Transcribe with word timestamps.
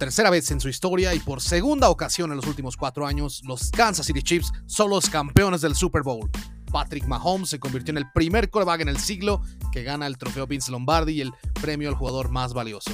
tercera 0.00 0.30
vez 0.30 0.50
en 0.50 0.60
su 0.60 0.70
historia 0.70 1.14
y 1.14 1.20
por 1.20 1.42
segunda 1.42 1.90
ocasión 1.90 2.30
en 2.30 2.36
los 2.36 2.46
últimos 2.46 2.74
cuatro 2.74 3.06
años, 3.06 3.42
los 3.44 3.70
Kansas 3.70 4.06
City 4.06 4.22
Chiefs 4.22 4.50
son 4.64 4.88
los 4.88 5.10
campeones 5.10 5.60
del 5.60 5.74
Super 5.74 6.02
Bowl. 6.02 6.30
Patrick 6.72 7.04
Mahomes 7.06 7.50
se 7.50 7.60
convirtió 7.60 7.92
en 7.92 7.98
el 7.98 8.10
primer 8.10 8.48
quarterback 8.48 8.80
en 8.80 8.88
el 8.88 8.98
siglo 8.98 9.42
que 9.70 9.82
gana 9.82 10.06
el 10.06 10.16
trofeo 10.16 10.46
Vince 10.46 10.72
Lombardi 10.72 11.12
y 11.12 11.20
el 11.20 11.34
premio 11.60 11.90
al 11.90 11.96
jugador 11.96 12.30
más 12.30 12.54
valioso. 12.54 12.90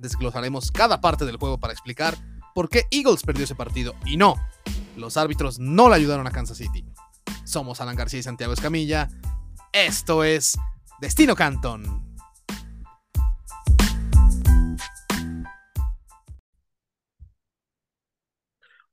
Desglosaremos 0.00 0.72
cada 0.72 1.00
parte 1.00 1.24
del 1.24 1.36
juego 1.36 1.60
para 1.60 1.72
explicar 1.72 2.18
por 2.56 2.68
qué 2.68 2.86
Eagles 2.90 3.22
perdió 3.22 3.44
ese 3.44 3.54
partido 3.54 3.94
y 4.04 4.16
no, 4.16 4.34
los 4.96 5.16
árbitros 5.16 5.60
no 5.60 5.88
le 5.88 5.94
ayudaron 5.94 6.26
a 6.26 6.32
Kansas 6.32 6.58
City. 6.58 6.84
Somos 7.44 7.80
Alan 7.80 7.94
García 7.94 8.18
y 8.18 8.24
Santiago 8.24 8.52
Escamilla. 8.52 9.08
Esto 9.72 10.24
es 10.24 10.58
Destino 11.00 11.36
Canton. 11.36 12.07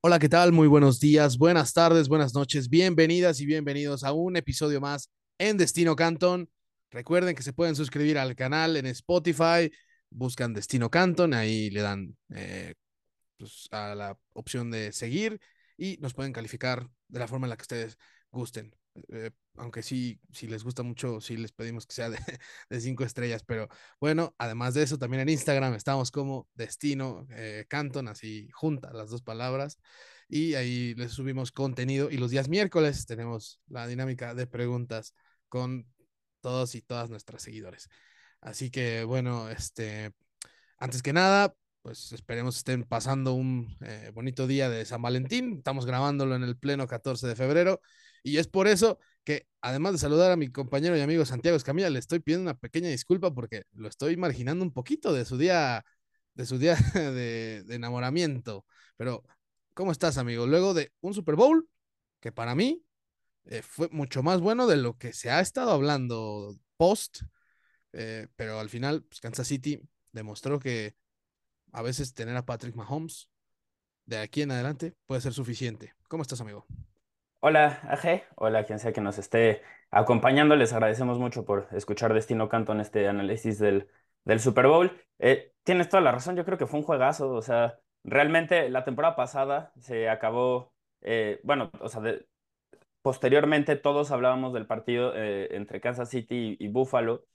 Hola, 0.08 0.20
¿qué 0.20 0.30
tal? 0.30 0.52
Muy 0.52 0.68
buenos 0.68 1.00
días, 1.00 1.36
buenas 1.40 1.74
tardes, 1.74 2.10
buenas 2.10 2.36
noches, 2.36 2.70
bienvenidas 2.70 3.42
y 3.42 3.48
bienvenidos 3.48 4.04
a 4.04 4.14
un 4.14 4.38
episodio 4.38 4.80
más 4.80 5.10
en 5.40 5.58
Destino 5.58 5.96
Canton. 5.96 6.48
Recuerden 6.92 7.36
que 7.36 7.42
se 7.42 7.54
pueden 7.54 7.76
suscribir 7.76 8.20
al 8.20 8.36
canal 8.36 8.78
en 8.78 8.86
Spotify, 8.86 9.72
buscan 10.12 10.54
Destino 10.54 10.92
Canton, 10.92 11.34
ahí 11.34 11.72
le 11.72 11.82
dan 11.82 12.16
eh, 12.36 12.76
pues, 13.38 13.68
a 13.72 13.96
la 13.96 14.16
opción 14.34 14.70
de 14.70 14.92
seguir 14.92 15.40
y 15.76 15.98
nos 15.98 16.14
pueden 16.14 16.34
calificar 16.34 16.88
de 17.08 17.18
la 17.18 17.28
forma 17.28 17.48
en 17.48 17.50
la 17.50 17.58
que 17.58 17.64
ustedes 17.64 17.98
gusten. 18.30 18.76
Eh, 19.10 19.32
aunque 19.58 19.84
sí, 19.84 20.20
si 20.32 20.48
les 20.48 20.64
gusta 20.64 20.84
mucho, 20.84 21.22
sí 21.22 21.38
les 21.38 21.52
pedimos 21.52 21.86
que 21.86 21.94
sea 21.94 22.10
de, 22.70 22.82
cinco 22.82 23.04
estrellas, 23.04 23.44
pero 23.44 23.68
bueno, 24.00 24.36
además 24.38 24.74
de 24.74 24.84
eso, 24.84 24.98
también 24.98 25.22
en 25.22 25.30
Instagram 25.30 25.74
estamos 25.76 26.12
como 26.12 26.48
Destino 26.54 27.28
eh, 27.32 27.66
Canton, 27.68 28.08
así 28.08 28.50
juntas 28.54 28.94
las 28.94 29.10
dos 29.10 29.22
palabras, 29.22 29.80
y 30.28 30.56
ahí 30.56 30.96
les 30.96 31.12
subimos 31.12 31.52
contenido 31.52 32.10
y 32.10 32.18
los 32.18 32.32
días 32.32 32.50
miércoles 32.50 33.06
tenemos 33.06 33.62
la 33.68 33.88
dinámica 33.88 34.34
de 34.34 34.48
preguntas 34.48 35.14
con 35.50 35.88
todos 36.42 36.76
y 36.76 36.82
todas 36.82 37.10
nuestras 37.10 37.42
seguidores. 37.44 37.90
Así 38.42 38.70
que 38.72 39.04
bueno, 39.04 39.50
este, 39.50 40.12
antes 40.78 41.02
que 41.02 41.14
nada, 41.14 41.56
pues 41.82 42.12
esperemos 42.14 42.58
estén 42.58 42.84
pasando 42.84 43.34
un 43.34 43.78
eh, 43.82 44.12
bonito 44.14 44.48
día 44.48 44.70
de 44.70 44.86
San 44.86 45.02
Valentín. 45.02 45.58
Estamos 45.58 45.86
grabándolo 45.86 46.36
en 46.36 46.44
el 46.44 46.58
pleno 46.58 46.88
14 46.88 47.28
de 47.28 47.36
febrero 47.36 47.82
y 48.26 48.40
es 48.40 48.48
por 48.48 48.68
eso 48.68 48.98
que, 49.24 49.48
además 49.62 49.94
de 49.94 50.00
saludar 50.00 50.32
a 50.32 50.36
mi 50.36 50.52
compañero 50.52 50.98
y 50.98 51.02
amigo 51.02 51.26
Santiago 51.26 51.56
Escamilla, 51.58 51.92
le 51.92 52.00
estoy 52.00 52.20
pidiendo 52.20 52.50
una 52.50 52.58
pequeña 52.58 52.90
disculpa 52.90 53.32
porque 53.32 53.66
lo 53.74 53.88
estoy 53.88 54.18
marginando 54.18 54.66
un 54.66 54.74
poquito 54.74 55.14
de 55.14 55.26
su 55.26 55.38
día, 55.38 55.86
de 56.34 56.46
su 56.48 56.58
día 56.58 56.76
de, 56.96 57.64
enamoramiento. 57.70 58.66
Pero, 58.98 59.24
¿cómo 59.76 59.92
estás, 59.92 60.18
amigo? 60.18 60.48
Luego 60.48 60.74
de 60.74 60.92
un 61.02 61.14
Super 61.14 61.36
Bowl 61.36 61.70
que 62.20 62.32
para 62.32 62.56
mí 62.56 62.84
eh, 63.46 63.62
fue 63.62 63.90
mucho 63.90 64.24
más 64.24 64.42
bueno 64.42 64.66
de 64.66 64.78
lo 64.78 64.98
que 64.98 65.14
se 65.14 65.30
ha 65.30 65.40
estado 65.40 65.70
hablando 65.70 66.58
post, 66.78 67.22
eh, 67.94 68.28
pero 68.36 68.60
al 68.60 68.70
final, 68.70 69.04
pues, 69.04 69.22
Kansas 69.22 69.48
City 69.48 69.80
demostró 70.14 70.60
que 70.60 70.96
a 71.74 71.84
veces 71.84 72.16
tener 72.16 72.36
a 72.38 72.46
Patrick 72.48 72.76
Mahomes 72.76 73.30
de 74.06 74.18
aquí 74.18 74.42
en 74.42 74.50
adelante 74.50 74.96
puede 75.06 75.22
ser 75.22 75.34
suficiente. 75.34 75.94
¿Cómo 76.08 76.24
estás, 76.24 76.42
amigo? 76.42 76.66
Hola, 77.48 77.80
AG. 77.84 78.24
Hola, 78.38 78.64
quien 78.64 78.80
sea 78.80 78.92
que 78.92 79.02
nos 79.02 79.20
esté 79.20 79.62
acompañando. 79.92 80.56
Les 80.56 80.74
agradecemos 80.74 81.20
mucho 81.20 81.46
por 81.46 81.68
escuchar 81.74 82.12
Destino 82.12 82.50
Canto 82.50 82.72
en 82.72 82.80
este 82.80 83.08
análisis 83.08 83.60
del, 83.60 83.88
del 84.24 84.40
Super 84.40 84.66
Bowl. 84.66 85.00
Eh, 85.20 85.54
tienes 85.64 85.88
toda 85.88 86.02
la 86.02 86.12
razón, 86.12 86.36
yo 86.36 86.44
creo 86.44 86.58
que 86.58 86.66
fue 86.66 86.80
un 86.80 86.86
juegazo. 86.86 87.30
O 87.32 87.44
sea, 87.44 87.78
realmente 88.04 88.68
la 88.70 88.84
temporada 88.84 89.16
pasada 89.16 89.72
se 89.80 90.10
acabó, 90.10 90.74
eh, 91.02 91.40
bueno, 91.44 91.70
o 91.82 91.88
sea, 91.88 92.02
posteriormente 93.04 93.76
todos 93.76 94.10
hablábamos 94.10 94.52
del 94.54 94.66
partido 94.66 95.14
eh, 95.16 95.50
entre 95.56 95.80
Kansas 95.82 96.10
City 96.10 96.58
y, 96.60 96.68
Buffalo. 96.70 97.28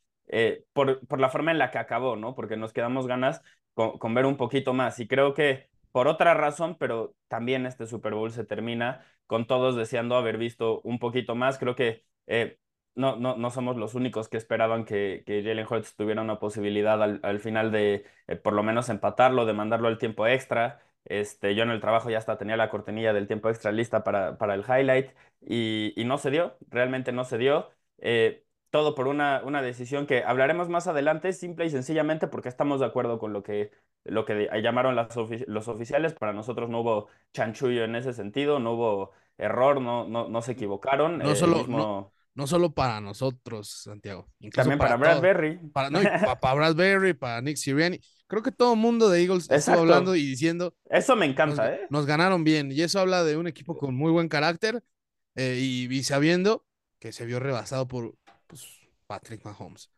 por, 0.73 1.07
por, 1.07 1.21
la 1.21 1.29
forma 1.31 1.53
en 1.53 1.59
la 1.59 1.71
que 1.71 1.79
acabó, 1.79 2.17
¿no? 2.17 2.35
Porque 2.35 2.57
nos 2.57 2.73
quedamos 2.73 3.07
ganas 3.07 3.43
con, 3.75 3.99
con 3.99 4.15
ver 4.15 4.27
un 4.27 4.37
poquito 4.37 4.75
más. 4.75 4.99
Y 4.99 5.07
creo 5.07 5.35
que 5.35 5.70
por 5.93 6.09
otra 6.09 6.35
razón, 6.35 6.77
pero 6.79 7.15
también 7.29 7.67
este 7.67 7.87
Super 7.87 8.15
Bowl 8.15 8.31
se 8.33 8.45
termina 8.45 9.05
con 9.27 9.47
todos 9.47 9.77
deseando 9.77 10.17
haber 10.17 10.39
visto 10.39 10.81
un 10.83 10.99
poquito 10.99 11.35
más. 11.35 11.59
Creo 11.59 11.75
que 11.75 12.05
eh, 12.27 12.59
no, 12.95 13.17
no, 13.17 13.37
no 13.37 13.51
somos 13.51 13.77
los 13.77 13.95
únicos 13.95 14.29
que 14.29 14.37
esperaban 14.37 14.85
que, 14.85 15.23
que 15.27 15.43
Jalen 15.43 15.67
Hurts 15.69 15.97
tuviera 15.97 16.23
una 16.23 16.39
posibilidad 16.39 17.03
al, 17.03 17.41
final 17.41 17.71
de 17.73 18.05
eh, 18.27 18.37
por 18.37 18.53
lo 18.55 18.63
menos 18.63 18.89
empatarlo, 18.89 19.47
de 19.47 19.53
mandarlo 19.53 19.89
al 19.89 19.99
tiempo 19.99 20.27
extra. 20.27 20.81
Este, 21.05 21.55
yo 21.55 21.63
en 21.63 21.71
el 21.71 21.81
trabajo 21.81 22.11
ya 22.11 22.19
hasta 22.19 22.37
tenía 22.39 22.57
la 22.57 22.71
cortinilla 22.71 23.13
del 23.13 23.27
tiempo 23.27 23.49
extra 23.49 23.73
lista 23.73 24.05
para, 24.05 24.37
para 24.39 24.55
el 24.55 24.63
highlight 24.63 25.11
y, 25.41 25.93
y 25.97 26.05
no 26.05 26.19
se 26.19 26.31
dio, 26.31 26.57
realmente 26.69 27.13
no 27.13 27.25
se 27.25 27.39
dio. 27.39 27.71
Eh, 27.99 28.45
todo 28.71 28.95
por 28.95 29.09
una, 29.09 29.43
una 29.45 29.63
decisión 29.63 30.07
que 30.07 30.23
hablaremos 30.23 30.69
más 30.69 30.87
adelante, 30.87 31.33
simple 31.33 31.67
y 31.67 31.71
sencillamente 31.71 32.29
porque 32.29 32.49
estamos 32.49 32.81
de 32.81 32.87
acuerdo 32.87 33.19
con 33.19 33.33
lo 33.33 33.43
que, 33.43 33.71
lo 34.05 34.25
que 34.25 34.49
llamaron 34.63 34.95
las 34.95 35.15
los 35.47 35.69
oficiales. 35.69 36.15
Para 36.15 36.33
nosotros 36.33 36.71
no 36.71 36.81
hubo 36.81 37.09
chanchullo 37.33 37.85
en 37.85 37.97
ese 37.97 38.13
sentido, 38.13 38.61
no 38.61 38.75
hubo 38.75 39.11
error, 39.39 39.81
no, 39.81 40.07
no, 40.07 40.29
no 40.29 40.43
se 40.43 40.53
equivocaron. 40.53 41.19
No 41.19 41.35
solo, 41.35 41.67
no, 42.35 42.47
solo 42.47 42.73
para 42.73 43.01
nosotros, 43.01 43.69
Santiago. 43.69 44.29
También 44.55 44.79
para, 44.79 44.97
Bradbury. 44.97 45.59
Para, 45.73 45.91
no, 45.91 45.99
para, 46.41 46.55
Bradbury, 46.55 47.15
para 47.15 47.41
Nick 47.43 47.57
Sirianni. 47.57 47.99
Creo 48.29 48.43
que 48.43 48.53
todo 48.53 48.75
el 48.75 48.79
mundo 48.79 49.09
de 49.09 49.23
Eagles 49.23 49.51
estuvo 49.51 49.81
hablando 49.81 50.15
y 50.15 50.25
diciendo. 50.25 50.75
Eso 50.89 51.17
me 51.17 51.27
encanta, 51.27 51.65
nos, 51.65 51.75
¿eh? 51.75 51.87
Nos 51.91 52.07
ganaron 52.07 52.45
bien. 52.45 52.71
Y 52.71 52.83
eso 52.83 53.01
habla 53.01 53.25
de 53.25 53.37
un 53.37 53.49
equipo 53.49 53.77
con 53.77 53.97
muy 53.97 54.13
buen 54.13 54.29
carácter 54.29 54.85
eh, 55.35 55.59
y, 55.61 55.93
y 55.93 56.05
sabiendo 56.05 56.65
que 57.01 57.11
se 57.11 57.27
vio 57.27 57.41
rebasado 57.41 57.89
por 57.89 58.15
pues, 58.51 58.81
Patrick 59.07 59.45
Mahomes. 59.45 59.91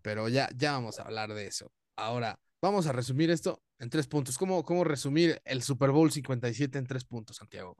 Pero 0.00 0.28
ya, 0.28 0.48
ya 0.56 0.72
vamos 0.72 0.98
a 0.98 1.02
hablar 1.02 1.34
de 1.34 1.46
eso. 1.46 1.72
Ahora, 1.96 2.38
vamos 2.62 2.86
a 2.86 2.92
resumir 2.92 3.30
esto 3.30 3.60
en 3.78 3.90
tres 3.90 4.06
puntos. 4.06 4.38
¿Cómo, 4.38 4.64
cómo 4.64 4.84
resumir 4.84 5.40
el 5.44 5.62
Super 5.62 5.90
Bowl 5.90 6.10
57 6.10 6.78
en 6.78 6.86
tres 6.86 7.04
puntos, 7.04 7.36
Santiago? 7.36 7.76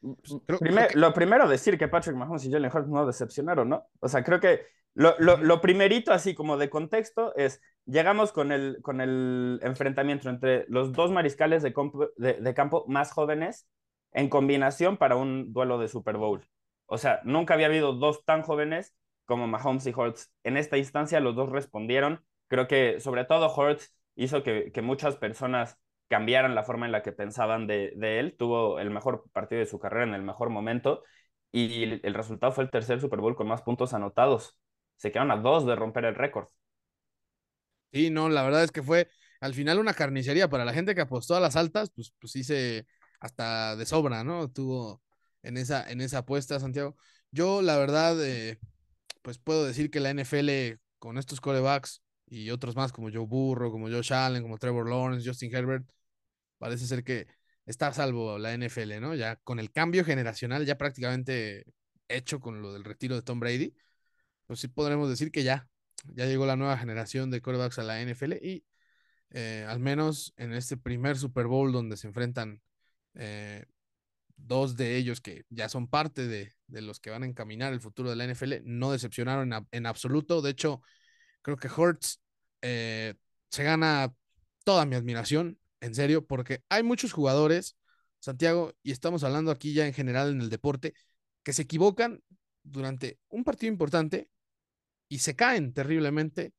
Pues, 0.00 0.94
lo 0.94 1.12
primero, 1.12 1.48
decir 1.48 1.78
que 1.78 1.88
Patrick 1.88 2.16
Mahomes 2.16 2.44
y 2.44 2.52
Jalen 2.52 2.70
Hurts 2.72 2.88
no 2.88 3.06
decepcionaron, 3.06 3.68
¿no? 3.68 3.86
O 4.00 4.08
sea, 4.08 4.22
creo 4.22 4.38
que 4.38 4.66
lo, 4.94 5.14
lo, 5.18 5.38
lo, 5.38 5.60
primerito, 5.60 6.12
así 6.12 6.34
como 6.34 6.56
de 6.56 6.70
contexto, 6.70 7.34
es 7.36 7.60
llegamos 7.86 8.32
con 8.32 8.52
el, 8.52 8.78
con 8.82 9.00
el 9.00 9.58
enfrentamiento 9.62 10.28
entre 10.28 10.66
los 10.68 10.92
dos 10.92 11.10
mariscales 11.10 11.62
de, 11.62 11.74
de, 12.16 12.34
de 12.34 12.54
campo 12.54 12.84
más 12.86 13.12
jóvenes 13.12 13.66
en 14.12 14.28
combinación 14.28 14.96
para 14.96 15.16
un 15.16 15.52
duelo 15.52 15.78
de 15.78 15.88
Super 15.88 16.16
Bowl. 16.16 16.46
O 16.86 16.98
sea, 16.98 17.20
nunca 17.24 17.54
había 17.54 17.66
habido 17.66 17.94
dos 17.94 18.24
tan 18.24 18.42
jóvenes 18.42 18.94
como 19.24 19.46
Mahomes 19.46 19.86
y 19.86 19.90
Hurts. 19.90 20.32
En 20.42 20.56
esta 20.56 20.76
instancia 20.76 21.20
los 21.20 21.34
dos 21.34 21.50
respondieron. 21.50 22.24
Creo 22.48 22.68
que 22.68 23.00
sobre 23.00 23.24
todo 23.24 23.52
Hurts 23.54 23.94
hizo 24.16 24.42
que, 24.42 24.70
que 24.72 24.82
muchas 24.82 25.16
personas 25.16 25.78
cambiaran 26.08 26.54
la 26.54 26.64
forma 26.64 26.86
en 26.86 26.92
la 26.92 27.02
que 27.02 27.12
pensaban 27.12 27.66
de, 27.66 27.92
de, 27.96 28.20
él. 28.20 28.36
Tuvo 28.38 28.78
el 28.78 28.90
mejor 28.90 29.24
partido 29.32 29.60
de 29.60 29.66
su 29.66 29.78
carrera 29.78 30.04
en 30.04 30.14
el 30.14 30.22
mejor 30.22 30.50
momento 30.50 31.02
y 31.54 31.84
el, 31.84 32.14
resultado 32.14 32.52
fue 32.52 32.64
el 32.64 32.70
tercer 32.70 33.00
Super 33.00 33.20
Bowl 33.20 33.36
con 33.36 33.46
más 33.46 33.62
puntos 33.62 33.94
anotados. 33.94 34.58
Se 34.96 35.12
quedaron 35.12 35.30
a 35.30 35.36
dos 35.36 35.64
de 35.64 35.76
romper 35.76 36.04
el 36.04 36.16
récord. 36.16 36.48
Sí, 37.92 38.10
no, 38.10 38.28
la 38.28 38.42
verdad 38.42 38.64
es 38.64 38.72
que 38.72 38.82
fue 38.82 39.08
al 39.40 39.54
final 39.54 39.78
una 39.78 39.94
carnicería 39.94 40.48
para 40.48 40.64
la 40.64 40.72
gente 40.72 40.96
que 40.96 41.02
apostó 41.02 41.36
a 41.36 41.40
las 41.40 41.54
altas, 41.54 41.92
pues, 41.94 42.12
pues 42.18 42.34
hice 42.34 42.88
hasta 43.20 43.76
de 43.76 43.86
sobra, 43.86 44.24
¿no? 44.24 44.50
Tuvo 44.50 45.00
en 45.42 45.56
esa, 45.56 45.88
en 45.88 46.00
esa 46.00 46.18
apuesta, 46.18 46.58
Santiago. 46.58 46.96
Yo, 47.30 47.62
la 47.62 47.76
verdad, 47.76 48.16
eh, 48.24 48.58
pues 49.24 49.38
puedo 49.38 49.64
decir 49.64 49.90
que 49.90 50.00
la 50.00 50.10
NFL 50.10 50.78
con 50.98 51.16
estos 51.16 51.40
corebacks 51.40 52.02
y 52.26 52.50
otros 52.50 52.76
más 52.76 52.92
como 52.92 53.10
Joe 53.10 53.26
Burro, 53.26 53.70
como 53.72 53.88
Josh 53.88 54.12
Allen, 54.12 54.42
como 54.42 54.58
Trevor 54.58 54.86
Lawrence, 54.88 55.26
Justin 55.26 55.54
Herbert, 55.54 55.88
parece 56.58 56.86
ser 56.86 57.04
que 57.04 57.26
está 57.64 57.88
a 57.88 57.94
salvo 57.94 58.38
la 58.38 58.52
NFL, 58.52 59.00
¿no? 59.00 59.14
Ya 59.14 59.36
con 59.36 59.60
el 59.60 59.72
cambio 59.72 60.04
generacional 60.04 60.66
ya 60.66 60.76
prácticamente 60.76 61.64
hecho 62.08 62.38
con 62.38 62.60
lo 62.60 62.74
del 62.74 62.84
retiro 62.84 63.14
de 63.14 63.22
Tom 63.22 63.40
Brady, 63.40 63.74
pues 64.46 64.60
sí 64.60 64.68
podremos 64.68 65.08
decir 65.08 65.30
que 65.32 65.42
ya, 65.42 65.68
ya 66.04 66.26
llegó 66.26 66.44
la 66.44 66.56
nueva 66.56 66.76
generación 66.76 67.30
de 67.30 67.40
corebacks 67.40 67.78
a 67.78 67.82
la 67.82 68.02
NFL 68.02 68.34
y 68.42 68.66
eh, 69.30 69.64
al 69.66 69.80
menos 69.80 70.34
en 70.36 70.52
este 70.52 70.76
primer 70.76 71.16
Super 71.16 71.46
Bowl 71.46 71.72
donde 71.72 71.96
se 71.96 72.08
enfrentan 72.08 72.60
eh, 73.14 73.64
dos 74.36 74.76
de 74.76 74.96
ellos 74.96 75.20
que 75.20 75.44
ya 75.48 75.68
son 75.68 75.88
parte 75.88 76.26
de, 76.26 76.52
de, 76.66 76.82
los 76.82 77.00
que 77.00 77.10
van 77.10 77.22
a 77.22 77.26
encaminar 77.26 77.72
el 77.72 77.80
futuro 77.80 78.10
de 78.10 78.16
la 78.16 78.24
NFL, 78.24 78.62
no 78.64 78.92
decepcionaron 78.92 79.66
en, 79.70 79.86
absoluto. 79.86 80.42
De 80.42 80.50
hecho, 80.50 80.82
creo 81.42 81.56
que 81.56 81.68
Hurts 81.68 82.20
eh, 82.62 83.14
se 83.50 83.64
gana 83.64 84.14
toda 84.64 84.86
mi 84.86 84.96
admiración, 84.96 85.58
en 85.80 85.94
serio, 85.94 86.26
porque 86.26 86.62
hay 86.68 86.82
muchos 86.82 87.12
jugadores, 87.12 87.76
Santiago, 88.20 88.74
y 88.82 88.92
estamos 88.92 89.24
hablando 89.24 89.50
aquí 89.50 89.74
ya 89.74 89.86
en 89.86 89.92
general 89.92 90.30
en 90.30 90.40
el 90.40 90.50
deporte, 90.50 90.94
que 91.42 91.52
se 91.52 91.62
equivocan 91.62 92.22
durante 92.62 93.18
un 93.28 93.44
partido 93.44 93.72
importante 93.72 94.30
y 95.08 95.18
se 95.18 95.36
caen 95.36 95.74
terriblemente 95.74 96.54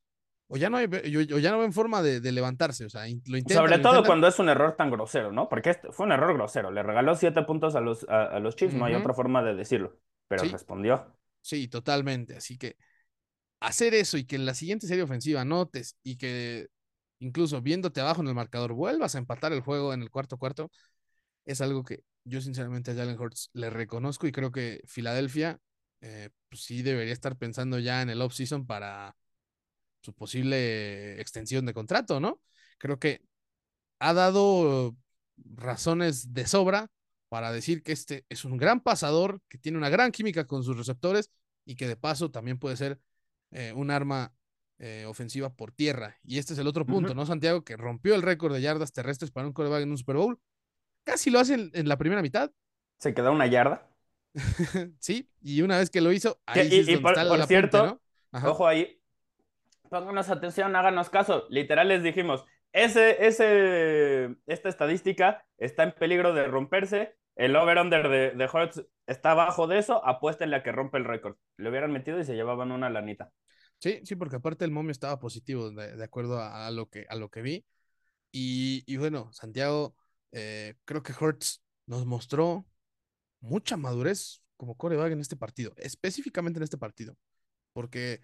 o 0.48 0.58
ya 0.58 0.70
no, 0.70 0.78
hay, 0.78 0.86
o 0.86 1.40
ya 1.40 1.52
no 1.52 1.60
ven 1.60 1.74
forma 1.74 2.02
de, 2.02 2.20
de 2.22 2.32
levantarse. 2.32 2.86
O 2.86 2.90
sea, 2.90 3.02
lo 3.04 3.38
intentan. 3.38 3.58
Sobre 3.58 3.80
todo 3.80 3.92
intentan. 3.94 4.06
cuando 4.06 4.28
es 4.28 4.40
un 4.40 4.50
error 4.50 4.76
tan 4.76 4.92
grosero, 4.92 5.32
¿no? 5.32 5.50
Porque 5.50 5.72
este 5.72 5.92
fue 5.92 6.06
un 6.06 6.12
error 6.12 6.34
grosero. 6.34 6.72
Le 6.72 6.84
regaló 6.84 7.16
siete 7.16 7.42
puntos 7.44 7.76
a 7.76 7.82
los, 7.82 8.08
a, 8.10 8.26
a 8.26 8.40
los 8.40 8.56
Chiefs, 8.56 8.76
no 8.76 8.86
hay 8.86 8.96
otra 8.96 9.14
forma 9.14 9.44
de 9.44 9.56
decirlo. 9.56 9.98
Pero 10.28 10.44
Sí. 10.44 10.50
respondió. 10.50 11.18
Sí, 11.42 11.68
totalmente. 11.68 12.36
Así 12.36 12.58
que 12.58 12.78
hacer 13.60 13.94
eso 13.94 14.18
y 14.18 14.26
que 14.26 14.36
en 14.36 14.46
la 14.46 14.54
siguiente 14.54 14.88
serie 14.88 15.04
ofensiva 15.04 15.46
notes 15.46 15.98
y 16.04 16.18
que 16.18 16.68
incluso 17.20 17.62
viéndote 17.62 18.02
abajo 18.02 18.22
en 18.22 18.28
el 18.28 18.36
marcador 18.36 18.74
vuelvas 18.74 19.16
a 19.16 19.20
empatar 19.20 19.54
el 19.54 19.62
juego 19.62 19.94
en 19.94 20.02
el 20.02 20.10
cuarto 20.12 20.38
cuarto, 20.38 20.72
es 21.46 21.62
algo 21.62 21.84
que 21.84 22.04
yo 22.24 22.42
sinceramente 22.42 22.92
a 22.92 22.96
Jalen 22.96 23.20
Hurts 23.20 23.50
le 23.54 23.70
reconozco 23.70 24.28
y 24.28 24.32
creo 24.32 24.52
que 24.52 24.82
Filadelfia 24.88 25.60
eh, 26.02 26.30
pues 26.50 26.64
sí 26.64 26.82
debería 26.84 27.14
estar 27.14 27.38
pensando 27.38 27.80
ya 27.80 28.02
en 28.02 28.10
el 28.10 28.22
offseason 28.22 28.66
para 28.66 29.16
su 30.06 30.14
posible 30.14 31.20
extensión 31.20 31.66
de 31.66 31.74
contrato, 31.74 32.20
¿no? 32.20 32.40
Creo 32.78 33.00
que 33.00 33.22
ha 34.00 34.14
dado 34.14 34.96
razones 35.38 36.34
de 36.34 36.48
sobra 36.48 36.88
para 37.30 37.52
decir 37.52 37.84
que 37.84 37.92
este 37.92 38.26
es 38.30 38.46
un 38.46 38.58
gran 38.58 38.80
pasador, 38.82 39.42
que 39.50 39.58
tiene 39.58 39.78
una 39.78 39.90
gran 39.90 40.12
química 40.12 40.46
con 40.46 40.64
sus 40.64 40.78
receptores 40.78 41.32
y 41.66 41.76
que 41.76 41.88
de 41.88 41.98
paso 41.98 42.32
también 42.32 42.60
puede 42.60 42.78
ser 42.78 43.00
eh, 43.52 43.74
un 43.74 43.92
arma 43.92 44.34
eh, 44.78 45.06
ofensiva 45.08 45.54
por 45.54 45.72
tierra. 45.72 46.18
Y 46.24 46.38
este 46.38 46.54
es 46.54 46.60
el 46.60 46.68
otro 46.68 46.86
punto. 46.86 47.16
¿no? 47.16 47.26
Santiago, 47.26 47.64
que 47.64 47.76
rompió 47.76 48.16
el 48.16 48.22
récord 48.22 48.54
de 48.54 48.62
yardas 48.62 48.94
terrestres 48.94 49.32
para 49.32 49.48
un 49.48 49.54
coreback 49.54 49.84
en 49.84 49.92
un 49.92 49.98
Super 49.98 50.18
Bowl. 50.18 50.40
Casi 51.04 51.30
lo 51.30 51.40
hace 51.40 51.56
en, 51.56 51.72
en 51.74 51.88
la 51.88 51.98
primera 51.98 52.22
mitad, 52.22 52.52
Se 53.00 53.14
quedó 53.14 53.32
una 53.32 53.48
yarda. 53.48 53.90
sí, 55.00 55.30
y 55.42 55.62
una 55.62 55.78
vez 55.78 55.90
que 55.90 56.02
lo 56.02 56.12
hizo, 56.12 56.40
ahí 56.46 56.70
sí 56.70 56.76
y, 56.76 56.80
es 56.80 56.88
y 56.88 56.94
donde 56.96 57.02
por, 57.02 57.18
está 57.18 57.48
cierto, 57.48 58.02
ojo 58.32 58.68
ahí, 58.68 59.00
pónganos 59.90 60.30
atención, 60.30 60.76
háganos 60.76 61.10
caso. 61.10 61.46
Literal 61.50 61.88
les 61.88 62.04
dijimos, 62.04 62.46
ese, 62.74 63.26
ese, 63.26 64.36
esta 64.48 64.70
estadística 64.70 65.46
está 65.58 65.84
en 65.84 65.94
peligro 65.94 66.34
de 66.34 66.48
romperse. 66.48 67.16
El 67.36 67.56
over-under 67.56 68.10
de, 68.10 68.32
de 68.32 68.46
Hurts 68.46 68.86
está 69.08 69.32
abajo 69.32 69.68
de 69.68 69.80
eso. 69.80 70.06
Apuéstenle 70.06 70.58
a 70.58 70.64
que 70.64 70.72
rompe 70.72 70.98
el 70.98 71.06
récord. 71.06 71.38
Le 71.58 71.70
hubieran 71.70 71.92
metido 71.92 72.20
y 72.20 72.26
se 72.26 72.36
llevaban 72.36 72.72
una 72.72 72.90
lanita. 72.90 73.32
Sí, 73.80 74.02
sí, 74.04 74.16
porque 74.16 74.38
aparte 74.38 74.66
el 74.66 74.72
momio 74.72 74.92
estaba 74.92 75.20
positivo, 75.20 75.70
de, 75.72 76.04
acuerdo 76.04 76.40
a, 76.40 76.68
a 76.68 76.72
lo 76.72 76.88
que, 76.88 77.06
a 77.10 77.16
lo 77.16 77.30
que 77.30 77.42
vi. 77.42 77.66
Y, 78.32 78.84
y 78.88 78.98
bueno, 78.98 79.32
Santiago, 79.32 79.96
eh, 80.32 80.76
creo 80.86 81.04
que 81.04 81.14
Hertz 81.14 81.62
nos 81.86 82.06
mostró 82.06 82.66
mucha 83.40 83.78
madurez 83.78 84.42
como 84.58 84.76
coreback 84.76 85.14
en 85.14 85.22
este 85.22 85.38
partido, 85.38 85.74
específicamente 85.78 86.60
en 86.60 86.64
este 86.64 86.78
partido, 86.78 87.18
porque 87.74 88.22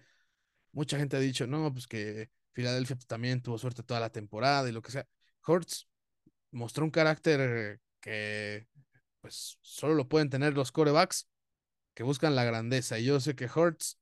mucha 0.72 0.98
gente 0.98 1.16
ha 1.16 1.20
dicho, 1.20 1.46
no, 1.46 1.72
pues 1.72 1.86
que 1.86 2.30
Filadelfia 2.52 2.96
pues, 2.96 3.06
también 3.06 3.42
tuvo 3.42 3.58
suerte 3.58 3.82
toda 3.82 4.00
la 4.00 4.10
temporada 4.10 4.68
y 4.68 4.72
lo 4.72 4.82
que 4.82 4.92
sea. 4.92 5.06
Hertz 5.46 5.88
mostró 6.50 6.84
un 6.84 6.90
carácter 6.90 7.80
que 8.00 8.66
pues 9.20 9.58
solo 9.62 9.94
lo 9.94 10.08
pueden 10.08 10.30
tener 10.30 10.54
los 10.54 10.72
corebacks 10.72 11.28
que 11.94 12.02
buscan 12.02 12.34
la 12.34 12.44
grandeza. 12.44 12.98
Y 12.98 13.04
yo 13.04 13.20
sé 13.20 13.34
que 13.34 13.44
Hertz 13.44 13.98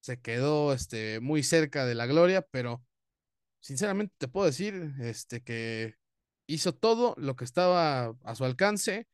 se 0.00 0.20
quedó 0.20 0.72
este, 0.72 1.20
muy 1.20 1.42
cerca 1.42 1.86
de 1.86 1.94
la 1.94 2.06
gloria, 2.06 2.42
pero 2.50 2.84
sinceramente 3.60 4.14
te 4.18 4.28
puedo 4.28 4.46
decir 4.46 4.92
este, 5.00 5.42
que 5.42 5.96
hizo 6.46 6.74
todo 6.74 7.14
lo 7.18 7.36
que 7.36 7.44
estaba 7.44 8.16
a 8.24 8.34
su 8.34 8.44
alcance 8.44 9.06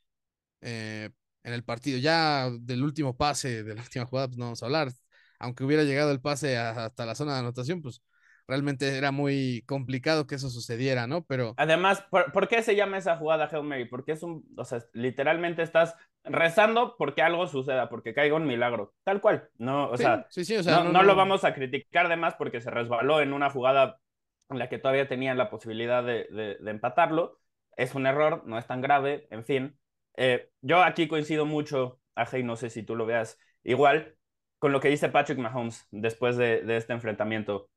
eh, 0.61 1.11
en 1.43 1.53
el 1.53 1.65
partido. 1.65 1.99
Ya 1.99 2.51
del 2.51 2.83
último 2.83 3.17
pase, 3.17 3.63
de 3.65 3.75
la 3.75 3.83
última 3.83 4.07
jugada, 4.07 4.29
pues 4.29 4.39
no 4.39 4.47
vamos 4.47 4.63
a 4.63 4.67
hablar. 4.67 4.93
Aunque 5.39 5.65
hubiera 5.65 5.85
llegado 5.85 6.11
el 6.13 6.21
pase 6.21 6.57
hasta 6.57 7.07
la 7.07 7.15
zona 7.15 7.35
de 7.35 7.41
anotación, 7.41 7.83
pues 7.83 8.03
realmente 8.47 8.97
era 8.97 9.13
muy 9.13 9.63
complicado 9.67 10.27
que 10.27 10.37
eso 10.37 10.51
sucediera, 10.51 11.07
¿no? 11.07 11.25
Pero 11.25 11.55
Además, 11.57 12.03
¿por, 12.11 12.33
por 12.33 12.49
qué 12.49 12.63
se 12.63 12.77
llama 12.77 12.99
esa 12.99 13.17
jugada 13.17 13.49
Hail 13.51 13.65
Mary? 13.65 13.85
Porque 13.85 14.13
es 14.13 14.23
un, 14.23 14.45
o 14.57 14.65
sea, 14.65 14.81
literalmente 14.93 15.63
estás 15.63 15.95
rezando 16.25 16.97
porque 16.97 17.23
algo 17.23 17.47
suceda, 17.47 17.89
porque 17.89 18.15
caiga 18.15 18.37
un 18.37 18.47
milagro. 18.47 18.95
Tal 19.05 19.21
cual. 19.21 19.49
No, 19.59 19.91
o 19.91 19.97
sí, 19.97 20.03
sea, 20.03 20.27
sí, 20.31 20.45
sí, 20.45 20.57
o 20.57 20.63
sea, 20.63 20.85
no, 20.85 20.93
no 20.93 21.03
lo 21.03 21.15
vamos 21.17 21.45
a 21.45 21.55
criticar 21.55 22.09
de 22.09 22.17
más 22.17 22.35
porque 22.35 22.61
se 22.61 22.71
resbaló 22.71 23.21
en 23.21 23.33
una 23.33 23.51
jugada 23.51 24.01
en 24.51 24.59
la 24.59 24.69
que 24.69 24.79
todavía 24.79 25.09
tenían 25.09 25.39
la 25.39 25.51
posibilidad 25.51 26.03
de, 26.05 26.27
de, 26.31 26.57
de 26.61 26.71
empatarlo. 26.71 27.41
Es 27.77 27.95
un 27.95 28.07
error, 28.07 28.43
no 28.47 28.59
es 28.59 28.67
tan 28.67 28.81
grave, 28.81 29.27
en 29.31 29.45
fin. 29.45 29.79
Eh, 30.17 30.51
yo 30.63 30.83
aquí 30.83 31.07
coincido 31.07 31.47
mucho, 31.47 32.01
Aje, 32.15 32.41
y 32.41 32.43
no 32.43 32.57
sé 32.57 32.71
si 32.71 32.83
tú 32.83 32.97
lo 32.97 33.07
veas 33.07 33.39
igual, 33.63 34.17
con 34.59 34.73
lo 34.73 34.81
que 34.81 34.89
dice 34.89 35.09
Patrick 35.09 35.39
Mahomes 35.39 35.87
después 35.91 36.37
de, 36.37 36.63
de 36.63 36.77
este 36.77 36.93
enfrentamiento. 36.93 37.71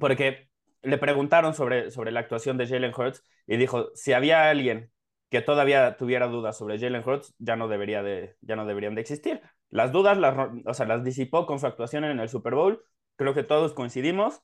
Porque 0.00 0.50
le 0.82 0.98
preguntaron 0.98 1.54
sobre, 1.54 1.90
sobre 1.90 2.12
la 2.12 2.20
actuación 2.20 2.58
de 2.58 2.66
Jalen 2.66 2.92
Hurts 2.96 3.22
y 3.46 3.56
dijo, 3.56 3.90
si 3.94 4.12
había 4.12 4.50
alguien 4.50 4.90
que 5.30 5.40
todavía 5.42 5.96
tuviera 5.96 6.26
dudas 6.28 6.56
sobre 6.58 6.78
Jalen 6.78 7.02
Hurts, 7.06 7.34
ya 7.38 7.56
no, 7.56 7.68
debería 7.68 8.02
de, 8.02 8.36
ya 8.40 8.56
no 8.56 8.66
deberían 8.66 8.94
de 8.94 9.00
existir. 9.02 9.40
Las 9.70 9.92
dudas 9.92 10.18
las, 10.18 10.36
o 10.66 10.74
sea, 10.74 10.86
las 10.86 11.04
disipó 11.04 11.46
con 11.46 11.58
su 11.58 11.66
actuación 11.66 12.04
en 12.04 12.20
el 12.20 12.28
Super 12.28 12.54
Bowl, 12.54 12.84
creo 13.16 13.34
que 13.34 13.42
todos 13.44 13.72
coincidimos, 13.74 14.42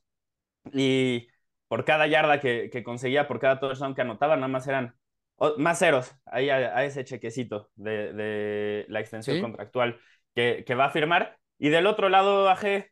y 0.72 1.28
por 1.68 1.84
cada 1.84 2.06
yarda 2.06 2.40
que, 2.40 2.70
que 2.70 2.82
conseguía, 2.84 3.28
por 3.28 3.40
cada 3.40 3.60
touchdown 3.60 3.94
que 3.94 4.02
anotaba, 4.02 4.36
nada 4.36 4.48
más 4.48 4.66
eran 4.68 4.96
oh, 5.36 5.54
más 5.58 5.78
ceros 5.78 6.14
ahí 6.26 6.50
a, 6.50 6.56
a 6.76 6.84
ese 6.84 7.04
chequecito 7.04 7.70
de, 7.76 8.12
de, 8.12 8.86
la 8.88 9.00
extensión 9.00 9.36
Sí. 9.36 9.42
contractual 9.42 10.00
que, 10.34 10.64
que 10.66 10.74
va 10.74 10.86
a 10.86 10.90
firmar. 10.90 11.38
Y 11.60 11.68
del 11.68 11.86
otro 11.86 12.08
lado, 12.08 12.48
AG, 12.48 12.90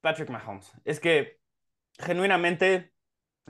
Patrick 0.00 0.30
Mahomes. 0.30 0.72
Es 0.84 1.00
que 1.00 1.38
genuinamente, 1.98 2.92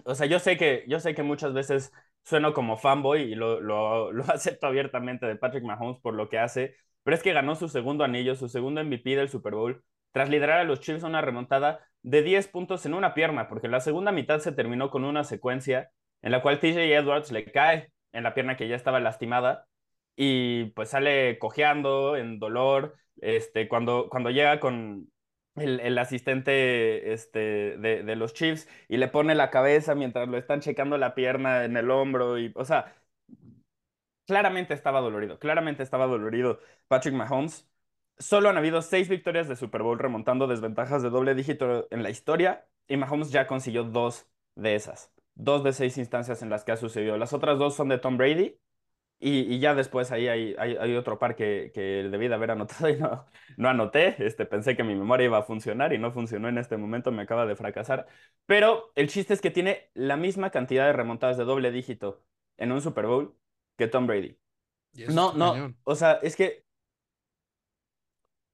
o 0.04 0.14
sea, 0.14 0.26
yo 0.26 0.38
sé 0.38 0.56
que, 0.56 0.84
yo 0.88 1.00
sé 1.00 1.14
que 1.14 1.22
muchas 1.22 1.52
veces 1.52 1.92
sueno 2.24 2.54
como 2.54 2.78
fanboy 2.78 3.22
y 3.22 3.34
lo, 3.34 3.60
lo, 3.60 4.10
lo, 4.12 4.24
acepto 4.24 4.66
abiertamente 4.66 5.26
de 5.26 5.36
Patrick 5.36 5.64
Mahomes 5.64 6.00
por 6.00 6.14
lo 6.14 6.30
que 6.30 6.38
hace, 6.38 6.76
pero 7.02 7.14
es 7.14 7.22
que 7.22 7.34
ganó 7.34 7.56
su 7.56 7.68
segundo 7.68 8.04
anillo, 8.04 8.34
su 8.36 8.48
segundo 8.48 8.82
MVP 8.82 9.16
del 9.16 9.28
Super 9.28 9.54
Bowl, 9.54 9.84
tras 10.12 10.30
liderar 10.30 10.60
a 10.60 10.64
los 10.64 10.80
Chiefs 10.80 11.04
a 11.04 11.08
una 11.08 11.20
remontada 11.20 11.86
de 12.02 12.22
10 12.22 12.48
puntos 12.48 12.86
en 12.86 12.94
una 12.94 13.12
pierna, 13.12 13.48
porque 13.48 13.68
la 13.68 13.80
segunda 13.80 14.12
mitad 14.12 14.38
se 14.40 14.52
terminó 14.52 14.90
con 14.90 15.04
una 15.04 15.24
secuencia 15.24 15.90
en 16.22 16.32
la 16.32 16.40
cual 16.40 16.58
TJ 16.58 16.94
Edwards 16.94 17.32
le 17.32 17.44
cae 17.44 17.92
en 18.12 18.22
la 18.22 18.32
pierna 18.32 18.56
que 18.56 18.68
ya 18.68 18.76
estaba 18.76 19.00
lastimada 19.00 19.66
y 20.16 20.66
pues 20.70 20.90
sale 20.90 21.38
cojeando 21.38 22.16
en 22.16 22.38
dolor, 22.38 22.96
este, 23.20 23.68
cuando, 23.68 24.08
cuando 24.10 24.30
llega 24.30 24.60
con, 24.60 25.10
el, 25.56 25.80
el, 25.80 25.98
asistente 25.98 27.12
este, 27.12 27.76
de, 27.78 28.02
de, 28.02 28.16
los 28.16 28.34
Chiefs 28.34 28.68
y 28.88 28.96
le 28.96 29.08
pone 29.08 29.34
la 29.34 29.50
cabeza 29.50 29.94
mientras 29.94 30.28
lo 30.28 30.36
están 30.38 30.60
checando 30.60 30.98
la 30.98 31.14
pierna 31.14 31.64
en 31.64 31.76
el 31.76 31.90
hombro 31.90 32.38
y, 32.38 32.52
o 32.56 32.64
sea, 32.64 32.94
claramente 34.26 34.74
estaba 34.74 35.00
dolorido, 35.00 35.38
claramente 35.38 35.82
estaba 35.82 36.06
dolorido 36.06 36.60
Patrick 36.88 37.14
Mahomes. 37.14 37.68
Solo 38.18 38.48
han 38.48 38.56
habido 38.56 38.80
seis 38.82 39.08
victorias 39.08 39.48
de 39.48 39.56
Super 39.56 39.82
Bowl 39.82 39.98
remontando 39.98 40.46
desventajas 40.46 41.02
de 41.02 41.10
doble 41.10 41.34
dígito 41.34 41.88
en 41.90 42.02
la 42.02 42.10
historia 42.10 42.66
y 42.86 42.96
Mahomes 42.96 43.30
ya 43.30 43.46
consiguió 43.46 43.84
dos 43.84 44.28
de 44.54 44.76
esas, 44.76 45.12
dos 45.34 45.64
de 45.64 45.72
seis 45.72 45.98
instancias 45.98 46.42
en 46.42 46.50
las 46.50 46.64
que 46.64 46.72
ha 46.72 46.76
sucedido. 46.76 47.18
Las 47.18 47.32
otras 47.32 47.58
dos 47.58 47.74
son 47.74 47.88
de 47.88 47.98
Tom 47.98 48.16
Brady 48.16 48.56
y, 49.20 49.54
y, 49.54 49.58
ya 49.58 49.74
después 49.74 50.12
ahí 50.12 50.28
hay, 50.28 50.54
hay, 50.58 50.76
hay, 50.76 50.96
otro 50.96 51.18
par 51.18 51.34
que, 51.34 51.70
que 51.74 51.80
debí 52.10 52.28
de 52.28 52.34
haber 52.34 52.50
anotado 52.50 52.88
y 52.88 52.96
no, 52.96 53.24
no 53.56 53.68
anoté. 53.68 54.16
Este, 54.24 54.44
pensé 54.44 54.76
que 54.76 54.84
mi 54.84 54.94
memoria 54.94 55.26
iba 55.26 55.38
a 55.38 55.42
funcionar 55.42 55.92
y 55.92 55.98
no 55.98 56.12
funcionó 56.12 56.48
en 56.48 56.58
este 56.58 56.76
momento, 56.76 57.12
me 57.12 57.22
acaba 57.22 57.46
de 57.46 57.56
fracasar. 57.56 58.06
Pero 58.46 58.92
el 58.94 59.08
chiste 59.08 59.32
es 59.32 59.40
que 59.40 59.50
tiene 59.50 59.90
la 59.94 60.16
misma 60.16 60.50
cantidad 60.50 60.86
de 60.86 60.92
remontadas 60.92 61.38
de 61.38 61.44
doble 61.44 61.70
dígito 61.70 62.22
en 62.56 62.72
un 62.72 62.80
Super 62.80 63.06
Bowl 63.06 63.36
que 63.76 63.88
Tom 63.88 64.06
Brady. 64.06 64.36
No, 65.08 65.32
no, 65.32 65.52
cañón. 65.52 65.76
o 65.84 65.94
sea, 65.94 66.20
es 66.22 66.36
que 66.36 66.64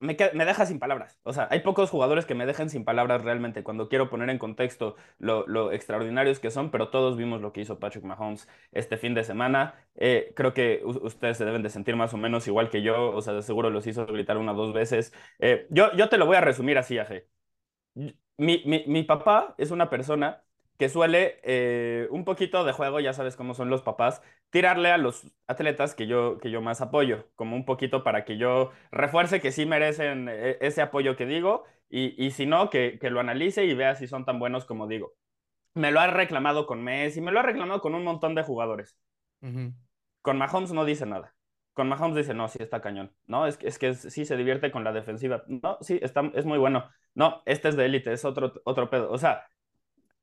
me, 0.00 0.16
me, 0.34 0.44
deja 0.44 0.66
sin 0.66 0.78
palabras. 0.78 1.18
O 1.22 1.32
sea, 1.32 1.46
hay 1.50 1.60
pocos 1.60 1.90
jugadores 1.90 2.26
que 2.26 2.34
me 2.34 2.46
dejan 2.46 2.70
sin 2.70 2.84
palabras 2.84 3.22
realmente 3.22 3.62
cuando 3.62 3.88
quiero 3.88 4.10
poner 4.10 4.30
en 4.30 4.38
contexto 4.38 4.96
lo, 5.18 5.46
lo 5.46 5.72
extraordinarios 5.72 6.40
que 6.40 6.50
son, 6.50 6.70
pero 6.70 6.88
todos 6.90 7.16
vimos 7.16 7.40
lo 7.42 7.52
que 7.52 7.60
hizo 7.60 7.78
Patrick 7.78 8.04
Mahomes 8.04 8.48
este 8.72 8.96
fin 8.96 9.14
de 9.14 9.24
semana. 9.24 9.74
Eh, 9.94 10.32
creo 10.36 10.54
que 10.54 10.82
ustedes 10.84 11.36
se 11.36 11.44
deben 11.44 11.62
de 11.62 11.70
sentir 11.70 11.96
más 11.96 12.14
o 12.14 12.16
menos 12.16 12.46
igual 12.48 12.70
que 12.70 12.82
yo, 12.82 13.10
o 13.12 13.22
sea, 13.22 13.34
de 13.34 13.42
seguro 13.42 13.70
los 13.70 13.86
hizo 13.86 14.06
gritar 14.06 14.38
una 14.38 14.52
o 14.52 14.56
dos 14.56 14.72
veces. 14.72 15.12
Eh, 15.38 15.66
yo, 15.70 15.92
yo 15.96 16.08
te 16.08 16.18
lo 16.18 16.26
voy 16.26 16.36
a 16.36 16.40
resumir 16.40 16.78
así, 16.78 16.98
Aje. 16.98 17.28
Mi, 17.94 18.62
mi, 18.64 18.84
mi 18.86 19.02
papá 19.04 19.54
es 19.58 19.70
una 19.70 19.90
persona 19.90 20.42
que 20.80 20.88
suele 20.88 21.38
eh, 21.42 22.08
un 22.10 22.24
poquito 22.24 22.64
de 22.64 22.72
juego, 22.72 23.00
ya 23.00 23.12
sabes 23.12 23.36
cómo 23.36 23.52
son 23.52 23.68
los 23.68 23.82
papás, 23.82 24.22
tirarle 24.48 24.90
a 24.90 24.96
los 24.96 25.30
atletas 25.46 25.94
que 25.94 26.06
yo, 26.06 26.38
que 26.38 26.50
yo 26.50 26.62
más 26.62 26.80
apoyo, 26.80 27.28
como 27.36 27.54
un 27.54 27.66
poquito 27.66 28.02
para 28.02 28.24
que 28.24 28.38
yo 28.38 28.70
refuerce 28.90 29.42
que 29.42 29.52
sí 29.52 29.66
merecen 29.66 30.30
eh, 30.30 30.56
ese 30.62 30.80
apoyo 30.80 31.16
que 31.16 31.26
digo 31.26 31.64
y, 31.90 32.14
y 32.24 32.30
si 32.30 32.46
no, 32.46 32.70
que, 32.70 32.98
que, 32.98 33.10
lo 33.10 33.20
analice 33.20 33.66
y 33.66 33.74
vea 33.74 33.94
si 33.94 34.06
son 34.06 34.24
tan 34.24 34.38
buenos 34.38 34.64
como 34.64 34.86
digo. 34.86 35.12
Me 35.74 35.90
lo 35.92 36.00
ha 36.00 36.06
reclamado 36.06 36.66
con 36.66 36.82
Messi, 36.82 37.20
me 37.20 37.30
lo 37.30 37.40
ha 37.40 37.42
reclamado 37.42 37.82
con 37.82 37.94
un 37.94 38.02
montón 38.02 38.34
de 38.34 38.42
jugadores. 38.42 38.96
Uh 39.42 39.48
-huh. 39.48 39.74
Con 40.22 40.38
Mahomes 40.38 40.72
no 40.72 40.86
dice 40.86 41.04
nada. 41.04 41.34
Con 41.74 41.90
Mahomes 41.90 42.16
dice, 42.16 42.32
no, 42.32 42.48
sí 42.48 42.58
está 42.62 42.80
cañón. 42.80 43.14
No, 43.26 43.46
es, 43.46 43.58
es 43.60 43.78
que 43.78 43.92
sí 43.94 44.24
se 44.24 44.36
divierte 44.38 44.70
con 44.70 44.82
la 44.82 44.92
defensiva. 44.92 45.44
No, 45.46 45.76
sí, 45.82 45.98
está, 46.00 46.22
es 46.34 46.46
muy 46.46 46.58
bueno. 46.58 46.88
No, 47.14 47.42
este 47.44 47.68
es 47.68 47.76
de 47.76 47.84
élite, 47.84 48.12
es 48.14 48.24
otro, 48.24 48.54
otro 48.64 48.88
pedo. 48.88 49.10
O 49.12 49.18
sea, 49.18 49.44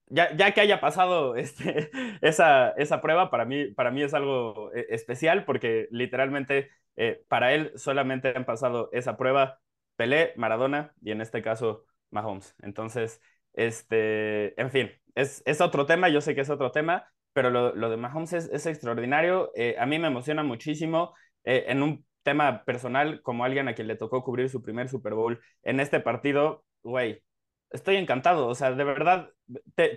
ya, 0.07 0.35
ya 0.35 0.53
que 0.53 0.61
haya 0.61 0.79
pasado 0.79 1.35
este, 1.35 1.89
esa, 2.21 2.71
esa 2.71 3.01
prueba, 3.01 3.29
para 3.29 3.45
mí, 3.45 3.71
para 3.71 3.91
mí 3.91 4.03
es 4.03 4.13
algo 4.13 4.71
eh, 4.73 4.87
especial 4.89 5.45
porque 5.45 5.87
literalmente 5.91 6.69
eh, 6.95 7.23
para 7.27 7.53
él 7.53 7.71
solamente 7.75 8.33
han 8.35 8.45
pasado 8.45 8.89
esa 8.91 9.17
prueba 9.17 9.59
Pelé, 9.95 10.33
Maradona 10.35 10.93
y 11.01 11.11
en 11.11 11.21
este 11.21 11.41
caso 11.41 11.85
Mahomes. 12.11 12.55
Entonces, 12.61 13.21
este, 13.53 14.59
en 14.59 14.71
fin, 14.71 14.91
es, 15.15 15.43
es 15.45 15.61
otro 15.61 15.85
tema, 15.85 16.09
yo 16.09 16.21
sé 16.21 16.35
que 16.35 16.41
es 16.41 16.49
otro 16.49 16.71
tema, 16.71 17.11
pero 17.33 17.49
lo, 17.49 17.89
de 17.89 17.97
Mahomes 17.97 18.33
es, 18.33 18.49
es 18.51 18.65
extraordinario. 18.65 19.51
Eh, 19.55 19.75
a 19.79 19.85
mí 19.85 19.99
me 19.99 20.07
emociona 20.07 20.43
muchísimo 20.43 21.13
en 21.43 21.81
un 21.81 22.05
tema 22.23 22.65
personal 22.65 23.21
como 23.21 23.45
alguien 23.45 23.69
a 23.69 23.73
quien 23.73 23.87
le 23.87 23.95
tocó 23.95 24.21
cubrir 24.21 24.49
su 24.49 24.61
primer 24.61 24.89
Super 24.89 25.13
Bowl 25.13 25.39
en 25.63 25.79
este 25.79 26.01
partido, 26.01 26.65
güey, 26.83 27.23
estoy 27.69 27.97
encantado. 27.97 28.47
O 28.47 28.55
sea, 28.55 28.71
de 28.71 28.83
verdad, 28.83 29.29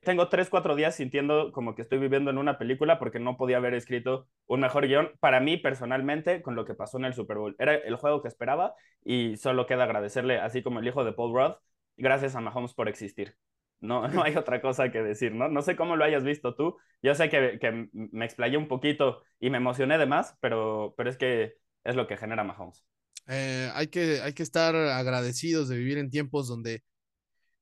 tengo 0.04 0.28
tres, 0.28 0.50
cuatro 0.50 0.76
días 0.76 0.96
sintiendo 0.96 1.52
como 1.52 1.74
que 1.74 1.82
estoy 1.82 1.98
viviendo 1.98 2.30
en 2.30 2.38
una 2.38 2.58
película 2.58 2.98
porque 2.98 3.20
no 3.20 3.36
podía 3.36 3.58
haber 3.58 3.74
escrito 3.74 4.28
un 4.46 4.60
mejor 4.60 4.86
guion 4.86 5.12
para 5.20 5.40
mí 5.40 5.56
personalmente 5.56 6.42
con 6.42 6.56
lo 6.56 6.64
que 6.64 6.74
pasó 6.74 6.98
en 6.98 7.04
el 7.06 7.14
Super 7.14 7.38
Bowl. 7.38 7.56
Era 7.58 7.74
el 7.74 7.96
juego 7.96 8.22
que 8.22 8.28
esperaba 8.28 8.74
y 9.04 9.36
solo 9.36 9.66
queda 9.66 9.84
agradecerle, 9.84 10.38
así 10.38 10.62
como 10.62 10.80
el 10.80 10.88
hijo 10.88 11.04
de 11.04 11.12
Paul 11.12 11.34
Roth, 11.34 11.58
gracias 11.96 12.34
a 12.36 12.40
Mahomes 12.40 12.74
por 12.74 12.88
existir. 12.88 13.36
No, 13.80 14.06
no 14.08 14.22
hay 14.22 14.36
otra 14.36 14.60
cosa 14.60 14.90
que 14.90 15.02
decir, 15.02 15.34
¿no? 15.34 15.48
No 15.48 15.62
sé 15.62 15.76
cómo 15.76 15.96
lo 15.96 16.04
hayas 16.04 16.24
visto 16.24 16.54
tú. 16.54 16.76
Yo 17.02 17.14
sé 17.14 17.28
que, 17.28 17.58
que 17.58 17.88
me 17.92 18.24
explayé 18.24 18.56
un 18.56 18.68
poquito 18.68 19.22
y 19.38 19.50
me 19.50 19.56
emocioné 19.56 19.98
de 19.98 20.06
más, 20.06 20.36
pero, 20.40 20.94
pero 20.96 21.08
es 21.10 21.16
que 21.16 21.54
es 21.84 21.96
lo 21.96 22.06
que 22.06 22.16
genera 22.16 22.44
Mahomes. 22.44 22.84
Eh, 23.26 23.70
hay, 23.74 23.86
que, 23.88 24.20
hay 24.22 24.32
que 24.32 24.42
estar 24.42 24.74
agradecidos 24.74 25.68
de 25.68 25.76
vivir 25.76 25.98
en 25.98 26.10
tiempos 26.10 26.48
donde 26.48 26.82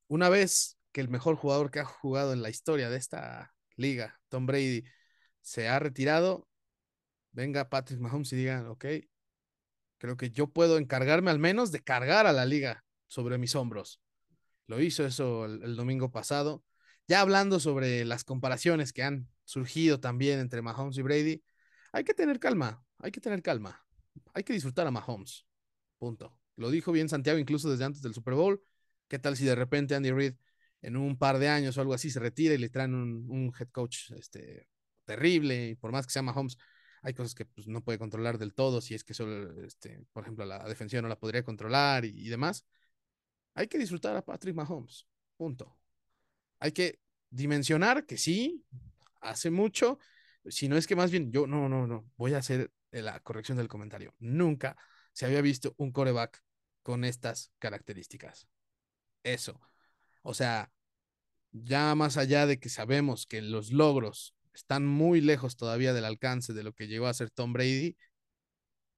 una 0.09 0.27
vez 0.27 0.77
que 0.91 1.01
el 1.01 1.07
mejor 1.07 1.35
jugador 1.35 1.71
que 1.71 1.79
ha 1.79 1.85
jugado 1.85 2.33
en 2.33 2.41
la 2.41 2.49
historia 2.49 2.89
de 2.89 2.97
esta 2.97 3.53
liga, 3.77 4.19
Tom 4.27 4.45
Brady, 4.45 4.83
se 5.41 5.69
ha 5.69 5.79
retirado, 5.79 6.49
venga 7.31 7.69
Patrick 7.69 7.99
Mahomes 7.99 8.33
y 8.33 8.35
digan, 8.35 8.67
ok, 8.67 8.85
creo 9.97 10.17
que 10.17 10.31
yo 10.31 10.47
puedo 10.47 10.77
encargarme 10.77 11.31
al 11.31 11.39
menos 11.39 11.71
de 11.71 11.81
cargar 11.81 12.27
a 12.27 12.33
la 12.33 12.45
liga 12.45 12.83
sobre 13.07 13.37
mis 13.37 13.55
hombros. 13.55 14.01
Lo 14.65 14.81
hizo 14.81 15.05
eso 15.05 15.45
el, 15.45 15.75
domingo 15.75 16.11
pasado. 16.11 16.63
Ya 17.07 17.21
hablando 17.21 17.59
sobre 17.59 18.05
las 18.05 18.23
comparaciones 18.23 18.93
que 18.93 19.03
han 19.03 19.29
surgido 19.45 19.99
también 19.99 20.39
entre 20.39 20.61
Mahomes 20.61 20.97
y 20.97 21.01
Brady, 21.01 21.43
hay 21.91 22.03
que 22.03 22.13
tener 22.13 22.39
calma, 22.39 22.83
hay 22.99 23.11
que 23.11 23.21
tener 23.21 23.41
calma. 23.41 23.83
Hay 24.33 24.43
que 24.43 24.53
disfrutar 24.53 24.85
a 24.85 24.91
Mahomes. 24.91 25.45
Punto. 25.97 26.37
Lo 26.55 26.69
dijo 26.69 26.91
bien 26.91 27.09
Santiago 27.09 27.39
incluso 27.39 27.69
desde 27.69 27.85
antes 27.85 28.01
del 28.01 28.13
Super 28.13 28.33
Bowl. 28.33 28.61
¿Qué 29.09 29.19
tal 29.19 29.35
si 29.35 29.43
de 29.43 29.55
repente 29.55 29.95
Andy 29.95 30.11
Reid 30.11 30.35
en 30.81 30.95
un 30.95 31.17
par 31.17 31.39
de 31.39 31.49
años 31.49 31.77
o 31.77 31.81
algo 31.81 31.93
así 31.93 32.11
se 32.11 32.19
retira 32.19 32.53
y 32.53 32.59
le 32.59 32.69
traen 32.69 32.93
un, 32.93 33.51
head 33.59 33.69
coach 33.69 34.11
este, 34.11 34.69
terrible? 35.03 35.69
Y 35.69 35.75
por 35.75 35.91
más 35.91 36.05
que 36.05 36.13
sea 36.13 36.21
Mahomes, 36.21 36.57
hay 37.01 37.13
cosas 37.15 37.33
que 37.33 37.45
pues, 37.45 37.67
no 37.67 37.83
puede 37.83 37.97
controlar 37.97 38.37
del 38.37 38.53
todo. 38.53 38.81
Si 38.81 38.93
es 38.93 39.03
que 39.03 39.15
solo, 39.15 39.63
este, 39.63 40.05
por 40.13 40.23
ejemplo, 40.23 40.45
la 40.45 40.63
defensiva 40.65 41.01
no 41.01 41.07
la 41.07 41.19
podría 41.19 41.43
controlar 41.43 42.05
y, 42.05 42.09
y 42.09 42.29
demás. 42.29 42.65
Hay 43.55 43.67
que 43.67 43.79
disfrutar 43.79 44.15
a 44.15 44.23
Patrick 44.23 44.55
Mahomes. 44.55 45.07
Punto. 45.37 45.75
Hay 46.59 46.71
que 46.71 46.99
dimensionar 47.31 48.05
que 48.05 48.17
sí, 48.17 48.63
hace 49.21 49.49
mucho. 49.49 49.99
Si 50.45 50.69
no 50.69 50.77
es 50.77 50.87
que 50.87 50.95
más 50.95 51.09
bien 51.11 51.31
yo, 51.31 51.47
no, 51.47 51.67
no, 51.67 51.87
no, 51.87 52.09
voy 52.15 52.33
a 52.35 52.37
hacer 52.39 52.71
la 52.91 53.19
corrección 53.21 53.57
del 53.57 53.67
comentario. 53.67 54.13
Nunca 54.19 54.77
se 55.13 55.25
había 55.25 55.41
visto 55.41 55.73
un 55.77 55.91
coreback 55.91 56.43
con 56.83 57.03
estas 57.03 57.51
características 57.59 58.47
eso. 59.23 59.59
O 60.23 60.33
sea, 60.33 60.71
ya 61.51 61.95
más 61.95 62.17
allá 62.17 62.45
de 62.45 62.59
que 62.59 62.69
sabemos 62.69 63.25
que 63.25 63.41
los 63.41 63.71
logros 63.71 64.35
están 64.53 64.85
muy 64.85 65.21
lejos 65.21 65.55
todavía 65.57 65.93
del 65.93 66.05
alcance 66.05 66.53
de 66.53 66.63
lo 66.63 66.73
que 66.73 66.87
llegó 66.87 67.07
a 67.07 67.13
ser 67.13 67.29
Tom 67.31 67.53
Brady, 67.53 67.97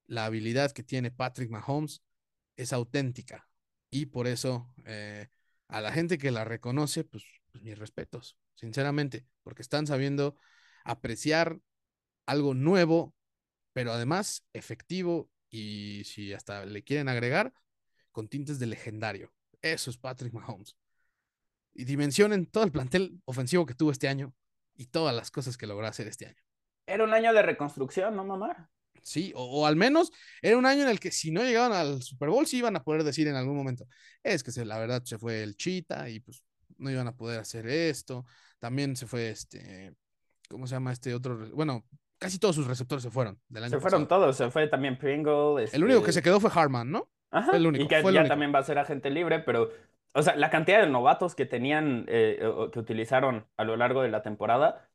la 0.05 0.25
habilidad 0.25 0.71
que 0.71 0.83
tiene 0.83 1.11
Patrick 1.11 1.49
Mahomes 1.49 2.01
es 2.57 2.73
auténtica. 2.73 3.47
Y 3.89 4.07
por 4.07 4.27
eso 4.27 4.73
eh, 4.85 5.29
a 5.67 5.81
la 5.81 5.91
gente 5.91 6.17
que 6.17 6.31
la 6.31 6.43
reconoce, 6.45 7.03
pues, 7.03 7.23
pues 7.51 7.63
mis 7.63 7.77
respetos, 7.77 8.37
sinceramente, 8.55 9.25
porque 9.43 9.61
están 9.61 9.87
sabiendo 9.87 10.35
apreciar 10.83 11.59
algo 12.25 12.53
nuevo, 12.53 13.15
pero 13.73 13.91
además 13.93 14.45
efectivo 14.53 15.29
y 15.49 16.03
si 16.05 16.33
hasta 16.33 16.65
le 16.65 16.83
quieren 16.83 17.09
agregar, 17.09 17.53
con 18.11 18.27
tintes 18.27 18.59
de 18.59 18.67
legendario. 18.67 19.33
Eso 19.61 19.89
es 19.89 19.97
Patrick 19.97 20.33
Mahomes. 20.33 20.75
Y 21.73 21.85
dimensionen 21.85 22.45
todo 22.47 22.63
el 22.63 22.71
plantel 22.71 23.21
ofensivo 23.25 23.65
que 23.65 23.75
tuvo 23.75 23.91
este 23.91 24.07
año 24.07 24.33
y 24.75 24.87
todas 24.87 25.15
las 25.15 25.31
cosas 25.31 25.57
que 25.57 25.67
logró 25.67 25.87
hacer 25.87 26.07
este 26.07 26.27
año. 26.27 26.41
Era 26.85 27.03
un 27.03 27.13
año 27.13 27.33
de 27.33 27.41
reconstrucción, 27.41 28.15
¿no, 28.15 28.25
mamá? 28.25 28.69
Sí, 29.03 29.31
o, 29.35 29.65
al 29.65 29.75
menos 29.75 30.11
era 30.41 30.57
un 30.57 30.65
año 30.65 30.83
en 30.83 30.89
el 30.89 30.99
que 30.99 31.11
si 31.11 31.31
no 31.31 31.43
llegaban 31.43 31.71
al 31.73 32.01
Super 32.03 32.29
Bowl, 32.29 32.45
sí 32.45 32.57
iban 32.57 32.75
a 32.75 32.83
poder 32.83 33.03
decir 33.03 33.27
en 33.27 33.35
algún 33.35 33.55
momento, 33.55 33.87
es 34.21 34.43
que 34.43 34.51
se, 34.51 34.63
la 34.65 34.77
verdad 34.77 35.03
se 35.03 35.17
fue 35.17 35.41
el 35.41 35.55
Chita 35.55 36.09
y 36.09 36.19
pues 36.19 36.43
no 36.77 36.91
iban 36.91 37.07
a 37.07 37.15
poder 37.15 37.39
hacer 37.39 37.67
esto. 37.67 38.25
También 38.59 38.95
se 38.95 39.07
fue 39.07 39.29
este, 39.29 39.93
¿cómo 40.49 40.67
se 40.67 40.75
llama 40.75 40.91
este 40.91 41.15
otro? 41.15 41.49
Bueno, 41.51 41.85
casi 42.19 42.37
todos 42.37 42.55
sus 42.55 42.67
receptores 42.67 43.03
se 43.03 43.09
fueron 43.09 43.39
del 43.47 43.63
año 43.63 43.71
Se 43.71 43.79
fueron 43.79 44.07
todos, 44.07 44.37
se 44.37 44.51
fue 44.51 44.67
también 44.67 44.97
Pringle. 44.97 45.67
El 45.71 45.83
único 45.83 46.01
que 46.01 46.09
este 46.09 46.19
se 46.19 46.23
quedó 46.23 46.39
fue 46.39 46.51
Harman, 46.53 46.91
¿no? 46.91 47.09
El 47.53 47.67
único, 47.67 47.85
y 47.85 47.87
que 47.87 48.13
ya 48.13 48.27
también 48.27 48.53
va 48.53 48.59
a 48.59 48.63
ser 48.63 48.79
agente 48.79 49.09
libre, 49.09 49.39
pero, 49.39 49.69
o 50.13 50.21
sea, 50.21 50.35
la 50.35 50.49
cantidad 50.49 50.81
de 50.81 50.89
novatos 50.89 51.35
que 51.35 51.45
tenían, 51.45 52.05
eh, 52.07 52.39
que 52.71 52.79
utilizaron 52.79 53.45
a 53.57 53.63
lo 53.63 53.77
largo 53.77 54.01
de 54.01 54.09
la 54.09 54.21
temporada, 54.21 54.89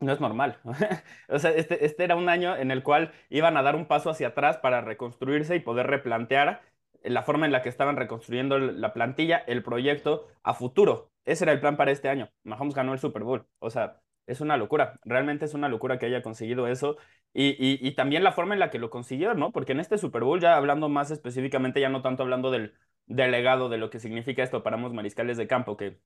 no 0.00 0.12
es 0.12 0.20
normal. 0.20 0.58
o 1.28 1.38
sea, 1.38 1.50
este, 1.50 1.84
este 1.84 2.04
era 2.04 2.16
un 2.16 2.28
año 2.28 2.56
en 2.56 2.70
el 2.70 2.82
cual 2.82 3.12
iban 3.28 3.56
a 3.56 3.62
dar 3.62 3.76
un 3.76 3.86
paso 3.86 4.10
hacia 4.10 4.28
atrás 4.28 4.58
para 4.58 4.80
reconstruirse 4.80 5.54
y 5.56 5.60
poder 5.60 5.86
replantear 5.86 6.62
la 7.02 7.22
forma 7.22 7.46
en 7.46 7.52
la 7.52 7.62
que 7.62 7.68
estaban 7.68 7.96
reconstruyendo 7.96 8.58
la 8.58 8.92
plantilla, 8.92 9.38
el 9.46 9.62
proyecto 9.62 10.28
a 10.42 10.54
futuro. 10.54 11.10
Ese 11.24 11.44
era 11.44 11.52
el 11.52 11.60
plan 11.60 11.76
para 11.76 11.90
este 11.92 12.08
año. 12.08 12.30
Mahomes 12.44 12.74
ganó 12.74 12.92
el 12.92 12.98
Super 12.98 13.22
Bowl. 13.22 13.46
O 13.58 13.70
sea, 13.70 14.00
es 14.30 14.40
una 14.40 14.56
locura. 14.56 14.98
Realmente 15.04 15.44
es 15.44 15.54
una 15.54 15.68
locura 15.68 15.98
que 15.98 16.06
haya 16.06 16.22
conseguido 16.22 16.66
eso. 16.68 16.96
Y, 17.32 17.92
también 17.92 18.24
la 18.24 18.32
forma 18.32 18.54
en 18.54 18.60
la 18.60 18.70
que 18.70 18.78
lo 18.78 18.90
consiguió, 18.90 19.34
¿no? 19.34 19.52
Porque 19.52 19.72
en 19.72 19.80
este 19.80 19.98
Super 19.98 20.24
Bowl, 20.24 20.40
ya 20.40 20.56
hablando 20.56 20.88
más 20.88 21.10
específicamente, 21.10 21.80
ya 21.80 21.88
no 21.88 22.02
tanto 22.02 22.22
hablando 22.22 22.50
del, 22.50 22.74
delegado 23.06 23.68
de 23.68 23.78
lo 23.78 23.90
que 23.90 23.98
significa 24.00 24.42
esto 24.42 24.62
para 24.62 24.76
ambos 24.76 24.92
mariscales 24.92 25.36
de 25.36 25.46
campo, 25.48 25.76
que 25.76 26.00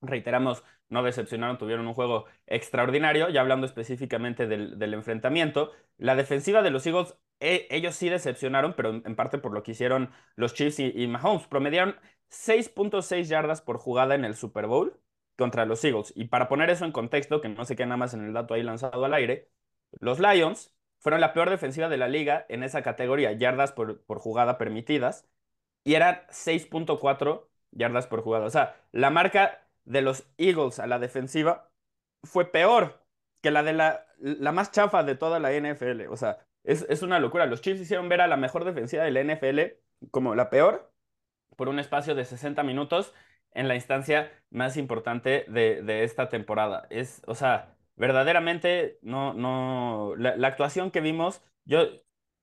reiteramos, 0.00 0.64
no 0.88 1.02
decepcionaron, 1.02 1.58
tuvieron 1.58 1.86
un 1.86 1.94
juego 1.94 2.26
extraordinario. 2.46 3.28
Ya 3.30 3.40
hablando 3.40 3.66
específicamente 3.66 4.46
del, 4.46 4.78
del 4.78 4.94
enfrentamiento, 4.94 5.72
la 5.98 6.16
defensiva 6.16 6.62
de 6.62 6.70
los 6.70 6.86
Eagles, 6.86 7.16
e, 7.40 7.66
ellos 7.70 7.94
sí 7.94 8.08
decepcionaron, 8.08 8.74
pero 8.74 8.90
en 9.04 9.16
parte 9.16 9.38
por 9.38 9.52
lo 9.52 9.62
que 9.62 9.72
hicieron 9.72 10.10
los 10.36 10.54
Chiefs 10.54 10.80
y, 10.80 10.92
y 10.94 11.06
Mahomes. 11.08 11.46
Promediaron 11.46 11.96
6.6 12.30 13.28
yardas 13.28 13.62
por 13.62 13.78
jugada 13.78 14.14
en 14.14 14.24
el 14.24 14.34
Super 14.34 14.66
Bowl 14.66 14.98
contra 15.38 15.66
los 15.66 15.84
Eagles. 15.84 16.12
Y 16.16 16.26
para 16.26 16.48
poner 16.48 16.70
eso 16.70 16.84
en 16.84 16.92
contexto, 16.92 17.40
que 17.40 17.48
no 17.48 17.64
se 17.64 17.76
quede 17.76 17.86
nada 17.86 17.98
más 17.98 18.14
en 18.14 18.26
el 18.26 18.34
dato 18.34 18.54
ahí 18.54 18.62
lanzado 18.64 19.04
al 19.04 19.14
aire, 19.14 19.50
los 20.00 20.20
Lions 20.20 20.74
fueron 21.00 21.20
la 21.20 21.32
peor 21.32 21.50
defensiva 21.50 21.88
de 21.88 21.96
la 21.96 22.08
liga 22.08 22.44
en 22.48 22.62
esa 22.64 22.82
categoría, 22.82 23.32
yardas 23.32 23.72
por, 23.72 24.02
por 24.04 24.18
jugada 24.18 24.58
permitidas, 24.58 25.26
y 25.84 25.94
eran 25.94 26.22
6.4 26.30 27.48
yardas 27.72 28.06
por 28.06 28.22
jugada. 28.22 28.46
O 28.46 28.50
sea, 28.50 28.76
la 28.92 29.10
marca 29.10 29.66
de 29.84 30.02
los 30.02 30.26
Eagles 30.38 30.78
a 30.80 30.86
la 30.86 30.98
defensiva 30.98 31.70
fue 32.24 32.50
peor 32.52 33.04
que 33.40 33.50
la 33.50 33.62
de 33.62 33.72
la, 33.72 34.06
la 34.18 34.52
más 34.52 34.70
chafa 34.72 35.04
de 35.04 35.14
toda 35.14 35.38
la 35.40 35.52
NFL. 35.52 36.08
O 36.08 36.16
sea, 36.16 36.38
es, 36.64 36.84
es 36.88 37.02
una 37.02 37.20
locura. 37.20 37.46
Los 37.46 37.60
Chiefs 37.62 37.80
hicieron 37.80 38.08
ver 38.08 38.20
a 38.20 38.26
la 38.28 38.36
mejor 38.36 38.64
defensiva 38.64 39.04
de 39.04 39.12
la 39.12 39.20
NFL 39.20 39.80
como 40.10 40.34
la 40.34 40.50
peor 40.50 40.92
por 41.56 41.68
un 41.68 41.78
espacio 41.78 42.14
de 42.14 42.24
60 42.24 42.62
minutos 42.62 43.14
en 43.52 43.68
la 43.68 43.74
instancia 43.74 44.30
más 44.50 44.76
importante 44.76 45.44
de, 45.48 46.04
esta 46.04 46.28
temporada. 46.28 46.86
Es, 46.90 47.22
o 47.26 47.34
sea, 47.34 47.76
verdaderamente, 47.96 48.98
no, 49.02 49.34
no, 49.34 50.14
la, 50.16 50.46
actuación 50.48 50.90
que 50.90 51.00
vimos, 51.00 51.42
yo, 51.64 51.86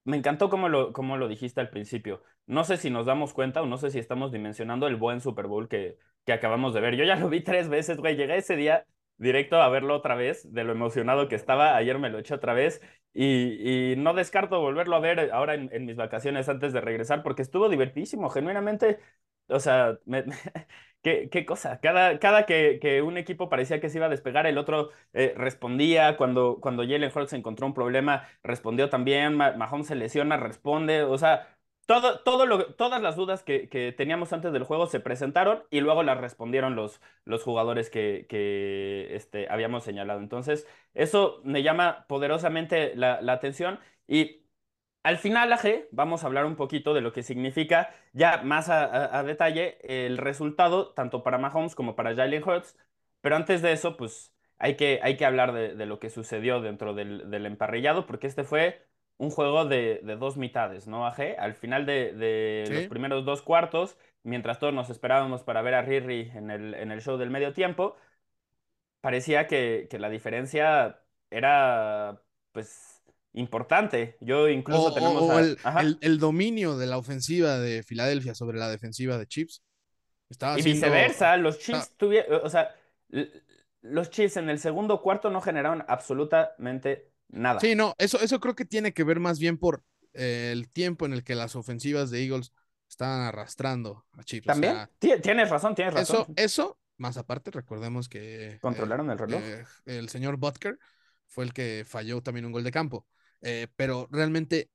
me 0.04 0.18
encantó 0.18 0.50
como 0.50 0.70
lo, 0.70 0.94
como 0.94 1.18
lo 1.18 1.28
dijiste 1.28 1.62
al 1.62 1.70
principio. 1.70 2.24
No 2.46 2.64
sé 2.64 2.78
si 2.78 2.90
nos 2.90 3.06
damos 3.08 3.34
cuenta 3.34 3.62
o 3.62 3.66
no 3.66 3.78
sé 3.78 3.90
si 3.92 4.00
estamos 4.00 4.32
dimensionando 4.32 4.88
el 4.88 4.96
buen 4.98 5.20
Super 5.22 5.48
Bowl 5.48 5.68
que, 5.68 5.98
que 6.26 6.34
acabamos 6.34 6.74
de 6.74 6.82
ver. 6.82 6.96
Yo 6.96 7.04
ya 7.04 7.16
lo 7.16 7.30
vi 7.30 7.42
tres 7.42 7.70
veces, 7.70 7.98
güey. 7.98 8.16
Llegué 8.16 8.38
ese 8.38 8.56
día 8.56 8.86
directo 9.18 9.62
a 9.62 9.70
verlo 9.70 9.96
otra 9.96 10.16
vez, 10.16 10.52
de 10.54 10.64
lo 10.64 10.74
emocionado 10.74 11.28
que 11.28 11.36
estaba. 11.36 11.76
Ayer 11.76 11.98
me 12.00 12.10
lo 12.10 12.20
eché 12.20 12.36
otra 12.36 12.54
vez 12.54 12.82
y, 13.14 13.94
y 13.94 13.96
no 13.96 14.14
descarto 14.14 14.60
volverlo 14.60 14.96
a 14.96 15.00
ver 15.00 15.32
ahora 15.32 15.56
en, 15.56 15.70
en, 15.72 15.86
mis 15.86 15.96
vacaciones 15.96 16.50
antes 16.50 16.74
de 16.74 16.82
regresar 16.82 17.24
porque 17.24 17.42
estuvo 17.42 17.70
divertísimo. 17.70 18.30
Genuinamente 18.30 19.00
o 19.48 19.60
sea, 19.60 19.98
¿qué, 21.06 21.30
qué, 21.30 21.46
cosa. 21.46 21.80
Cada, 21.82 22.20
cada 22.20 22.46
que, 22.48 22.80
que, 22.82 23.04
un 23.04 23.18
equipo 23.18 23.48
parecía 23.50 23.80
que 23.80 23.90
se 23.90 24.00
iba 24.00 24.08
a 24.08 24.10
despegar, 24.10 24.48
el 24.48 24.58
otro 24.58 24.90
eh, 25.14 25.34
respondía. 25.38 26.18
Cuando, 26.18 26.60
cuando 26.60 26.82
Jalen 26.84 27.12
Hurts 27.14 27.34
encontró 27.34 27.68
un 27.68 27.76
problema, 27.76 28.28
respondió 28.44 28.90
también. 28.90 29.36
Mahomes 29.36 29.88
se 29.88 29.96
lesiona, 29.96 30.38
responde. 30.38 31.04
O 31.04 31.18
sea, 31.20 31.48
todo, 31.86 32.22
todo 32.22 32.48
lo, 32.48 32.74
todas 32.74 33.02
las 33.02 33.16
dudas 33.16 33.44
que, 33.44 33.70
que, 33.70 33.92
teníamos 33.92 34.34
antes 34.34 34.52
del 34.52 34.64
juego 34.64 34.88
se 34.88 35.00
presentaron 35.00 35.64
y 35.70 35.82
luego 35.82 36.02
las 36.02 36.18
respondieron 36.20 36.76
los, 36.76 37.00
los 37.26 37.44
jugadores 37.44 37.90
que, 37.92 38.26
que 38.28 39.16
este, 39.16 39.48
habíamos 39.50 39.84
señalado. 39.84 40.20
Entonces, 40.20 40.68
eso 40.96 41.42
me 41.44 41.62
llama 41.62 42.06
poderosamente 42.08 42.96
la, 42.96 43.22
la 43.22 43.34
atención 43.34 43.80
y 44.08 44.45
al 45.06 45.18
final, 45.18 45.54
AG, 45.54 45.88
vamos 45.92 46.24
a 46.24 46.28
hablar 46.28 46.46
un 46.46 46.56
poquito 46.56 46.94
de 46.94 47.02
lo 47.02 47.14
que 47.14 47.24
significa 47.24 47.94
ya 48.14 48.42
más 48.44 48.70
a, 48.70 49.18
a, 49.18 49.24
detalle 49.24 49.78
el 49.84 50.18
resultado, 50.18 50.94
tanto 50.94 51.24
para 51.24 51.38
Mahomes 51.38 51.76
como 51.76 51.96
para 51.96 52.16
Jalen 52.16 52.44
Hurts. 52.44 52.78
Pero 53.22 53.36
antes 53.36 53.62
de 53.62 53.72
eso, 53.72 53.98
pues 53.98 54.34
hay 54.58 54.76
que, 54.76 55.00
hay 55.04 55.18
que 55.18 55.26
hablar 55.26 55.54
de, 55.54 55.76
de 55.76 55.86
lo 55.86 56.00
que 56.00 56.10
sucedió 56.10 56.62
dentro 56.62 56.94
del, 56.94 57.30
del 57.30 57.46
emparrillado, 57.46 58.06
porque 58.06 58.28
este 58.28 58.44
fue 58.44 58.86
un 59.18 59.30
juego 59.30 59.66
de, 59.66 60.02
dos 60.20 60.38
mitades, 60.38 60.88
¿no, 60.88 61.06
AG? 61.06 61.36
Al 61.40 61.54
final 61.56 61.86
de, 61.86 62.66
los 62.70 62.88
primeros 62.88 63.26
dos 63.26 63.42
cuartos, 63.42 63.98
mientras 64.24 64.60
todos 64.60 64.74
nos 64.74 64.90
esperábamos 64.90 65.44
para 65.44 65.62
ver 65.62 65.76
a 65.76 65.82
Riri 65.82 66.32
en 66.36 66.52
el, 66.52 66.74
en 66.74 66.92
el 66.92 67.02
show 67.02 67.18
del 67.18 67.30
medio 67.30 67.54
tiempo, 67.54 67.96
parecía 69.02 69.48
que, 69.48 69.88
la 70.00 70.10
diferencia 70.10 71.02
era, 71.30 72.22
pues, 72.52 72.95
importante. 73.36 74.18
Yo 74.22 74.50
incluso 74.50 74.94
tenemos 74.94 75.58
el, 76.02 76.20
dominio 76.20 76.78
de 76.78 76.88
la 76.88 76.98
ofensiva 76.98 77.60
de 77.60 77.84
Filadelfia 77.84 78.34
sobre 78.34 78.58
la 78.58 78.70
defensiva 78.70 79.18
de 79.18 79.28
Chiefs. 79.28 79.62
Estaba 80.30 80.60
y 80.60 80.64
viceversa, 80.64 81.38
los 81.38 81.60
Chiefs 81.60 81.94
tuvieron, 81.98 82.42
o 82.44 82.50
sea, 82.50 82.74
los 83.82 84.10
Chiefs 84.10 84.38
en 84.38 84.50
el 84.50 84.58
segundo 84.58 85.02
cuarto 85.02 85.30
no 85.30 85.42
generaron 85.42 85.86
absolutamente 85.88 87.12
nada. 87.28 87.60
Sí, 87.60 87.76
no, 87.76 87.94
eso, 87.98 88.20
eso 88.20 88.40
creo 88.40 88.56
que 88.56 88.66
tiene 88.66 88.94
que 88.94 89.04
ver 89.04 89.20
más 89.20 89.38
bien 89.38 89.58
por 89.58 89.84
eh, 90.14 90.50
el 90.52 90.70
tiempo 90.72 91.06
en 91.06 91.14
el 91.14 91.24
que 91.24 91.36
las 91.36 91.56
ofensivas 91.56 92.10
de 92.10 92.24
Eagles 92.24 92.54
estaban 92.90 93.22
arrastrando 93.22 94.06
a 94.14 94.24
Chiefs. 94.24 94.48
También, 94.48 94.90
tienes 94.98 95.50
razón, 95.50 95.76
tienes 95.76 95.94
razón. 95.94 96.26
Eso, 96.30 96.34
eso, 96.36 96.80
más 96.98 97.18
aparte, 97.18 97.52
recordemos 97.52 98.10
que... 98.10 98.54
Eh, 98.54 98.60
Controlaron 98.60 99.12
el 99.12 99.18
reloj. 99.20 99.42
Eh, 99.44 99.66
el 99.86 100.10
señor 100.10 100.38
Butker 100.38 100.80
fue 101.28 101.44
el 101.44 101.54
que 101.54 101.84
falló 101.86 102.22
también 102.22 102.46
un 102.46 102.52
gol 102.52 102.64
de 102.64 102.72
campo. 102.72 103.06
Pero 103.76 104.08
realmente 104.12 104.70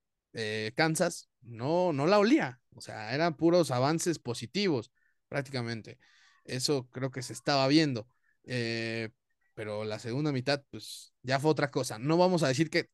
Kansas 0.75 1.29
no, 1.43 1.93
no 1.93 2.07
la 2.07 2.19
olía. 2.19 2.61
O 2.75 2.81
sea, 2.81 3.15
eran 3.15 3.37
puros 3.37 3.71
avances 3.71 4.19
positivos, 4.19 4.93
prácticamente. 5.29 5.99
Eso 6.45 6.89
creo 6.91 7.11
que 7.11 7.23
se 7.23 7.33
estaba 7.33 7.67
viendo. 7.69 8.07
Eh, 8.45 9.11
pero 9.55 9.85
la 9.85 9.99
segunda 9.99 10.33
mitad, 10.33 10.63
pues 10.71 11.13
ya 11.23 11.39
fue 11.39 11.51
otra 11.51 11.71
cosa. 11.71 11.99
No 11.99 12.17
vamos 12.17 12.43
a 12.43 12.49
decir 12.49 12.71
que 12.71 12.89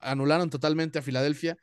anularon 0.00 0.50
totalmente 0.50 0.98
a 0.98 1.02
Filadelfia, 1.02 1.56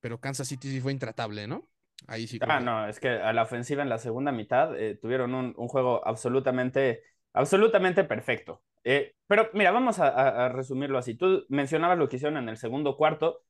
pero 0.00 0.20
Kansas 0.20 0.48
City 0.48 0.70
sí 0.70 0.80
fue 0.80 0.92
intratable, 0.92 1.46
¿no? 1.46 1.68
Ahí 2.06 2.26
sí. 2.26 2.38
Ah, 2.42 2.60
no, 2.60 2.88
es 2.88 2.98
que 2.98 3.08
a 3.08 3.32
la 3.32 3.42
ofensiva 3.42 3.82
en 3.82 3.88
la 3.88 3.98
segunda 3.98 4.32
mitad 4.32 4.78
eh, 4.78 4.96
tuvieron 4.96 5.34
un, 5.34 5.54
juego 5.68 6.06
absolutamente, 6.06 7.02
absolutamente 7.32 8.04
perfecto. 8.04 8.62
Eh, 8.84 9.14
pero 9.26 9.48
mira, 9.54 9.70
vamos 9.70 9.98
a, 9.98 10.48
resumirlo 10.50 10.98
así. 10.98 11.14
Tú 11.14 11.44
mencionabas 11.48 11.98
lo 11.98 12.08
que 12.08 12.16
hicieron 12.16 12.38
en 12.38 12.48
el 12.48 12.56
segundo 12.56 12.96
cuarto. 12.96 13.42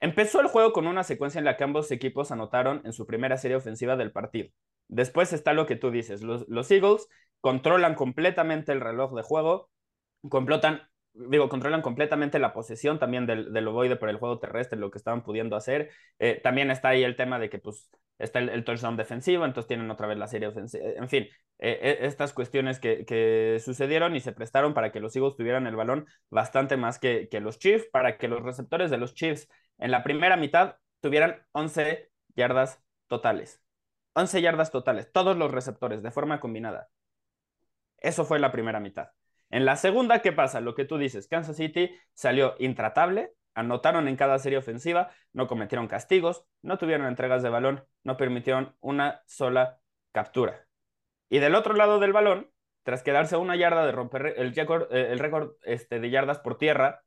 Empezó 0.00 0.40
el 0.40 0.48
juego 0.48 0.72
con 0.72 0.86
una 0.86 1.04
secuencia 1.04 1.38
en 1.38 1.44
la 1.44 1.56
que 1.56 1.64
ambos 1.64 1.90
equipos 1.90 2.30
anotaron 2.32 2.82
en 2.84 2.92
su 2.92 3.06
primera 3.06 3.36
serie 3.36 3.56
ofensiva 3.56 3.96
del 3.96 4.12
partido. 4.12 4.50
Después 4.88 5.32
está 5.32 5.52
lo 5.52 5.66
que 5.66 5.76
tú 5.76 5.90
dices. 5.90 6.22
Los, 6.22 6.70
Eagles 6.70 7.06
controlan 7.40 7.94
completamente 7.94 8.72
el 8.72 8.80
reloj 8.80 9.14
de 9.14 9.22
juego, 9.22 9.70
complotan, 10.28 10.82
digo, 11.12 11.48
controlan 11.48 11.82
completamente 11.82 12.38
la 12.38 12.52
posesión 12.52 12.98
también 12.98 13.26
del, 13.26 13.52
del 13.52 13.68
ovoide 13.68 13.96
por 13.96 14.08
el 14.08 14.16
juego 14.16 14.38
terrestre, 14.38 14.78
lo 14.78 14.90
que 14.90 14.98
estaban 14.98 15.22
pudiendo 15.22 15.56
hacer. 15.56 15.90
Eh, 16.18 16.40
también 16.42 16.70
está 16.70 16.88
ahí 16.90 17.04
el 17.04 17.16
tema 17.16 17.38
de 17.38 17.50
que, 17.50 17.58
pues, 17.58 17.90
está 18.20 18.38
el, 18.38 18.64
touchdown 18.64 18.96
defensivo, 18.96 19.44
entonces 19.44 19.68
tienen 19.68 19.90
otra 19.90 20.06
vez 20.06 20.18
la 20.18 20.28
serie 20.28 20.48
ofensiva. 20.48 20.84
En 20.96 21.08
fin, 21.08 21.24
eh, 21.58 21.78
eh, 21.82 21.98
estas 22.02 22.32
cuestiones 22.32 22.78
que, 22.78 23.04
que, 23.04 23.60
sucedieron 23.64 24.16
y 24.16 24.20
se 24.20 24.32
prestaron 24.32 24.74
para 24.74 24.92
que 24.92 25.00
los 25.00 25.14
Eagles 25.16 25.36
tuvieran 25.36 25.66
el 25.66 25.76
balón 25.76 26.06
bastante 26.30 26.76
más 26.76 26.98
que, 26.98 27.28
que 27.28 27.40
los 27.40 27.58
Chiefs, 27.58 27.86
para 27.92 28.18
que 28.18 28.28
los 28.28 28.42
receptores 28.42 28.90
de 28.90 28.98
los 28.98 29.14
Chiefs 29.14 29.48
en 29.78 29.90
la 29.90 30.02
primera 30.02 30.36
mitad 30.36 30.76
tuvieran 31.00 31.42
11 31.52 32.10
yardas 32.36 32.82
totales. 33.08 33.62
11 34.14 34.42
yardas 34.42 34.70
totales, 34.70 35.10
todos 35.12 35.36
los 35.36 35.50
receptores 35.50 36.02
de 36.02 36.10
forma 36.10 36.40
combinada. 36.40 36.88
Eso 37.98 38.24
fue 38.24 38.38
la 38.38 38.52
primera 38.52 38.80
mitad. 38.80 39.10
En 39.50 39.64
la 39.64 39.76
segunda, 39.76 40.20
¿qué 40.20 40.32
pasa? 40.32 40.60
Lo 40.60 40.74
que 40.74 40.84
tú 40.84 40.96
dices, 40.96 41.26
Kansas 41.26 41.56
City 41.56 41.90
salió 42.14 42.54
intratable, 42.58 43.32
anotaron 43.60 44.08
en 44.08 44.16
cada 44.16 44.38
serie 44.38 44.58
ofensiva, 44.58 45.10
no 45.32 45.46
cometieron 45.46 45.86
castigos, 45.86 46.44
no 46.62 46.78
tuvieron 46.78 47.06
entregas 47.06 47.42
de 47.42 47.50
balón, 47.50 47.84
no 48.02 48.16
permitieron 48.16 48.74
una 48.80 49.22
sola 49.26 49.80
captura. 50.12 50.66
Y 51.28 51.38
del 51.38 51.54
otro 51.54 51.74
lado 51.74 52.00
del 52.00 52.12
balón, 52.12 52.50
tras 52.82 53.02
quedarse 53.02 53.34
a 53.36 53.38
una 53.38 53.56
yarda 53.56 53.86
de 53.86 53.92
romper 53.92 54.34
el 54.36 54.54
récord, 54.54 54.92
eh, 54.92 55.12
el 55.12 55.18
récord 55.18 55.52
este, 55.62 56.00
de 56.00 56.10
yardas 56.10 56.38
por 56.38 56.58
tierra 56.58 57.04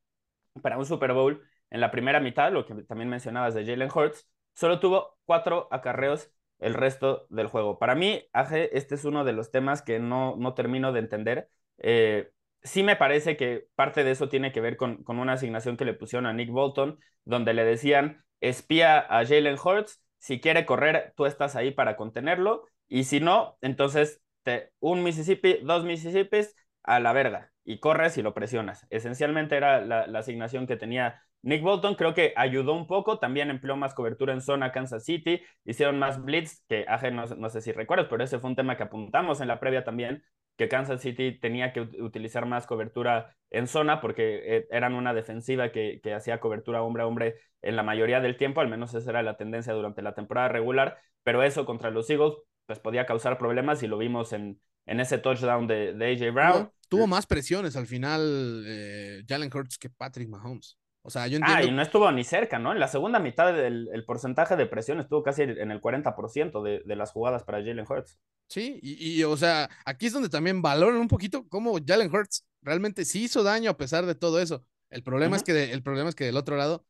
para 0.61 0.77
un 0.77 0.85
Super 0.85 1.13
Bowl 1.13 1.41
en 1.69 1.81
la 1.81 1.91
primera 1.91 2.19
mitad, 2.19 2.51
lo 2.51 2.65
que 2.65 2.75
también 2.83 3.09
mencionabas 3.09 3.55
de 3.55 3.65
Jalen 3.65 3.89
Hurts, 3.93 4.29
solo 4.53 4.79
tuvo 4.79 5.17
cuatro 5.25 5.67
acarreos 5.71 6.31
el 6.59 6.75
resto 6.75 7.25
del 7.29 7.47
juego. 7.47 7.79
Para 7.79 7.95
mí, 7.95 8.29
Aje, 8.31 8.77
este 8.77 8.95
es 8.95 9.05
uno 9.05 9.25
de 9.25 9.33
los 9.33 9.51
temas 9.51 9.81
que 9.81 9.99
no, 9.99 10.35
no 10.37 10.53
termino 10.53 10.93
de 10.93 10.99
entender. 10.99 11.49
Eh, 11.79 12.31
sí 12.63 12.83
me 12.83 12.95
parece 12.95 13.37
que 13.37 13.67
parte 13.75 14.03
de 14.03 14.11
eso 14.11 14.29
tiene 14.29 14.51
que 14.51 14.61
ver 14.61 14.77
con, 14.77 15.03
con, 15.03 15.19
una 15.19 15.33
asignación 15.33 15.77
que 15.77 15.85
le 15.85 15.93
pusieron 15.93 16.25
a 16.25 16.33
Nick 16.33 16.49
Bolton, 16.49 16.99
donde 17.25 17.53
le 17.53 17.65
decían, 17.65 18.23
espía 18.41 18.99
a 18.99 19.25
Jalen 19.25 19.57
Hurts, 19.63 20.01
si 20.19 20.39
quiere 20.39 20.65
correr, 20.65 21.13
tú 21.15 21.25
estás 21.25 21.55
ahí 21.55 21.71
para 21.71 21.95
contenerlo, 21.97 22.65
y 22.87 23.05
si 23.05 23.19
no, 23.19 23.57
entonces 23.61 24.21
te, 24.43 24.71
un 24.79 25.03
Mississippi, 25.03 25.59
dos 25.63 25.83
Mississippis, 25.83 26.55
a 26.83 26.99
la 26.99 27.13
verga, 27.13 27.51
y 27.63 27.79
corres 27.79 28.17
y 28.17 28.21
lo 28.21 28.33
presionas. 28.33 28.85
Esencialmente 28.89 29.55
era 29.55 29.81
la, 29.81 30.19
asignación 30.19 30.67
que 30.67 30.77
tenía 30.77 31.21
Nick 31.41 31.61
Bolton 31.61 31.95
creo 31.95 32.13
que 32.13 32.33
ayudó 32.37 32.73
un 32.73 32.87
poco, 32.87 33.19
también 33.19 33.49
empleó 33.49 33.75
más 33.75 33.93
cobertura 33.93 34.33
en 34.33 34.41
zona 34.41 34.71
Kansas 34.71 35.03
City, 35.03 35.41
hicieron 35.65 35.99
más 35.99 36.23
blitz, 36.23 36.63
que 36.69 36.85
Aje 36.87 37.11
no, 37.11 37.25
no, 37.25 37.49
sé 37.49 37.61
si 37.61 37.73
recuerdas, 37.73 38.07
pero 38.09 38.23
ese 38.23 38.39
fue 38.39 38.49
un 38.49 38.55
tema 38.55 38.77
que 38.77 38.83
apuntamos 38.83 39.41
en 39.41 39.49
la 39.49 39.59
previa 39.59 39.83
también, 39.83 40.23
que 40.57 40.69
Kansas 40.69 41.01
City 41.01 41.39
tenía 41.39 41.73
que 41.73 41.81
utilizar 41.81 42.45
más 42.45 42.67
cobertura 42.67 43.35
en 43.49 43.67
zona 43.67 44.01
porque 44.01 44.41
eh, 44.57 44.67
eran 44.71 44.93
una 44.93 45.13
defensiva 45.13 45.71
que, 45.71 45.99
que 46.03 46.13
hacía 46.13 46.39
cobertura 46.39 46.81
hombre 46.81 47.03
a 47.03 47.07
hombre 47.07 47.35
en 47.61 47.75
la 47.75 47.83
mayoría 47.83 48.19
del 48.19 48.37
tiempo, 48.37 48.61
al 48.61 48.69
menos 48.69 48.93
esa 48.93 49.09
era 49.09 49.23
la 49.23 49.37
tendencia 49.37 49.73
durante 49.73 50.01
la 50.01 50.13
temporada 50.13 50.49
regular, 50.49 50.97
pero 51.23 51.43
eso 51.43 51.65
contra 51.65 51.91
los 51.91 52.09
Eagles 52.09 52.35
pues 52.65 52.79
podía 52.79 53.05
causar 53.05 53.37
problemas 53.37 53.83
y 53.83 53.87
lo 53.87 53.97
vimos 53.97 54.33
en, 54.33 54.59
en 54.85 54.99
ese 54.99 55.17
touchdown 55.17 55.67
de, 55.67 55.93
de 55.93 56.11
AJ 56.13 56.33
Brown. 56.33 56.71
Tuvo, 56.87 57.07
más 57.07 57.25
presiones 57.25 57.75
al 57.75 57.87
final 57.87 58.63
eh, 58.67 59.23
Jalen 59.27 59.49
Hurts 59.53 59.77
que 59.77 59.89
Patrick 59.89 60.29
Mahomes. 60.29 60.77
O 61.05 61.09
sea, 61.09 61.27
yo 61.27 61.37
entiendo. 61.37 61.61
Ah, 61.61 61.63
y 61.63 61.71
no 61.71 61.81
estuvo 61.81 62.09
ni 62.11 62.23
cerca, 62.23 62.59
¿no? 62.59 62.71
En 62.71 62.79
la 62.79 62.87
segunda 62.87 63.19
mitad 63.19 63.53
del 63.53 63.89
el 63.91 64.05
porcentaje 64.05 64.55
de 64.55 64.65
presión 64.65 64.99
estuvo 64.99 65.21
casi 65.21 65.43
en 65.43 65.69
el 65.69 65.81
40% 65.81 66.63
de, 66.63 66.81
de 66.85 66.95
las 66.95 67.11
jugadas 67.11 67.43
para 67.43 67.59
Jalen 67.59 67.85
Hurts. 67.87 68.17
Sí, 68.47 68.79
y, 68.81 69.19
y, 69.19 69.23
o 69.23 69.35
sea, 69.35 69.69
aquí 69.85 70.05
es 70.05 70.13
donde 70.13 70.29
también 70.29 70.61
valoran 70.61 70.99
un 70.99 71.07
poquito 71.09 71.47
cómo 71.49 71.77
Jalen 71.85 72.13
Hurts 72.13 72.45
realmente 72.61 73.03
sí 73.03 73.23
hizo 73.23 73.43
daño 73.43 73.71
a 73.71 73.77
pesar 73.77 74.05
de 74.05 74.15
todo 74.15 74.39
eso. 74.39 74.65
El 74.89 75.03
problema, 75.03 75.35
es, 75.35 75.43
que 75.43 75.71
el 75.71 75.83
problema 75.83 76.09
es 76.09 76.15
que 76.15 76.25
del 76.25 76.37
otro 76.37 76.55
lado, 76.55 76.85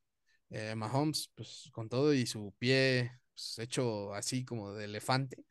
eh, 0.49 0.75
Mahomes, 0.75 1.31
pues 1.33 1.69
con 1.71 1.89
todo 1.89 2.13
y 2.13 2.25
su 2.25 2.53
pie 2.59 3.11
pues, 3.33 3.57
hecho 3.59 4.13
así 4.13 4.45
como 4.45 4.73
de 4.73 4.85
elefante, 4.85 5.43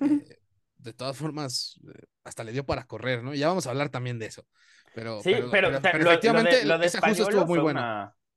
eh, 0.00 0.40
de 0.78 0.92
todas 0.94 1.16
formas, 1.16 1.78
eh, 1.94 2.04
hasta 2.24 2.42
le 2.42 2.52
dio 2.52 2.64
para 2.64 2.86
correr, 2.86 3.22
¿no? 3.22 3.34
Y 3.34 3.38
ya 3.38 3.48
vamos 3.48 3.66
a 3.66 3.70
hablar 3.70 3.90
también 3.90 4.18
de 4.18 4.26
eso. 4.26 4.46
Pero, 4.94 5.20
sí, 5.20 5.34
pero, 5.50 5.68
efectivamente 5.68 6.64
lo 6.64 6.78
de, 6.78 6.86
ese 6.86 6.98
ajuste 6.98 7.22
estuvo 7.22 7.46
muy 7.46 7.58
bueno. 7.58 7.80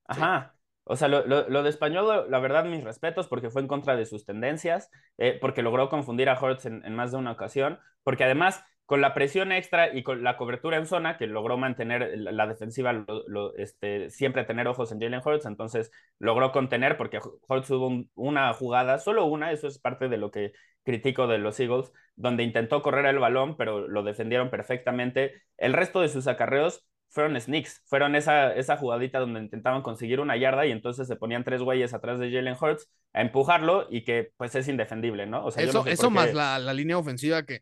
Ajá. 0.06 0.56
O 0.86 0.98
sea, 0.98 1.08
lo, 1.08 1.26
lo, 1.26 1.64
de 1.64 1.70
español, 1.70 2.26
la 2.30 2.40
verdad, 2.40 2.66
mis 2.66 2.84
respetos, 2.84 3.28
porque 3.28 3.50
fue 3.50 3.62
en 3.62 3.70
contra 3.70 3.96
de 3.96 4.06
sus 4.06 4.26
tendencias, 4.26 4.90
eh, 5.18 5.38
porque 5.40 5.62
logró 5.62 5.88
confundir 5.90 6.30
a 6.30 6.38
en, 6.66 6.84
en, 6.84 6.94
más 6.94 7.12
de 7.12 7.18
una 7.18 7.32
ocasión, 7.32 7.80
porque 8.04 8.26
además, 8.26 8.66
con 8.94 9.02
la 9.02 9.16
presión 9.16 9.52
extra 9.52 9.92
y 9.92 10.04
con 10.04 10.22
la 10.22 10.38
cobertura 10.38 10.78
en 10.78 10.86
zona, 10.86 11.18
que 11.18 11.26
logró 11.26 11.58
mantener 11.58 12.14
la, 12.16 12.46
defensiva, 12.46 12.94
lo, 12.94 13.56
este, 13.56 14.12
siempre 14.12 14.44
tener 14.44 14.68
ojos 14.68 14.92
en 14.92 15.02
Jalen 15.02 15.20
Hurts, 15.26 15.48
entonces 15.48 15.90
logró 16.20 16.52
contener, 16.52 16.96
porque 16.96 17.20
Hurts 17.48 17.70
tuvo 17.70 18.06
una 18.14 18.54
jugada, 18.54 19.00
solo 19.00 19.26
una, 19.26 19.52
eso 19.52 19.68
es 19.68 19.80
parte 19.80 20.10
de 20.10 20.18
lo 20.18 20.30
que 20.30 20.54
critico 20.84 21.26
de 21.26 21.40
los 21.40 21.60
Eagles, 21.60 21.92
donde 22.16 22.44
intentó 22.44 22.84
correr 22.84 23.08
el 23.08 23.18
balón, 23.18 23.58
pero 23.58 23.88
lo 23.88 24.04
defendieron 24.04 24.52
perfectamente. 24.52 25.42
El 25.58 25.74
resto 25.74 26.02
de 26.02 26.10
sus 26.10 26.28
acarreos 26.28 26.86
fueron 27.10 27.42
sneaks, 27.42 27.82
fueron 27.88 28.16
esa, 28.16 28.54
esa 28.54 28.78
jugadita 28.78 29.18
donde 29.18 29.40
intentaban 29.40 29.82
conseguir 29.82 30.20
una 30.20 30.38
yarda 30.38 30.68
y 30.68 30.72
entonces 30.72 31.08
se 31.08 31.16
ponían 31.16 31.44
tres 31.44 31.64
güeyes 31.64 31.96
atrás 31.96 32.20
de 32.20 32.32
Jalen 32.32 32.58
Hurts 32.62 32.92
a 33.14 33.22
empujarlo 33.22 33.88
y 33.90 34.04
que 34.04 34.34
pues 34.38 34.54
es 34.54 34.68
indefendible, 34.68 35.26
¿no? 35.26 35.44
O 35.46 35.50
sea, 35.50 35.64
eso, 35.64 35.84
eso 35.88 36.12
más 36.12 36.32
la, 36.36 36.60
la, 36.60 36.76
línea 36.76 37.00
ofensiva 37.00 37.42
que, 37.42 37.62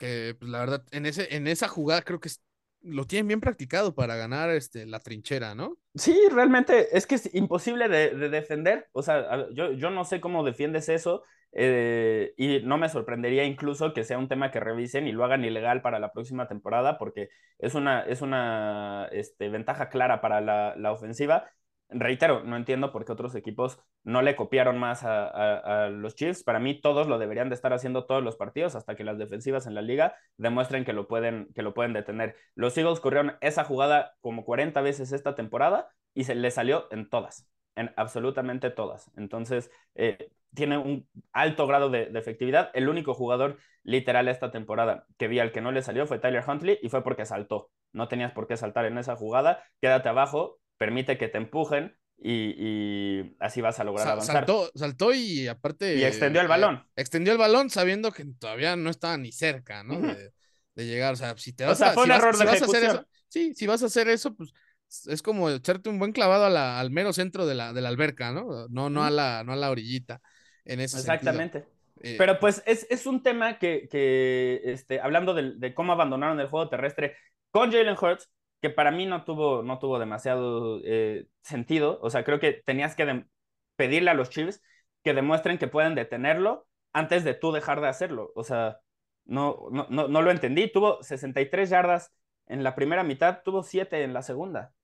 que 0.00 0.34
pues, 0.36 0.50
la 0.50 0.58
verdad, 0.60 0.84
en, 0.90 1.06
ese, 1.06 1.36
en 1.36 1.46
esa 1.46 1.68
jugada 1.68 2.02
creo 2.02 2.18
que 2.18 2.30
lo 2.82 3.04
tienen 3.04 3.28
bien 3.28 3.40
practicado 3.40 3.94
para 3.94 4.16
ganar 4.16 4.50
este, 4.50 4.86
la 4.86 4.98
trinchera, 5.00 5.54
¿no? 5.54 5.76
Sí, 5.94 6.18
realmente 6.32 6.96
es 6.96 7.06
que 7.06 7.16
es 7.16 7.32
imposible 7.34 7.88
de, 7.88 8.30
defender. 8.30 8.88
O 8.92 9.02
sea, 9.02 9.48
yo, 9.52 9.72
yo, 9.72 9.90
no 9.90 10.04
sé 10.04 10.20
cómo 10.20 10.42
defiendes 10.42 10.88
eso 10.88 11.22
eh, 11.52 12.32
y 12.38 12.60
no 12.62 12.78
me 12.78 12.88
sorprendería 12.88 13.44
incluso 13.44 13.92
que 13.92 14.04
sea 14.04 14.16
un 14.16 14.28
tema 14.28 14.50
que 14.50 14.60
revisen 14.60 15.06
y 15.06 15.12
lo 15.12 15.24
hagan 15.24 15.44
ilegal 15.44 15.82
para 15.82 15.98
la 15.98 16.12
próxima 16.12 16.48
temporada 16.48 16.96
porque 16.96 17.28
es 17.58 17.74
una, 17.74 18.00
es 18.02 18.22
una 18.22 19.08
este, 19.12 19.50
ventaja 19.50 19.90
clara 19.90 20.22
para 20.22 20.40
la, 20.40 20.74
la 20.76 20.92
ofensiva 20.92 21.50
reitero, 21.92 22.42
no 22.44 22.56
entiendo 22.56 22.92
por 22.92 23.04
qué 23.04 23.12
otros 23.12 23.34
equipos 23.34 23.78
no 24.04 24.22
le 24.22 24.36
copiaron 24.36 24.78
más 24.78 25.02
a, 25.04 25.88
los 25.90 26.14
Chiefs. 26.14 26.42
Para 26.42 26.58
mí, 26.58 26.80
todos 26.80 27.06
lo 27.06 27.18
deberían 27.18 27.48
de 27.48 27.54
estar 27.54 27.72
haciendo 27.72 28.06
todos 28.06 28.22
los 28.22 28.36
partidos 28.36 28.74
hasta 28.74 28.94
que 28.94 29.04
las 29.04 29.18
defensivas 29.18 29.66
en 29.66 29.74
la 29.74 29.82
liga 29.82 30.14
demuestren 30.36 30.84
que 30.84 30.92
lo 30.92 31.08
pueden, 31.08 31.48
que 31.54 31.62
lo 31.62 31.74
pueden 31.74 31.92
detener. 31.92 32.36
Los 32.54 32.76
Eagles 32.78 33.00
corrieron 33.00 33.36
esa 33.40 33.64
jugada 33.64 34.14
como 34.20 34.44
40 34.44 34.80
veces 34.80 35.12
esta 35.12 35.34
temporada 35.34 35.88
y 36.14 36.24
se 36.24 36.34
le 36.34 36.50
salió 36.50 36.88
en 36.90 37.08
todas, 37.08 37.48
en 37.76 37.92
absolutamente 37.96 38.70
todas. 38.70 39.10
Entonces, 39.16 39.70
eh, 39.94 40.30
tiene 40.54 40.78
un 40.78 41.08
alto 41.32 41.66
grado 41.66 41.90
de, 41.90 42.06
de, 42.06 42.18
efectividad. 42.18 42.70
El 42.74 42.88
único 42.88 43.14
jugador 43.14 43.58
literal 43.82 44.28
esta 44.28 44.50
temporada 44.50 45.06
que 45.16 45.28
vi 45.28 45.38
al 45.38 45.52
que 45.52 45.60
no 45.60 45.72
le 45.72 45.82
salió 45.82 46.06
fue 46.06 46.18
Tyler 46.18 46.44
Huntley 46.46 46.78
y 46.82 46.88
fue 46.88 47.02
porque 47.02 47.24
saltó. 47.26 47.70
No 47.92 48.08
tenías 48.08 48.32
por 48.32 48.46
qué 48.46 48.56
saltar 48.56 48.84
en 48.84 48.98
esa 48.98 49.16
jugada. 49.16 49.64
Quédate 49.80 50.08
abajo 50.08 50.59
permite 50.80 51.18
que 51.18 51.28
te 51.28 51.36
empujen 51.36 51.94
y, 52.16 53.36
así 53.38 53.60
vas 53.60 53.78
a 53.80 53.84
lograr 53.84 54.08
avanzar. 54.08 54.36
Saltó, 54.36 54.70
saltó 54.74 55.12
y 55.12 55.46
aparte... 55.46 55.94
Y 55.96 56.04
extendió 56.04 56.40
el 56.40 56.46
eh, 56.46 56.48
balón. 56.48 56.86
extendió 56.96 57.34
el 57.34 57.38
balón 57.38 57.68
sabiendo 57.68 58.12
que 58.12 58.24
todavía 58.38 58.76
no 58.76 58.88
estaba 58.88 59.18
ni 59.18 59.30
cerca, 59.30 59.82
¿no? 59.84 60.00
de, 60.00 60.32
llegar, 60.86 61.12
o 61.12 61.16
sea, 61.16 61.36
si 61.36 61.52
te 61.52 61.64
vas, 61.64 61.74
o 61.74 61.84
sea, 61.84 61.92
fue 61.92 62.04
un 62.04 62.12
error 62.12 62.34
de 62.34 62.46
vas 62.46 62.62
a 62.62 62.64
hacer 62.64 62.84
eso, 62.84 63.06
sí, 63.28 63.52
si 63.54 63.66
vas 63.66 63.82
a 63.82 63.86
hacer 63.86 64.08
eso, 64.08 64.34
pues 64.34 64.54
es 65.06 65.20
como 65.20 65.50
echarte 65.50 65.90
un 65.90 65.98
buen 65.98 66.12
clavado 66.12 66.46
al 66.46 66.90
mero 66.90 67.12
centro 67.12 67.44
de 67.44 67.54
la, 67.54 67.74
de 67.74 67.82
la 67.82 67.90
alberca, 67.90 68.32
¿no? 68.32 68.66
No, 68.70 68.88
no, 68.88 69.04
a 69.04 69.10
la, 69.10 69.44
no 69.44 69.52
a 69.52 69.56
la 69.56 69.70
orillita. 69.70 70.22
En 70.64 70.80
ese 70.80 70.96
Exactamente. 70.96 71.66
Eh, 72.00 72.14
Pero 72.16 72.40
pues 72.40 72.62
es, 72.64 72.86
es, 72.88 73.04
un 73.04 73.22
tema 73.22 73.58
que, 73.58 73.86
que 73.90 74.62
este, 74.64 74.98
hablando 75.00 75.34
de, 75.34 75.52
de, 75.56 75.74
cómo 75.74 75.92
abandonaron 75.92 76.40
el 76.40 76.48
juego 76.48 76.70
terrestre 76.70 77.16
con 77.50 77.70
Jalen 77.70 77.96
Hurts, 78.00 78.30
que 78.60 78.70
para 78.70 78.90
mí 78.90 79.06
no 79.06 79.24
tuvo, 79.24 79.62
no 79.62 79.78
tuvo 79.78 79.98
demasiado 79.98 80.80
eh, 80.84 81.26
sentido. 81.42 81.98
O 82.02 82.10
sea, 82.10 82.24
creo 82.24 82.40
que 82.40 82.62
tenías 82.64 82.94
que 82.94 83.24
pedirle 83.76 84.10
a 84.10 84.14
los 84.14 84.30
Chiefs 84.30 84.62
que 85.02 85.14
demuestren 85.14 85.58
que 85.58 85.68
pueden 85.68 85.94
detenerlo 85.94 86.66
antes 86.92 87.24
de 87.24 87.34
tú 87.34 87.52
dejar 87.52 87.80
de 87.80 87.88
hacerlo. 87.88 88.32
O 88.34 88.44
sea, 88.44 88.80
no, 89.24 89.68
no, 89.70 89.86
no, 89.88 90.22
lo 90.22 90.30
entendí. 90.30 90.70
Tuvo 90.70 91.02
63 91.02 91.70
yardas 91.70 92.12
en 92.46 92.62
la 92.62 92.74
primera 92.74 93.04
mitad, 93.04 93.42
tuvo 93.44 93.62
7 93.62 94.02
en 94.02 94.12
la 94.12 94.22
segunda. 94.22 94.74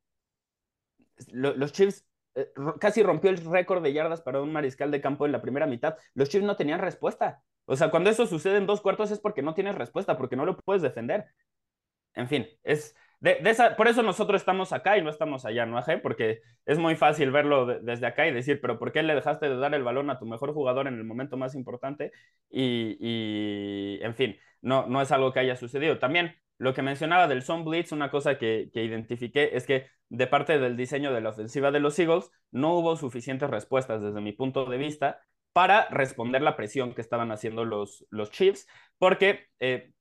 los 1.32 1.72
Chiefs 1.72 2.06
eh, 2.34 2.50
casi 2.80 3.02
rompió 3.02 3.30
el 3.30 3.38
récord 3.38 3.82
de 3.82 3.92
yardas 3.92 4.22
para 4.22 4.40
un 4.40 4.52
mariscal 4.52 4.90
de 4.90 5.00
campo 5.00 5.26
en 5.26 5.32
la 5.32 5.42
primera 5.42 5.66
mitad. 5.66 5.96
Los 6.14 6.28
Chiefs 6.28 6.46
no 6.46 6.56
tenían 6.56 6.80
respuesta. 6.80 7.42
O 7.66 7.76
sea, 7.76 7.90
cuando 7.90 8.10
eso 8.10 8.26
sucede 8.26 8.58
en 8.58 8.66
dos 8.66 8.80
cuartos 8.80 9.10
es 9.10 9.18
porque 9.18 9.42
no 9.42 9.54
tienes 9.54 9.74
respuesta, 9.74 10.16
porque 10.16 10.36
no 10.36 10.46
lo 10.46 10.56
puedes 10.56 10.82
defender. 10.82 11.26
En 12.14 12.28
fin, 12.28 12.46
es, 12.62 12.94
de, 13.20 13.54
por 13.76 13.88
eso 13.88 14.02
nosotros 14.02 14.42
estamos 14.42 14.72
acá 14.72 14.98
y 14.98 15.02
no 15.02 15.10
estamos 15.10 15.44
allá, 15.44 15.66
¿no, 15.66 15.78
Aje? 15.78 15.98
Porque 15.98 16.42
es 16.64 16.78
muy 16.78 16.96
fácil 16.96 17.30
verlo 17.30 17.66
desde 17.66 18.06
acá 18.06 18.26
y 18.26 18.32
decir, 18.32 18.60
pero 18.60 18.78
¿por 18.78 18.92
qué 18.92 19.02
le 19.02 19.14
dejaste 19.14 19.48
de 19.48 19.56
dar 19.56 19.74
el 19.74 19.82
balón 19.82 20.10
a 20.10 20.18
tu 20.18 20.26
mejor 20.26 20.52
jugador 20.52 20.86
en 20.86 20.94
el 20.94 21.04
momento 21.04 21.36
más 21.36 21.54
importante? 21.54 22.12
Y, 22.50 23.98
en 24.02 24.14
fin, 24.14 24.36
no, 24.60 24.86
no 24.86 25.00
es 25.00 25.12
algo 25.12 25.32
que 25.32 25.40
haya 25.40 25.56
sucedido. 25.56 25.98
También 25.98 26.36
lo 26.58 26.74
que 26.74 26.82
mencionaba 26.82 27.28
del 27.28 27.42
Son 27.42 27.64
Blitz, 27.64 27.92
una 27.92 28.10
cosa 28.10 28.38
que, 28.38 28.70
que 28.72 28.84
identifiqué 28.84 29.56
es 29.56 29.66
que 29.66 29.86
de 30.08 30.26
parte 30.26 30.58
del 30.58 30.76
diseño 30.76 31.12
de 31.12 31.20
la 31.20 31.30
ofensiva 31.30 31.70
de 31.70 31.80
los 31.80 31.98
Eagles, 31.98 32.30
no 32.50 32.74
hubo 32.74 32.96
suficientes 32.96 33.50
respuestas 33.50 34.02
desde 34.02 34.20
mi 34.20 34.32
punto 34.32 34.66
de 34.66 34.78
vista 34.78 35.20
para 35.52 35.88
responder 35.88 36.42
la 36.42 36.54
presión 36.54 36.94
que 36.94 37.00
estaban 37.00 37.32
haciendo 37.32 37.64
los, 37.64 38.06
los 38.10 38.30
Chiefs, 38.30 38.68
porque 38.98 39.46
eh, 39.58 39.92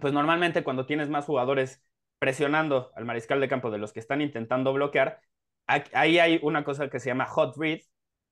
pues 0.00 0.12
normalmente 0.12 0.64
cuando 0.64 0.86
tienes 0.86 1.08
más 1.08 1.24
jugadores 1.24 1.83
presionando 2.18 2.92
al 2.94 3.04
mariscal 3.04 3.40
de 3.40 3.48
campo 3.48 3.70
de 3.70 3.78
los 3.78 3.92
que 3.92 4.00
están 4.00 4.20
intentando 4.20 4.72
bloquear, 4.72 5.20
ahí 5.66 6.18
hay 6.18 6.40
una 6.42 6.64
cosa 6.64 6.88
que 6.88 7.00
se 7.00 7.10
llama 7.10 7.26
hot 7.26 7.56
read, 7.56 7.80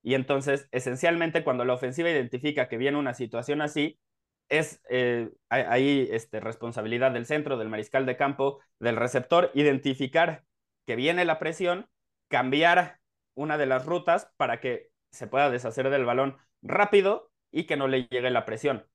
y 0.03 0.15
entonces 0.15 0.69
esencialmente 0.73 1.45
cuando 1.45 1.65
la 1.65 1.75
ofensiva 1.75 2.11
identifica 2.11 2.69
que 2.69 2.77
viene 2.77 2.99
una 2.99 3.15
situación 3.15 3.63
así, 3.63 3.99
es 4.49 4.83
eh, 4.91 5.31
ahí 5.49 6.09
este, 6.11 6.41
responsabilidad 6.41 7.13
del 7.13 7.27
centro, 7.27 7.57
del 7.57 7.69
mariscal 7.71 8.05
de 8.05 8.17
campo, 8.17 8.61
del 8.81 8.97
receptor, 8.97 9.51
identificar 9.55 10.45
que 10.87 10.97
viene 10.97 11.25
la 11.25 11.39
presión, 11.39 11.89
cambiar 12.29 12.99
una 13.35 13.57
de 13.57 13.67
las 13.67 13.87
rutas 13.87 14.31
para 14.37 14.61
que 14.61 14.91
se 15.11 15.27
pueda 15.27 15.51
deshacer 15.51 15.89
del 15.89 16.05
balón 16.05 16.37
rápido 16.61 17.31
y 17.51 17.65
que 17.65 17.77
no 17.77 17.89
le 17.89 18.09
llegue 18.09 18.31
la 18.31 18.45
presión. 18.45 18.87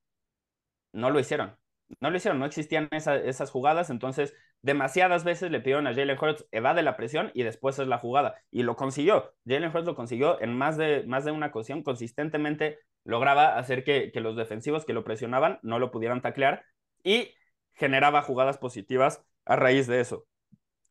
No 0.94 1.10
lo 1.10 1.20
hicieron. 1.20 1.58
No 2.00 2.10
lo 2.10 2.18
hicieron, 2.18 2.40
no 2.40 2.46
existían 2.46 2.90
esas 2.92 3.52
jugadas, 3.52 3.90
entonces 3.90 4.34
demasiadas 4.62 5.24
veces 5.24 5.52
le 5.52 5.62
pidieron 5.62 5.88
a 5.88 5.94
Jalen 5.94 6.18
Hurts 6.20 6.46
evade 6.52 6.84
la 6.84 6.98
presión 6.98 7.32
y 7.34 7.44
después 7.44 7.80
es 7.80 7.88
la 7.88 7.98
jugada. 7.98 8.36
Y 8.52 8.64
lo 8.64 8.76
consiguió. 8.76 9.34
Jalen 9.46 9.72
Hurts 9.74 9.86
lo 9.86 9.96
consiguió 9.96 10.42
en 10.42 10.58
más 10.58 10.78
de, 10.78 11.04
más 11.08 11.26
de 11.26 11.32
una 11.32 11.48
ocasión. 11.48 11.84
Consistentemente 11.84 12.80
lograba 13.04 13.58
hacer 13.58 13.84
que, 13.84 14.12
los 14.16 14.36
defensivos 14.36 14.86
que 14.86 14.94
lo 14.94 15.04
presionaban 15.04 15.60
no 15.62 15.80
lo 15.80 15.92
pudieran 15.92 16.22
taclear 16.22 16.66
y 17.04 17.34
generaba 17.74 18.22
jugadas 18.22 18.58
positivas 18.58 19.24
a 19.46 19.56
raíz 19.56 19.88
de 19.88 20.02
eso. 20.02 20.26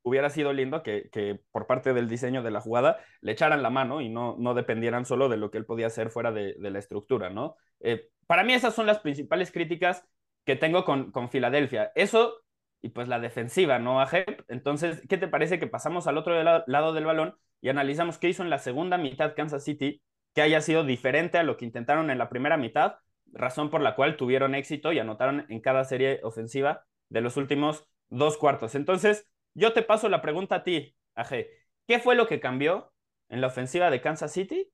Hubiera 0.02 0.30
sido 0.30 0.52
lindo 0.52 0.82
que, 0.82 1.40
por 1.50 1.66
parte 1.66 1.92
del 1.92 2.08
diseño 2.08 2.42
de 2.42 2.52
la 2.52 2.60
jugada 2.60 2.98
le 3.20 3.32
echaran 3.32 3.62
la 3.62 3.70
mano 3.70 4.00
y 4.00 4.08
no, 4.08 4.36
no 4.38 4.54
dependieran 4.54 5.04
solo 5.04 5.28
de 5.28 5.36
lo 5.36 5.50
que 5.50 5.58
él 5.58 5.66
podía 5.66 5.88
hacer 5.88 6.10
fuera 6.10 6.32
de, 6.32 6.54
de 6.58 6.70
la 6.70 6.78
estructura, 6.78 7.28
¿no? 7.28 7.56
Eh, 7.80 8.08
para 8.26 8.44
mí 8.44 8.54
esas 8.54 8.74
son 8.74 8.86
las 8.86 9.00
principales 9.00 9.50
críticas 9.50 10.06
que 10.46 10.56
tengo 10.56 10.84
con, 10.84 11.10
con 11.12 11.28
Filadelfia. 11.28 11.92
Eso 11.94 12.42
y 12.80 12.90
pues 12.90 13.08
la 13.08 13.18
defensiva, 13.18 13.78
¿no, 13.78 14.00
Ajep? 14.00 14.42
Entonces, 14.48 15.02
¿qué 15.08 15.18
te 15.18 15.28
parece 15.28 15.58
que 15.58 15.66
pasamos 15.66 16.06
al 16.06 16.18
otro 16.18 16.40
lado 16.42 16.92
del 16.92 17.04
balón 17.04 17.36
y 17.60 17.68
analizamos 17.68 18.18
qué 18.18 18.28
hizo 18.28 18.42
en 18.42 18.50
la 18.50 18.58
segunda 18.58 18.96
mitad 18.96 19.34
Kansas 19.34 19.64
City 19.64 20.00
que 20.34 20.42
haya 20.42 20.60
sido 20.60 20.84
diferente 20.84 21.38
a 21.38 21.42
lo 21.42 21.56
que 21.56 21.64
intentaron 21.64 22.10
en 22.10 22.18
la 22.18 22.28
primera 22.28 22.56
mitad, 22.56 22.96
razón 23.32 23.70
por 23.70 23.80
la 23.80 23.96
cual 23.96 24.16
tuvieron 24.16 24.54
éxito 24.54 24.92
y 24.92 24.98
anotaron 24.98 25.46
en 25.48 25.60
cada 25.60 25.84
serie 25.84 26.20
ofensiva 26.22 26.84
de 27.08 27.22
los 27.22 27.36
últimos 27.36 27.88
dos 28.08 28.36
cuartos. 28.36 28.74
Entonces, 28.74 29.26
yo 29.54 29.72
te 29.72 29.82
paso 29.82 30.08
la 30.08 30.22
pregunta 30.22 30.56
a 30.56 30.62
ti, 30.62 30.94
Aje. 31.14 31.50
¿Qué 31.88 31.98
fue 31.98 32.14
lo 32.14 32.28
que 32.28 32.40
cambió 32.40 32.92
en 33.30 33.40
la 33.40 33.46
ofensiva 33.48 33.90
de 33.90 34.00
Kansas 34.00 34.32
City 34.32 34.70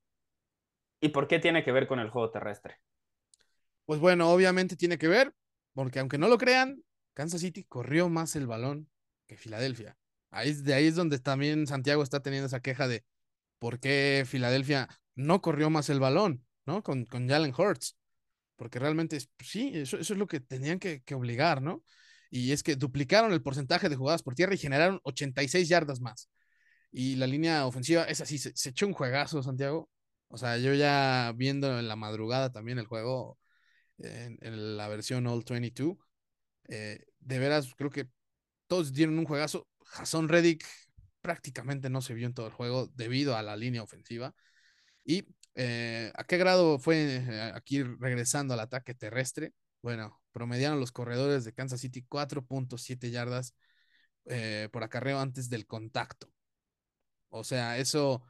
y 1.00 1.11
por 1.11 1.28
qué 1.28 1.38
tiene 1.38 1.62
que 1.62 1.72
ver 1.72 1.87
con 1.87 2.00
el 2.00 2.11
juego 2.11 2.30
terrestre? 2.30 2.78
Pues 3.87 4.00
bueno, 4.00 4.30
obviamente 4.30 4.76
tiene 4.76 4.98
que 4.98 5.08
ver, 5.08 5.32
porque 5.72 5.98
aunque 6.00 6.18
no 6.18 6.28
lo 6.28 6.38
crean, 6.38 6.82
Kansas 7.14 7.40
City 7.40 7.64
corrió 7.64 8.08
más 8.08 8.37
el 8.37 8.46
balón 8.46 8.88
que 9.26 9.37
Filadelfia. 9.37 9.96
Ahí, 10.30 10.52
de 10.54 10.74
ahí 10.74 10.87
es 10.87 10.96
donde 10.96 11.18
también 11.18 11.66
Santiago 11.66 12.02
está 12.02 12.20
teniendo 12.20 12.46
esa 12.46 12.61
queja 12.61 12.88
de 12.88 13.04
por 13.58 13.80
qué 13.80 14.24
Filadelfia 14.26 14.88
no 15.14 15.40
corrió 15.42 15.70
más 15.70 15.90
el 15.90 16.00
balón, 16.00 16.44
¿no? 16.66 16.82
Con, 16.82 17.04
con 17.04 17.28
Jalen 17.28 17.54
Hurts. 17.56 17.96
Porque 18.56 18.78
realmente, 18.78 19.18
sí, 19.40 19.72
eso, 19.74 19.98
eso, 19.98 20.12
es 20.12 20.18
lo 20.18 20.26
que 20.26 20.40
tenían 20.40 20.78
que, 20.78 21.02
obligar, 21.14 21.62
¿no? 21.62 21.85
Y 22.30 22.52
es 22.52 22.62
que 22.62 22.76
duplicaron 22.76 23.32
el 23.32 23.42
porcentaje 23.42 23.88
de 23.88 23.96
jugadas 23.96 24.22
por 24.22 24.35
tierra 24.35 24.54
y 24.54 24.58
generaron 24.58 25.00
86 25.04 25.68
yardas 25.68 26.00
más. 26.00 26.30
Y 26.90 27.16
la 27.16 27.26
línea 27.26 27.66
ofensiva 27.66 28.04
es 28.04 28.20
así, 28.20 28.38
se, 28.38 28.52
echó 28.68 28.87
un 28.87 28.92
juegazo, 28.94 29.42
Santiago. 29.42 29.90
O 30.28 30.38
sea, 30.38 30.58
yo 30.58 30.74
ya 30.74 31.32
viendo 31.37 31.78
en 31.78 31.88
la 31.88 31.96
madrugada 31.96 32.52
también 32.52 32.78
el 32.78 32.87
juego 32.87 33.38
en, 34.02 34.76
la 34.76 34.88
versión 34.88 35.26
All 35.26 35.44
22, 35.48 35.96
eh, 36.68 37.04
de 37.20 37.38
veras, 37.38 37.72
creo 37.76 37.90
que 37.90 38.08
todos 38.66 38.92
dieron 38.92 39.18
un 39.18 39.24
juegazo. 39.24 39.68
Jason 39.80 40.28
Reddick 40.28 40.64
prácticamente 41.20 41.90
no 41.90 42.02
se 42.02 42.14
vio 42.14 42.26
en 42.26 42.34
todo 42.34 42.46
el 42.46 42.52
juego 42.52 42.88
debido 42.94 43.36
a 43.36 43.42
la 43.42 43.56
línea 43.56 43.82
ofensiva. 43.82 44.34
¿Y 45.04 45.26
eh, 45.54 46.12
a 46.14 46.24
qué 46.24 46.38
grado 46.38 46.78
fue 46.78 47.16
eh, 47.16 47.52
aquí 47.54 47.82
regresando 47.82 48.54
al 48.54 48.60
ataque 48.60 48.94
terrestre? 48.94 49.52
Bueno, 49.82 50.20
promediaron 50.32 50.80
los 50.80 50.92
corredores 50.92 51.44
de 51.44 51.52
Kansas 51.52 51.80
City 51.80 52.04
4.7 52.08 53.10
yardas 53.10 53.54
por 54.70 54.84
acarreo 54.84 55.18
antes 55.18 55.48
del 55.50 55.66
contacto. 55.66 56.30
O 57.30 57.42
sea, 57.44 57.78
eso 57.78 58.22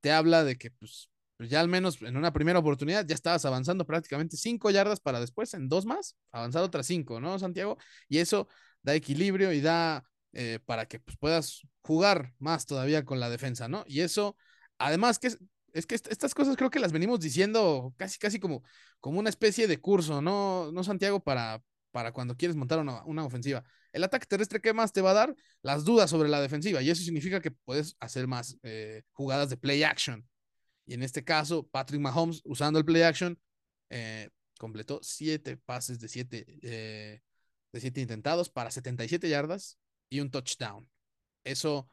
te 0.00 0.12
habla 0.12 0.44
de 0.44 0.56
que 0.56 0.70
pues, 0.70 1.10
pues 1.36 1.50
ya 1.50 1.60
al 1.60 1.68
menos 1.68 2.00
en 2.02 2.16
una 2.16 2.32
primera 2.32 2.58
oportunidad 2.58 3.06
ya 3.06 3.14
estabas 3.14 3.44
avanzando 3.44 3.84
prácticamente 3.84 4.36
cinco 4.36 4.70
yardas 4.70 5.00
para 5.00 5.20
después 5.20 5.54
en 5.54 5.68
dos 5.68 5.84
más, 5.84 6.16
avanzar 6.32 6.62
otras 6.62 6.86
cinco, 6.86 7.20
¿no, 7.20 7.38
Santiago? 7.38 7.76
Y 8.08 8.18
eso 8.18 8.48
da 8.82 8.94
equilibrio 8.94 9.52
y 9.52 9.60
da 9.60 10.04
eh, 10.32 10.58
para 10.64 10.86
que 10.86 10.98
pues, 11.00 11.16
puedas 11.16 11.62
jugar 11.82 12.32
más 12.38 12.66
todavía 12.66 13.04
con 13.04 13.20
la 13.20 13.30
defensa, 13.30 13.68
¿no? 13.68 13.84
Y 13.86 14.00
eso, 14.00 14.36
además 14.78 15.18
que 15.18 15.28
es, 15.72 15.86
que 15.86 15.94
estas 15.94 16.34
cosas 16.34 16.56
creo 16.56 16.70
que 16.70 16.78
las 16.78 16.92
venimos 16.92 17.20
diciendo 17.20 17.94
casi, 17.96 18.18
casi 18.18 18.38
como, 18.40 18.62
como 19.00 19.18
una 19.18 19.30
especie 19.30 19.66
de 19.66 19.80
curso, 19.80 20.22
¿no? 20.22 20.70
¿No, 20.72 20.84
Santiago? 20.84 21.20
Para, 21.20 21.62
para 21.90 22.12
cuando 22.12 22.36
quieres 22.36 22.56
montar 22.56 22.78
una, 22.78 23.24
ofensiva. 23.24 23.64
El 23.92 24.04
ataque 24.04 24.26
terrestre, 24.26 24.60
¿qué 24.60 24.72
más 24.72 24.92
te 24.92 25.00
va 25.00 25.12
a 25.12 25.14
dar? 25.14 25.34
Las 25.62 25.84
dudas 25.84 26.10
sobre 26.10 26.28
la 26.28 26.40
defensiva. 26.40 26.82
Y 26.82 26.90
eso 26.90 27.02
significa 27.02 27.40
que 27.40 27.50
puedes 27.52 27.96
hacer 28.00 28.26
más 28.26 28.56
eh, 28.62 29.02
jugadas 29.12 29.50
de 29.50 29.56
play 29.56 29.82
action. 29.84 30.26
Y 30.86 30.94
en 30.94 31.02
este 31.02 31.24
caso, 31.24 31.66
Patrick 31.66 32.00
Mahomes, 32.00 32.42
usando 32.44 32.78
el 32.78 32.84
play 32.84 33.02
action, 33.02 33.38
eh, 33.90 34.30
completó 34.58 35.00
siete 35.02 35.56
pases 35.56 35.98
de 36.00 36.08
siete, 36.08 36.44
eh, 36.62 37.22
de 37.72 37.80
siete 37.80 38.00
intentados 38.00 38.50
para 38.50 38.70
77 38.70 39.28
yardas 39.28 39.78
y 40.08 40.20
un 40.20 40.30
touchdown. 40.30 40.88
Eso 41.44 41.88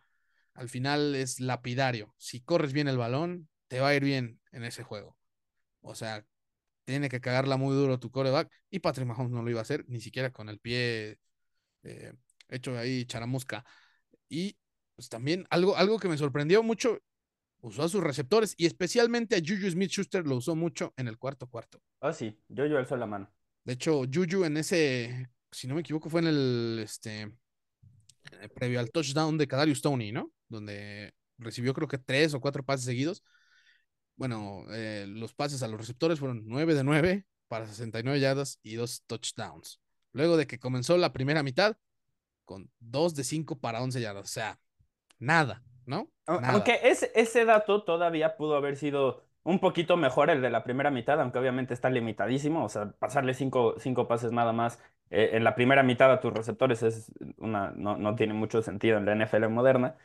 al 0.54 0.70
final 0.70 1.16
es 1.16 1.40
lapidario. 1.40 2.14
Si 2.18 2.42
corres 2.42 2.74
bien 2.74 2.88
el 2.88 2.98
balón, 2.98 3.50
te 3.68 3.80
va 3.80 3.90
a 3.90 3.96
ir 3.96 4.04
bien 4.04 4.40
en 4.52 4.64
ese 4.64 4.84
juego. 4.84 5.18
O 5.82 5.96
sea, 5.96 6.26
tiene 6.86 7.10
que 7.10 7.22
cagarla 7.22 7.58
muy 7.58 7.76
duro 7.76 8.00
tu 8.00 8.12
coreback 8.12 8.52
y 8.70 8.80
Patrick 8.80 9.08
Mahomes 9.08 9.32
no 9.32 9.44
lo 9.44 9.50
iba 9.50 9.60
a 9.60 9.64
hacer, 9.64 9.86
ni 9.88 10.02
siquiera 10.02 10.32
con 10.32 10.50
el 10.50 10.60
pie 10.60 11.18
eh, 11.84 12.14
hecho 12.50 12.78
ahí 12.78 13.06
charamusca. 13.06 13.66
Y 14.30 14.58
pues 14.96 15.10
también 15.10 15.48
algo, 15.50 15.78
algo 15.78 16.00
que 16.00 16.08
me 16.10 16.18
sorprendió 16.18 16.64
mucho, 16.64 17.00
usó 17.62 17.84
a 17.84 17.90
sus 17.90 18.04
receptores 18.04 18.54
y 18.58 18.66
especialmente 18.66 19.36
a 19.36 19.40
Juju 19.40 19.70
Smith 19.70 19.92
Schuster 19.92 20.26
lo 20.26 20.38
usó 20.38 20.56
mucho 20.56 20.94
en 20.98 21.08
el 21.08 21.18
cuarto 21.18 21.48
cuarto. 21.48 21.82
Ah, 22.02 22.14
sí, 22.14 22.38
Juju 22.50 22.76
alzó 22.78 22.98
la 22.98 23.06
mano. 23.06 23.32
De 23.64 23.74
hecho, 23.74 24.04
Juju 24.12 24.44
en 24.44 24.58
ese, 24.58 25.30
si 25.52 25.68
no 25.68 25.76
me 25.76 25.82
equivoco, 25.82 26.10
fue 26.10 26.22
en 26.22 26.28
el 26.28 26.80
este 26.84 27.22
eh, 27.22 28.50
previo 28.54 28.80
al 28.80 28.92
touchdown 28.92 29.38
de 29.38 29.48
Kadarius 29.48 29.82
Tony, 29.82 30.12
¿no? 30.12 30.32
Donde 30.50 31.14
recibió 31.38 31.74
creo 31.74 31.88
que 31.88 31.98
tres 31.98 32.34
o 32.34 32.42
cuatro 32.42 32.64
pases 32.64 32.86
seguidos 32.86 33.24
bueno, 34.22 34.66
eh, 34.70 35.06
los 35.08 35.34
pases 35.34 35.64
a 35.64 35.68
los 35.68 35.80
receptores 35.80 36.20
fueron 36.20 36.44
9 36.46 36.76
de 36.76 36.84
9 36.84 37.26
para 37.48 37.66
69 37.66 38.20
yardas 38.20 38.60
y 38.62 38.76
dos 38.76 39.04
touchdowns. 39.08 39.82
Luego 40.14 40.38
de 40.38 40.46
que 40.46 40.60
comenzó 40.60 40.96
la 40.96 41.12
primera 41.12 41.42
mitad 41.42 41.76
con 42.46 42.70
2 42.82 43.16
de 43.16 43.24
5 43.24 43.60
para 43.60 43.82
11 43.82 44.00
yardas. 44.00 44.26
O 44.26 44.32
sea, 44.32 44.60
nada, 45.18 45.64
¿no? 45.86 46.10
Aunque 46.26 46.80
ese, 46.84 47.12
ese 47.16 47.46
dato 47.46 47.84
todavía 47.84 48.38
pudo 48.38 48.56
haber 48.56 48.78
sido 48.78 49.24
un 49.44 49.60
poquito 49.60 49.98
mejor 49.98 50.30
el 50.30 50.42
de 50.42 50.50
la 50.50 50.64
primera 50.64 50.92
mitad, 50.92 51.20
aunque 51.20 51.40
obviamente 51.40 51.74
está 51.74 51.90
limitadísimo. 51.90 52.64
O 52.64 52.70
sea, 52.70 52.92
pasarle 53.00 53.34
5 53.34 53.76
cinco, 53.80 54.08
pases 54.08 54.32
nada 54.32 54.54
más 54.54 54.80
eh, 55.10 55.32
en 55.34 55.44
la 55.44 55.56
primera 55.56 55.84
mitad 55.84 56.12
a 56.12 56.20
tus 56.20 56.34
receptores 56.34 56.84
es 56.84 57.12
una, 57.38 57.72
no, 57.72 57.98
no 57.98 58.16
tiene 58.16 58.34
mucho 58.34 58.62
sentido 58.62 58.98
en 58.98 59.06
la 59.06 59.14
NFL 59.14 59.48
moderna. 59.50 59.98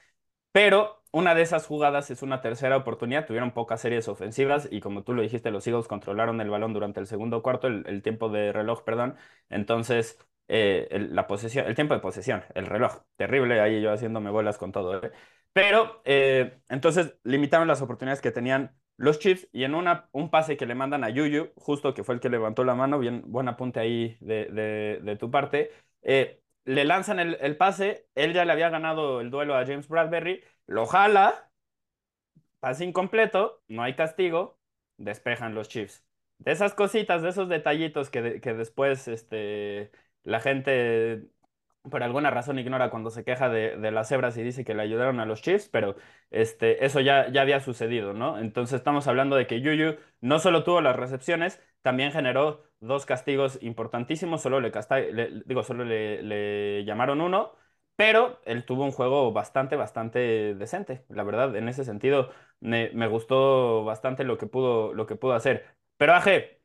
Pero 0.52 1.02
una 1.12 1.34
de 1.34 1.42
esas 1.42 1.66
jugadas 1.66 2.10
es 2.10 2.22
una 2.22 2.40
tercera 2.40 2.76
oportunidad. 2.76 3.26
Tuvieron 3.26 3.52
pocas 3.52 3.80
series 3.80 4.08
ofensivas 4.08 4.68
y 4.70 4.80
como 4.80 5.04
tú 5.04 5.12
lo 5.14 5.22
dijiste, 5.22 5.50
los 5.50 5.66
Eagles 5.66 5.88
controlaron 5.88 6.40
el 6.40 6.50
balón 6.50 6.72
durante 6.72 7.00
el 7.00 7.06
segundo 7.06 7.42
cuarto, 7.42 7.68
el, 7.68 8.02
tiempo 8.02 8.28
de 8.30 8.52
reloj, 8.52 8.82
perdón. 8.82 9.16
Entonces, 9.50 10.18
eh, 10.48 10.88
el, 10.90 11.14
la 11.14 11.26
posesión, 11.26 11.66
el 11.66 11.74
tiempo 11.74 11.94
de 11.94 12.00
posesión, 12.00 12.42
el 12.54 12.66
reloj, 12.66 13.02
terrible, 13.16 13.60
ahí 13.60 13.82
yo 13.82 13.92
haciéndome 13.92 14.30
bolas 14.30 14.58
con 14.58 14.72
todo. 14.72 15.02
¿eh? 15.04 15.12
Pero 15.56 16.02
eh, 16.04 16.58
entonces 16.68 17.16
limitaron 17.24 17.66
las 17.66 17.80
oportunidades 17.80 18.20
que 18.20 18.30
tenían 18.30 18.76
los 18.98 19.18
Chiefs 19.18 19.48
y 19.52 19.64
en 19.64 19.74
una, 19.74 20.08
un 20.12 20.30
pase 20.30 20.56
que 20.58 20.66
le 20.66 20.74
mandan 20.74 21.02
a 21.02 21.08
Yuyu, 21.10 21.52
justo 21.56 21.94
que 21.94 22.04
fue 22.04 22.14
el 22.14 22.20
que 22.20 22.28
levantó 22.28 22.62
la 22.62 22.74
mano, 22.74 22.98
bien, 22.98 23.22
buen 23.26 23.48
apunte 23.48 23.80
ahí 23.80 24.16
de, 24.20 25.00
de 25.02 25.16
tu 25.16 25.30
parte 25.30 25.70
le 26.66 26.84
lanzan 26.84 27.20
el, 27.20 27.56
pase, 27.56 28.08
él 28.14 28.34
ya 28.34 28.44
le 28.44 28.52
había 28.52 28.68
ganado 28.70 29.20
el 29.20 29.30
duelo 29.30 29.54
a 29.56 29.64
James 29.64 29.88
Bradbury, 29.88 30.42
lo 30.66 30.86
jala, 30.86 31.50
pase 32.60 32.84
incompleto, 32.84 33.62
no 33.68 33.82
hay 33.82 33.94
castigo, 33.94 34.58
despejan 34.98 35.54
los 35.54 35.68
Chiefs. 35.68 36.04
De 36.38 36.52
esas 36.52 36.74
cositas, 36.74 37.22
de 37.22 37.30
esos 37.30 37.48
detallitos 37.48 38.10
que, 38.10 38.40
que 38.40 38.54
después 38.54 39.08
este, 39.08 39.92
la 40.24 40.40
gente 40.40 41.28
por 41.90 42.02
alguna 42.02 42.30
razón 42.30 42.58
ignora 42.58 42.90
cuando 42.90 43.10
se 43.10 43.24
queja 43.24 43.48
de, 43.48 43.76
las 43.90 44.08
cebras 44.08 44.36
y 44.36 44.42
dice 44.42 44.64
que 44.64 44.74
le 44.74 44.82
ayudaron 44.82 45.20
a 45.20 45.26
los 45.26 45.42
Chiefs, 45.42 45.68
pero 45.68 45.96
este, 46.30 46.84
eso 46.84 47.00
ya, 47.00 47.28
ya 47.30 47.42
había 47.42 47.60
sucedido, 47.60 48.12
¿no? 48.12 48.38
Entonces 48.38 48.76
estamos 48.78 49.06
hablando 49.08 49.36
de 49.36 49.46
que 49.46 49.60
Yuyu 49.60 49.96
no 50.20 50.38
solo 50.38 50.64
tuvo 50.64 50.80
las 50.80 50.96
recepciones, 50.96 51.60
también 51.82 52.12
generó 52.12 52.64
dos 52.80 53.06
castigos 53.06 53.58
importantísimos, 53.62 54.42
solo 54.42 54.60
le, 54.60 54.72
digo, 55.46 55.62
solo 55.62 55.84
le, 55.84 56.84
llamaron 56.84 57.20
uno, 57.20 57.52
pero 57.96 58.40
él 58.44 58.64
tuvo 58.64 58.84
un 58.84 58.92
juego 58.92 59.32
bastante, 59.32 59.76
bastante 59.76 60.54
decente, 60.54 61.04
la 61.08 61.24
verdad, 61.24 61.56
en 61.56 61.68
ese 61.68 61.84
sentido 61.84 62.30
me, 62.60 62.90
me 62.92 63.08
gustó 63.08 63.84
bastante 63.84 64.24
lo 64.24 64.38
que 64.38 64.46
pudo, 64.46 64.92
lo 64.94 65.06
que 65.06 65.16
pudo 65.16 65.34
hacer. 65.34 65.66
Pero 65.96 66.14
Aje, 66.14 66.60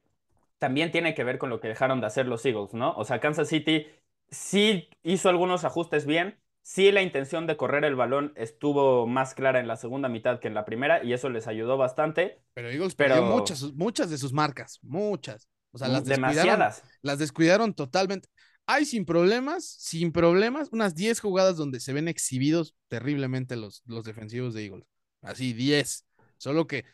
también 0.62 0.92
tiene 0.92 1.16
que 1.16 1.24
ver 1.24 1.40
con 1.40 1.50
lo 1.50 1.60
que 1.60 1.70
dejaron 1.70 2.02
de 2.02 2.08
hacer 2.08 2.28
los 2.28 2.46
Eagles, 2.46 2.74
¿no? 2.76 2.94
O 2.96 3.04
sea, 3.04 3.20
Kansas 3.20 3.48
City 3.50 3.88
sí 4.32 4.90
hizo 5.04 5.30
algunos 5.30 5.66
ajustes 5.66 6.06
bien, 6.06 6.40
sí 6.62 6.92
la 6.92 7.02
intención 7.02 7.48
de 7.48 7.58
correr 7.58 7.84
el 7.86 7.96
balón 7.96 8.34
estuvo 8.36 9.06
más 9.06 9.34
clara 9.34 9.60
en 9.60 9.68
la 9.68 9.76
segunda 9.76 10.10
mitad 10.10 10.40
que 10.40 10.48
en 10.48 10.54
la 10.54 10.66
primera 10.66 11.04
y 11.04 11.14
eso 11.14 11.30
les 11.30 11.48
ayudó 11.48 11.78
bastante. 11.78 12.42
Pero 12.54 12.70
Eagles 12.70 12.96
pero... 12.96 13.24
muchas, 13.24 13.62
muchas 13.74 14.10
de 14.10 14.18
sus 14.18 14.34
marcas, 14.34 14.80
muchas. 14.82 15.48
O 15.72 15.78
sea, 15.78 15.88
las 15.88 16.06
descuidaron, 16.06 16.70
las 17.02 17.20
descuidaron 17.20 17.74
totalmente. 17.74 18.30
Hay 18.66 18.86
sin 18.86 19.06
problemas, 19.06 19.66
sin 19.66 20.12
problemas, 20.12 20.70
unas 20.72 20.96
10 20.96 21.20
jugadas 21.20 21.58
donde 21.58 21.80
se 21.80 21.94
ven 21.94 22.08
exhibidos 22.08 22.76
terriblemente 22.88 23.56
los, 23.56 23.82
los 23.86 24.04
defensivos 24.04 24.54
de 24.54 24.66
Eagles. 24.66 24.88
Así, 25.22 25.54
10. 25.54 26.06
Solo 26.38 26.68
que 26.68 26.86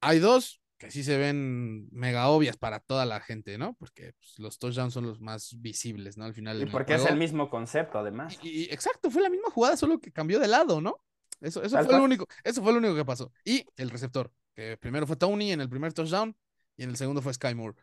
hay 0.00 0.18
dos 0.18 0.61
que 0.82 0.90
sí 0.90 1.04
se 1.04 1.16
ven 1.16 1.88
mega 1.92 2.28
obvias 2.28 2.56
para 2.56 2.80
toda 2.80 3.06
la 3.06 3.20
gente, 3.20 3.56
¿no? 3.56 3.74
Porque 3.74 4.14
pues, 4.18 4.38
los 4.38 4.58
touchdowns 4.58 4.92
son 4.92 5.06
los 5.06 5.20
más 5.20 5.60
visibles, 5.60 6.16
¿no? 6.16 6.24
Al 6.24 6.34
final. 6.34 6.60
Y 6.60 6.66
porque 6.66 6.94
es 6.94 7.06
el 7.06 7.16
mismo 7.16 7.48
concepto, 7.48 8.00
además. 8.00 8.38
Y, 8.42 8.64
exacto, 8.64 9.10
fue 9.10 9.22
la 9.22 9.30
misma 9.30 9.50
jugada, 9.50 9.76
solo 9.76 10.00
que 10.00 10.10
cambió 10.10 10.40
de 10.40 10.48
lado, 10.48 10.80
¿no? 10.80 10.96
Eso, 11.40 11.62
eso 11.62 11.82
fue 11.84 11.96
lo 11.96 12.02
único, 12.02 12.26
eso 12.42 12.62
fue 12.62 12.72
lo 12.72 12.78
único 12.78 12.96
que 12.96 13.04
pasó. 13.04 13.32
Y 13.44 13.64
el 13.76 13.90
receptor, 13.90 14.32
que 14.54 14.76
primero 14.76 15.06
fue 15.06 15.16
Tony 15.16 15.52
en 15.52 15.60
el 15.60 15.68
primer 15.68 15.92
touchdown 15.92 16.36
y 16.76 16.82
en 16.82 16.90
el 16.90 16.96
segundo 16.96 17.22
fue 17.22 17.34
Sky 17.34 17.54
Moore, 17.54 17.76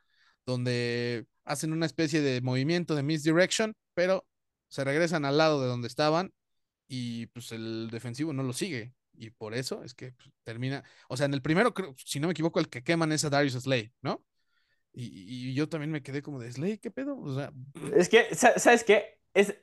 donde 0.46 1.26
hacen 1.46 1.72
una 1.72 1.86
especie 1.86 2.22
de 2.22 2.42
movimiento 2.42 2.96
de 2.96 3.04
misdirection, 3.04 3.76
pero 3.94 4.28
se 4.68 4.84
regresan 4.84 5.26
al 5.26 5.38
lado 5.38 5.62
de 5.62 5.68
donde 5.68 5.88
estaban 5.88 6.34
y 6.88 7.28
pues 7.28 7.52
el 7.52 7.90
defensivo 7.92 8.34
no 8.34 8.44
lo 8.44 8.54
sigue. 8.54 8.94
Y 9.19 9.32
por 9.32 9.53
eso 9.53 9.84
es 9.84 9.93
que 9.93 10.13
pues, 10.13 10.32
termina, 10.43 10.84
o 11.10 11.17
sea, 11.17 11.25
en 11.25 11.34
el 11.34 11.41
primero, 11.41 11.73
si 11.97 12.21
no 12.21 12.27
me 12.27 12.32
equivoco, 12.32 12.62
el 12.62 12.69
que 12.69 12.84
queman 12.84 13.12
es 13.12 13.25
a 13.25 13.29
Darius 13.29 13.53
Slay, 13.53 13.91
¿no? 14.01 14.23
Y, 14.93 15.53
yo 15.53 15.67
también 15.67 15.91
me 15.91 16.01
quedé 16.01 16.21
como 16.21 16.39
de 16.39 16.51
Slay, 16.51 16.77
¿qué 16.77 16.89
pedo? 16.89 17.19
O 17.19 17.36
sea, 17.36 17.51
es 17.95 18.08
que, 18.08 18.34
¿sabes 18.34 18.86
qué? 18.86 19.19
Es, 19.34 19.53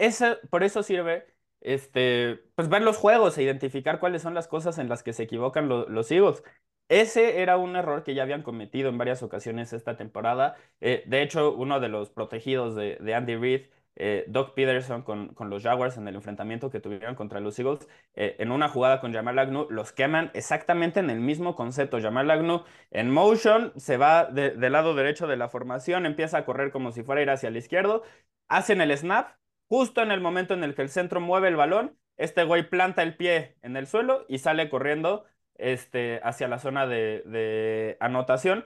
por 0.51 0.63
eso 0.63 0.83
sirve 0.83 1.27
este, 1.61 2.37
pues 2.55 2.69
ver 2.69 2.83
los 2.83 2.99
juegos 2.99 3.37
e 3.39 3.43
identificar 3.43 3.99
cuáles 3.99 4.23
son 4.23 4.35
las 4.35 4.47
cosas 4.47 4.79
en 4.79 4.91
las 4.91 5.03
que 5.03 5.15
se 5.15 5.23
equivocan 5.23 5.69
los 5.69 6.11
Eagles. 6.11 6.43
Ese 6.89 7.41
era 7.41 7.57
un 7.57 7.77
error 7.77 8.05
que 8.05 8.15
ya 8.15 8.23
habían 8.23 8.43
cometido 8.43 8.91
en 8.91 8.99
varias 8.99 9.23
ocasiones 9.23 9.73
esta 9.73 9.97
temporada. 9.97 10.55
Eh, 10.81 11.03
de 11.07 11.23
hecho, 11.23 11.53
uno 11.55 11.81
de 11.81 11.89
los 11.89 12.11
protegidos 12.11 12.77
de, 12.77 12.97
de 13.01 13.15
Andy 13.15 13.37
Reid 13.37 13.67
eh, 13.97 14.25
Doug 14.29 14.55
Peterson 14.55 15.03
con, 15.03 15.35
los 15.51 15.63
Jaguars 15.63 15.97
en 15.97 16.07
el 16.07 16.15
enfrentamiento 16.17 16.71
que 16.71 16.81
tuvieron 16.81 17.15
contra 17.15 17.41
los 17.41 17.59
Eagles, 17.59 17.89
eh, 18.15 18.37
en 18.39 18.53
una 18.53 18.69
jugada 18.69 19.01
con 19.01 19.13
Jamal 19.13 19.39
Agnew, 19.39 19.67
los 19.71 19.93
queman 19.93 20.31
exactamente 20.35 21.01
en 21.01 21.11
el 21.11 21.21
mismo 21.21 21.57
concepto. 21.57 22.01
Jamal 22.01 22.31
Agnew 22.31 22.63
en 22.91 23.11
motion 23.11 23.73
se 23.77 23.97
va 23.97 24.27
del 24.27 24.73
lado 24.73 24.95
derecho 24.95 25.27
de 25.27 25.37
la 25.37 25.49
formación, 25.49 26.07
empieza 26.07 26.39
a 26.39 26.45
correr 26.45 26.71
como 26.71 26.93
si 26.93 27.03
fuera 27.03 27.21
a 27.21 27.23
ir 27.23 27.31
hacia 27.31 27.49
el 27.49 27.57
izquierdo, 27.57 28.03
hacen 28.49 28.81
el 28.81 28.97
snap, 28.97 29.37
justo 29.69 30.03
en 30.03 30.11
el 30.13 30.21
momento 30.21 30.55
en 30.55 30.65
el 30.65 30.75
que 30.75 30.83
el 30.83 30.91
centro 30.91 31.21
mueve 31.21 31.49
el 31.49 31.57
balón, 31.57 31.99
este 32.17 32.45
güey 32.45 32.69
planta 32.69 33.03
el 33.03 33.17
pie 33.17 33.57
en 33.63 33.77
el 33.77 33.87
suelo 33.87 34.27
y 34.29 34.39
sale 34.39 34.69
corriendo 34.71 35.25
este, 35.55 36.21
hacia 36.23 36.49
la 36.49 36.59
zona 36.59 36.87
de 36.87 37.97
anotación. 38.01 38.65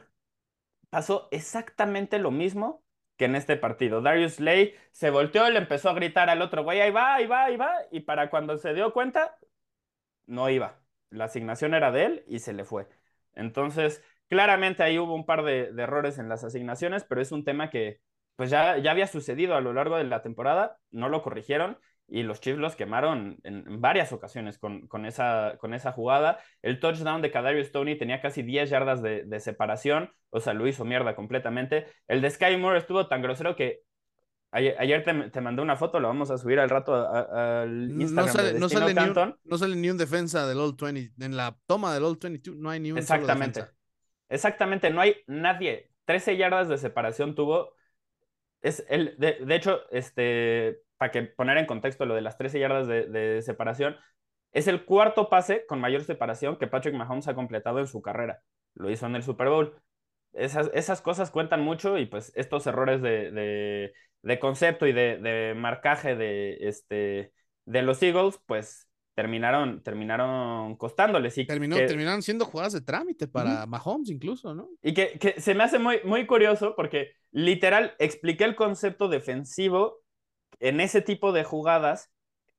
Pasó 0.91 1.29
exactamente 1.31 2.19
lo 2.19 2.31
mismo 2.33 2.83
que 3.21 3.27
en 3.27 3.37
este 3.37 3.59
partido. 3.59 4.01
Darius 4.01 4.41
Lay 4.41 4.75
se 4.93 5.11
volteó 5.11 5.47
y 5.47 5.53
le 5.53 5.59
empezó 5.59 5.91
a 5.91 5.95
gritar 5.95 6.31
al 6.31 6.41
otro 6.41 6.65
güey, 6.65 6.81
ahí 6.81 6.91
va, 6.91 7.17
ahí 7.17 7.27
va, 7.27 7.45
ahí 7.45 7.57
va, 7.59 7.75
y 7.91 8.01
para 8.01 8.31
cuando 8.31 8.57
se 8.57 8.73
dio 8.73 8.95
cuenta, 8.95 9.37
no 10.25 10.49
iba. 10.49 10.81
La 11.11 11.27
asignación 11.27 11.75
era 11.75 11.93
de 11.93 12.07
él 12.07 12.25
y 12.29 12.39
se 12.39 12.55
le 12.55 12.65
fue. 12.65 12.89
Entonces, 13.35 14.03
claramente 14.29 14.83
ahí 14.83 14.99
hubo 14.99 15.15
un 15.15 15.27
par 15.27 15.45
de, 15.45 15.65
errores 15.77 16.19
en 16.19 16.31
las 16.31 16.45
asignaciones, 16.45 17.05
pero 17.05 17.21
es 17.21 17.31
un 17.31 17.45
tema 17.45 17.69
que 17.69 18.01
pues 18.37 18.49
ya, 18.49 18.79
ya 18.79 18.91
había 18.91 19.07
sucedido 19.07 19.55
a 19.55 19.61
lo 19.61 19.75
largo 19.75 19.99
de 19.99 20.05
la 20.05 20.23
temporada, 20.23 20.79
no 20.91 21.11
lo 21.11 21.23
corrigieron 21.23 21.79
y 22.11 22.23
los 22.23 22.41
Chiefs 22.41 22.59
los 22.59 22.77
quemaron 22.77 23.39
en, 23.45 23.81
varias 23.81 24.13
ocasiones 24.13 24.59
con, 24.59 24.89
con, 24.89 25.07
esa, 25.07 25.57
con 25.59 25.75
esa 25.75 25.93
jugada. 25.93 26.39
El 26.61 26.81
touchdown 26.81 27.23
de 27.23 27.31
Kadarius 27.31 27.69
Stoney 27.69 27.97
tenía 27.97 28.21
casi 28.21 28.43
10 28.43 28.69
yardas 28.69 29.01
de, 29.03 29.41
separación, 29.41 30.13
o 30.31 30.41
sea, 30.41 30.53
lo 30.53 30.67
hizo 30.67 30.85
mierda 30.85 31.15
completamente. 31.15 31.87
El 32.09 32.21
de 32.21 32.31
Sky 32.31 32.57
Moore 32.57 32.79
estuvo 32.79 33.07
tan 33.07 33.23
grosero 33.23 33.55
que 33.55 33.83
ayer, 34.51 35.05
te, 35.05 35.41
mandé 35.41 35.63
una 35.63 35.77
foto, 35.77 36.01
lo 36.01 36.09
vamos 36.09 36.31
a 36.31 36.39
subir 36.39 36.59
al 36.59 36.69
rato 36.69 36.95
al 36.95 37.91
Instagram 37.91 38.27
no 38.27 38.33
sale, 38.33 38.59
no 38.59 38.69
sale, 38.69 38.95
ni 38.95 39.01
un, 39.01 39.39
no 39.45 39.59
sale 39.59 39.77
ni 39.77 39.91
un 39.91 39.97
defensa 39.97 40.49
del 40.49 40.59
All 40.59 40.75
20, 40.81 41.25
en 41.25 41.37
la 41.37 41.57
toma 41.67 41.95
del 41.95 42.05
All 42.05 42.19
22 42.21 42.59
no 42.59 42.71
hay 42.71 42.81
ni 42.81 42.91
un 42.91 42.99
Exactamente. 42.99 43.65
Exactamente, 44.29 44.91
no 44.91 45.01
hay 45.01 45.17
nadie. 45.27 45.91
13 46.07 46.37
yardas 46.37 46.69
de 46.69 46.79
separación 46.79 47.37
tuvo 47.37 47.73
es 48.63 48.85
el, 48.89 49.17
de, 49.19 49.39
de 49.45 49.55
hecho, 49.55 49.81
este, 49.91 50.83
para 51.01 51.13
que 51.13 51.23
poner 51.23 51.57
en 51.57 51.65
contexto 51.65 52.05
lo 52.05 52.15
de 52.15 52.21
las 52.21 52.37
13 52.37 52.61
yardas 52.61 52.87
de, 52.87 53.07
de, 53.07 53.41
separación, 53.41 53.97
es 54.53 54.67
el 54.69 54.85
cuarto 54.85 55.31
pase 55.31 55.65
con 55.67 55.81
mayor 55.81 56.05
separación 56.05 56.59
que 56.59 56.67
Patrick 56.67 56.95
Mahomes 56.95 57.27
ha 57.27 57.35
completado 57.35 57.79
en 57.79 57.87
su 57.87 58.03
carrera. 58.03 58.43
Lo 58.75 58.91
hizo 58.91 59.07
en 59.07 59.17
el 59.17 59.23
Super 59.23 59.49
Bowl. 59.49 59.75
Esas, 60.35 60.71
esas 60.75 61.01
cosas 61.01 61.31
cuentan 61.31 61.63
mucho 61.63 61.97
y 61.97 62.05
pues 62.05 62.33
estos 62.37 62.67
errores 62.67 63.01
de, 63.01 63.31
de, 63.31 63.95
de 64.21 64.39
concepto 64.39 64.87
y 64.87 64.93
de, 64.93 65.55
marcaje 65.57 66.17
de, 66.17 66.59
este, 66.69 67.33
de 67.65 67.81
los 67.81 68.03
Eagles, 68.03 68.39
pues 68.45 68.87
terminaron, 69.15 69.83
terminaron 69.83 70.77
costándoles. 70.77 71.39
Y 71.39 71.47
Terminó, 71.47 71.77
terminaron 71.77 72.21
siendo 72.21 72.45
jugadas 72.45 72.75
de 72.75 72.83
trámite 72.83 73.27
para 73.27 73.65
Mahomes 73.65 74.11
incluso, 74.11 74.55
¿no? 74.55 74.69
Y 74.83 74.93
que, 74.93 75.19
que, 75.19 75.41
se 75.41 75.55
me 75.55 75.65
hace 75.65 75.79
muy, 75.79 76.01
muy 76.05 76.27
curioso 76.27 76.75
porque 76.77 77.13
literal 77.31 77.95
expliqué 77.99 78.45
el 78.45 78.55
concepto 78.55 79.09
defensivo 79.09 80.03
en 80.61 80.81
ese 80.81 81.03
tipo 81.03 81.33
de 81.33 81.45
jugadas 81.45 82.11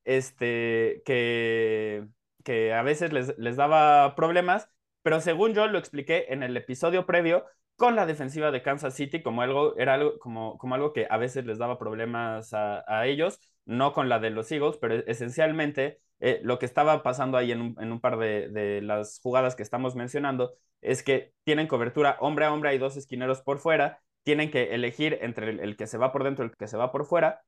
este, 0.06 1.02
que, 1.06 2.08
que 2.44 2.74
a 2.74 2.82
veces 2.84 3.14
les, 3.14 3.38
les 3.38 3.56
daba 3.56 4.16
problemas, 4.16 4.70
pero 5.04 5.22
según 5.22 5.54
yo 5.54 5.68
lo 5.68 5.78
expliqué 5.80 6.28
en 6.30 6.44
el 6.44 6.58
episodio 6.58 7.06
previo, 7.06 7.46
con 7.76 7.96
la 7.96 8.06
defensiva 8.06 8.52
de 8.52 8.62
Kansas 8.62 8.94
City 8.94 9.24
como 9.24 9.42
algo, 9.42 9.76
era 9.78 9.96
algo, 9.96 10.20
como, 10.20 10.58
como 10.58 10.76
algo 10.76 10.94
que 10.94 11.08
a 11.10 11.18
veces 11.18 11.46
les 11.46 11.58
daba 11.58 11.80
problemas 11.80 12.54
a, 12.54 12.84
a 12.88 13.08
ellos, 13.08 13.40
no 13.66 13.94
con 13.94 14.10
la 14.10 14.20
de 14.20 14.30
los 14.30 14.52
Eagles, 14.52 14.78
pero 14.80 14.96
esencialmente 15.08 16.00
eh, 16.20 16.40
lo 16.44 16.60
que 16.60 16.68
estaba 16.68 17.02
pasando 17.02 17.38
ahí 17.38 17.52
en 17.52 17.62
un, 17.62 17.76
en 17.80 17.92
un 17.92 18.00
par 18.00 18.18
de, 18.20 18.50
de, 18.50 18.82
las 18.82 19.20
jugadas 19.22 19.56
que 19.56 19.64
estamos 19.64 19.96
mencionando 19.96 20.54
es 20.82 21.02
que 21.02 21.34
tienen 21.44 21.68
cobertura 21.68 22.18
hombre 22.20 22.46
a 22.46 22.54
hombre, 22.54 22.70
hay 22.70 22.78
dos 22.78 22.98
esquineros 22.98 23.42
por 23.42 23.58
fuera, 23.58 24.00
tienen 24.24 24.52
que 24.52 24.76
elegir 24.76 25.18
entre 25.22 25.50
el, 25.50 25.60
el 25.60 25.76
que 25.76 25.88
se 25.88 25.98
va 25.98 26.12
por 26.12 26.24
dentro 26.24 26.46
y 26.46 26.50
el 26.50 26.56
que 26.58 26.68
se 26.68 26.78
va 26.78 26.92
por 26.92 27.06
fuera, 27.06 27.42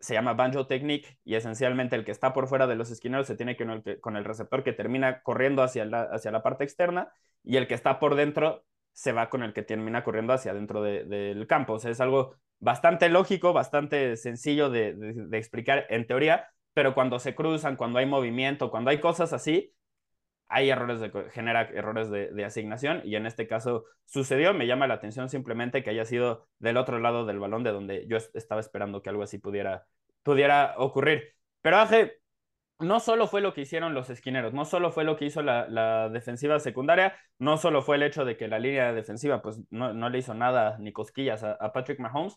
se 0.00 0.14
llama 0.14 0.34
banjo 0.34 0.66
technique 0.66 1.18
y 1.24 1.34
esencialmente 1.34 1.94
el 1.94 2.04
que 2.04 2.10
está 2.10 2.32
por 2.32 2.48
fuera 2.48 2.66
de 2.66 2.74
los 2.74 2.90
esquineros 2.90 3.26
se 3.26 3.36
tiene 3.36 3.56
que 3.56 3.64
el, 3.64 4.00
con 4.00 4.16
el 4.16 4.24
receptor 4.24 4.64
que 4.64 4.72
termina 4.72 5.22
corriendo 5.22 5.62
hacia 5.62 5.84
la, 5.84 6.02
hacia 6.02 6.30
la 6.30 6.42
parte 6.42 6.64
externa 6.64 7.12
y 7.44 7.56
el 7.56 7.68
que 7.68 7.74
está 7.74 7.98
por 7.98 8.14
dentro 8.14 8.64
se 8.92 9.12
va 9.12 9.30
con 9.30 9.42
el 9.42 9.52
que 9.52 9.62
termina 9.62 10.02
corriendo 10.02 10.32
hacia 10.32 10.54
dentro 10.54 10.82
de, 10.82 11.04
del 11.04 11.46
campo. 11.46 11.74
O 11.74 11.78
sea, 11.78 11.90
es 11.90 12.00
algo 12.00 12.34
bastante 12.58 13.08
lógico, 13.08 13.52
bastante 13.52 14.16
sencillo 14.16 14.70
de, 14.70 15.28
explicar 15.32 15.86
en 15.90 16.06
teoría, 16.06 16.48
pero 16.74 16.94
cuando 16.94 17.18
se 17.18 17.34
cruzan, 17.34 17.76
cuando 17.76 17.98
hay 17.98 18.06
movimiento, 18.06 18.70
cuando 18.70 18.90
hay 18.90 19.00
cosas 19.00 19.32
así, 19.32 19.72
hay 20.50 20.68
errores 20.68 21.00
de, 21.00 21.10
genera 21.30 21.62
errores 21.62 22.10
de, 22.10 22.32
de, 22.32 22.44
asignación 22.44 23.00
y 23.04 23.14
en 23.16 23.24
este 23.26 23.46
caso 23.46 23.84
sucedió. 24.04 24.52
Me 24.52 24.66
llama 24.66 24.88
la 24.88 24.94
atención 24.94 25.28
simplemente 25.28 25.82
que 25.82 25.90
haya 25.90 26.04
sido 26.04 26.48
del 26.58 26.76
otro 26.76 26.98
lado 26.98 27.24
del 27.24 27.38
balón 27.38 27.62
de 27.62 27.70
donde 27.72 28.06
yo 28.08 28.18
estaba 28.34 28.60
esperando 28.60 29.00
que 29.00 29.10
algo 29.10 29.22
así 29.22 29.38
pudiera, 29.38 29.86
pudiera 30.22 30.74
ocurrir. 30.76 31.34
Pero 31.62 31.76
Aje, 31.78 32.20
no 32.80 32.98
solo 33.00 33.26
fue 33.28 33.40
lo 33.40 33.54
que 33.54 33.60
hicieron 33.62 33.94
los 33.94 34.10
esquineros, 34.10 34.52
no 34.52 34.64
solo 34.64 34.90
fue 34.90 35.04
lo 35.04 35.16
que 35.16 35.26
hizo 35.26 35.42
la, 35.42 35.68
la, 35.68 36.08
defensiva 36.08 36.58
secundaria, 36.58 37.14
no 37.38 37.56
solo 37.56 37.82
fue 37.82 37.96
el 37.96 38.02
hecho 38.02 38.24
de 38.24 38.36
que 38.36 38.48
la 38.48 38.58
línea 38.58 38.92
defensiva 38.92 39.42
pues 39.42 39.60
no, 39.70 39.92
no 39.92 40.08
le 40.08 40.18
hizo 40.18 40.34
nada 40.34 40.78
ni 40.78 40.92
cosquillas 40.92 41.44
a, 41.44 41.52
a, 41.52 41.72
Patrick 41.72 42.00
Mahomes. 42.00 42.36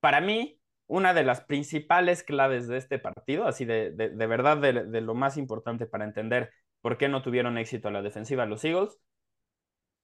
Para 0.00 0.20
mí, 0.20 0.60
una 0.86 1.14
de 1.14 1.24
las 1.24 1.40
principales 1.42 2.22
claves 2.22 2.68
de 2.68 2.76
este 2.76 2.98
partido, 2.98 3.46
así 3.46 3.64
de, 3.64 3.90
de, 3.92 4.10
de 4.10 4.26
verdad 4.26 4.58
de, 4.58 4.84
de, 4.84 5.00
lo 5.00 5.14
más 5.14 5.36
importante 5.36 5.86
para 5.86 6.04
entender 6.04 6.52
por 6.80 6.98
qué 6.98 7.08
no 7.08 7.22
tuvieron 7.22 7.58
éxito 7.58 7.88
a 7.88 7.90
la 7.90 8.02
defensiva 8.02 8.46
los 8.46 8.64
Eagles, 8.64 8.98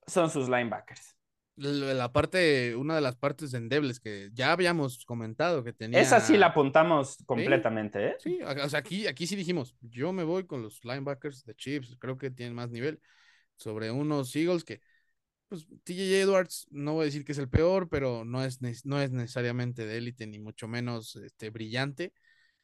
son 0.07 0.31
sus 0.31 0.49
linebackers 0.49 1.17
la 1.57 2.13
parte, 2.13 2.77
una 2.77 2.97
de 2.97 3.01
las 3.01 3.17
partes 3.17 3.55
endebles 3.55 3.99
que 3.99 4.29
ya 4.35 4.53
habíamos 4.53 5.05
comentado 5.07 5.65
que 5.65 5.73
tenía. 5.73 6.01
Esa 6.01 6.21
sí 6.21 6.37
la 6.37 6.49
apuntamos 6.49 7.17
completamente, 7.25 8.09
¿eh? 8.09 8.17
Sí, 8.19 8.41
o 8.43 8.69
sea, 8.69 8.81
aquí, 8.81 9.07
aquí 9.07 9.27
sí 9.27 9.37
dijimos, 9.37 9.75
yo 9.81 10.13
me 10.13 10.23
voy 10.23 10.47
con 10.47 10.63
los 10.63 10.85
linebackers 10.85 11.45
de 11.45 11.55
Chiefs, 11.55 11.97
creo 11.99 12.19
que 12.19 12.31
tienen 12.31 12.55
más 12.55 12.71
nivel 12.71 13.01
sobre 13.57 13.91
unos 13.91 14.37
Eagles 14.37 14.65
que, 14.65 14.83
pues, 15.49 15.67
TJ 15.85 16.21
Edwards, 16.21 16.67
no 16.71 16.93
voy 16.93 17.03
a 17.03 17.05
decir 17.07 17.25
que 17.25 17.33
es 17.33 17.39
el 17.39 17.49
peor, 17.49 17.89
pero 17.89 18.27
no 18.27 18.45
es, 18.45 18.61
no 18.85 19.01
es 19.01 19.11
necesariamente 19.11 19.87
de 19.87 19.97
élite, 19.97 20.27
ni 20.27 20.39
mucho 20.39 20.69
menos 20.69 21.17
este, 21.17 21.49
brillante. 21.49 22.13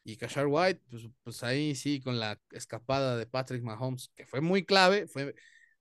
Y 0.05 0.17
Cashar 0.17 0.47
White, 0.49 0.81
pues, 0.91 1.09
pues 1.23 1.43
ahí 1.45 1.75
sí, 1.75 2.01
con 2.01 2.19
la 2.19 2.41
escapada 2.51 3.17
de 3.17 3.27
Patrick 3.27 3.63
Mahomes, 3.63 4.11
que 4.17 4.27
fue 4.27 4.41
muy 4.41 4.65
clave, 4.65 5.07
fue, 5.07 5.35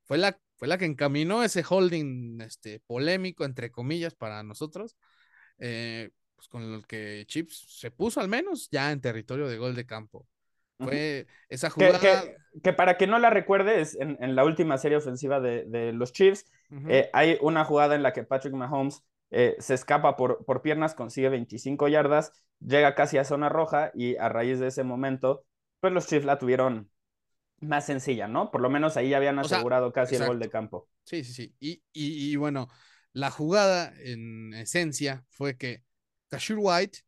fue 0.03 0.17
la 0.17 0.38
fue 0.57 0.67
la 0.67 0.77
que 0.77 0.86
encaminó 0.86 1.43
ese 1.43 1.63
holding 1.67 2.39
este, 2.41 2.79
polémico, 2.81 3.45
entre 3.45 3.71
comillas, 3.71 4.13
para 4.13 4.43
nosotros, 4.43 4.95
eh, 5.57 6.12
pues 6.36 6.47
con 6.49 6.62
el 6.62 6.86
que 6.86 7.23
Chips 7.25 7.79
se 7.79 7.89
puso 7.89 8.21
al 8.21 8.27
menos 8.27 8.69
ya 8.69 8.91
en 8.91 9.01
territorio 9.01 9.47
de 9.47 9.57
gol 9.57 9.73
de 9.73 9.88
campo. 9.88 10.27
Fue 10.77 11.25
esa 11.49 11.71
jugada. 11.71 11.99
Que, 11.99 12.36
que, 12.53 12.62
que, 12.62 12.73
para 12.73 12.97
que 12.97 13.07
no 13.07 13.17
la 13.17 13.31
recuerdes, 13.31 13.97
en, 13.99 14.17
en 14.19 14.36
la 14.36 14.45
última 14.45 14.77
serie 14.77 14.97
ofensiva 14.97 15.39
de, 15.39 15.65
de 15.65 15.93
los 15.93 16.12
Chiefs, 16.12 16.45
uh 16.69 16.75
-huh. 16.75 16.91
eh, 16.91 17.10
hay 17.12 17.39
una 17.41 17.65
jugada 17.65 17.95
en 17.95 18.03
la 18.03 18.13
que 18.13 18.23
Patrick 18.23 18.53
Mahomes 18.53 19.03
eh, 19.31 19.55
se 19.59 19.73
escapa 19.73 20.17
por, 20.17 20.45
por 20.45 20.61
piernas, 20.61 20.93
consigue 20.93 21.29
25 21.29 21.87
yardas, 21.87 22.33
llega 22.59 22.95
casi 22.95 23.17
a 23.17 23.23
zona 23.23 23.49
roja 23.49 23.91
y 23.95 24.17
a 24.17 24.29
raíz 24.29 24.59
de 24.59 24.67
ese 24.67 24.83
momento, 24.83 25.45
pues 25.79 25.93
los 25.93 26.05
Chiefs 26.05 26.25
la 26.25 26.37
tuvieron 26.37 26.91
más 27.61 27.85
sencilla, 27.85 28.27
¿no? 28.27 28.51
Por 28.51 28.61
lo 28.61 28.69
menos 28.69 28.97
ahí 28.97 29.09
ya 29.09 29.17
habían 29.17 29.39
asegurado 29.39 29.87
o 29.87 29.89
sea, 29.89 30.03
casi 30.03 30.15
exacto. 30.15 30.31
el 30.31 30.37
gol 30.37 30.43
de 30.43 30.49
campo. 30.49 30.89
Sí, 31.03 31.23
sí, 31.23 31.33
sí. 31.33 31.55
Y, 31.59 31.81
y, 31.93 32.31
y, 32.31 32.35
bueno, 32.35 32.67
la 33.13 33.31
jugada 33.31 33.93
en 33.97 34.53
esencia 34.53 35.23
fue 35.29 35.57
que 35.57 35.83
Kashir 36.27 36.57
White 36.59 36.99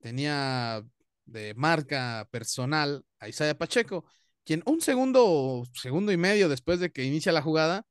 tenía 0.00 0.84
de 1.24 1.54
marca 1.54 2.28
personal 2.30 3.04
a 3.18 3.28
Isaiah 3.28 3.56
Pacheco, 3.56 4.04
quien 4.44 4.62
un 4.66 4.80
segundo, 4.80 5.64
segundo 5.72 6.12
y 6.12 6.16
medio 6.16 6.48
después 6.48 6.80
de 6.80 6.92
que 6.92 7.04
inicia 7.04 7.32
la 7.32 7.42
jugada, 7.42 7.86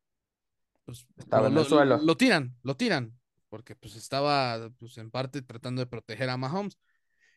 pues 0.85 1.07
estaba 1.17 1.49
lo, 1.49 1.53
en 1.53 1.57
el 1.57 1.65
suelo. 1.65 1.97
Lo, 1.97 2.03
lo, 2.03 2.17
tiran, 2.17 2.55
lo 2.61 2.77
tiran, 2.77 3.17
porque 3.53 3.75
pues 3.75 3.95
estaba 3.95 4.71
pues, 4.79 4.97
en 4.97 5.11
parte 5.11 5.43
tratando 5.43 5.79
de 5.79 5.85
proteger 5.85 6.27
a 6.31 6.37
Mahomes. 6.37 6.75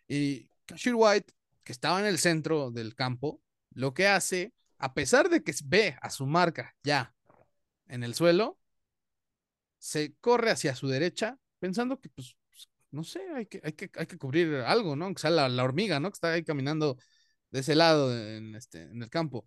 Y 0.09 0.48
Kashir 0.64 0.94
White, 0.96 1.35
que 1.62 1.72
estaba 1.72 2.00
en 2.00 2.07
el 2.07 2.16
centro 2.16 2.70
del 2.70 2.94
campo, 2.94 3.42
lo 3.72 3.92
que 3.92 4.07
hace 4.07 4.55
a 4.79 4.94
pesar 4.94 5.29
de 5.29 5.42
que 5.42 5.52
ve 5.66 5.98
a 6.00 6.09
su 6.09 6.26
marca 6.26 6.74
ya 6.83 7.14
en 7.87 8.02
el 8.02 8.14
suelo, 8.14 8.59
se 9.76 10.14
corre 10.22 10.52
hacia 10.52 10.74
su 10.74 10.88
derecha 10.88 11.37
pensando 11.59 12.00
que, 12.00 12.09
pues, 12.09 12.35
pues, 12.48 12.70
no 12.92 13.05
sé, 13.05 13.20
hay 13.35 13.44
que, 13.44 13.61
hay 13.62 13.74
que, 13.74 13.90
hay 13.94 14.07
que 14.07 14.16
cubrir 14.16 14.55
algo, 14.66 14.96
¿no? 14.96 15.12
Que 15.12 15.20
sea 15.20 15.29
la, 15.29 15.50
la, 15.50 15.64
hormiga, 15.64 16.00
¿no? 16.00 16.09
Que 16.09 16.14
está 16.14 16.33
ahí 16.33 16.44
caminando 16.44 16.96
de 17.50 17.61
ese 17.61 17.74
lado 17.74 18.18
en, 18.18 18.55
este, 18.55 18.85
en 18.85 19.02
el 19.02 19.11
campo. 19.11 19.46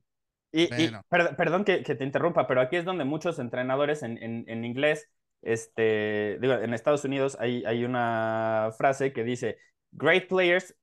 Y, 0.51 0.67
bueno. 0.67 1.01
y 1.03 1.09
per, 1.09 1.35
perdón 1.35 1.65
que, 1.65 1.81
que, 1.81 1.95
te 1.95 2.03
interrumpa, 2.03 2.45
pero 2.45 2.61
aquí 2.61 2.75
es 2.75 2.85
donde 2.85 3.05
muchos 3.05 3.39
entrenadores 3.39 4.03
en, 4.03 4.21
en, 4.21 4.45
en 4.47 4.65
inglés, 4.65 5.09
este, 5.41 6.37
digo, 6.41 6.53
en 6.53 6.73
Estados 6.73 7.03
Unidos 7.05 7.37
hay, 7.39 7.63
hay 7.65 7.85
una 7.85 8.71
frase 8.77 9.13
que 9.13 9.23
dice, 9.23 9.57
great 9.91 10.27
players 10.27 10.75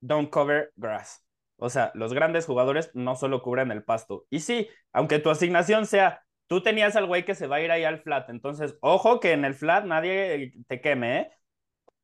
don't 0.00 0.30
cover 0.30 0.72
grass. 0.76 1.24
O 1.56 1.68
sea, 1.68 1.92
los 1.94 2.14
grandes 2.14 2.46
jugadores 2.46 2.90
no 2.94 3.16
solo 3.16 3.42
cubren 3.42 3.70
el 3.70 3.84
pasto. 3.84 4.26
Y 4.30 4.40
sí, 4.40 4.68
aunque 4.92 5.18
tu 5.18 5.30
asignación 5.30 5.86
sea, 5.86 6.24
tú 6.46 6.62
tenías 6.62 6.96
al 6.96 7.06
güey 7.06 7.24
que 7.24 7.34
se 7.34 7.46
va 7.46 7.56
a 7.56 7.60
ir 7.62 7.70
ahí 7.70 7.84
al 7.84 8.00
flat, 8.00 8.30
entonces, 8.30 8.76
ojo 8.80 9.20
que 9.20 9.32
en 9.32 9.44
el 9.44 9.54
flat 9.54 9.84
nadie 9.84 10.52
te 10.68 10.80
queme, 10.80 11.18
¿eh? 11.18 11.30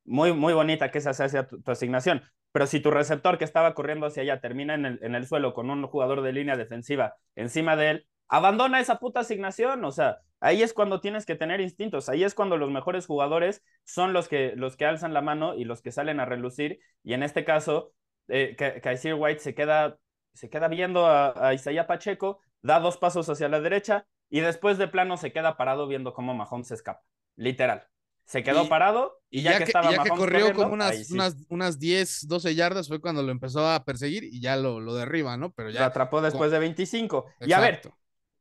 Muy, 0.04 0.32
muy 0.32 0.54
bonita 0.54 0.90
que 0.90 0.98
esa 0.98 1.12
sea 1.14 1.48
tu, 1.48 1.60
tu 1.62 1.70
asignación. 1.72 2.22
Pero 2.52 2.66
si 2.66 2.80
tu 2.80 2.90
receptor 2.90 3.38
que 3.38 3.44
estaba 3.44 3.74
corriendo 3.74 4.06
hacia 4.06 4.22
allá 4.22 4.40
termina 4.40 4.74
en 4.74 4.86
el, 4.86 4.98
en 5.02 5.14
el 5.14 5.26
suelo 5.26 5.52
con 5.52 5.68
un 5.70 5.86
jugador 5.86 6.22
de 6.22 6.32
línea 6.32 6.56
defensiva 6.56 7.16
encima 7.34 7.76
de 7.76 7.90
él, 7.90 8.08
abandona 8.28 8.80
esa 8.80 8.98
puta 8.98 9.20
asignación. 9.20 9.84
O 9.84 9.92
sea, 9.92 10.18
ahí 10.40 10.62
es 10.62 10.72
cuando 10.72 11.00
tienes 11.00 11.26
que 11.26 11.34
tener 11.34 11.60
instintos. 11.60 12.08
Ahí 12.08 12.24
es 12.24 12.34
cuando 12.34 12.56
los 12.56 12.70
mejores 12.70 13.06
jugadores 13.06 13.62
son 13.84 14.12
los 14.12 14.28
que, 14.28 14.52
los 14.56 14.76
que 14.76 14.86
alzan 14.86 15.14
la 15.14 15.22
mano 15.22 15.54
y 15.54 15.64
los 15.64 15.82
que 15.82 15.92
salen 15.92 16.20
a 16.20 16.24
relucir. 16.24 16.80
Y 17.02 17.14
en 17.14 17.22
este 17.22 17.44
caso, 17.44 17.92
eh, 18.28 18.56
Kaiser 18.82 19.14
White 19.14 19.40
se 19.40 19.54
queda, 19.54 19.98
se 20.34 20.50
queda 20.50 20.68
viendo 20.68 21.06
a, 21.06 21.48
a 21.48 21.54
Isaiah 21.54 21.86
Pacheco, 21.86 22.40
da 22.62 22.80
dos 22.80 22.96
pasos 22.96 23.28
hacia 23.28 23.48
la 23.48 23.60
derecha 23.60 24.06
y 24.28 24.40
después 24.40 24.78
de 24.78 24.88
plano 24.88 25.16
se 25.16 25.32
queda 25.32 25.56
parado 25.56 25.86
viendo 25.86 26.12
cómo 26.12 26.34
Mahomes 26.34 26.68
se 26.68 26.74
escapa. 26.74 27.02
Literal. 27.36 27.86
Se 28.24 28.42
quedó 28.42 28.64
y, 28.64 28.66
parado 28.66 29.20
y 29.30 29.42
ya, 29.42 29.52
ya 29.52 29.58
que, 29.58 29.64
que, 29.64 29.70
estaba 29.70 29.92
ya 29.92 30.02
que 30.02 30.08
corrió 30.08 30.52
como 30.52 30.72
unas, 30.72 31.06
sí. 31.06 31.14
unas, 31.14 31.36
unas 31.48 31.78
10, 31.78 32.26
12 32.26 32.56
yardas 32.56 32.88
fue 32.88 33.00
cuando 33.00 33.22
lo 33.22 33.30
empezó 33.30 33.68
a 33.68 33.84
perseguir 33.84 34.24
y 34.24 34.40
ya 34.40 34.56
lo, 34.56 34.80
lo 34.80 34.94
derriba, 34.94 35.36
¿no? 35.36 35.52
Pero 35.52 35.70
ya. 35.70 35.80
Lo 35.80 35.86
atrapó 35.86 36.20
después 36.20 36.50
de 36.50 36.58
25. 36.58 37.18
Exacto. 37.18 37.46
Y 37.46 37.52
a 37.52 37.60
ver, 37.60 37.82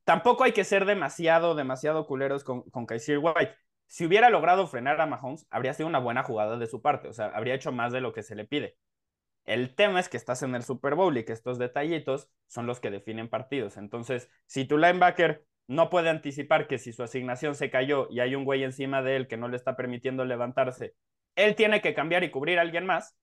tampoco 0.06 0.44
hay 0.44 0.52
que 0.52 0.64
ser 0.64 0.86
demasiado, 0.86 1.54
demasiado 1.54 2.06
culeros 2.06 2.44
con, 2.44 2.62
con 2.70 2.86
Kaiser 2.86 3.18
White. 3.18 3.54
Si 3.88 4.06
hubiera 4.06 4.30
logrado 4.30 4.66
frenar 4.66 5.00
a 5.00 5.06
Mahomes, 5.06 5.46
habría 5.50 5.74
sido 5.74 5.88
una 5.88 5.98
buena 5.98 6.22
jugada 6.22 6.56
de 6.56 6.66
su 6.66 6.80
parte. 6.80 7.08
O 7.08 7.12
sea, 7.12 7.26
habría 7.26 7.54
hecho 7.54 7.72
más 7.72 7.92
de 7.92 8.00
lo 8.00 8.12
que 8.12 8.22
se 8.22 8.36
le 8.36 8.46
pide. 8.46 8.76
El 9.44 9.74
tema 9.74 10.00
es 10.00 10.08
que 10.08 10.16
estás 10.16 10.42
en 10.42 10.54
el 10.54 10.62
Super 10.62 10.94
Bowl 10.94 11.16
y 11.18 11.24
que 11.24 11.32
estos 11.32 11.58
detallitos 11.58 12.30
son 12.46 12.66
los 12.66 12.80
que 12.80 12.90
definen 12.90 13.28
partidos. 13.28 13.76
Entonces, 13.76 14.30
si 14.46 14.64
tu 14.64 14.78
linebacker 14.78 15.44
no 15.66 15.90
puede 15.90 16.08
anticipar 16.08 16.68
que 16.68 16.78
si 16.78 16.92
su 16.92 17.02
asignación 17.02 17.54
se 17.56 17.70
cayó 17.70 18.08
y 18.10 18.20
hay 18.20 18.34
un 18.36 18.44
güey 18.44 18.62
encima 18.62 19.02
de 19.02 19.16
él 19.16 19.26
que 19.28 19.36
no 19.36 19.48
le 19.48 19.56
está 19.56 19.76
permitiendo 19.76 20.24
levantarse, 20.24 20.94
él 21.34 21.56
tiene 21.56 21.80
que 21.80 21.94
cambiar 21.94 22.24
y 22.24 22.30
cubrir 22.30 22.58
a 22.58 22.62
alguien 22.62 22.86
más, 22.86 23.16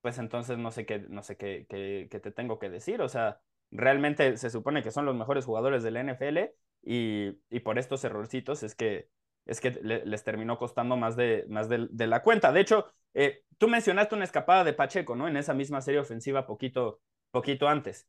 pues 0.00 0.18
entonces 0.18 0.58
no 0.58 0.70
sé 0.70 0.86
qué, 0.86 1.00
no 1.08 1.22
sé 1.22 1.36
qué, 1.36 1.66
qué, 1.68 2.20
te 2.20 2.30
tengo 2.32 2.58
que 2.58 2.70
decir. 2.70 3.00
O 3.02 3.08
sea, 3.08 3.40
realmente 3.70 4.36
se 4.36 4.50
supone 4.50 4.82
que 4.82 4.90
son 4.90 5.04
los 5.04 5.16
mejores 5.16 5.44
jugadores 5.44 5.82
de 5.82 5.90
la 5.90 6.00
NFL 6.00 6.38
y, 6.82 7.38
y 7.50 7.60
por 7.60 7.78
estos 7.78 8.04
errorcitos 8.04 8.62
es 8.62 8.74
que, 8.74 9.08
es 9.46 9.60
que 9.60 9.70
les 9.82 10.24
terminó 10.24 10.58
costando 10.58 10.96
más 10.96 11.16
de, 11.16 11.44
más 11.48 11.68
de, 11.68 12.06
la 12.06 12.22
cuenta. 12.22 12.52
De 12.52 12.60
hecho, 12.60 12.86
eh, 13.14 13.44
tú 13.56 13.68
mencionaste 13.68 14.14
una 14.14 14.24
escapada 14.24 14.64
de 14.64 14.74
Pacheco, 14.74 15.16
¿no? 15.16 15.26
En 15.28 15.36
esa 15.36 15.54
misma 15.54 15.80
serie 15.80 16.00
ofensiva 16.00 16.46
poquito, 16.46 17.00
poquito 17.30 17.68
antes. 17.68 18.06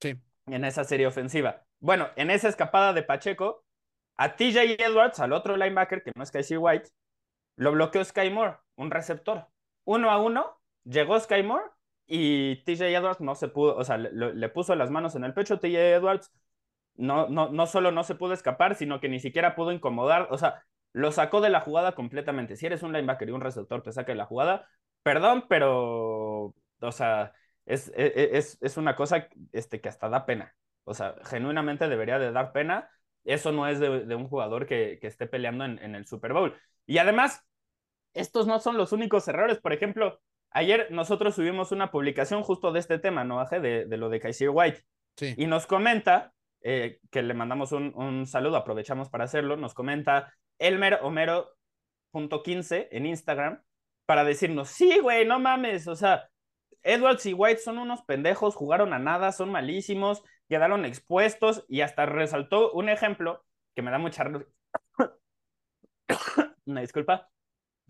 Sí. 0.00 0.20
En 0.46 0.64
esa 0.64 0.84
serie 0.84 1.06
ofensiva. 1.06 1.64
Bueno, 1.78 2.08
en 2.16 2.30
esa 2.30 2.48
escapada 2.48 2.92
de 2.92 3.02
Pacheco, 3.04 3.64
a 4.16 4.36
TJ 4.36 4.82
Edwards, 4.82 5.20
al 5.20 5.32
otro 5.32 5.56
linebacker, 5.56 6.02
que 6.02 6.12
no 6.16 6.22
es 6.22 6.30
Casey 6.30 6.56
White, 6.56 6.90
lo 7.56 7.72
bloqueó 7.72 8.04
Sky 8.04 8.30
Moore, 8.30 8.56
un 8.76 8.90
receptor. 8.90 9.46
Uno 9.84 10.10
a 10.10 10.20
uno, 10.20 10.60
llegó 10.84 11.18
Sky 11.18 11.42
Moore 11.42 11.64
y 12.06 12.56
TJ 12.64 12.94
Edwards 12.94 13.20
no 13.20 13.34
se 13.34 13.48
pudo, 13.48 13.76
o 13.76 13.84
sea, 13.84 13.98
le, 13.98 14.48
puso 14.50 14.74
las 14.74 14.90
manos 14.90 15.14
en 15.14 15.24
el 15.24 15.34
pecho. 15.34 15.58
TJ 15.58 15.94
Edwards 15.94 16.32
no, 16.96 17.28
no, 17.28 17.50
no 17.50 17.66
solo 17.66 17.92
no 17.92 18.04
se 18.04 18.14
pudo 18.14 18.34
escapar, 18.34 18.74
sino 18.74 19.00
que 19.00 19.08
ni 19.08 19.20
siquiera 19.20 19.54
pudo 19.54 19.72
incomodar, 19.72 20.28
o 20.30 20.38
sea, 20.38 20.64
lo 20.92 21.10
sacó 21.12 21.40
de 21.40 21.50
la 21.50 21.60
jugada 21.60 21.94
completamente. 21.94 22.56
Si 22.56 22.66
eres 22.66 22.82
un 22.82 22.92
linebacker 22.92 23.28
y 23.28 23.32
un 23.32 23.40
receptor 23.40 23.82
te 23.82 23.92
saca 23.92 24.12
de 24.12 24.16
la 24.16 24.26
jugada, 24.26 24.68
perdón, 25.02 25.46
pero, 25.48 26.54
o 26.80 26.92
sea, 26.92 27.32
es, 27.66 27.88
e, 27.96 28.06
e, 28.06 28.38
es, 28.38 28.58
es, 28.60 28.76
una 28.76 28.96
cosa 28.96 29.28
este, 29.52 29.80
que 29.80 29.88
hasta 29.88 30.08
da 30.08 30.26
pena. 30.26 30.54
O 30.84 30.94
sea, 30.94 31.14
genuinamente 31.24 31.88
debería 31.88 32.18
de 32.18 32.32
dar 32.32 32.52
pena. 32.52 32.90
Eso 33.24 33.52
no 33.52 33.68
es 33.68 33.78
de, 33.80 34.14
un 34.14 34.28
jugador 34.28 34.66
que, 34.66 34.98
que 35.00 35.06
esté 35.06 35.26
peleando 35.26 35.64
en, 35.64 35.78
en, 35.78 35.94
el 35.94 36.06
Super 36.06 36.32
Bowl. 36.32 36.54
Y 36.86 36.98
además, 36.98 37.44
estos 38.14 38.46
no 38.46 38.58
son 38.60 38.76
los 38.76 38.92
únicos 38.92 39.26
errores. 39.28 39.60
Por 39.60 39.72
ejemplo, 39.72 40.20
ayer 40.54 40.88
nosotros 40.90 41.34
subimos 41.34 41.72
una 41.72 41.90
publicación 41.90 42.42
justo 42.42 42.72
de 42.72 42.80
este 42.80 42.98
tema, 42.98 43.24
¿no? 43.24 43.44
De, 43.44 43.86
de 43.86 43.96
lo 43.96 44.08
de 44.08 44.20
Kaiser 44.20 44.50
White. 44.50 44.82
Sí. 45.16 45.34
Y 45.36 45.46
nos 45.46 45.66
comenta, 45.66 46.32
eh, 46.62 47.00
que 47.10 47.22
le 47.22 47.34
mandamos 47.34 47.72
un, 47.72 47.92
un, 47.94 48.26
saludo, 48.26 48.56
aprovechamos 48.56 49.10
para 49.10 49.24
hacerlo, 49.24 49.56
nos 49.56 49.74
comenta 49.74 50.32
Elmer 50.58 51.00
Homero.15 51.02 52.88
en 52.90 53.06
Instagram 53.06 53.62
para 54.06 54.24
decirnos, 54.24 54.68
sí, 54.68 54.98
güey, 54.98 55.26
no 55.26 55.38
mames, 55.38 55.86
o 55.88 55.96
sea, 55.96 56.28
Edwards 56.82 57.26
y 57.26 57.32
White 57.32 57.60
son 57.60 57.78
unos 57.78 58.02
pendejos, 58.02 58.54
jugaron 58.54 58.92
a 58.92 58.98
nada, 58.98 59.32
son 59.32 59.50
malísimos, 59.50 60.22
quedaron 60.48 60.84
expuestos 60.84 61.64
y 61.68 61.80
hasta 61.80 62.06
resaltó 62.06 62.72
un 62.72 62.88
ejemplo 62.88 63.44
que 63.74 63.82
me 63.82 63.90
da 63.90 63.98
mucha 63.98 64.24
una 66.66 66.80
disculpa, 66.80 67.30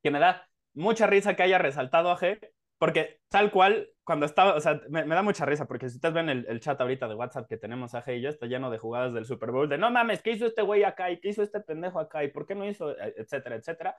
que 0.02 0.10
me 0.10 0.18
da 0.18 0.48
mucha 0.74 1.06
risa 1.06 1.34
que 1.36 1.42
haya 1.42 1.58
resaltado 1.58 2.10
a 2.10 2.18
G, 2.18 2.38
porque 2.78 3.20
tal 3.28 3.52
cual, 3.52 3.90
cuando 4.02 4.26
estaba, 4.26 4.54
o 4.54 4.60
sea, 4.60 4.80
me, 4.88 5.06
da 5.06 5.22
mucha 5.22 5.46
risa, 5.46 5.66
porque 5.66 5.88
si 5.88 5.98
ustedes 5.98 6.14
ven 6.14 6.28
el, 6.28 6.60
chat 6.60 6.80
ahorita 6.80 7.06
de 7.06 7.14
WhatsApp 7.14 7.48
que 7.48 7.56
tenemos 7.56 7.94
a 7.94 8.02
G 8.02 8.18
y 8.18 8.22
yo, 8.22 8.28
está 8.28 8.46
lleno 8.46 8.70
de 8.70 8.78
jugadas 8.78 9.14
del 9.14 9.24
Super 9.24 9.52
Bowl, 9.52 9.68
de 9.68 9.78
no 9.78 9.90
mames, 9.90 10.20
¿qué 10.20 10.32
hizo 10.32 10.46
este 10.46 10.62
güey 10.62 10.82
acá? 10.82 11.08
¿Y 11.10 11.20
qué 11.20 11.28
hizo 11.28 11.44
este 11.44 11.60
pendejo 11.60 12.00
acá? 12.00 12.24
¿Y 12.24 12.32
por 12.32 12.44
qué 12.44 12.56
no 12.56 12.68
hizo? 12.68 12.90
E, 12.90 13.14
etcétera, 13.18 13.54
etcétera. 13.54 13.96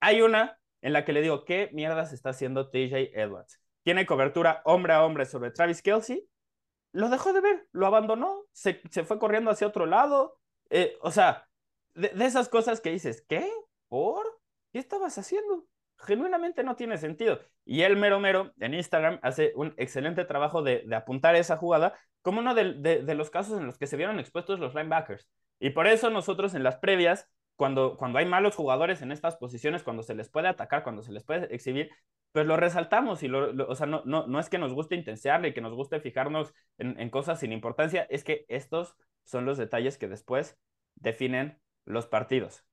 Hay 0.00 0.22
una 0.22 0.58
en 0.80 0.94
la 0.94 1.04
que 1.04 1.12
le 1.12 1.20
digo, 1.20 1.44
¿qué 1.44 1.68
mierdas 1.74 2.14
está 2.14 2.30
haciendo 2.30 2.70
TJ 2.70 3.10
Edwards? 3.12 3.60
Tiene 3.82 4.06
cobertura 4.06 4.62
hombre 4.64 4.94
a 4.94 5.04
hombre 5.04 5.26
sobre 5.26 5.50
Travis 5.50 5.82
Kelsey, 5.82 6.26
lo 6.92 7.10
dejó 7.10 7.34
de 7.34 7.42
ver, 7.42 7.68
lo 7.72 7.86
abandonó, 7.86 8.44
se, 8.52 8.80
se 8.90 9.04
fue 9.04 9.18
corriendo 9.18 9.50
hacia 9.50 9.66
otro 9.66 9.84
lado. 9.84 10.38
Eh, 10.70 10.96
o 11.02 11.10
sea, 11.10 11.46
de, 11.92 12.08
de, 12.08 12.24
esas 12.24 12.48
cosas 12.48 12.80
que 12.80 12.90
dices, 12.90 13.22
¿qué? 13.28 13.52
¿Por? 13.88 14.24
¿Qué 14.72 14.78
estabas 14.78 15.18
haciendo? 15.18 15.66
Genuinamente 15.98 16.64
no 16.64 16.76
tiene 16.76 16.98
sentido. 16.98 17.40
Y 17.64 17.82
el 17.82 17.96
mero 17.96 18.20
mero 18.20 18.52
en 18.60 18.74
Instagram 18.74 19.18
hace 19.22 19.52
un 19.56 19.74
excelente 19.76 20.24
trabajo 20.24 20.62
de, 20.62 20.84
de 20.86 20.96
apuntar 20.96 21.34
esa 21.36 21.56
jugada 21.56 21.94
como 22.24 22.40
uno 22.40 22.54
de, 22.54 22.74
de, 23.02 23.14
los 23.14 23.28
casos 23.28 23.60
en 23.60 23.66
los 23.66 23.76
que 23.76 23.86
se 23.86 23.98
vieron 23.98 24.18
expuestos 24.18 24.58
los 24.58 24.74
linebackers. 24.74 25.28
Y 25.60 25.70
por 25.70 25.86
eso 25.86 26.08
nosotros 26.08 26.54
en 26.54 26.62
las 26.62 26.76
previas, 26.76 27.30
cuando, 27.54 27.98
cuando 27.98 28.18
hay 28.18 28.24
malos 28.24 28.56
jugadores 28.56 29.02
en 29.02 29.12
estas 29.12 29.36
posiciones, 29.36 29.82
cuando 29.82 30.02
se 30.02 30.14
les 30.14 30.30
puede 30.30 30.48
atacar, 30.48 30.84
cuando 30.84 31.02
se 31.02 31.12
les 31.12 31.22
puede 31.22 31.54
exhibir, 31.54 31.90
pues 32.32 32.46
lo 32.46 32.56
resaltamos 32.56 33.22
y 33.22 33.28
lo, 33.28 33.68
o 33.68 33.74
sea, 33.74 33.86
no, 33.86 34.02
no, 34.06 34.26
no, 34.26 34.40
es 34.40 34.48
que 34.48 34.56
nos 34.56 34.72
guste 34.72 34.94
intensearle 34.94 35.48
y 35.48 35.52
que 35.52 35.60
nos 35.60 35.74
guste 35.74 36.00
fijarnos 36.00 36.54
en, 36.78 36.98
en, 36.98 37.10
cosas 37.10 37.40
sin 37.40 37.52
importancia, 37.52 38.06
es 38.08 38.24
que 38.24 38.46
estos 38.48 38.96
son 39.24 39.44
los 39.44 39.58
detalles 39.58 39.98
que 39.98 40.08
después 40.08 40.58
definen 40.96 41.60
los 41.84 42.06
partidos. 42.06 42.64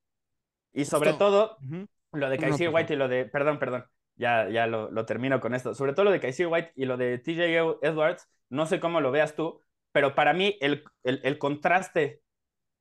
Y 0.72 0.86
sobre 0.86 1.12
todo, 1.12 1.58
lo 2.12 2.30
de 2.30 2.38
Kaiser 2.38 2.68
White 2.68 2.94
y 2.94 2.96
lo 2.96 3.08
de, 3.08 3.24
perdón, 3.24 3.58
perdón, 3.58 3.86
ya, 4.16 4.48
ya 4.48 4.66
lo, 4.66 4.90
lo, 4.90 5.06
termino 5.06 5.40
con 5.40 5.54
esto. 5.54 5.74
Sobre 5.74 5.92
todo 5.92 6.04
lo 6.04 6.10
de 6.10 6.20
Kaiser 6.20 6.46
White 6.46 6.72
y 6.76 6.84
lo 6.84 6.96
de 6.96 7.18
TJ 7.18 7.78
Edwards, 7.82 8.28
no 8.48 8.66
sé 8.66 8.80
cómo 8.80 9.00
lo 9.00 9.10
veas 9.10 9.34
tú, 9.34 9.62
pero 9.92 10.14
para 10.14 10.32
mí 10.32 10.56
el, 10.60 10.84
el, 11.02 11.20
el 11.24 11.38
contraste 11.38 12.22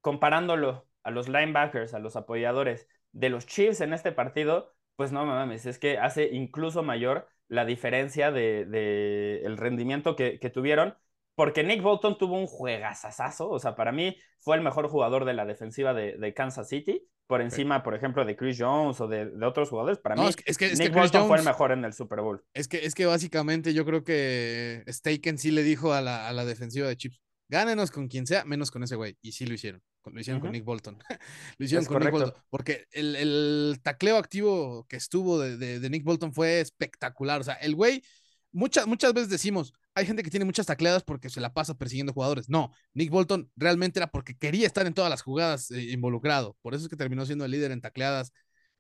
comparándolo 0.02 0.88
a 1.04 1.12
los 1.12 1.30
linebackers, 1.30 1.94
a 1.94 2.00
los 2.00 2.16
apoyadores 2.16 2.88
de 3.12 3.30
los 3.30 3.46
Chiefs 3.46 3.82
en 3.82 3.94
este 3.94 4.12
partido, 4.12 4.74
pues 4.96 5.12
no 5.12 5.26
mames, 5.26 5.66
es 5.66 5.80
que 5.80 5.98
hace 5.98 6.30
incluso 6.32 6.84
mayor 6.84 7.28
la 7.48 7.66
diferencia 7.66 8.32
de, 8.32 8.66
de 8.66 9.42
el 9.44 9.58
rendimiento 9.58 10.16
que, 10.16 10.40
que, 10.40 10.50
tuvieron 10.50 10.96
porque 11.42 11.64
Nick 11.64 11.82
Bolton 11.82 12.20
tuvo 12.20 12.38
un 12.38 12.46
juegazazazo, 12.46 13.50
o 13.50 13.58
sea, 13.58 13.76
para 13.76 13.92
mí 13.92 14.16
fue 14.42 14.56
el 14.58 14.62
mejor 14.62 14.88
jugador 14.90 15.26
de 15.26 15.34
la 15.34 15.44
defensiva 15.44 15.92
de, 15.92 16.34
Kansas 16.36 16.70
City, 16.70 17.02
por 17.26 17.42
encima, 17.42 17.82
por 17.82 17.96
ejemplo, 17.96 18.24
de 18.26 18.36
Chris 18.36 18.58
Jones 18.60 19.02
o 19.02 19.08
de, 19.08 19.28
otros 19.44 19.72
jugadores. 19.72 19.98
Para 19.98 20.16
mí, 20.16 20.30
es 20.46 20.56
que, 20.60 20.76
Nick 20.76 20.94
Bolton 20.94 21.28
fue 21.28 21.40
el 21.40 21.44
mejor 21.44 21.72
en 21.72 21.84
el 21.84 21.94
Super 21.94 22.22
Bowl. 22.22 22.44
Es 22.54 22.68
que, 22.68 22.86
es 22.86 22.94
que 22.94 23.08
básicamente 23.08 23.74
yo 23.74 23.86
creo 23.86 24.04
que 24.04 24.84
Staken 24.88 25.40
sí 25.40 25.50
le 25.50 25.64
dijo 25.64 25.94
a 25.94 26.02
la, 26.02 26.28
a 26.28 26.32
la 26.32 26.46
defensiva 26.46 26.88
de 26.88 26.96
Chips, 26.96 27.20
gánenos 27.50 27.90
con 27.90 28.08
quien 28.08 28.28
sea, 28.28 28.46
menos 28.46 28.70
con 28.70 28.84
ese 28.84 28.96
güey. 28.96 29.18
Y 29.24 29.32
sí 29.32 29.48
lo 29.48 29.56
hicieron. 29.56 29.82
Lo 30.06 30.22
hicieron 30.22 30.42
con 30.42 30.52
Nick 30.52 30.64
Bolton. 30.64 31.00
lo 31.58 31.66
hicieron 31.66 31.86
con 31.88 32.04
Nick 32.04 32.12
Bolton. 32.12 32.34
Porque 32.52 32.86
el, 32.92 33.16
el, 33.16 33.80
tacleo 33.82 34.18
activo 34.18 34.86
que 34.88 34.98
estuvo 34.98 35.40
de, 35.40 35.58
de, 35.80 35.90
Nick 35.90 36.04
Bolton 36.04 36.36
fue 36.36 36.60
espectacular. 36.60 37.42
O 37.42 37.44
sea, 37.44 37.56
el 37.56 37.74
güey, 37.74 38.04
muchas, 38.52 38.86
muchas 38.86 39.12
veces 39.16 39.32
decimos, 39.32 39.74
hay 39.96 40.06
gente 40.06 40.24
que 40.24 40.30
tiene 40.30 40.46
muchas 40.46 40.66
tacleadas 40.66 41.04
porque 41.04 41.30
se 41.30 41.42
la 41.42 41.54
pasa 41.54 41.78
persiguiendo 41.78 42.14
jugadores. 42.14 42.50
No, 42.50 42.72
Nick 42.94 43.12
Bolton 43.12 43.50
realmente 43.56 44.00
era 44.00 44.08
porque 44.08 44.38
quería 44.38 44.66
estar 44.66 44.86
en 44.88 44.94
todas 44.94 45.10
las 45.10 45.22
jugadas 45.22 45.72
eh, 45.72 45.92
involucrado. 45.92 46.56
Por 46.62 46.74
eso 46.74 46.84
es 46.84 46.90
que 46.90 46.96
terminó 46.96 47.26
siendo 47.26 47.46
el 47.46 47.52
líder 47.52 47.72
en 47.72 47.82
tacleadas. 47.82 48.32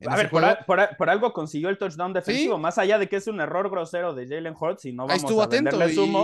a 0.07 0.15
ver, 0.15 0.29
por, 0.29 1.09
algo 1.09 1.33
consiguió 1.33 1.69
el 1.69 1.77
touchdown 1.77 2.13
defensivo, 2.13 2.57
más 2.57 2.77
allá 2.77 2.97
de 2.97 3.07
que 3.07 3.17
es 3.17 3.27
un 3.27 3.41
error 3.41 3.69
grosero 3.69 4.15
de 4.15 4.27
Jalen 4.27 4.55
Hurts 4.59 4.85
y 4.85 4.93
no 4.93 5.03
vamos 5.03 5.13
Ahí 5.13 5.19
estuvo 5.19 5.41
a 5.41 5.45
atento 5.45 5.77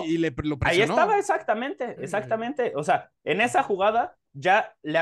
y, 0.05 0.17
le, 0.17 0.33
lo 0.43 0.57
Ahí 0.61 0.81
estaba 0.81 1.17
exactamente, 1.17 1.95
exactamente. 1.99 2.73
O 2.75 2.83
sea, 2.83 3.11
en 3.23 3.41
esa 3.41 3.63
jugada 3.63 4.15
ya 4.33 4.73
le, 4.83 4.99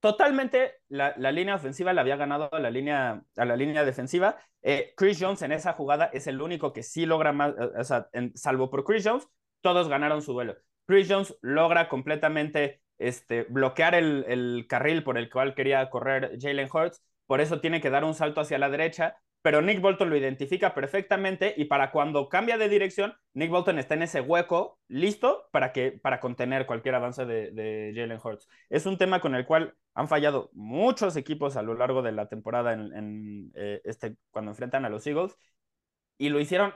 totalmente 0.00 0.74
la, 0.88 1.14
la, 1.16 1.32
línea 1.32 1.54
ofensiva 1.54 1.92
le 1.92 2.00
había 2.00 2.16
ganado 2.16 2.52
a 2.52 2.58
la 2.58 2.70
línea, 2.70 3.22
a 3.36 3.44
la 3.44 3.56
línea 3.56 3.84
defensiva. 3.84 4.38
Eh, 4.62 4.92
Chris 4.96 5.18
Jones 5.20 5.42
en 5.42 5.52
esa 5.52 5.74
jugada 5.74 6.06
es 6.12 6.26
el 6.26 6.40
único 6.40 6.72
que 6.72 6.82
sí 6.82 7.06
logra 7.06 7.32
más, 7.32 7.54
eh, 7.58 7.70
o 7.78 7.84
sea, 7.84 8.08
salvo 8.34 8.70
por 8.70 8.84
Chris 8.84 9.06
Jones, 9.06 9.28
todos 9.60 9.88
ganaron 9.88 10.22
su 10.22 10.32
duelo. 10.32 10.56
Chris 10.86 11.06
Jones 11.08 11.36
logra 11.42 11.88
completamente 11.88 12.82
este, 12.98 13.44
bloquear 13.44 13.94
el, 13.94 14.24
el 14.28 14.66
carril 14.68 15.04
por 15.04 15.16
el 15.18 15.30
cual 15.30 15.54
quería 15.54 15.88
correr 15.88 16.36
Jalen 16.40 16.68
Hurts, 16.72 17.02
por 17.26 17.40
eso 17.40 17.60
tiene 17.60 17.80
que 17.80 17.90
dar 17.90 18.04
un 18.04 18.14
salto 18.14 18.40
hacia 18.40 18.58
la 18.58 18.70
derecha 18.70 19.16
pero 19.42 19.62
Nick 19.62 19.80
Bolton 19.80 20.10
lo 20.10 20.16
identifica 20.16 20.74
perfectamente 20.74 21.54
y 21.56 21.64
para 21.64 21.90
cuando 21.90 22.28
cambia 22.28 22.58
de 22.58 22.68
dirección, 22.68 23.14
Nick 23.32 23.50
Bolton 23.50 23.78
está 23.78 23.94
en 23.94 24.02
ese 24.02 24.20
hueco 24.20 24.78
listo 24.88 25.48
para, 25.50 25.72
que, 25.72 25.92
para 25.92 26.20
contener 26.20 26.66
cualquier 26.66 26.94
avance 26.94 27.24
de, 27.24 27.92
Jalen 27.94 28.20
Hurts. 28.22 28.48
Es 28.68 28.86
un 28.86 28.98
tema 28.98 29.20
con 29.20 29.34
el 29.34 29.46
cual 29.46 29.74
han 29.94 30.08
fallado 30.08 30.50
muchos 30.52 31.16
equipos 31.16 31.56
a 31.56 31.62
lo 31.62 31.74
largo 31.74 32.02
de 32.02 32.12
la 32.12 32.28
temporada 32.28 32.72
en, 32.74 33.50
eh, 33.54 33.80
este, 33.84 34.16
cuando 34.30 34.50
enfrentan 34.50 34.84
a 34.84 34.90
los 34.90 35.06
Eagles 35.06 35.36
y 36.18 36.28
lo 36.28 36.40
hicieron 36.40 36.74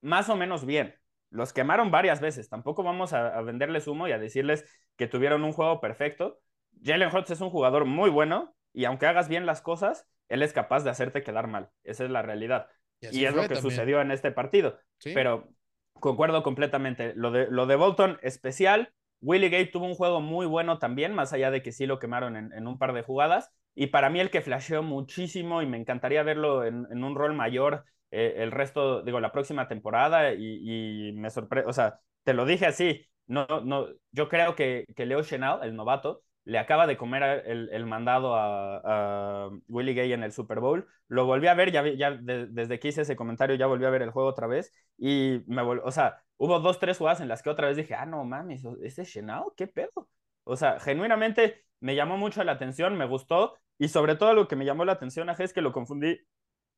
más 0.00 0.28
o 0.28 0.36
menos 0.36 0.66
bien. 0.66 0.94
Los 1.30 1.52
quemaron 1.52 1.90
varias 1.90 2.20
veces. 2.20 2.48
Tampoco 2.48 2.82
vamos 2.82 3.12
a, 3.12 3.28
a 3.28 3.42
venderles 3.42 3.86
humo 3.86 4.08
y 4.08 4.12
a 4.12 4.18
decirles 4.18 4.64
que 4.96 5.06
tuvieron 5.06 5.44
un 5.44 5.52
juego 5.52 5.80
perfecto. 5.80 6.40
Jalen 6.82 7.14
Hurts 7.14 7.30
es 7.30 7.40
un 7.40 7.50
jugador 7.50 7.84
muy 7.84 8.10
bueno 8.10 8.54
y 8.72 8.84
aunque 8.84 9.06
hagas 9.06 9.28
bien 9.28 9.46
las 9.46 9.62
cosas, 9.62 10.08
él 10.28 10.42
es 10.42 10.52
capaz 10.52 10.84
de 10.84 10.90
hacerte 10.90 11.22
quedar 11.22 11.46
mal. 11.46 11.70
Esa 11.82 12.04
es 12.04 12.10
la 12.10 12.22
realidad. 12.22 12.68
Y, 13.00 13.24
es 13.24 13.34
lo 13.34 13.46
que 13.46 13.56
sucedió 13.56 14.00
en 14.00 14.10
este 14.10 14.32
partido. 14.32 14.78
Pero 15.02 15.48
concuerdo 15.92 16.42
completamente. 16.42 17.12
Lo 17.14 17.30
de, 17.30 17.46
lo 17.50 17.66
de 17.66 17.76
Bolton, 17.76 18.18
especial. 18.22 18.92
Willie 19.20 19.48
Gate 19.48 19.70
tuvo 19.70 19.86
un 19.86 19.94
juego 19.94 20.20
muy 20.20 20.44
bueno 20.46 20.78
también, 20.78 21.14
más 21.14 21.32
allá 21.32 21.50
de 21.50 21.62
que 21.62 21.72
sí 21.72 21.86
lo 21.86 21.98
quemaron 21.98 22.36
en, 22.36 22.66
un 22.66 22.78
par 22.78 22.92
de 22.92 23.02
jugadas. 23.02 23.50
Y 23.74 23.86
para 23.86 24.10
mí 24.10 24.20
el 24.20 24.30
que 24.30 24.42
flasheó 24.42 24.82
muchísimo 24.82 25.62
y 25.62 25.66
me 25.66 25.78
encantaría 25.78 26.22
verlo 26.22 26.64
en, 26.64 27.02
un 27.02 27.14
rol 27.14 27.34
mayor 27.34 27.84
eh, 28.10 28.34
el 28.38 28.52
resto, 28.52 29.02
digo, 29.02 29.20
la 29.20 29.32
próxima 29.32 29.66
temporada 29.66 30.34
y, 30.34 31.12
me 31.14 31.30
sorprende, 31.30 31.68
o 31.68 31.72
sea, 31.72 32.00
te 32.22 32.34
lo 32.34 32.44
dije 32.44 32.66
así, 32.66 33.06
no, 33.26 33.46
no, 33.64 33.88
yo 34.12 34.28
creo 34.28 34.54
que, 34.54 34.84
que 34.94 35.06
Leo 35.06 35.22
Chenal, 35.22 35.60
el 35.64 35.74
novato, 35.74 36.22
le 36.44 36.58
acaba 36.58 36.86
de 36.86 36.96
comer 36.96 37.42
el, 37.46 37.86
mandado 37.86 38.34
a, 38.36 39.50
Willie 39.68 39.94
Gay 39.94 40.12
en 40.12 40.22
el 40.22 40.32
Super 40.32 40.60
Bowl. 40.60 40.86
Lo 41.08 41.26
volví 41.26 41.46
a 41.46 41.54
ver, 41.54 41.72
ya, 41.72 41.86
ya 41.86 42.12
desde 42.12 42.78
que 42.78 42.88
hice 42.88 43.02
ese 43.02 43.16
comentario 43.16 43.56
ya 43.56 43.66
volví 43.66 43.84
a 43.84 43.90
ver 43.90 44.02
el 44.02 44.10
juego 44.10 44.28
otra 44.28 44.46
vez 44.46 44.72
y 44.98 45.42
me 45.46 45.62
o 45.62 45.90
sea, 45.90 46.22
hubo 46.36 46.60
dos, 46.60 46.78
tres 46.78 46.98
jugadas 46.98 47.20
en 47.20 47.28
las 47.28 47.42
que 47.42 47.50
otra 47.50 47.68
vez 47.68 47.76
dije, 47.76 47.94
ah, 47.94 48.06
no 48.06 48.24
mames, 48.24 48.62
¿ese 48.82 49.04
Shenao? 49.04 49.54
¿Qué 49.56 49.66
pedo? 49.66 50.08
O 50.44 50.56
sea, 50.56 50.80
genuinamente 50.80 51.64
me 51.80 51.94
llamó 51.94 52.16
mucho 52.16 52.44
la 52.44 52.52
atención, 52.52 52.96
me 52.96 53.06
gustó 53.06 53.58
y 53.78 53.88
sobre 53.88 54.14
todo 54.14 54.34
lo 54.34 54.48
que 54.48 54.56
me 54.56 54.64
llamó 54.64 54.84
la 54.84 54.92
atención 54.92 55.28
es 55.30 55.52
que 55.52 55.62
lo 55.62 55.72
confundí 55.72 56.20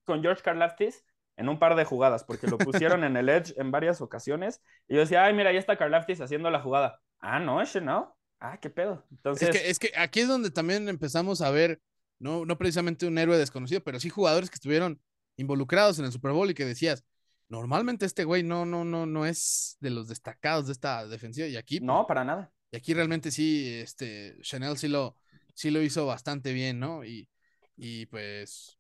con 0.05 0.23
George 0.23 0.43
Karlaftis 0.43 1.05
en 1.37 1.49
un 1.49 1.59
par 1.59 1.75
de 1.77 1.85
jugadas, 1.85 2.25
porque 2.25 2.47
lo 2.47 2.59
pusieron 2.59 3.05
en 3.05 3.17
el 3.17 3.29
edge 3.29 3.53
en 3.59 3.71
varias 3.71 4.01
ocasiones. 4.01 4.63
Y 4.89 4.95
yo 4.95 5.01
decía, 5.01 5.25
ay, 5.25 5.35
mira, 5.35 5.51
ahí 5.51 5.57
está 5.57 5.77
Karlaftis 5.77 6.21
haciendo 6.21 6.51
la 6.51 6.61
jugada. 6.61 7.01
Ah, 7.19 7.39
no, 7.41 7.61
ese 7.61 7.81
no. 7.81 8.16
Ah, 8.41 8.59
qué 8.61 8.71
pedo. 8.71 9.05
Entonces... 9.11 9.49
Es 9.49 9.61
que, 9.61 9.71
es 9.71 9.79
que 9.79 9.93
aquí 9.97 10.21
es 10.21 10.29
donde 10.29 10.51
también 10.51 10.89
empezamos 10.89 11.41
a 11.41 11.51
ver, 11.51 11.81
no, 12.19 12.45
no 12.45 12.59
precisamente 12.59 13.07
un 13.07 13.19
héroe 13.19 13.39
desconocido, 13.39 13.83
pero 13.83 14.01
sí 14.01 14.11
jugadores 14.11 14.51
que 14.51 14.57
estuvieron 14.57 15.01
involucrados 15.37 15.99
en 15.99 16.05
el 16.05 16.13
Super 16.13 16.33
Bowl 16.33 16.51
y 16.51 16.55
que 16.55 16.65
decías, 16.65 17.05
normalmente 17.49 18.07
este 18.07 18.25
güey 18.25 18.43
no, 18.43 18.67
no, 18.67 18.85
no, 18.85 19.07
no 19.07 19.27
es 19.27 19.77
de 19.81 19.91
los 19.91 20.09
destacados 20.09 20.67
de 20.67 20.73
esta 20.73 21.07
defensiva. 21.07 21.47
Y 21.47 21.57
aquí. 21.57 21.81
No, 21.81 22.07
para 22.07 22.25
nada. 22.25 22.53
Y 22.71 22.77
aquí 22.77 22.95
realmente 22.95 23.31
sí, 23.31 23.75
este, 23.81 24.37
Chanel 24.43 24.77
sí 24.77 24.89
lo, 24.89 25.17
sí 25.55 25.71
lo 25.71 25.83
hizo 25.83 26.07
bastante 26.07 26.53
bien, 26.53 26.81
¿no? 26.81 27.05
Y, 27.05 27.29
y 27.77 28.07
pues, 28.07 28.79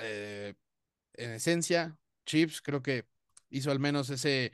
eh, 0.00 0.54
en 1.14 1.32
esencia, 1.32 1.98
Chips 2.24 2.60
creo 2.62 2.82
que 2.82 3.06
hizo 3.50 3.70
al 3.70 3.80
menos 3.80 4.10
ese 4.10 4.52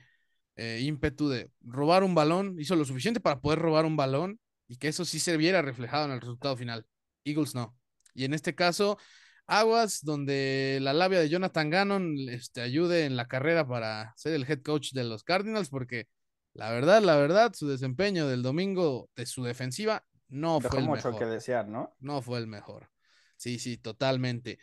eh, 0.57 0.81
ímpetu 0.83 1.29
de 1.29 1.51
robar 1.61 2.05
un 2.05 2.15
balón, 2.15 2.57
hizo 2.59 2.77
lo 2.77 2.85
suficiente 2.85 3.21
para 3.21 3.41
poder 3.41 3.59
robar 3.59 3.85
un 3.85 3.97
balón 3.97 4.39
y 4.69 4.77
que 4.77 4.89
eso 4.89 5.05
sí 5.05 5.19
se 5.19 5.37
viera 5.37 5.63
reflejado 5.63 6.07
en 6.07 6.13
el 6.13 6.21
resultado 6.21 6.57
final. 6.57 6.87
Eagles 7.25 7.55
no. 7.55 7.77
Y 8.15 8.25
en 8.25 8.35
este 8.35 8.55
caso, 8.55 8.99
Aguas, 9.47 10.03
donde 10.03 10.79
la 10.81 10.93
labia 10.93 11.21
de 11.21 11.29
Jonathan 11.29 11.71
Gannon 11.71 12.17
este, 12.29 12.61
ayude 12.61 13.05
en 13.05 13.17
la 13.17 13.27
carrera 13.27 13.67
para 13.67 14.15
ser 14.17 14.35
el 14.35 14.49
head 14.49 14.63
coach 14.63 14.93
de 14.93 15.05
los 15.05 15.25
Cardinals, 15.25 15.69
porque 15.69 16.07
la 16.53 16.71
verdad, 16.71 17.03
la 17.03 17.17
verdad, 17.17 17.53
su 17.53 17.69
desempeño 17.69 18.29
del 18.29 18.43
domingo 18.43 19.11
de 19.17 19.27
su 19.27 19.43
defensiva 19.43 20.05
no 20.29 20.61
fue 20.61 20.81
el 20.81 20.87
mucho 20.87 21.17
que 21.17 21.27
desear, 21.27 21.69
¿no? 21.69 21.95
No 22.01 22.23
fue 22.23 22.39
el 22.39 22.47
mejor. 22.47 22.89
Sí, 23.37 23.59
sí, 23.59 23.77
totalmente. 23.77 24.59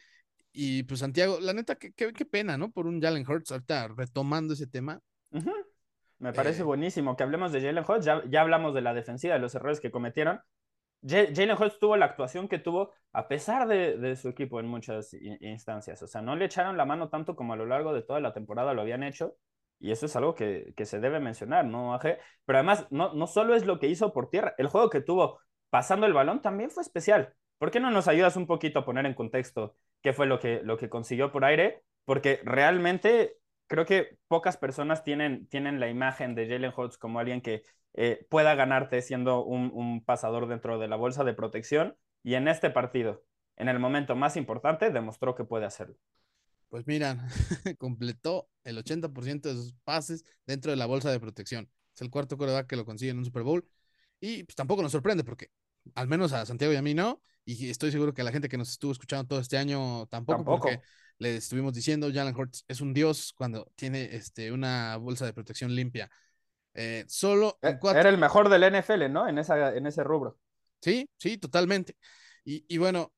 Y 0.54 0.84
pues 0.84 1.02
Santiago, 1.02 1.40
la 1.40 1.54
neta, 1.54 1.76
qué, 1.76 1.94
qué, 1.94 2.26
pena, 2.26 2.58
¿no? 2.58 2.72
Por 2.72 2.88
un 2.88 3.02
Jalen 3.02 3.30
Hurts, 3.30 3.52
ahorita 3.52 3.90
retomando 3.90 4.54
ese 4.54 4.68
tema. 4.68 5.00
Me 6.22 6.34
parece 6.34 6.62
eh. 6.62 6.66
buenísimo 6.66 7.18
que 7.18 7.24
hablemos 7.24 7.52
de 7.52 7.62
Jalen 7.62 7.84
Hurts, 7.88 8.06
ya, 8.06 8.22
ya, 8.30 8.42
hablamos 8.42 8.76
de 8.76 8.82
la 8.82 8.94
defensiva, 8.94 9.34
de 9.34 9.40
los 9.40 9.56
errores 9.56 9.80
que 9.80 9.90
cometieron. 9.90 10.40
Jalen 11.04 11.58
Hurts 11.58 11.80
tuvo 11.80 11.98
la 11.98 12.06
actuación 12.06 12.48
que 12.48 12.60
tuvo 12.60 12.94
a 13.12 13.28
pesar 13.28 13.68
de, 13.68 13.98
de 13.98 14.16
su 14.16 14.30
equipo 14.30 14.60
en 14.60 14.68
muchas 14.68 15.16
instancias. 15.16 16.04
O 16.04 16.08
sea, 16.08 16.22
no 16.22 16.36
le 16.36 16.46
echaron 16.46 16.78
la 16.78 16.86
mano 16.86 17.10
tanto 17.10 17.36
como 17.36 17.54
a 17.54 17.56
lo 17.56 17.66
largo 17.66 17.92
de 17.92 18.04
toda 18.04 18.20
la 18.20 18.34
temporada 18.34 18.76
lo 18.76 18.82
habían 18.82 19.02
hecho. 19.02 19.36
Y 19.80 19.92
eso 19.92 20.06
es 20.06 20.16
algo 20.16 20.36
que, 20.36 20.76
que 20.78 20.86
se 20.86 21.00
debe 21.00 21.20
mencionar, 21.20 21.66
¿no, 21.66 21.98
Pero 22.00 22.60
además, 22.60 22.86
no, 22.92 23.16
no 23.16 23.26
solo 23.26 23.56
es 23.56 23.66
lo 23.66 23.80
que 23.80 23.88
hizo 23.88 24.14
por 24.14 24.30
tierra, 24.30 24.54
el 24.60 24.68
juego 24.68 24.92
que 24.92 25.02
tuvo 25.02 25.40
pasando 25.72 26.06
el 26.06 26.14
balón 26.14 26.44
también 26.44 26.70
fue 26.70 26.84
especial. 26.84 27.34
¿Por 27.58 27.72
qué 27.72 27.80
no 27.80 27.90
nos 27.90 28.08
ayudas 28.08 28.36
un 28.36 28.46
poquito 28.46 28.78
a 28.78 28.86
poner 28.86 29.08
en 29.08 29.16
contexto 29.16 29.76
qué 30.04 30.14
fue 30.14 30.28
lo 30.28 30.40
que, 30.40 30.62
lo 30.64 30.78
que 30.78 30.88
consiguió 30.88 31.32
por 31.32 31.46
aire? 31.46 31.82
Porque 32.06 32.42
realmente 32.44 33.41
creo 33.72 33.86
que 33.86 34.18
pocas 34.28 34.58
personas 34.58 35.06
tienen, 35.06 35.48
tienen 35.48 35.80
la 35.80 35.90
imagen 35.90 36.36
de 36.36 36.46
Jalen 36.46 36.74
Hurts 36.76 36.98
como 36.98 37.20
alguien 37.20 37.40
que 37.40 37.64
eh, 37.94 38.28
pueda 38.30 38.54
ganarte 38.54 39.02
siendo 39.02 39.46
un, 39.46 39.72
un, 39.74 40.04
pasador 40.04 40.50
dentro 40.50 40.78
de 40.78 40.90
la 40.90 40.98
bolsa 40.98 41.24
de 41.24 41.34
protección. 41.34 41.96
Y 42.22 42.34
en 42.34 42.50
este 42.50 42.70
partido, 42.70 43.24
en 43.56 43.70
el 43.70 43.80
momento 43.80 44.14
más 44.18 44.36
importante, 44.36 44.92
demostró 44.92 45.36
que 45.36 45.46
puede 45.46 45.66
hacerlo. 45.66 45.96
Pues 46.68 46.86
miran, 46.86 47.26
completó 47.80 48.50
el 48.66 48.78
80% 48.78 49.42
de 49.42 49.56
sus 49.56 49.74
pases 49.86 50.26
dentro 50.46 50.72
de 50.72 50.78
la 50.78 50.86
bolsa 50.86 51.10
de 51.10 51.22
protección. 51.22 51.70
Es 51.96 52.02
el 52.02 52.10
cuarto 52.10 52.38
coreback 52.38 52.68
que 52.68 52.76
lo 52.76 52.84
consigue 52.84 53.12
en 53.12 53.20
un 53.20 53.26
Super 53.26 53.44
Bowl. 53.44 53.66
Y 54.20 54.44
pues 54.44 54.56
tampoco 54.58 54.82
nos 54.82 54.92
sorprende 54.92 55.24
porque 55.24 55.50
al 55.96 56.10
menos 56.10 56.34
a 56.34 56.46
Santiago 56.46 56.74
y 56.74 56.78
a 56.78 56.82
mí 56.82 56.94
no. 56.94 57.22
Y 57.46 57.70
estoy 57.70 57.92
seguro 57.92 58.14
que 58.14 58.22
a 58.22 58.26
la 58.26 58.34
gente 58.34 58.50
que 58.50 58.58
nos 58.58 58.70
estuvo 58.70 58.92
escuchando 58.92 59.28
todo 59.28 59.40
este 59.40 59.58
año 59.58 60.08
tampoco, 60.08 60.44
porque 60.44 60.82
le 61.22 61.36
estuvimos 61.36 61.74
diciendo, 61.74 62.10
Jalen 62.12 62.36
Hurts 62.36 62.66
es 62.68 62.82
un 62.82 62.94
dios 62.94 63.34
cuando 63.38 63.72
tiene 63.76 64.16
este, 64.16 64.52
una 64.52 64.98
bolsa 64.98 65.26
de 65.26 65.34
protección 65.34 65.76
limpia. 65.76 66.10
Eh, 66.74 67.06
solo 67.08 67.60
en 67.62 67.78
cuatro... 67.78 68.00
Era 68.00 68.10
el 68.10 68.18
mejor 68.18 68.50
del 68.50 68.64
NFL, 68.64 69.12
¿no? 69.12 69.28
En, 69.28 69.38
esa, 69.38 69.76
en 69.76 69.86
ese 69.86 70.04
rubro. 70.04 70.40
Sí, 70.82 71.08
sí, 71.18 71.38
totalmente. 71.38 71.96
Y, 72.44 72.66
y 72.68 72.78
bueno, 72.80 73.14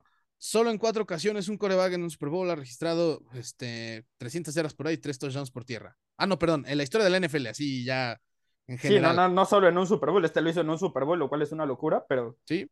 Solo 0.46 0.72
en 0.72 0.78
cuatro 0.78 1.04
ocasiones 1.04 1.48
un 1.48 1.58
coreback 1.58 1.94
en 1.94 2.04
un 2.04 2.10
Super 2.10 2.28
Bowl 2.28 2.52
ha 2.52 2.56
registrado 2.56 3.24
este, 3.34 4.06
300 4.18 4.54
yardas 4.54 4.74
por 4.74 4.88
ahí, 4.88 4.98
tres 4.98 5.18
touchdowns 5.18 5.52
por 5.52 5.64
tierra. 5.64 5.96
Ah, 6.18 6.28
no, 6.28 6.38
perdón, 6.38 6.66
en 6.68 6.76
la 6.76 6.84
historia 6.84 7.06
de 7.06 7.18
la 7.18 7.26
NFL, 7.26 7.48
así 7.48 7.86
ya 7.86 8.20
en 8.68 8.78
general. 8.78 9.12
Sí, 9.12 9.16
no, 9.16 9.30
no, 9.30 9.34
no 9.34 9.46
solo 9.46 9.70
en 9.70 9.78
un 9.78 9.88
Super 9.88 10.10
Bowl, 10.10 10.26
este 10.26 10.42
lo 10.42 10.50
hizo 10.50 10.60
en 10.60 10.70
un 10.70 10.78
Super 10.78 11.06
Bowl, 11.06 11.18
lo 11.18 11.30
cual 11.30 11.44
es 11.44 11.54
una 11.54 11.66
locura, 11.66 12.06
pero. 12.10 12.38
Sí, 12.44 12.70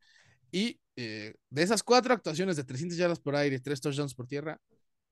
y 0.51 0.81
eh, 0.97 1.33
de 1.49 1.63
esas 1.63 1.81
cuatro 1.81 2.13
actuaciones 2.13 2.57
de 2.57 2.65
300 2.65 2.97
yardas 2.97 3.21
por 3.21 3.37
aire 3.37 3.55
y 3.55 3.59
tres 3.61 3.79
touchdowns 3.79 4.15
por 4.15 4.27
tierra, 4.27 4.59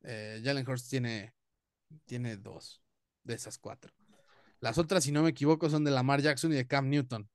eh, 0.03 0.41
Jalen 0.43 0.67
Hurst 0.67 0.89
tiene, 0.89 1.33
tiene 2.05 2.37
dos 2.37 2.81
de 3.23 3.35
esas 3.35 3.57
cuatro. 3.57 3.93
Las 4.59 4.77
otras, 4.77 5.03
si 5.03 5.11
no 5.11 5.23
me 5.23 5.29
equivoco, 5.29 5.69
son 5.69 5.83
de 5.83 5.91
Lamar 5.91 6.21
Jackson 6.21 6.51
y 6.51 6.55
de 6.55 6.67
Cam 6.67 6.89
Newton. 6.89 7.29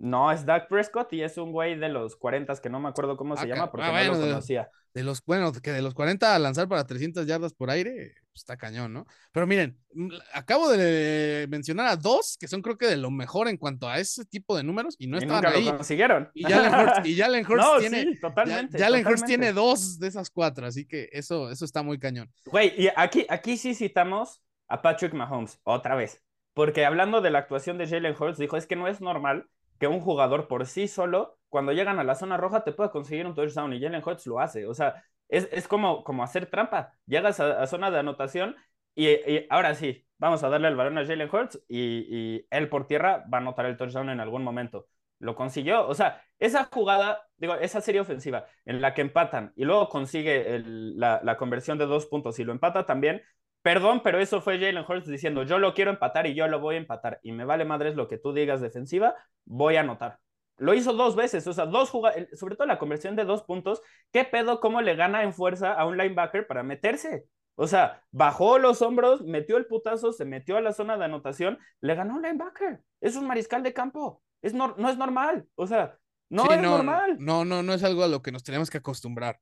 No, 0.00 0.32
es 0.32 0.46
Doug 0.46 0.66
Prescott 0.66 1.12
y 1.12 1.22
es 1.22 1.36
un 1.36 1.52
güey 1.52 1.78
de 1.78 1.90
los 1.90 2.16
40 2.16 2.56
que 2.56 2.70
no 2.70 2.80
me 2.80 2.88
acuerdo 2.88 3.18
cómo 3.18 3.36
se 3.36 3.46
llama 3.46 3.70
porque 3.70 3.86
ah, 3.86 4.04
no 4.06 4.14
lo 4.14 4.20
conocía. 4.20 4.70
De, 4.94 5.04
los, 5.04 5.22
bueno, 5.26 5.52
que 5.52 5.72
de 5.72 5.82
los 5.82 5.92
40 5.92 6.34
a 6.34 6.38
lanzar 6.38 6.68
para 6.68 6.86
300 6.86 7.26
yardas 7.26 7.52
por 7.52 7.68
aire, 7.68 8.14
pues, 8.32 8.36
está 8.36 8.56
cañón, 8.56 8.94
¿no? 8.94 9.06
Pero 9.30 9.46
miren, 9.46 9.78
mm, 9.92 10.08
acabo 10.32 10.70
de 10.70 11.46
mencionar 11.50 11.88
a 11.88 11.96
dos 11.96 12.38
que 12.40 12.48
son 12.48 12.62
creo 12.62 12.78
que 12.78 12.86
de 12.86 12.96
lo 12.96 13.10
mejor 13.10 13.46
en 13.46 13.58
cuanto 13.58 13.90
a 13.90 13.98
ese 13.98 14.24
tipo 14.24 14.56
de 14.56 14.62
números 14.62 14.96
y 14.98 15.06
no 15.06 15.18
y 15.18 15.20
estaban 15.20 15.44
ahí. 15.44 15.66
Lo 15.66 15.76
consiguieron. 15.76 16.30
Y 16.32 16.44
Jalen 16.44 16.74
Hurts, 16.74 17.06
y 17.06 17.16
Jalen 17.20 17.46
Hurts 17.46 17.78
tiene, 17.80 18.02
sí, 18.04 18.20
totalmente, 18.20 18.78
Jalen 18.78 19.06
Hurts 19.06 19.24
tiene 19.24 19.52
dos 19.52 19.98
de 19.98 20.08
esas 20.08 20.30
cuatro, 20.30 20.66
así 20.66 20.86
que 20.86 21.10
eso, 21.12 21.50
eso 21.50 21.66
está 21.66 21.82
muy 21.82 21.98
cañón. 21.98 22.32
Güey, 22.46 22.72
y 22.82 22.88
aquí, 22.96 23.26
aquí 23.28 23.58
sí 23.58 23.74
citamos 23.74 24.40
a 24.66 24.80
Patrick 24.80 25.12
Mahomes, 25.12 25.60
otra 25.62 25.94
vez. 25.94 26.22
Porque 26.54 26.86
hablando 26.86 27.20
de 27.20 27.30
la 27.30 27.40
actuación 27.40 27.76
de 27.76 27.86
Jalen 27.86 28.16
Hurts, 28.18 28.38
dijo, 28.38 28.56
es 28.56 28.66
que 28.66 28.76
no 28.76 28.88
es 28.88 29.02
normal 29.02 29.46
que 29.80 29.88
un 29.88 30.00
jugador 30.00 30.46
por 30.46 30.66
sí 30.66 30.86
solo, 30.86 31.38
cuando 31.48 31.72
llegan 31.72 31.98
a 31.98 32.04
la 32.04 32.14
zona 32.14 32.36
roja, 32.36 32.62
te 32.64 32.72
pueda 32.72 32.90
conseguir 32.92 33.26
un 33.26 33.34
touchdown 33.34 33.72
y 33.72 33.80
Jalen 33.80 34.02
Hurts 34.04 34.26
lo 34.26 34.38
hace. 34.38 34.66
O 34.66 34.74
sea, 34.74 35.02
es, 35.28 35.66
como, 35.68 36.04
como 36.04 36.22
hacer 36.22 36.46
trampa. 36.46 36.92
Llegas 37.06 37.40
a, 37.40 37.66
zona 37.66 37.90
de 37.90 37.98
anotación 37.98 38.56
y, 38.94 39.08
ahora 39.48 39.74
sí, 39.74 40.06
vamos 40.18 40.44
a 40.44 40.50
darle 40.50 40.68
el 40.68 40.76
balón 40.76 40.98
a 40.98 41.06
Jalen 41.06 41.30
Hurts 41.34 41.64
y, 41.66 42.46
él 42.50 42.68
por 42.68 42.86
tierra 42.86 43.24
va 43.32 43.38
a 43.38 43.40
anotar 43.40 43.64
el 43.66 43.78
touchdown 43.78 44.10
en 44.10 44.20
algún 44.20 44.44
momento. 44.44 44.86
Lo 45.18 45.34
consiguió. 45.34 45.88
O 45.88 45.94
sea, 45.94 46.22
esa 46.38 46.68
jugada, 46.70 47.26
digo, 47.38 47.54
esa 47.54 47.80
serie 47.80 48.02
ofensiva 48.02 48.46
en 48.66 48.82
la 48.82 48.92
que 48.92 49.00
empatan 49.00 49.52
y 49.56 49.64
luego 49.64 49.88
consigue 49.88 50.62
la, 50.64 51.20
la 51.24 51.36
conversión 51.38 51.78
de 51.78 51.86
dos 51.86 52.04
puntos 52.06 52.38
y 52.38 52.44
lo 52.44 52.52
empata 52.52 52.84
también, 52.84 53.22
Perdón, 53.62 54.00
pero 54.02 54.18
eso 54.20 54.40
fue 54.40 54.58
Jalen 54.58 54.84
Hurts 54.88 55.06
diciendo, 55.06 55.42
yo 55.42 55.58
lo 55.58 55.74
quiero 55.74 55.90
empatar 55.90 56.26
y 56.26 56.34
yo 56.34 56.48
lo 56.48 56.60
voy 56.60 56.76
a 56.76 56.78
empatar. 56.78 57.20
Y 57.22 57.32
me 57.32 57.44
vale 57.44 57.64
madres 57.64 57.94
lo 57.94 58.08
que 58.08 58.18
tú 58.18 58.32
digas 58.32 58.60
defensiva, 58.60 59.14
voy 59.44 59.76
a 59.76 59.80
anotar. 59.80 60.18
Lo 60.56 60.74
hizo 60.74 60.92
dos 60.92 61.16
veces, 61.16 61.46
o 61.46 61.52
sea, 61.52 61.66
dos 61.66 61.90
jugadas, 61.90 62.28
sobre 62.38 62.56
todo 62.56 62.66
la 62.66 62.78
conversión 62.78 63.16
de 63.16 63.24
dos 63.24 63.42
puntos. 63.42 63.82
¿Qué 64.12 64.24
pedo 64.24 64.60
cómo 64.60 64.80
le 64.82 64.94
gana 64.94 65.22
en 65.22 65.32
fuerza 65.32 65.72
a 65.72 65.86
un 65.86 65.96
linebacker 65.96 66.46
para 66.46 66.62
meterse? 66.62 67.26
O 67.54 67.66
sea, 67.66 68.02
bajó 68.10 68.58
los 68.58 68.80
hombros, 68.80 69.22
metió 69.22 69.58
el 69.58 69.66
putazo, 69.66 70.12
se 70.12 70.24
metió 70.24 70.56
a 70.56 70.60
la 70.62 70.72
zona 70.72 70.96
de 70.96 71.04
anotación, 71.04 71.58
le 71.80 71.94
ganó 71.94 72.14
un 72.14 72.22
linebacker. 72.22 72.80
Es 73.00 73.16
un 73.16 73.26
mariscal 73.26 73.62
de 73.62 73.74
campo. 73.74 74.22
Es 74.40 74.54
no, 74.54 74.74
no 74.78 74.88
es 74.88 74.96
normal. 74.96 75.46
O 75.54 75.66
sea, 75.66 75.98
no 76.30 76.50
es 76.50 76.60
normal. 76.60 77.16
No, 77.18 77.44
no, 77.44 77.62
no 77.62 77.74
es 77.74 77.82
algo 77.84 78.04
a 78.04 78.08
lo 78.08 78.22
que 78.22 78.32
nos 78.32 78.42
tenemos 78.42 78.70
que 78.70 78.78
acostumbrar. 78.78 79.38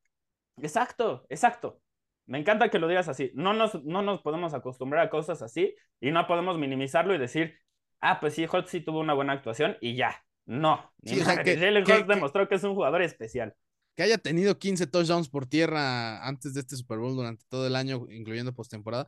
Exacto, 0.57 1.27
exacto. 1.29 1.81
Me 2.29 2.39
encanta 2.39 2.69
que 2.69 2.79
lo 2.79 2.89
digas 2.89 3.09
así. 3.09 3.33
No 3.35 3.55
nos, 3.55 3.83
no 3.85 4.03
nos 4.03 4.21
podemos 4.21 4.53
acostumbrar 4.53 5.07
a 5.07 5.11
cosas 5.11 5.41
así 5.41 5.75
y 5.99 6.11
no 6.11 6.27
podemos 6.27 6.59
minimizarlo 6.59 7.15
y 7.15 7.19
decir, 7.19 7.59
ah, 8.01 8.21
pues 8.21 8.35
sí, 8.35 8.47
Hot 8.47 8.69
sí 8.69 8.83
tuvo 8.83 9.01
una 9.01 9.15
buena 9.15 9.33
actuación 9.33 9.79
y 9.81 9.97
ya. 9.97 10.23
No. 10.45 10.93
Sí, 11.05 11.21
o 11.21 11.25
sea, 11.25 11.43
que, 11.43 11.57
Jalen 11.57 11.85
demostró 12.07 12.47
que 12.47 12.57
es 12.57 12.65
un 12.65 12.75
jugador 12.75 13.01
especial. 13.01 13.55
Que 13.95 14.03
haya 14.03 14.19
tenido 14.19 14.59
15 14.59 14.87
touchdowns 14.87 15.31
por 15.31 15.47
tierra 15.47 16.27
antes 16.27 16.53
de 16.53 16.61
este 16.61 16.77
Super 16.77 16.99
Bowl 16.99 17.17
durante 17.17 17.45
todo 17.49 17.67
el 17.67 17.75
año, 17.75 18.07
incluyendo 18.11 18.53
postemporada. 18.55 19.07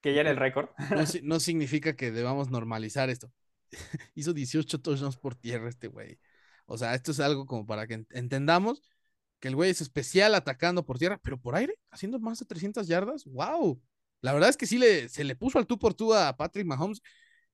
Que 0.00 0.12
ya 0.12 0.22
era 0.22 0.30
el 0.30 0.36
récord. 0.36 0.68
No, 1.22 1.38
significa 1.38 1.94
que 1.94 2.10
debamos 2.10 2.50
normalizar 2.50 3.10
esto. 3.10 3.30
Hizo 4.16 4.32
18 4.32 4.80
touchdowns 4.80 5.16
por 5.16 5.36
tierra 5.36 5.68
este 5.68 5.86
güey. 5.86 6.18
O 6.66 6.76
sea, 6.76 6.96
esto 6.96 7.12
es 7.12 7.20
algo 7.20 7.46
como 7.46 7.64
para 7.64 7.86
que 7.86 8.04
entendamos 8.10 8.82
que 9.46 9.48
el 9.48 9.54
güey 9.54 9.70
es 9.70 9.80
especial 9.80 10.34
atacando 10.34 10.84
por 10.84 10.98
tierra, 10.98 11.20
pero 11.22 11.40
por 11.40 11.54
aire, 11.54 11.78
haciendo 11.92 12.18
más 12.18 12.40
de 12.40 12.46
300 12.46 12.88
yardas. 12.88 13.24
¡Wow! 13.26 13.80
La 14.20 14.32
verdad 14.32 14.50
es 14.50 14.56
que 14.56 14.66
sí 14.66 14.76
le, 14.76 15.08
se 15.08 15.22
le 15.22 15.36
puso 15.36 15.60
al 15.60 15.66
tú 15.68 15.78
por 15.78 15.94
tú 15.94 16.12
a 16.12 16.36
Patrick 16.36 16.66
Mahomes 16.66 17.00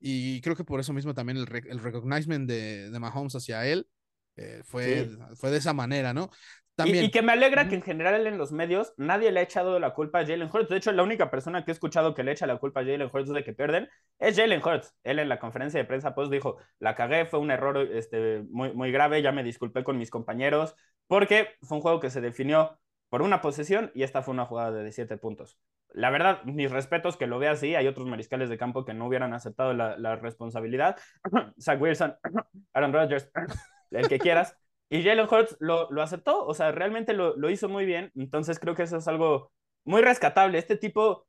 y 0.00 0.40
creo 0.40 0.56
que 0.56 0.64
por 0.64 0.80
eso 0.80 0.94
mismo 0.94 1.12
también 1.12 1.36
el, 1.36 1.46
el 1.68 1.78
recognizement 1.80 2.48
de, 2.48 2.90
de, 2.90 2.98
Mahomes 2.98 3.34
hacia 3.36 3.66
él 3.66 3.86
Eh, 4.36 4.62
fue, 4.64 5.10
fue 5.34 5.50
de 5.50 5.58
esa 5.58 5.74
manera, 5.74 6.14
¿no? 6.14 6.30
También. 6.74 7.04
Y, 7.04 7.10
que 7.10 7.20
me 7.20 7.32
alegra 7.32 7.68
que 7.68 7.74
en 7.74 7.82
general 7.82 8.26
en 8.26 8.38
los 8.38 8.50
medios 8.50 8.94
nadie 8.96 9.30
le 9.30 9.40
ha 9.40 9.42
echado 9.42 9.78
la 9.78 9.92
culpa 9.92 10.20
a 10.20 10.26
Jalen 10.26 10.48
Hurts. 10.52 10.70
De 10.70 10.78
hecho, 10.78 10.92
la 10.92 11.02
única 11.02 11.30
persona 11.30 11.64
que 11.64 11.70
he 11.70 11.74
escuchado 11.74 12.14
que 12.14 12.22
le 12.22 12.32
echa 12.32 12.46
la 12.46 12.56
culpa 12.56 12.80
a 12.80 12.84
Jalen 12.84 13.10
Hurts 13.12 13.32
de 13.32 13.44
que 13.44 13.52
pierden 13.52 13.88
es 14.18 14.36
Jalen 14.36 14.62
Hurts. 14.64 14.96
Él 15.04 15.18
en 15.18 15.28
la 15.28 15.38
conferencia 15.38 15.78
de 15.78 15.84
prensa 15.84 16.14
pues 16.14 16.30
dijo, 16.30 16.56
la 16.78 16.94
cagué, 16.94 17.26
fue 17.26 17.40
un 17.40 17.50
error 17.50 17.76
este, 17.78 18.42
muy, 18.48 18.72
muy 18.72 18.90
grave, 18.90 19.20
ya 19.20 19.32
me 19.32 19.44
disculpé 19.44 19.84
con 19.84 19.98
mis 19.98 20.10
compañeros, 20.10 20.74
porque 21.08 21.50
fue 21.62 21.76
un 21.76 21.82
juego 21.82 22.00
que 22.00 22.08
se 22.08 22.22
definió 22.22 22.78
por 23.10 23.20
una 23.20 23.42
posesión 23.42 23.90
y 23.94 24.04
esta 24.04 24.22
fue 24.22 24.32
una 24.32 24.46
jugada 24.46 24.72
de 24.72 24.82
17 24.84 25.18
puntos. 25.18 25.58
La 25.92 26.08
verdad, 26.08 26.42
mis 26.44 26.70
respetos 26.70 27.18
que 27.18 27.26
lo 27.26 27.38
vea 27.38 27.50
así. 27.50 27.74
Hay 27.74 27.86
otros 27.86 28.06
mariscales 28.06 28.48
de 28.48 28.56
campo 28.56 28.86
que 28.86 28.94
no 28.94 29.06
hubieran 29.06 29.34
aceptado 29.34 29.74
la, 29.74 29.98
la 29.98 30.16
responsabilidad. 30.16 30.96
Zach 31.60 31.78
Wilson, 31.80 32.16
Aaron 32.72 32.94
Rodgers, 32.94 33.30
el 33.90 34.08
que 34.08 34.18
quieras. 34.18 34.56
Y 34.92 35.02
Jalen 35.02 35.26
Hurts 35.26 35.56
lo, 35.58 35.90
lo, 35.90 36.02
aceptó, 36.02 36.44
o 36.44 36.52
sea, 36.52 36.70
realmente 36.70 37.14
lo, 37.14 37.34
lo, 37.38 37.48
hizo 37.48 37.66
muy 37.66 37.86
bien. 37.86 38.12
Entonces 38.14 38.58
creo 38.58 38.74
que 38.74 38.82
eso 38.82 38.98
es 38.98 39.08
algo 39.08 39.50
muy 39.84 40.02
rescatable. 40.02 40.58
Este 40.58 40.76
tipo 40.76 41.26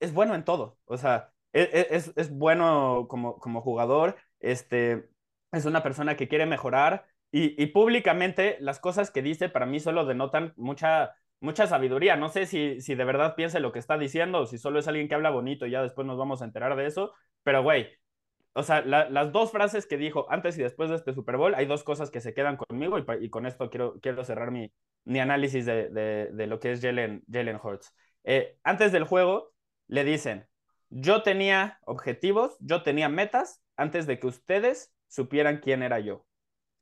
es 0.00 0.14
bueno 0.14 0.34
en 0.34 0.44
todo, 0.46 0.78
o 0.86 0.96
sea, 0.96 1.30
e, 1.52 1.60
e, 1.60 1.94
es, 1.94 2.14
es, 2.16 2.30
bueno 2.30 3.06
como, 3.10 3.38
como 3.38 3.60
jugador, 3.60 4.16
este, 4.40 5.10
es 5.52 5.66
una 5.66 5.82
persona 5.82 6.16
que 6.16 6.26
quiere 6.26 6.46
mejorar 6.46 7.04
y, 7.30 7.62
y, 7.62 7.66
públicamente 7.66 8.56
las 8.60 8.80
cosas 8.80 9.10
que 9.10 9.20
dice 9.20 9.50
para 9.50 9.66
mí 9.66 9.78
solo 9.78 10.06
denotan 10.06 10.54
mucha, 10.56 11.14
mucha 11.40 11.66
sabiduría. 11.66 12.16
No 12.16 12.30
sé 12.30 12.46
si, 12.46 12.80
si 12.80 12.94
de 12.94 13.04
verdad 13.04 13.34
piensa 13.36 13.60
lo 13.60 13.72
que 13.72 13.78
está 13.78 13.98
diciendo 13.98 14.40
o 14.40 14.46
si 14.46 14.56
solo 14.56 14.78
es 14.78 14.88
alguien 14.88 15.08
que 15.08 15.14
habla 15.16 15.28
bonito 15.28 15.66
y 15.66 15.70
ya 15.72 15.82
después 15.82 16.06
nos 16.06 16.16
vamos 16.16 16.40
a 16.40 16.46
enterar 16.46 16.76
de 16.76 16.86
eso, 16.86 17.12
pero 17.42 17.62
güey, 17.62 17.90
o 18.54 18.62
sea, 18.62 18.82
las 18.82 19.32
dos 19.32 19.50
frases 19.50 19.86
que 19.86 19.96
dijo 19.96 20.26
antes 20.30 20.58
y 20.58 20.62
después 20.62 20.90
de 20.90 20.96
este 20.96 21.14
Super 21.14 21.36
Bowl, 21.38 21.54
hay 21.54 21.64
dos 21.66 21.84
cosas 21.84 22.10
que 22.10 22.20
se 22.20 22.34
quedan 22.34 22.56
conmigo 22.56 22.98
y, 22.98 23.30
con 23.30 23.46
esto 23.46 23.70
quiero, 23.70 23.98
quiero 24.00 24.24
cerrar 24.24 24.50
mi, 24.50 24.70
mi 25.04 25.20
análisis 25.20 25.64
de, 25.64 25.88
de, 25.88 26.46
lo 26.46 26.60
que 26.60 26.72
es 26.72 26.82
Jalen, 26.82 27.24
Jalen 27.30 27.58
Hurts. 27.62 27.94
Eh, 28.24 28.58
antes 28.62 28.92
del 28.92 29.04
juego, 29.04 29.52
le 29.88 30.04
dicen, 30.04 30.46
yo 30.90 31.22
tenía 31.22 31.78
objetivos, 31.86 32.56
yo 32.60 32.82
tenía 32.82 33.08
metas 33.08 33.62
antes 33.76 34.06
de 34.06 34.18
que 34.18 34.26
ustedes 34.26 34.92
supieran 35.08 35.58
quién 35.58 35.82
era 35.82 35.98
yo. 36.00 36.26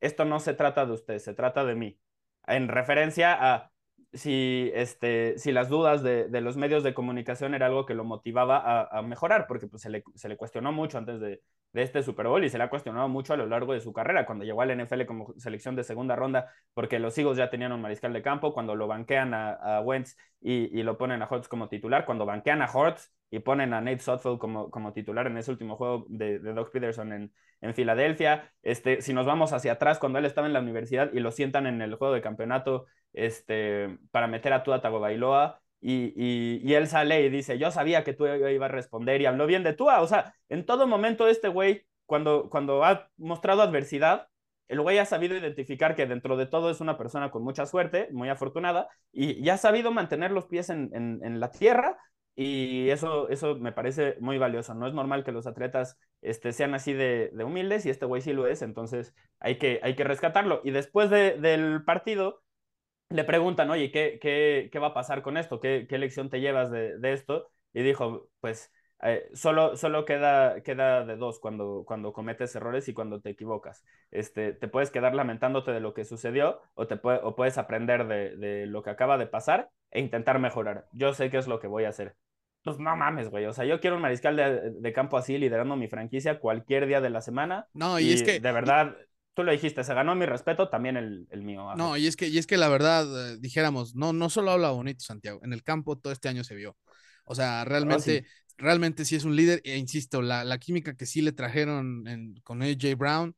Esto 0.01 0.25
no 0.25 0.41
se 0.41 0.55
trata 0.55 0.87
de 0.87 0.93
ustedes, 0.93 1.23
se 1.23 1.35
trata 1.35 1.65
de 1.65 1.77
mí. 1.77 2.01
En 2.47 2.67
referencia 2.67 3.37
a 3.39 3.71
si, 4.13 4.73
este, 4.75 5.39
si 5.39 5.53
las 5.53 5.69
dudas 5.69 6.03
de, 6.03 6.29
de 6.29 6.41
los 6.41 6.57
medios 6.57 6.83
de 6.83 6.95
comunicación 6.95 7.55
era 7.55 7.67
algo 7.67 7.87
que 7.87 7.95
lo 7.95 8.05
motivaba 8.05 8.59
a, 8.59 8.99
a 8.99 9.03
mejorar, 9.03 9.47
porque 9.47 9.69
pues, 9.69 9.83
se, 9.83 9.91
le, 9.91 10.03
se 10.17 10.29
le 10.29 10.37
cuestionó 10.37 10.73
mucho 10.73 10.99
antes 10.99 11.21
de, 11.21 11.43
de 11.73 11.83
este 11.83 12.03
Super 12.03 12.27
Bowl 12.27 12.45
y 12.45 12.49
se 12.49 12.59
le 12.59 12.65
ha 12.65 12.71
cuestionado 12.71 13.09
mucho 13.09 13.33
a 13.33 13.37
lo 13.37 13.47
largo 13.47 13.73
de 13.73 13.81
su 13.81 13.93
carrera, 13.93 14.27
cuando 14.27 14.45
llegó 14.45 14.63
al 14.63 14.71
NFL 14.71 15.05
como 15.07 15.35
selección 15.39 15.77
de 15.77 15.85
segunda 15.85 16.17
ronda, 16.17 16.51
porque 16.75 16.99
los 16.99 17.17
Eagles 17.17 17.39
ya 17.39 17.51
tenían 17.51 17.73
un 17.73 17.81
mariscal 17.81 18.13
de 18.13 18.23
campo, 18.23 18.53
cuando 18.53 18.75
lo 18.75 18.87
banquean 18.87 19.35
a, 19.35 19.81
Wentz 19.83 20.17
y, 20.41 20.83
lo 20.83 20.99
ponen 20.99 21.23
a 21.23 21.29
Hortz 21.31 21.49
como 21.49 21.69
titular, 21.69 22.05
cuando 22.05 22.27
banquean 22.27 22.63
a 22.63 22.71
Hortz 22.73 23.13
y 23.31 23.39
ponen 23.41 23.73
a 23.75 23.81
Nate 23.81 24.01
Sotfield 24.01 24.39
como, 24.39 24.71
como 24.71 24.93
titular 24.93 25.27
en 25.27 25.37
ese 25.37 25.51
último 25.51 25.77
juego 25.77 26.07
de, 26.09 26.39
Doug 26.39 26.71
Peterson 26.73 27.13
en, 27.13 27.33
en 27.61 27.75
Filadelfia, 27.75 28.53
este, 28.63 29.03
si 29.03 29.13
nos 29.13 29.27
vamos 29.27 29.53
hacia 29.53 29.73
atrás, 29.73 29.99
cuando 29.99 30.19
él 30.19 30.25
estaba 30.25 30.47
en 30.47 30.53
la 30.53 30.61
universidad 30.61 31.13
y 31.13 31.21
lo 31.21 31.31
sientan 31.31 31.67
en 31.67 31.83
el 31.83 31.95
juego 31.95 32.15
de 32.15 32.23
campeonato 32.23 32.87
este, 33.13 33.99
para 34.11 34.27
meter 34.27 34.53
a 34.53 34.63
Tua 34.63 34.81
Tagovailoa, 34.81 35.61
y, 35.81 36.13
y, 36.15 36.61
y, 36.63 36.75
él 36.75 36.89
sale 36.89 37.23
y 37.23 37.31
dice, 37.31 37.59
yo 37.59 37.71
sabía 37.71 38.05
que 38.05 38.13
tú 38.13 38.27
iba 38.27 38.67
a 38.67 38.69
responder 38.69 39.21
y 39.21 39.27
habló 39.27 39.47
bien 39.47 39.63
de 39.63 39.73
Tua. 39.73 40.03
O 40.03 40.07
sea, 40.07 40.35
en 40.49 40.67
todo 40.67 40.87
momento 40.87 41.27
este 41.27 41.49
güey, 41.49 41.87
cuando, 42.07 42.51
cuando 42.51 42.85
ha 42.85 43.09
mostrado 43.17 43.63
adversidad, 43.63 44.29
el 44.69 44.81
güey 44.81 44.99
ha 44.99 45.05
sabido 45.05 45.37
identificar 45.37 45.97
que 45.97 46.07
dentro 46.07 46.37
de 46.37 46.47
todo 46.47 46.71
es 46.71 46.81
una 46.81 46.97
persona 46.97 47.31
con 47.31 47.43
mucha 47.43 47.67
suerte, 47.67 48.09
muy 48.13 48.29
afortunada, 48.29 48.89
y, 49.13 49.43
ya 49.43 49.55
ha 49.55 49.59
sabido 49.59 49.91
mantener 49.91 50.31
los 50.31 50.47
pies 50.47 50.71
en, 50.71 50.91
en, 50.95 51.41
la 51.41 51.51
tierra. 51.51 51.99
Y 52.37 52.89
eso, 52.91 53.29
eso 53.29 53.57
me 53.57 53.73
parece 53.73 54.17
muy 54.21 54.39
valioso. 54.39 54.75
No 54.75 54.87
es 54.87 54.95
normal 54.95 55.25
que 55.25 55.33
los 55.33 55.47
atletas 55.47 55.99
este, 56.23 56.53
sean 56.53 56.75
así 56.75 56.93
de, 56.93 57.31
de 57.35 57.45
humildes 57.45 57.85
y 57.85 57.91
este 57.91 58.07
güey 58.07 58.23
sí 58.23 58.33
lo 58.33 58.47
es, 58.47 58.63
entonces 58.63 59.15
hay 59.41 59.59
que, 59.59 59.81
hay 59.83 59.97
que 59.97 60.05
rescatarlo. 60.05 60.61
Y 60.63 60.71
después 60.71 61.11
de, 61.11 61.39
del 61.39 61.85
partido, 61.85 62.41
le 63.11 63.25
preguntan, 63.25 63.71
oye, 63.71 63.91
¿qué, 63.91 64.19
qué, 64.21 64.71
qué 64.73 64.79
va 64.79 64.89
a 64.89 64.95
pasar 64.95 65.23
con 65.23 65.37
esto? 65.37 65.61
¿Qué, 65.61 65.87
qué 65.89 65.99
lección 65.99 66.31
te 66.31 66.41
llevas 66.41 66.71
de, 66.71 66.97
de 66.99 67.13
esto? 67.13 67.51
Y 67.73 67.83
dijo, 67.83 68.29
pues 68.41 68.73
eh, 69.03 69.29
solo, 69.35 69.77
solo 69.77 70.05
queda, 70.05 70.63
queda 70.63 71.05
de 71.05 71.17
dos 71.17 71.41
cuando, 71.41 71.85
cuando 71.87 72.13
cometes 72.13 72.55
errores 72.55 72.89
y 72.89 72.95
cuando 72.95 73.21
te 73.21 73.31
equivocas. 73.31 73.85
Este, 74.11 74.53
te 74.53 74.69
puedes 74.69 74.91
quedar 74.91 75.15
lamentándote 75.15 75.73
de 75.73 75.81
lo 75.81 75.93
que 75.93 76.05
sucedió 76.05 76.61
o, 76.75 76.87
te 76.87 76.97
puede, 76.97 77.21
o 77.23 77.35
puedes 77.35 77.59
aprender 77.59 78.07
de, 78.07 78.37
de, 78.37 78.67
lo 78.67 78.83
que 78.83 78.91
acaba 78.91 79.19
de 79.19 79.27
pasar 79.27 79.71
e 79.91 80.01
intentar 80.01 80.39
mejorar. 80.39 80.87
Yo 80.93 81.13
sé 81.13 81.31
qué 81.31 81.39
es 81.39 81.49
lo 81.49 81.59
que 81.59 81.67
voy 81.67 81.85
a 81.85 81.89
hacer. 81.91 82.15
Pues 82.63 82.79
no 82.79 82.95
mames, 82.95 83.31
güey. 83.31 83.47
O 83.47 83.53
sea, 83.53 83.65
yo 83.65 83.81
quiero 83.81 83.97
un 83.97 84.03
mariscal 84.03 84.37
de, 84.37 84.71
de 84.71 84.93
campo 84.93 85.17
así 85.17 85.39
liderando 85.39 85.77
mi 85.77 85.89
franquicia 85.89 86.39
cualquier 86.39 86.87
día 86.87 87.01
de 87.01 87.11
la 87.11 87.23
semana. 87.23 87.67
No, 87.73 87.99
y, 87.99 88.05
y 88.05 88.13
es 88.13 88.23
que... 88.23 88.39
De 88.39 88.53
verdad... 88.53 88.97
Tú 89.41 89.45
lo 89.45 89.53
dijiste, 89.53 89.85
se 89.85 89.95
ganó 89.95 90.15
mi 90.15 90.27
respeto, 90.27 90.69
también 90.69 90.99
el, 90.99 91.27
el 91.31 91.43
mío. 91.43 91.75
No, 91.75 91.97
y 91.97 92.07
es 92.07 92.15
que, 92.15 92.29
y 92.29 92.37
es 92.37 92.47
que 92.47 92.59
la 92.59 92.69
verdad, 92.69 93.33
eh, 93.33 93.39
dijéramos, 93.41 93.95
no, 93.95 94.13
no 94.13 94.29
solo 94.29 94.51
habla 94.51 94.69
bonito 94.69 95.03
Santiago, 95.03 95.41
en 95.43 95.55
el 95.55 95.63
campo 95.63 95.97
todo 95.97 96.13
este 96.13 96.29
año 96.29 96.45
se 96.45 96.55
vio. 96.55 96.77
O 97.25 97.35
sea, 97.35 97.65
realmente, 97.65 98.19
oh, 98.19 98.29
sí. 98.29 98.55
realmente 98.59 99.07
sí 99.07 99.17
es 99.17 99.25
un 99.25 99.35
líder, 99.35 99.63
e 99.65 99.79
insisto, 99.79 100.21
la, 100.21 100.45
la 100.45 100.59
química 100.59 100.95
que 100.95 101.07
sí 101.07 101.23
le 101.23 101.33
trajeron 101.33 102.07
en, 102.07 102.35
con 102.43 102.61
AJ 102.61 102.97
Brown 102.99 103.35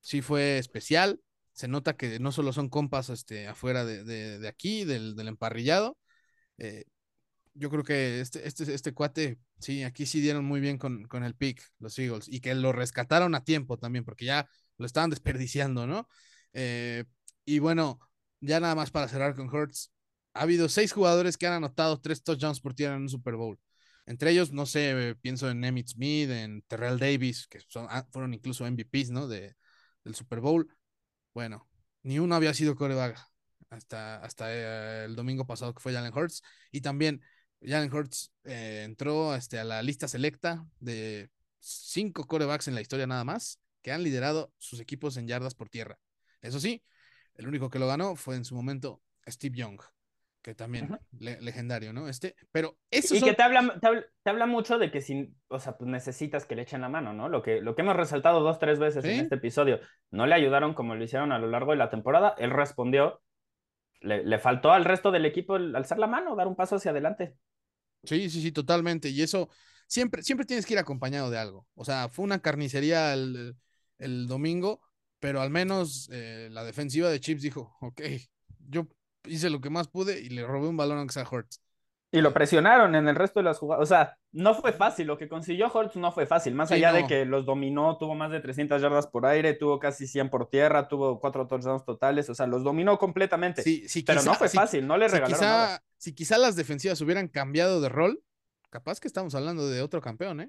sí 0.00 0.22
fue 0.22 0.58
especial. 0.58 1.20
Se 1.52 1.68
nota 1.68 1.96
que 1.96 2.18
no 2.18 2.32
solo 2.32 2.52
son 2.52 2.68
compas 2.68 3.10
este, 3.10 3.46
afuera 3.46 3.84
de, 3.84 4.02
de, 4.02 4.40
de 4.40 4.48
aquí, 4.48 4.84
del, 4.84 5.14
del 5.14 5.28
emparrillado. 5.28 5.96
Eh, 6.58 6.84
yo 7.54 7.70
creo 7.70 7.84
que 7.84 8.20
este, 8.20 8.48
este, 8.48 8.74
este 8.74 8.92
cuate, 8.92 9.38
sí, 9.60 9.84
aquí 9.84 10.06
sí 10.06 10.20
dieron 10.20 10.44
muy 10.44 10.58
bien 10.60 10.78
con, 10.78 11.04
con 11.04 11.22
el 11.22 11.36
pick, 11.36 11.62
los 11.78 11.96
Eagles, 11.96 12.26
y 12.28 12.40
que 12.40 12.54
lo 12.56 12.72
rescataron 12.72 13.36
a 13.36 13.44
tiempo 13.44 13.78
también, 13.78 14.04
porque 14.04 14.24
ya 14.24 14.48
lo 14.78 14.86
estaban 14.86 15.10
desperdiciando, 15.10 15.86
¿no? 15.86 16.08
Eh, 16.52 17.04
y 17.44 17.58
bueno, 17.58 18.00
ya 18.40 18.60
nada 18.60 18.74
más 18.74 18.90
para 18.90 19.08
cerrar 19.08 19.34
con 19.34 19.48
Hurts, 19.48 19.92
ha 20.34 20.42
habido 20.42 20.68
seis 20.68 20.92
jugadores 20.92 21.36
que 21.36 21.46
han 21.46 21.54
anotado 21.54 22.00
tres 22.00 22.22
touchdowns 22.22 22.60
por 22.60 22.74
tierra 22.74 22.96
en 22.96 23.02
un 23.02 23.08
Super 23.08 23.36
Bowl. 23.36 23.58
Entre 24.06 24.30
ellos, 24.30 24.52
no 24.52 24.66
sé, 24.66 25.16
pienso 25.22 25.48
en 25.50 25.64
Emmitt 25.64 25.88
Smith, 25.88 26.30
en 26.30 26.62
Terrell 26.62 26.98
Davis, 26.98 27.46
que 27.46 27.60
son, 27.68 27.86
ah, 27.90 28.06
fueron 28.10 28.34
incluso 28.34 28.66
MVPs, 28.66 29.10
¿no? 29.10 29.28
De, 29.28 29.56
del 30.04 30.14
Super 30.14 30.40
Bowl. 30.40 30.68
Bueno, 31.32 31.68
ni 32.02 32.18
uno 32.18 32.34
había 32.34 32.54
sido 32.54 32.76
coreback 32.76 33.18
hasta, 33.70 34.16
hasta 34.18 34.52
eh, 34.52 35.04
el 35.06 35.16
domingo 35.16 35.46
pasado 35.46 35.74
que 35.74 35.80
fue 35.80 35.92
Jalen 35.92 36.12
Hurts. 36.14 36.42
Y 36.70 36.80
también 36.82 37.22
Jalen 37.62 37.92
Hurts 37.92 38.32
eh, 38.44 38.82
entró 38.84 39.34
este, 39.34 39.58
a 39.58 39.64
la 39.64 39.82
lista 39.82 40.08
selecta 40.08 40.66
de 40.80 41.30
cinco 41.60 42.26
corebacks 42.26 42.68
en 42.68 42.74
la 42.74 42.82
historia 42.82 43.06
nada 43.06 43.24
más 43.24 43.58
que 43.84 43.92
han 43.92 44.02
liderado 44.02 44.50
sus 44.58 44.80
equipos 44.80 45.18
en 45.18 45.28
yardas 45.28 45.54
por 45.54 45.68
tierra. 45.68 45.98
Eso 46.40 46.58
sí, 46.58 46.82
el 47.34 47.46
único 47.46 47.68
que 47.68 47.78
lo 47.78 47.86
ganó 47.86 48.16
fue 48.16 48.34
en 48.34 48.46
su 48.46 48.54
momento 48.54 49.02
Steve 49.28 49.58
Young, 49.58 49.78
que 50.40 50.54
también 50.54 50.90
uh 50.90 50.94
-huh. 50.94 51.00
le 51.20 51.40
legendario, 51.42 51.92
¿no? 51.92 52.08
Este, 52.08 52.34
pero 52.50 52.78
eso 52.90 53.14
y 53.14 53.20
son... 53.20 53.28
que 53.28 53.34
te 53.34 53.42
habla, 53.42 53.78
te 53.78 53.86
habla, 53.86 54.06
te 54.22 54.30
habla 54.30 54.46
mucho 54.46 54.78
de 54.78 54.90
que 54.90 55.02
si, 55.02 55.34
o 55.48 55.60
sea, 55.60 55.76
pues 55.76 55.88
necesitas 55.90 56.46
que 56.46 56.56
le 56.56 56.62
echen 56.62 56.80
la 56.80 56.88
mano, 56.88 57.12
¿no? 57.12 57.28
Lo 57.28 57.42
que, 57.42 57.60
lo 57.60 57.76
que 57.76 57.82
hemos 57.82 57.94
resaltado 57.94 58.40
dos, 58.40 58.58
tres 58.58 58.78
veces 58.78 59.04
¿Sí? 59.04 59.10
en 59.10 59.20
este 59.20 59.34
episodio, 59.34 59.80
no 60.10 60.26
le 60.26 60.34
ayudaron 60.34 60.72
como 60.72 60.94
lo 60.94 61.04
hicieron 61.04 61.30
a 61.30 61.38
lo 61.38 61.48
largo 61.50 61.72
de 61.72 61.78
la 61.78 61.90
temporada, 61.90 62.34
él 62.38 62.52
respondió, 62.52 63.20
le, 64.00 64.24
le 64.24 64.38
faltó 64.38 64.72
al 64.72 64.86
resto 64.86 65.10
del 65.10 65.26
equipo 65.26 65.56
el, 65.56 65.76
alzar 65.76 65.98
la 65.98 66.06
mano, 66.06 66.36
dar 66.36 66.46
un 66.46 66.56
paso 66.56 66.76
hacia 66.76 66.90
adelante. 66.90 67.36
Sí, 68.02 68.30
sí, 68.30 68.40
sí, 68.40 68.50
totalmente. 68.50 69.10
Y 69.10 69.20
eso 69.20 69.50
siempre, 69.86 70.22
siempre 70.22 70.46
tienes 70.46 70.64
que 70.64 70.72
ir 70.72 70.78
acompañado 70.78 71.30
de 71.30 71.38
algo. 71.38 71.66
O 71.74 71.84
sea, 71.84 72.08
fue 72.08 72.24
una 72.24 72.40
carnicería 72.40 73.12
el, 73.12 73.56
el 73.98 74.26
domingo, 74.26 74.80
pero 75.20 75.40
al 75.40 75.50
menos 75.50 76.08
eh, 76.12 76.48
la 76.50 76.64
defensiva 76.64 77.10
de 77.10 77.20
Chips 77.20 77.42
dijo, 77.42 77.76
ok, 77.80 78.02
yo 78.68 78.86
hice 79.26 79.50
lo 79.50 79.60
que 79.60 79.70
más 79.70 79.88
pude 79.88 80.20
y 80.20 80.28
le 80.28 80.46
robé 80.46 80.68
un 80.68 80.76
balón 80.76 80.98
a 80.98 81.12
Xa 81.12 81.26
Hortz. 81.28 81.60
Y 82.14 82.20
lo 82.20 82.32
presionaron 82.32 82.94
en 82.94 83.08
el 83.08 83.16
resto 83.16 83.40
de 83.40 83.44
las 83.44 83.58
jugadas. 83.58 83.82
O 83.82 83.86
sea, 83.86 84.16
no 84.30 84.54
fue 84.54 84.72
fácil. 84.72 85.08
Lo 85.08 85.18
que 85.18 85.28
consiguió 85.28 85.66
Hortz 85.66 85.96
no 85.96 86.12
fue 86.12 86.26
fácil. 86.26 86.54
Más 86.54 86.68
sí, 86.68 86.76
allá 86.76 86.92
no. 86.92 86.98
de 86.98 87.06
que 87.08 87.24
los 87.24 87.44
dominó, 87.44 87.98
tuvo 87.98 88.14
más 88.14 88.30
de 88.30 88.38
300 88.38 88.80
yardas 88.80 89.08
por 89.08 89.26
aire, 89.26 89.54
tuvo 89.54 89.80
casi 89.80 90.06
100 90.06 90.30
por 90.30 90.48
tierra, 90.48 90.86
tuvo 90.86 91.18
cuatro 91.18 91.48
touchdowns 91.48 91.84
totales. 91.84 92.30
O 92.30 92.34
sea, 92.36 92.46
los 92.46 92.62
dominó 92.62 92.98
completamente. 92.98 93.62
Sí, 93.62 93.88
sí, 93.88 94.04
pero 94.04 94.20
quizá, 94.20 94.30
no 94.30 94.36
fue 94.36 94.48
fácil, 94.48 94.86
no 94.86 94.96
le 94.96 95.08
regalaron 95.08 95.36
quizá, 95.36 95.46
nada. 95.46 95.82
Si 95.96 96.14
quizá 96.14 96.38
las 96.38 96.54
defensivas 96.54 97.00
hubieran 97.00 97.26
cambiado 97.26 97.80
de 97.80 97.88
rol, 97.88 98.22
capaz 98.74 98.98
que 98.98 99.06
estamos 99.06 99.32
hablando 99.36 99.68
de 99.68 99.80
otro 99.82 100.00
campeón, 100.00 100.40
¿eh? 100.40 100.48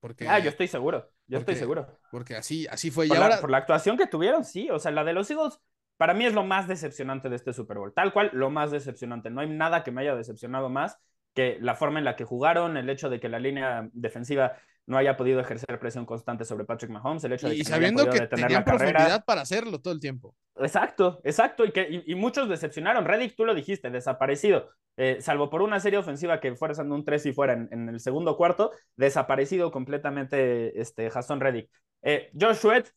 Porque, 0.00 0.26
ah, 0.26 0.38
yo 0.38 0.48
estoy 0.48 0.68
seguro, 0.68 1.10
yo 1.26 1.38
porque, 1.38 1.52
estoy 1.52 1.54
seguro. 1.56 1.98
Porque 2.10 2.34
así, 2.34 2.66
así 2.68 2.90
fue. 2.90 3.06
Por, 3.06 3.16
y 3.16 3.20
la, 3.20 3.26
ahora... 3.26 3.40
por 3.42 3.50
la 3.50 3.58
actuación 3.58 3.98
que 3.98 4.06
tuvieron, 4.06 4.42
sí. 4.42 4.70
O 4.70 4.78
sea, 4.78 4.90
la 4.90 5.04
de 5.04 5.12
los 5.12 5.30
Eagles, 5.30 5.60
para 5.98 6.14
mí 6.14 6.24
es 6.24 6.32
lo 6.32 6.44
más 6.44 6.66
decepcionante 6.66 7.28
de 7.28 7.36
este 7.36 7.52
Super 7.52 7.76
Bowl. 7.76 7.92
Tal 7.92 8.14
cual, 8.14 8.30
lo 8.32 8.48
más 8.48 8.70
decepcionante. 8.70 9.28
No 9.28 9.42
hay 9.42 9.50
nada 9.50 9.84
que 9.84 9.90
me 9.90 10.00
haya 10.00 10.14
decepcionado 10.14 10.70
más 10.70 10.98
que 11.34 11.58
la 11.60 11.74
forma 11.74 11.98
en 11.98 12.06
la 12.06 12.16
que 12.16 12.24
jugaron, 12.24 12.78
el 12.78 12.88
hecho 12.88 13.10
de 13.10 13.20
que 13.20 13.28
la 13.28 13.38
línea 13.38 13.90
defensiva 13.92 14.56
no 14.88 14.96
haya 14.96 15.16
podido 15.16 15.38
ejercer 15.38 15.78
presión 15.78 16.06
constante 16.06 16.46
sobre 16.46 16.64
Patrick 16.64 16.90
Mahomes, 16.90 17.22
el 17.24 17.34
hecho 17.34 17.46
de 17.46 17.54
que 17.54 17.60
y 17.60 17.64
sabiendo 17.64 18.06
no 18.06 18.10
que 18.10 18.26
tenían 18.26 18.64
profundidad 18.64 19.22
para 19.24 19.42
hacerlo 19.42 19.80
todo 19.80 19.92
el 19.92 20.00
tiempo. 20.00 20.34
Exacto, 20.56 21.20
exacto, 21.24 21.66
y, 21.66 21.72
que, 21.72 22.02
y, 22.06 22.14
muchos 22.14 22.48
decepcionaron. 22.48 23.04
Reddick, 23.04 23.36
tú 23.36 23.44
lo 23.44 23.54
dijiste, 23.54 23.90
desaparecido, 23.90 24.70
eh, 24.96 25.18
salvo 25.20 25.50
por 25.50 25.60
una 25.60 25.78
serie 25.78 25.98
ofensiva 25.98 26.40
que 26.40 26.56
fuerzando 26.56 26.94
un 26.94 27.04
3 27.04 27.26
y 27.26 27.32
fuera 27.34 27.52
en, 27.52 27.88
el 27.90 28.00
segundo 28.00 28.36
cuarto, 28.38 28.72
desaparecido 28.96 29.70
completamente 29.70 30.80
este, 30.80 31.10
Jason 31.10 31.40
Reddick. 31.40 31.70
Eh, 32.00 32.30
Josh 32.38 32.56
Sweat, 32.56 32.88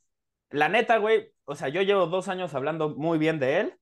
la 0.49 0.69
neta, 0.69 0.97
güey, 0.97 1.33
o 1.43 1.55
sea, 1.55 1.67
yo 1.67 1.81
llevo 1.81 2.07
dos 2.07 2.29
años 2.29 2.55
hablando 2.55 2.95
muy 2.95 3.17
bien 3.17 3.37
de 3.37 3.59
él 3.59 3.80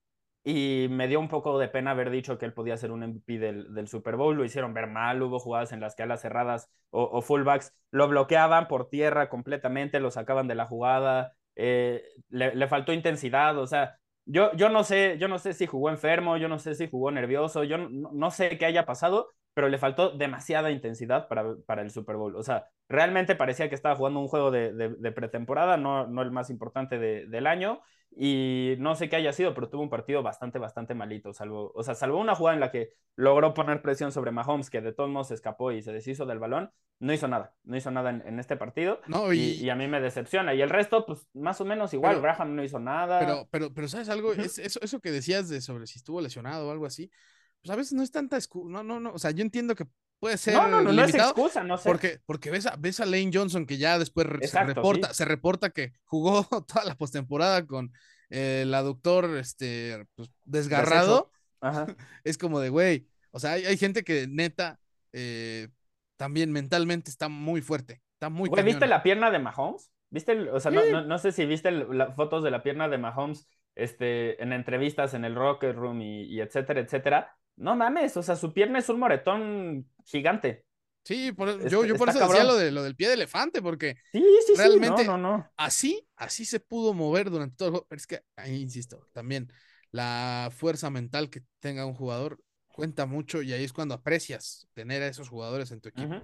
y 0.49 0.87
me 0.89 1.07
dio 1.07 1.19
un 1.19 1.27
poco 1.27 1.59
de 1.59 1.67
pena 1.67 1.91
haber 1.91 2.09
dicho 2.09 2.37
que 2.37 2.45
él 2.45 2.53
podía 2.53 2.77
ser 2.77 2.91
un 2.91 3.03
MVP 3.03 3.37
del, 3.37 3.87
Super 3.87 4.15
Bowl. 4.15 4.35
Lo 4.35 4.45
hicieron 4.45 4.73
ver 4.73 4.87
mal, 4.87 5.21
hubo 5.21 5.39
jugadas 5.39 5.71
en 5.71 5.79
las 5.79 5.95
que 5.95 6.03
alas 6.03 6.21
cerradas 6.21 6.71
o, 6.89 7.21
fullbacks 7.21 7.73
lo 7.91 8.07
bloqueaban 8.07 8.67
por 8.67 8.89
tierra 8.89 9.29
completamente, 9.29 9.99
lo 9.99 10.11
sacaban 10.11 10.47
de 10.47 10.55
la 10.55 10.65
jugada 10.65 11.33
eh, 11.61 12.03
le, 12.29 12.67
faltó 12.67 12.93
intensidad, 12.93 13.57
o 13.57 13.67
sea, 13.67 13.99
yo, 14.25 14.53
yo, 14.53 14.69
no 14.69 14.85
sé, 14.85 15.17
yo 15.19 15.27
no 15.27 15.39
sé 15.39 15.53
si 15.53 15.67
jugó 15.67 15.89
enfermo, 15.89 16.37
yo 16.37 16.47
no 16.47 16.57
sé 16.57 16.73
si 16.73 16.89
jugó 16.89 17.11
nervioso, 17.11 17.65
yo 17.65 17.77
no, 17.77 18.31
sé 18.31 18.57
qué 18.57 18.65
haya 18.65 18.85
pasado, 18.85 19.27
pero 19.53 19.67
le 19.67 19.77
faltó 19.77 20.11
demasiada 20.11 20.71
intensidad 20.71 21.27
para, 21.27 21.55
para 21.65 21.81
el 21.81 21.91
Super 21.91 22.15
Bowl. 22.15 22.35
O 22.37 22.43
sea, 22.43 22.67
realmente 22.87 23.35
parecía 23.35 23.67
que 23.67 23.75
estaba 23.75 23.97
jugando 23.97 24.21
un 24.21 24.29
juego 24.29 24.51
de, 24.51 24.71
de, 24.71 25.11
pretemporada, 25.11 25.75
no, 25.75 26.07
no 26.07 26.21
el 26.21 26.31
más 26.31 26.49
importante 26.49 26.97
del 26.97 27.45
año, 27.45 27.81
y 28.11 28.75
no 28.79 28.95
sé 28.95 29.09
qué 29.09 29.17
haya 29.17 29.33
sido, 29.33 29.53
pero 29.53 29.69
tuvo 29.69 29.83
un 29.83 29.89
partido 29.89 30.23
bastante, 30.23 30.59
bastante 30.59 30.95
malito, 30.95 31.33
salvo, 31.33 31.71
o 31.75 31.83
sea, 31.83 31.95
salvo 31.95 32.19
una 32.19 32.35
jugada 32.35 32.55
en 32.55 32.61
la 32.61 32.71
que 32.71 32.93
logró 33.15 33.53
poner 33.53 33.81
presión 33.81 34.11
sobre 34.11 34.31
Mahomes, 34.31 34.69
que 34.69 34.81
de 34.81 34.93
todos 34.93 35.09
modos 35.09 35.31
escapó 35.31 35.71
y 35.71 35.81
se 35.81 35.91
deshizo 35.91 36.25
del 36.25 36.39
balón, 36.39 36.71
no 36.99 37.13
hizo 37.13 37.27
nada, 37.27 37.55
no 37.63 37.77
hizo 37.77 37.91
nada 37.91 38.09
en, 38.09 38.39
este 38.39 38.57
partido, 38.57 38.99
no, 39.07 39.31
y... 39.31 39.69
a 39.69 39.75
mí 39.75 39.87
me 39.87 40.01
decepciona, 40.01 40.53
y 40.53 40.61
el 40.61 40.69
resto, 40.69 41.05
pues, 41.05 41.27
más 41.33 41.61
o 41.61 41.65
menos 41.65 41.93
igual, 41.93 42.21
Graham 42.21 42.55
no 42.55 42.63
hizo 42.63 42.79
nada. 42.79 43.19
Pero, 43.19 43.47
pero, 43.51 43.73
pero, 43.73 43.87
¿sabes 43.87 44.09
algo? 44.09 44.33
es, 44.33 44.57
eso, 44.57 44.79
eso 44.81 44.99
que 44.99 45.11
decías 45.11 45.47
de 45.47 45.61
sobre 45.61 45.87
si 45.87 45.99
estuvo 45.99 46.19
lesionado 46.19 46.67
o 46.67 46.71
algo 46.71 46.85
así, 46.85 47.11
pues 47.61 47.71
a 47.71 47.75
veces 47.75 47.93
no 47.93 48.03
es 48.03 48.11
tanta 48.11 48.37
no, 48.65 48.83
no, 48.83 48.99
no, 48.99 49.11
o 49.13 49.19
sea, 49.19 49.31
yo 49.31 49.43
entiendo 49.43 49.75
que 49.75 49.85
puede 50.19 50.37
ser 50.37 50.53
no, 50.53 50.67
no, 50.67 50.81
no, 50.81 50.91
no 50.91 51.03
es 51.03 51.15
excusa, 51.15 51.63
no 51.63 51.77
sé. 51.77 51.89
Porque, 51.89 52.19
porque 52.25 52.51
ves, 52.51 52.65
a, 52.65 52.75
ves 52.77 52.99
a 52.99 53.05
Lane 53.05 53.31
Johnson 53.33 53.65
que 53.65 53.77
ya 53.77 53.97
después 53.97 54.27
se, 54.49 54.63
reporta, 54.63 55.13
se 55.13 55.25
reporta 55.25 55.69
que 55.69 55.93
jugó 56.03 56.43
toda 56.67 56.85
la 56.85 56.95
postemporada 56.95 57.65
con 57.65 57.91
el 58.29 58.73
aductor 58.73 59.37
este, 59.37 60.05
pues, 60.15 60.29
desgarrado. 60.45 61.31
es 62.23 62.37
como 62.37 62.59
de, 62.59 62.69
güey, 62.69 63.07
o 63.31 63.39
sea, 63.39 63.53
hay, 63.53 63.77
gente 63.77 64.03
que 64.03 64.27
neta 64.27 64.79
eh, 65.13 65.69
también 66.17 66.51
mentalmente 66.51 67.09
está 67.09 67.29
muy 67.29 67.61
fuerte, 67.61 68.01
está 68.13 68.29
muy 68.29 68.49
Güey, 68.49 68.63
¿viste 68.63 68.87
la 68.87 69.03
pierna 69.03 69.31
de 69.31 69.39
Mahomes? 69.39 69.91
¿Viste? 70.11 70.49
o 70.49 70.59
sea, 70.59 70.71
no, 70.71 71.03
no, 71.03 71.17
sé 71.19 71.31
si 71.31 71.45
viste 71.45 71.69
las 71.71 72.15
fotos 72.15 72.43
de 72.43 72.49
la 72.49 72.63
pierna 72.63 72.89
de 72.89 72.97
Mahomes 72.97 73.47
este, 73.75 74.41
en 74.41 74.53
entrevistas 74.53 75.13
en 75.13 75.23
el 75.23 75.35
Rocket 75.35 75.75
Room 75.75 76.01
y, 76.01 76.23
y 76.23 76.41
etcétera, 76.41 76.79
etcétera 76.79 77.35
no 77.59 77.75
mames, 77.75 78.15
o 78.17 78.23
sea, 78.23 78.35
su 78.35 78.53
pierna 78.53 78.79
es 78.79 78.89
un 78.89 78.99
moretón 78.99 79.85
gigante. 80.09 80.65
Sí, 81.03 81.31
yo, 81.69 81.85
yo 81.85 81.95
por 81.95 82.09
eso 82.09 82.19
decía 82.19 82.43
lo, 82.43 82.55
de, 82.55 82.71
lo 82.71 82.83
del 82.83 82.95
pie 82.95 83.07
de 83.07 83.15
elefante, 83.15 83.61
porque 83.61 83.95
sí, 84.11 84.23
sí, 84.45 84.53
realmente 84.55 85.05
no, 85.05 85.17
no, 85.17 85.37
no. 85.37 85.51
así, 85.57 86.05
así 86.15 86.45
se 86.45 86.59
pudo 86.59 86.93
mover 86.93 87.29
durante 87.29 87.55
todo 87.55 87.69
el 87.69 87.71
juego. 87.71 87.87
Pero 87.89 87.97
es 87.97 88.07
que, 88.07 88.21
ahí 88.35 88.61
insisto, 88.61 89.07
también 89.13 89.51
la 89.91 90.49
fuerza 90.51 90.89
mental 90.89 91.29
que 91.29 91.41
tenga 91.59 91.85
un 91.85 91.93
jugador 91.93 92.39
cuenta 92.67 93.05
mucho 93.05 93.41
y 93.41 93.53
ahí 93.53 93.63
es 93.63 93.73
cuando 93.73 93.95
aprecias 93.95 94.67
tener 94.73 95.01
a 95.01 95.07
esos 95.07 95.29
jugadores 95.29 95.71
en 95.71 95.81
tu 95.81 95.89
equipo. 95.89 96.21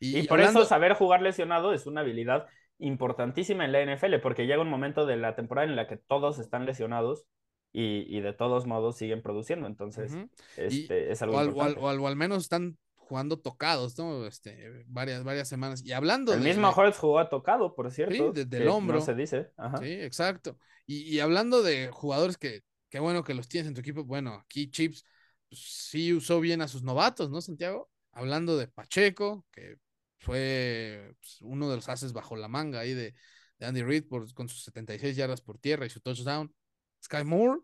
Y, 0.00 0.22
por 0.28 0.40
eso 0.40 0.64
saber 0.64 0.92
jugar 0.92 1.22
lesionado 1.22 1.72
es 1.72 1.86
una 1.86 2.02
habilidad 2.02 2.46
importantísima 2.78 3.64
en 3.64 3.72
la 3.72 3.82
NFL, 3.82 4.20
porque 4.22 4.46
llega 4.46 4.62
un 4.62 4.70
momento 4.70 5.06
de 5.06 5.16
la 5.16 5.34
temporada 5.34 5.66
en 5.66 5.74
la 5.74 5.88
que 5.88 5.96
todos 5.96 6.38
están 6.38 6.66
lesionados 6.66 7.26
y, 7.72 8.20
de 8.20 8.32
todos 8.32 8.66
modos 8.66 8.96
siguen 8.96 9.22
produciendo. 9.22 9.66
Entonces, 9.66 10.16
este, 10.56 11.10
es 11.10 11.22
algo 11.22 11.38
o, 11.38 11.44
importante. 11.44 11.80
O, 11.80 12.06
al, 12.06 12.16
menos 12.16 12.44
están 12.44 12.78
jugando 13.08 13.38
tocados, 13.38 13.96
¿no? 13.96 14.26
Este, 14.26 14.84
varias, 14.86 15.24
varias 15.24 15.48
semanas. 15.48 15.82
Y 15.82 15.92
hablando. 15.92 16.34
El 16.34 16.40
mismo 16.40 16.68
Holtz 16.68 16.98
jugó 16.98 17.26
tocado, 17.28 17.74
por 17.74 17.90
cierto. 17.90 18.34
Sí, 18.34 18.44
desde 18.44 18.62
el 18.62 18.68
hombro. 18.68 18.98
No 18.98 19.04
se 19.04 19.14
dice. 19.14 19.50
Sí, 19.80 19.92
exacto. 19.92 20.58
Y, 20.86 21.18
hablando 21.20 21.62
de 21.62 21.88
jugadores 21.90 22.36
que, 22.36 22.62
qué 22.90 22.98
bueno 23.00 23.24
que 23.24 23.34
los 23.34 23.48
tienes 23.48 23.68
en 23.68 23.74
tu 23.74 23.80
equipo. 23.80 24.04
Bueno, 24.04 24.34
aquí 24.34 24.70
Chips 24.70 25.04
pues, 25.48 25.60
sí 25.60 26.12
usó 26.12 26.40
bien 26.40 26.60
a 26.60 26.68
sus 26.68 26.82
novatos, 26.82 27.30
¿no, 27.30 27.40
Santiago? 27.40 27.90
Hablando 28.12 28.56
de 28.58 28.68
Pacheco, 28.68 29.46
que 29.50 29.76
fue 30.18 31.14
pues, 31.20 31.38
uno 31.40 31.70
de 31.70 31.76
los 31.76 31.88
haces 31.88 32.12
bajo 32.12 32.36
la 32.36 32.48
manga 32.48 32.80
ahí 32.80 32.92
de, 32.92 33.14
de 33.58 33.66
Andy 33.66 33.82
Reid 33.82 34.06
por, 34.06 34.32
con 34.34 34.48
sus 34.48 34.64
76 34.64 35.16
yardas 35.16 35.40
por 35.40 35.58
tierra 35.58 35.86
y 35.86 35.90
su 35.90 36.00
touchdown. 36.00 36.54
Sky 37.02 37.24
Moore, 37.24 37.60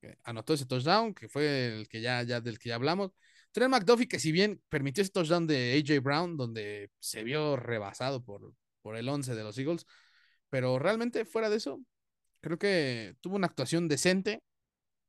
que 0.00 0.18
anotó 0.22 0.54
ese 0.54 0.66
touchdown, 0.66 1.14
que 1.14 1.28
fue 1.28 1.78
el 1.78 1.88
que 1.88 2.00
ya, 2.00 2.22
ya 2.22 2.40
del 2.40 2.58
que 2.58 2.68
ya 2.68 2.76
hablamos. 2.76 3.12
Trent 3.54 3.70
McDuffie, 3.70 4.08
que 4.08 4.18
si 4.18 4.32
bien 4.32 4.60
permitió 4.68 5.02
ese 5.02 5.12
touchdown 5.12 5.46
de 5.46 5.80
AJ 5.80 6.02
Brown, 6.02 6.36
donde 6.36 6.90
se 6.98 7.22
vio 7.22 7.54
rebasado 7.56 8.20
por, 8.20 8.52
por 8.82 8.96
el 8.96 9.08
11 9.08 9.36
de 9.36 9.44
los 9.44 9.56
Eagles, 9.56 9.86
pero 10.50 10.76
realmente 10.80 11.24
fuera 11.24 11.48
de 11.48 11.58
eso, 11.58 11.80
creo 12.40 12.58
que 12.58 13.14
tuvo 13.20 13.36
una 13.36 13.46
actuación 13.46 13.86
decente 13.86 14.42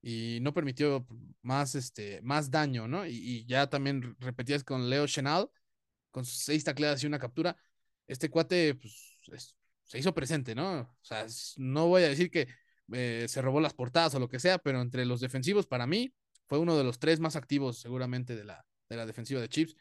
y 0.03 0.37
no 0.43 0.53
permitió 0.53 1.07
más, 1.41 1.73
este, 1.73 2.21
más 2.21 2.51
daño, 2.51 2.87
¿no? 2.87 3.07
Y, 3.07 3.45
ya 3.47 3.67
también 3.67 4.15
repetías 4.19 4.63
con 4.63 4.91
Leo 4.91 5.07
Chenal, 5.07 5.49
con 6.11 6.23
sus 6.23 6.37
seis 6.37 6.63
tacleadas 6.63 7.03
y 7.03 7.07
una 7.07 7.17
captura. 7.17 7.57
Este 8.05 8.29
cuate, 8.29 8.75
pues, 8.75 9.17
se 9.85 9.97
hizo 9.97 10.13
presente, 10.13 10.53
¿no? 10.53 10.81
O 10.81 10.97
sea, 11.01 11.25
no 11.57 11.87
voy 11.87 12.03
a 12.03 12.09
decir 12.09 12.29
que 12.29 12.47
eh, 12.93 13.25
se 13.27 13.41
robó 13.41 13.59
las 13.59 13.73
portadas 13.73 14.13
o 14.13 14.19
lo 14.19 14.29
que 14.29 14.39
sea, 14.39 14.59
pero 14.59 14.81
entre 14.81 15.03
los 15.05 15.19
defensivos, 15.19 15.65
para 15.65 15.87
mí, 15.87 16.13
fue 16.47 16.59
uno 16.59 16.77
de 16.77 16.83
los 16.83 16.99
tres 16.99 17.19
más 17.19 17.35
activos 17.35 17.77
seguramente 17.77 18.35
de 18.35 18.43
la, 18.43 18.65
de 18.89 18.95
la 18.95 19.05
defensiva 19.05 19.41
de 19.41 19.49
Chips. 19.49 19.75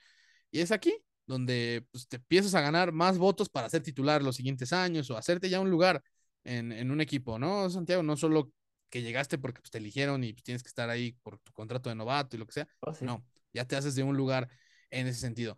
Y 0.50 0.60
es 0.60 0.72
aquí 0.72 0.94
donde 1.26 1.86
pues, 1.90 2.08
te 2.08 2.16
empiezas 2.16 2.54
a 2.54 2.60
ganar 2.60 2.92
más 2.92 3.18
votos 3.18 3.48
para 3.48 3.68
ser 3.68 3.82
titular 3.82 4.22
los 4.22 4.36
siguientes 4.36 4.72
años 4.72 5.10
o 5.10 5.16
hacerte 5.16 5.48
ya 5.48 5.60
un 5.60 5.70
lugar 5.70 6.02
en, 6.44 6.90
un 6.90 7.00
equipo, 7.00 7.38
¿no, 7.38 7.70
Santiago? 7.70 8.02
No 8.02 8.16
solo 8.16 8.52
que 8.90 9.02
llegaste 9.02 9.38
porque 9.38 9.60
pues, 9.60 9.70
te 9.70 9.78
eligieron 9.78 10.22
y 10.24 10.32
pues, 10.32 10.44
tienes 10.44 10.62
que 10.62 10.68
estar 10.68 10.90
ahí 10.90 11.12
por 11.22 11.38
tu 11.38 11.52
contrato 11.52 11.88
de 11.88 11.94
novato 11.94 12.36
y 12.36 12.38
lo 12.38 12.46
que 12.46 12.52
sea. 12.52 12.68
Oh, 12.80 12.92
no, 13.00 13.24
ya 13.52 13.64
te 13.64 13.76
haces 13.76 13.94
de 13.94 14.02
un 14.02 14.16
lugar 14.16 14.48
en 14.90 15.06
ese 15.06 15.20
sentido. 15.20 15.56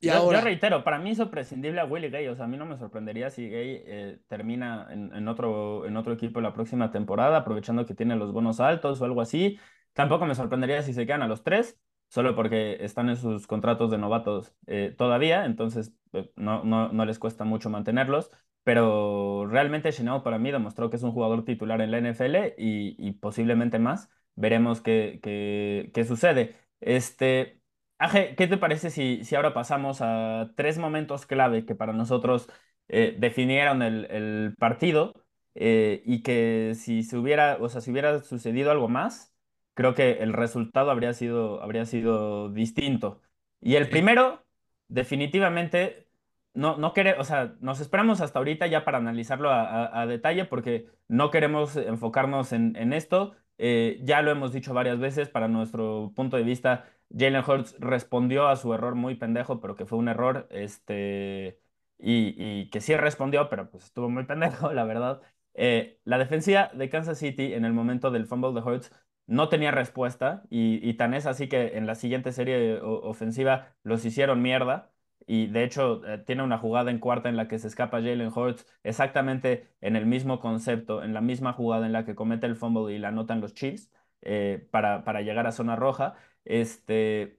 Y 0.00 0.06
yo, 0.06 0.30
reitero, 0.40 0.84
para 0.84 1.00
mí 1.00 1.10
es 1.10 1.20
prescindible 1.26 1.80
a 1.80 1.84
Willie 1.84 2.10
Gay. 2.10 2.28
O 2.28 2.36
sea, 2.36 2.44
a 2.44 2.48
mí 2.48 2.56
no 2.56 2.66
me 2.66 2.78
sorprendería 2.78 3.30
si 3.30 3.48
Gay 3.48 3.82
eh, 3.84 4.18
termina 4.28 4.86
en, 4.90 5.26
otro, 5.26 5.86
en 5.86 5.96
otro 5.96 6.12
equipo 6.12 6.40
la 6.40 6.54
próxima 6.54 6.92
temporada, 6.92 7.38
aprovechando 7.38 7.84
que 7.84 7.94
tiene 7.94 8.14
los 8.14 8.32
bonos 8.32 8.60
altos 8.60 9.00
o 9.00 9.04
algo 9.04 9.20
así. 9.20 9.58
Tampoco 9.92 10.26
me 10.26 10.34
sorprendería 10.34 10.82
si 10.82 10.92
se 10.94 11.06
quedan 11.06 11.22
a 11.22 11.28
los 11.28 11.42
tres, 11.42 11.78
solo 12.08 12.34
porque 12.34 12.78
están 12.84 13.08
en 13.08 13.16
sus 13.16 13.46
contratos 13.46 13.90
de 13.90 13.98
novatos 13.98 14.54
eh, 14.66 14.94
todavía, 14.96 15.44
entonces 15.44 15.92
eh, 16.12 16.30
no, 16.36 16.64
no, 16.64 16.92
no, 16.92 17.04
les 17.04 17.18
cuesta 17.18 17.44
mucho 17.44 17.70
mantenerlos. 17.70 18.30
Pero 18.64 19.46
realmente 19.46 19.92
Chenao 19.92 20.22
para 20.22 20.38
mí 20.38 20.50
demostró 20.50 20.90
que 20.90 20.96
es 20.96 21.02
un 21.02 21.12
jugador 21.12 21.44
titular 21.44 21.80
en 21.80 21.90
la 21.90 21.98
NFL 21.98 22.54
y, 22.58 22.96
y 22.98 23.12
posiblemente 23.12 23.78
más. 23.78 24.10
Veremos 24.34 24.80
qué, 24.80 25.20
qué, 25.22 25.90
qué 25.94 26.04
sucede. 26.04 26.56
Este, 26.80 27.58
Aje, 27.98 28.36
¿qué 28.36 28.46
te 28.46 28.56
parece 28.56 28.90
si, 28.90 29.24
si 29.24 29.34
ahora 29.34 29.52
pasamos 29.54 29.98
a 30.00 30.52
tres 30.56 30.78
momentos 30.78 31.26
clave 31.26 31.64
que 31.66 31.74
para 31.74 31.92
nosotros 31.92 32.48
eh, 32.86 33.16
definieron 33.18 33.82
el, 33.82 34.54
partido 34.58 35.14
eh, 35.54 36.02
y 36.06 36.22
que 36.22 36.74
si 36.76 37.02
se 37.02 37.16
hubiera, 37.18 37.58
o 37.60 37.68
sea, 37.68 37.80
si 37.80 37.90
hubiera 37.90 38.22
sucedido 38.22 38.70
algo 38.70 38.88
más, 38.88 39.34
creo 39.78 39.94
que 39.94 40.18
el 40.24 40.32
resultado 40.32 40.90
habría 40.90 41.14
sido, 41.14 41.62
habría 41.62 41.86
sido 41.86 42.48
distinto. 42.50 43.20
Y 43.60 43.76
el 43.76 43.88
primero, 43.88 44.44
definitivamente, 44.88 46.08
no, 46.52 46.76
no 46.78 46.92
o 47.18 47.24
sea, 47.24 47.54
nos 47.60 47.78
esperamos 47.80 48.20
hasta 48.20 48.40
ahorita 48.40 48.66
ya 48.66 48.84
para 48.84 48.98
analizarlo 48.98 49.50
a, 49.52 50.04
detalle 50.08 50.46
porque 50.46 50.88
no 51.06 51.30
queremos 51.30 51.76
enfocarnos 51.76 52.52
en, 52.52 52.74
en 52.74 52.92
esto. 52.92 53.36
Eh, 53.58 54.00
ya 54.02 54.20
lo 54.22 54.32
hemos 54.32 54.52
dicho 54.52 54.74
varias 54.74 54.98
veces, 54.98 55.28
para 55.28 55.46
nuestro 55.46 56.12
punto 56.16 56.36
de 56.36 56.42
vista 56.42 56.86
Jalen 57.16 57.44
Hurts 57.46 57.76
respondió 57.78 58.48
a 58.48 58.56
su 58.56 58.74
error 58.74 58.96
muy 58.96 59.14
pendejo, 59.14 59.60
pero 59.60 59.76
que 59.76 59.86
fue 59.86 59.98
un 59.98 60.08
error, 60.08 60.48
este, 60.50 61.60
y, 61.98 62.68
que 62.70 62.80
sí 62.80 62.96
respondió, 62.96 63.48
pero 63.48 63.70
pues 63.70 63.84
estuvo 63.84 64.08
muy 64.08 64.24
pendejo, 64.26 64.72
la 64.72 64.84
verdad. 64.84 65.22
Eh, 65.54 66.00
la 66.04 66.18
defensiva 66.18 66.70
de 66.74 66.88
Kansas 66.90 67.18
City 67.18 67.54
en 67.54 67.64
el 67.64 67.72
momento 67.72 68.10
del 68.10 68.26
fumble 68.26 68.52
de 68.52 68.60
Hurts 68.60 68.92
no 69.28 69.48
tenía 69.48 69.70
respuesta 69.70 70.44
y, 70.50 70.94
tan 70.94 71.14
es 71.14 71.26
así 71.26 71.48
que 71.48 71.78
en 71.78 71.86
la 71.86 71.94
siguiente 71.94 72.32
serie 72.32 72.80
ofensiva 72.82 73.76
los 73.84 74.04
hicieron 74.04 74.42
mierda 74.42 74.90
y 75.26 75.46
de 75.48 75.64
hecho 75.64 76.04
eh, 76.06 76.18
tiene 76.26 76.42
una 76.42 76.58
jugada 76.58 76.90
en 76.90 76.98
cuarta 76.98 77.28
en 77.28 77.36
la 77.36 77.48
que 77.48 77.58
se 77.58 77.68
escapa 77.68 77.98
Jalen 77.98 78.32
Hurts 78.34 78.66
exactamente 78.82 79.68
en 79.80 79.96
el 79.96 80.06
mismo 80.06 80.40
concepto, 80.40 81.02
en 81.04 81.14
la 81.14 81.20
misma 81.20 81.52
jugada 81.52 81.86
en 81.86 81.92
la 81.92 82.04
que 82.04 82.14
comete 82.16 82.46
el 82.46 82.56
fumble 82.56 82.94
y 82.94 82.98
la 82.98 83.08
anotan 83.08 83.40
los 83.40 83.54
Chiefs 83.54 83.90
eh, 84.22 84.66
para, 84.72 85.04
para 85.04 85.22
llegar 85.22 85.46
a 85.46 85.52
zona 85.52 85.76
roja 85.76 86.16
este, 86.44 87.38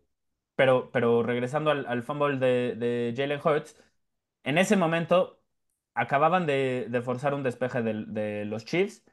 pero, 0.55 0.91
pero 0.91 1.23
regresando 1.23 1.71
al, 1.71 2.03
fumble 2.03 2.37
de, 2.37 2.75
de 2.75 3.13
Jalen 3.15 3.41
Hurts, 3.43 3.75
en 4.43 4.57
ese 4.57 4.75
momento 4.77 5.41
acababan 5.93 6.45
de, 6.45 7.01
forzar 7.03 7.33
un 7.33 7.43
despeje 7.43 7.81
de, 7.81 8.45
los 8.45 8.65
Chiefs. 8.65 9.03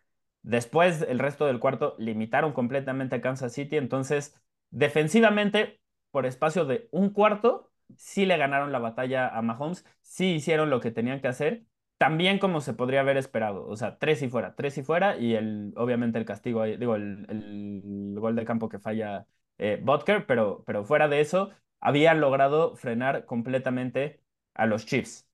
Después, 0.46 1.02
el 1.02 1.18
resto 1.18 1.46
del 1.46 1.58
cuarto 1.58 1.96
limitaron 1.98 2.52
completamente 2.52 3.16
a 3.16 3.20
Kansas 3.20 3.52
City. 3.52 3.76
Entonces, 3.76 4.40
defensivamente, 4.70 5.80
por 6.12 6.24
espacio 6.24 6.64
de 6.64 6.88
un 6.92 7.10
cuarto, 7.10 7.72
sí 7.96 8.26
le 8.26 8.36
ganaron 8.36 8.70
la 8.70 8.78
batalla 8.78 9.28
a 9.28 9.42
Mahomes, 9.42 9.84
sí 10.02 10.34
hicieron 10.36 10.70
lo 10.70 10.80
que 10.80 10.92
tenían 10.92 11.20
que 11.20 11.26
hacer, 11.28 11.64
también 11.98 12.38
como 12.38 12.60
se 12.60 12.74
podría 12.74 13.00
haber 13.00 13.16
esperado. 13.16 13.66
O 13.66 13.76
sea, 13.76 13.98
tres 13.98 14.22
y 14.22 14.28
fuera, 14.28 14.54
tres 14.54 14.78
y 14.78 14.84
fuera, 14.84 15.16
y 15.18 15.34
el, 15.34 15.72
obviamente 15.76 16.18
el 16.18 16.24
castigo, 16.24 16.62
digo, 16.64 16.94
el, 16.94 18.14
gol 18.20 18.36
de 18.36 18.44
campo 18.44 18.68
que 18.68 18.78
falla 18.78 19.26
eh, 19.58 19.80
Butker, 19.82 20.26
pero, 20.26 20.62
pero 20.64 20.84
fuera 20.84 21.08
de 21.08 21.20
eso, 21.20 21.50
habían 21.80 22.20
logrado 22.20 22.76
frenar 22.76 23.24
completamente 23.26 24.22
a 24.54 24.66
los 24.66 24.86
Chiefs. 24.86 25.28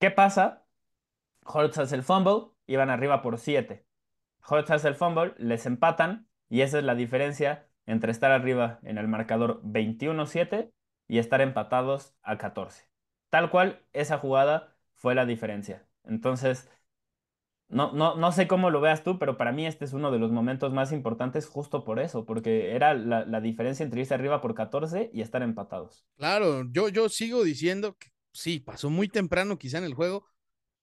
¿Qué 0.00 0.10
pasa? 0.10 0.66
Holtz 1.44 1.78
hace 1.78 1.96
el 1.96 2.02
fumble, 2.02 2.52
iban 2.66 2.90
arriba 2.90 3.22
por 3.22 3.38
7. 3.38 3.86
Hace 4.42 4.88
el 4.88 4.94
fumble, 4.94 5.34
les 5.38 5.66
empatan, 5.66 6.28
y 6.48 6.62
esa 6.62 6.78
es 6.78 6.84
la 6.84 6.94
diferencia 6.94 7.68
entre 7.86 8.12
estar 8.12 8.30
arriba 8.32 8.80
en 8.82 8.98
el 8.98 9.08
marcador 9.08 9.60
21-7 9.64 10.72
y 11.08 11.18
estar 11.18 11.40
empatados 11.40 12.14
a 12.22 12.38
14. 12.38 12.88
Tal 13.30 13.50
cual, 13.50 13.84
esa 13.92 14.18
jugada 14.18 14.76
fue 14.94 15.14
la 15.14 15.26
diferencia. 15.26 15.86
Entonces, 16.04 16.68
no, 17.68 17.92
no, 17.92 18.16
no 18.16 18.32
sé 18.32 18.46
cómo 18.46 18.70
lo 18.70 18.80
veas 18.80 19.02
tú, 19.02 19.18
pero 19.18 19.38
para 19.38 19.52
mí 19.52 19.66
este 19.66 19.84
es 19.86 19.94
uno 19.94 20.10
de 20.10 20.18
los 20.18 20.30
momentos 20.30 20.72
más 20.72 20.92
importantes 20.92 21.46
justo 21.46 21.84
por 21.84 21.98
eso, 22.00 22.26
porque 22.26 22.74
era 22.74 22.92
la, 22.94 23.24
la 23.24 23.40
diferencia 23.40 23.84
entre 23.84 24.00
irse 24.00 24.14
arriba 24.14 24.40
por 24.42 24.54
14 24.54 25.10
y 25.12 25.22
estar 25.22 25.42
empatados. 25.42 26.04
Claro, 26.16 26.64
yo, 26.70 26.88
yo 26.90 27.08
sigo 27.08 27.44
diciendo 27.44 27.96
que 27.96 28.08
sí, 28.32 28.60
pasó 28.60 28.90
muy 28.90 29.08
temprano 29.08 29.58
quizá 29.58 29.78
en 29.78 29.84
el 29.84 29.94
juego, 29.94 30.26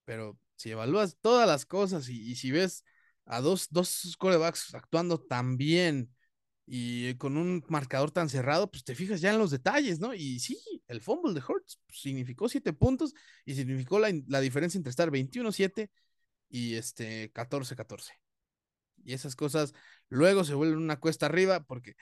pero 0.05 0.39
si 0.55 0.72
evalúas 0.72 1.18
todas 1.22 1.47
las 1.47 1.66
cosas 1.66 2.10
y 2.10 2.36
si 2.36 2.51
ves 2.51 2.84
a 3.30 3.42
dos, 3.42 3.68
dos 3.70 4.16
corebacks 4.18 4.74
actuando 4.74 5.20
tan 5.20 5.56
bien 5.56 6.10
y 6.66 7.16
con 7.16 7.38
un 7.38 7.64
marcador 7.68 8.12
tan 8.12 8.30
cerrado, 8.30 8.70
pues 8.70 8.84
te 8.84 8.96
fijas 8.96 9.22
ya 9.22 9.32
en 9.32 9.40
los 9.40 9.52
detalles, 9.52 10.00
¿no? 10.00 10.14
Y 10.14 10.40
sí, 10.40 10.60
el 10.88 11.02
fumble 11.02 11.34
de 11.34 11.42
Hurts 11.48 11.80
significó 11.90 12.50
siete 12.50 12.74
puntos 12.74 13.14
y 13.46 13.56
significó 13.56 14.00
la, 14.00 14.12
la 14.28 14.42
diferencia 14.42 14.78
entre 14.78 14.92
estar 14.92 15.10
21-7 15.12 15.90
y 16.50 16.76
este 16.76 17.32
14-14. 17.32 18.14
Y 19.04 19.14
esas 19.14 19.36
cosas 19.36 19.74
luego 20.10 20.44
se 20.44 20.54
vuelven 20.56 20.78
una 20.78 21.00
cuesta 21.00 21.28
arriba 21.28 21.62
porque 21.64 21.96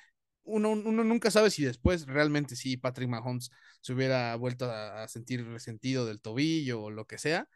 uno, 0.44 0.72
uno, 0.72 1.04
nunca 1.04 1.32
sabe 1.32 1.52
si 1.52 1.64
después 1.64 2.06
realmente 2.08 2.56
sí 2.56 2.78
Patrick 2.78 3.10
Mahomes 3.10 3.52
se 3.82 3.94
hubiera 3.94 4.36
vuelto 4.36 4.66
a, 4.72 5.04
a 5.04 5.08
sentir 5.08 5.46
resentido 5.46 6.06
del 6.06 6.22
tobillo 6.22 6.84
o 6.84 6.92
lo 6.92 7.06
que 7.06 7.18
sea, 7.18 7.48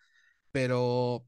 pero 0.51 1.25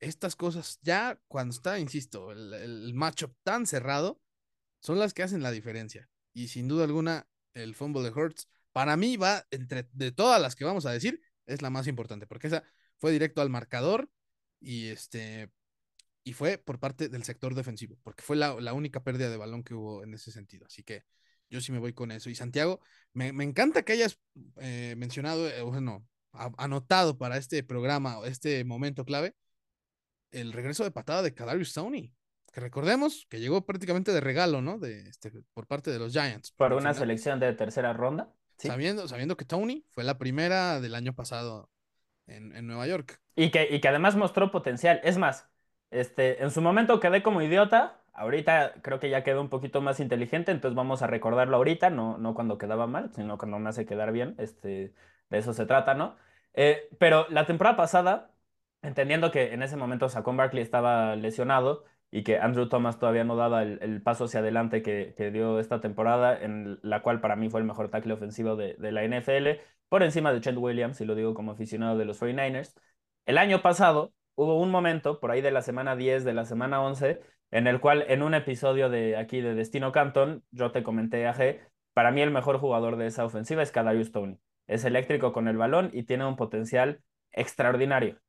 estas 0.00 0.36
cosas 0.36 0.78
ya 0.82 1.20
cuando 1.28 1.54
está, 1.54 1.78
insisto, 1.78 2.32
el, 2.32 2.52
el 2.54 2.94
matchup 2.94 3.34
tan 3.42 3.66
cerrado, 3.66 4.20
son 4.80 4.98
las 4.98 5.14
que 5.14 5.22
hacen 5.22 5.42
la 5.42 5.50
diferencia. 5.50 6.08
Y 6.32 6.48
sin 6.48 6.68
duda 6.68 6.84
alguna, 6.84 7.28
el 7.54 7.74
fumble 7.74 8.02
de 8.02 8.10
Hurts, 8.10 8.48
para 8.72 8.96
mí 8.96 9.16
va 9.16 9.46
entre 9.50 9.88
de 9.92 10.12
todas 10.12 10.40
las 10.40 10.56
que 10.56 10.64
vamos 10.64 10.86
a 10.86 10.92
decir, 10.92 11.20
es 11.46 11.62
la 11.62 11.70
más 11.70 11.86
importante, 11.86 12.26
porque 12.26 12.46
esa 12.46 12.64
fue 12.98 13.12
directo 13.12 13.42
al 13.42 13.50
marcador 13.50 14.08
y 14.60 14.88
este 14.88 15.50
y 16.22 16.34
fue 16.34 16.58
por 16.58 16.78
parte 16.78 17.08
del 17.08 17.24
sector 17.24 17.54
defensivo, 17.54 17.98
porque 18.02 18.22
fue 18.22 18.36
la, 18.36 18.54
la 18.60 18.74
única 18.74 19.02
pérdida 19.02 19.30
de 19.30 19.36
balón 19.36 19.64
que 19.64 19.74
hubo 19.74 20.04
en 20.04 20.14
ese 20.14 20.30
sentido. 20.30 20.66
Así 20.66 20.82
que 20.82 21.04
yo 21.48 21.60
sí 21.60 21.72
me 21.72 21.78
voy 21.78 21.92
con 21.92 22.12
eso. 22.12 22.30
Y 22.30 22.34
Santiago, 22.34 22.80
me, 23.14 23.32
me 23.32 23.44
encanta 23.44 23.82
que 23.82 23.94
hayas 23.94 24.20
eh, 24.60 24.94
mencionado, 24.98 25.48
eh, 25.48 25.62
bueno, 25.62 26.06
anotado 26.32 27.18
para 27.18 27.38
este 27.38 27.62
programa, 27.64 28.18
este 28.26 28.64
momento 28.64 29.04
clave, 29.04 29.34
el 30.30 30.52
regreso 30.52 30.84
de 30.84 30.90
patada 30.90 31.22
de 31.22 31.34
Kadarius 31.34 31.70
Stoney 31.70 32.14
que 32.52 32.60
recordemos 32.60 33.26
que 33.28 33.40
llegó 33.40 33.64
prácticamente 33.64 34.12
de 34.12 34.20
regalo, 34.20 34.60
¿no? 34.60 34.78
De, 34.78 35.08
este, 35.08 35.30
por 35.54 35.66
parte 35.66 35.90
de 35.90 35.98
los 35.98 36.12
Giants. 36.12 36.52
Por 36.52 36.72
una 36.72 36.80
final, 36.80 36.94
selección 36.96 37.40
de 37.40 37.52
tercera 37.52 37.92
ronda. 37.92 38.32
¿sí? 38.56 38.68
Sabiendo, 38.68 39.06
sabiendo 39.08 39.36
que 39.36 39.44
Tony 39.44 39.84
fue 39.90 40.04
la 40.04 40.18
primera 40.18 40.80
del 40.80 40.94
año 40.94 41.14
pasado 41.14 41.70
en, 42.26 42.54
en 42.56 42.66
Nueva 42.66 42.86
York. 42.86 43.20
Y 43.36 43.50
que, 43.50 43.68
y 43.70 43.80
que 43.80 43.88
además 43.88 44.16
mostró 44.16 44.50
potencial. 44.50 45.00
Es 45.04 45.16
más, 45.16 45.48
este, 45.90 46.42
en 46.42 46.50
su 46.50 46.60
momento 46.60 47.00
quedé 47.00 47.22
como 47.22 47.42
idiota. 47.42 48.02
Ahorita 48.12 48.74
creo 48.82 48.98
que 48.98 49.08
ya 49.08 49.24
quedó 49.24 49.40
un 49.40 49.48
poquito 49.48 49.80
más 49.80 50.00
inteligente, 50.00 50.50
entonces 50.50 50.76
vamos 50.76 51.00
a 51.00 51.06
recordarlo 51.06 51.56
ahorita, 51.56 51.88
no, 51.88 52.18
no 52.18 52.34
cuando 52.34 52.58
quedaba 52.58 52.86
mal, 52.86 53.10
sino 53.14 53.38
cuando 53.38 53.58
me 53.58 53.70
hace 53.70 53.86
quedar 53.86 54.12
bien. 54.12 54.34
Este, 54.38 54.92
de 55.30 55.38
eso 55.38 55.54
se 55.54 55.64
trata, 55.64 55.94
¿no? 55.94 56.16
Eh, 56.52 56.88
pero 56.98 57.26
la 57.30 57.46
temporada 57.46 57.76
pasada, 57.76 58.32
entendiendo 58.82 59.30
que 59.30 59.52
en 59.52 59.62
ese 59.62 59.76
momento 59.76 60.08
Saquon 60.08 60.36
Barkley 60.36 60.62
estaba 60.62 61.16
lesionado, 61.16 61.84
y 62.10 62.24
que 62.24 62.38
Andrew 62.38 62.68
Thomas 62.68 62.98
todavía 62.98 63.24
no 63.24 63.36
daba 63.36 63.62
el, 63.62 63.78
el 63.82 64.02
paso 64.02 64.24
hacia 64.24 64.40
adelante 64.40 64.82
que, 64.82 65.14
que, 65.16 65.30
dio 65.30 65.60
esta 65.60 65.80
temporada, 65.80 66.38
en 66.42 66.78
la 66.82 67.02
cual 67.02 67.20
para 67.20 67.36
mí 67.36 67.48
fue 67.48 67.60
el 67.60 67.66
mejor 67.66 67.88
tackle 67.90 68.14
ofensivo 68.14 68.56
de, 68.56 68.74
de 68.74 68.92
la 68.92 69.04
NFL, 69.04 69.60
por 69.88 70.02
encima 70.02 70.32
de 70.32 70.40
Chet 70.40 70.56
Williams, 70.56 71.00
y 71.00 71.04
lo 71.04 71.14
digo 71.14 71.34
como 71.34 71.52
aficionado 71.52 71.96
de 71.96 72.04
los 72.04 72.20
49ers. 72.20 72.74
El 73.26 73.38
año 73.38 73.62
pasado 73.62 74.12
hubo 74.34 74.60
un 74.60 74.70
momento, 74.70 75.20
por 75.20 75.30
ahí 75.30 75.40
de 75.40 75.52
la 75.52 75.62
semana 75.62 75.96
10, 75.96 76.24
de 76.24 76.34
la 76.34 76.44
semana 76.44 76.82
11, 76.82 77.20
en 77.52 77.66
el 77.66 77.80
cual 77.80 78.04
en 78.08 78.22
un 78.22 78.34
episodio 78.34 78.88
de 78.90 79.16
aquí 79.16 79.40
de 79.40 79.54
Destino 79.54 79.92
Canton, 79.92 80.44
yo 80.50 80.72
te 80.72 80.82
comenté 80.82 81.26
a 81.26 81.34
G, 81.34 81.60
para 81.94 82.10
mí 82.12 82.22
el 82.22 82.30
mejor 82.30 82.58
jugador 82.58 82.96
de 82.96 83.06
esa 83.06 83.24
ofensiva 83.24 83.62
es 83.62 83.72
Kadarius 83.72 84.12
Toney. 84.12 84.38
Es 84.66 84.84
eléctrico 84.84 85.32
con 85.32 85.48
el 85.48 85.56
balón 85.56 85.90
y 85.92 86.04
tiene 86.04 86.24
un 86.24 86.36
potencial 86.36 87.02
extraordinario 87.32 88.20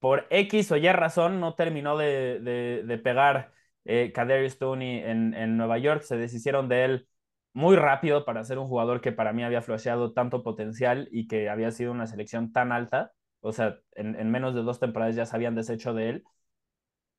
por 0.00 0.26
X 0.30 0.72
o 0.72 0.76
Y 0.76 0.88
razón 0.92 1.40
no 1.40 1.54
terminó 1.54 1.96
de, 1.96 2.40
de, 2.40 2.98
pegar 2.98 3.52
eh, 3.84 4.12
Stoney 4.48 4.98
en, 4.98 5.34
en, 5.34 5.56
Nueva 5.56 5.78
York. 5.78 6.02
Se 6.02 6.16
deshicieron 6.16 6.68
de 6.68 6.84
él 6.84 7.08
muy 7.52 7.76
rápido 7.76 8.24
para 8.24 8.44
ser 8.44 8.58
un 8.58 8.66
jugador 8.66 9.00
que 9.00 9.12
para 9.12 9.32
mí 9.32 9.44
había 9.44 9.62
flasheado 9.62 10.12
tanto 10.12 10.42
potencial 10.42 11.08
y 11.12 11.28
que 11.28 11.48
había 11.50 11.70
sido 11.70 11.92
una 11.92 12.06
selección 12.06 12.52
tan 12.52 12.72
alta. 12.72 13.12
O 13.40 13.52
sea, 13.52 13.78
en, 13.94 14.18
en, 14.18 14.30
menos 14.30 14.54
de 14.54 14.62
dos 14.62 14.80
temporadas 14.80 15.16
ya 15.16 15.26
se 15.26 15.36
habían 15.36 15.54
deshecho 15.54 15.94
de 15.94 16.08
él. 16.10 16.24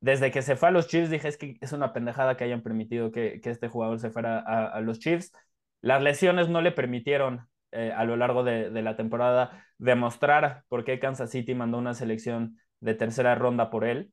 Desde 0.00 0.32
que 0.32 0.42
se 0.42 0.56
fue 0.56 0.68
a 0.68 0.72
los 0.72 0.88
Chiefs 0.88 1.10
dije 1.10 1.28
es 1.28 1.38
que 1.38 1.56
es 1.60 1.72
una 1.72 1.92
pendejada 1.92 2.36
que 2.36 2.44
hayan 2.44 2.62
permitido 2.62 3.12
que, 3.12 3.40
que 3.40 3.50
este 3.50 3.68
jugador 3.68 4.00
se 4.00 4.10
fuera 4.10 4.40
a, 4.40 4.66
a, 4.66 4.80
los 4.80 4.98
Chiefs. 4.98 5.32
Las 5.80 6.02
lesiones 6.02 6.48
no 6.48 6.60
le 6.60 6.72
permitieron 6.72 7.48
eh, 7.70 7.92
a 7.96 8.04
lo 8.04 8.16
largo 8.16 8.42
de, 8.42 8.70
de 8.70 8.82
la 8.82 8.96
temporada 8.96 9.64
demostrar 9.78 10.64
por 10.68 10.84
qué 10.84 10.98
Kansas 10.98 11.30
City 11.30 11.54
mandó 11.54 11.78
una 11.78 11.94
selección 11.94 12.58
de 12.82 12.94
tercera 12.94 13.34
ronda 13.34 13.70
por 13.70 13.84
él, 13.84 14.12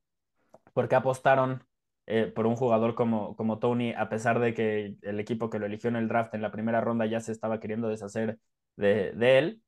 porque 0.73 0.95
apostaron 0.95 1.63
eh, 2.07 2.27
por 2.27 2.47
un 2.47 2.55
jugador 2.55 2.95
como, 2.95 3.35
como 3.35 3.59
Tony, 3.59 3.93
a 3.93 4.09
pesar 4.09 4.39
de 4.39 4.53
que 4.53 4.95
el 5.01 5.19
equipo 5.19 5.49
que 5.49 5.59
lo 5.59 5.65
eligió 5.65 5.89
en 5.89 5.95
el 5.97 6.07
draft 6.07 6.33
en 6.35 6.41
la 6.41 6.51
primera 6.51 6.81
ronda 6.81 7.05
ya 7.05 7.19
se 7.19 7.31
estaba 7.31 7.59
queriendo 7.59 7.89
deshacer 7.89 8.39
de, 8.77 9.11
de 9.13 9.37
él. 9.39 9.63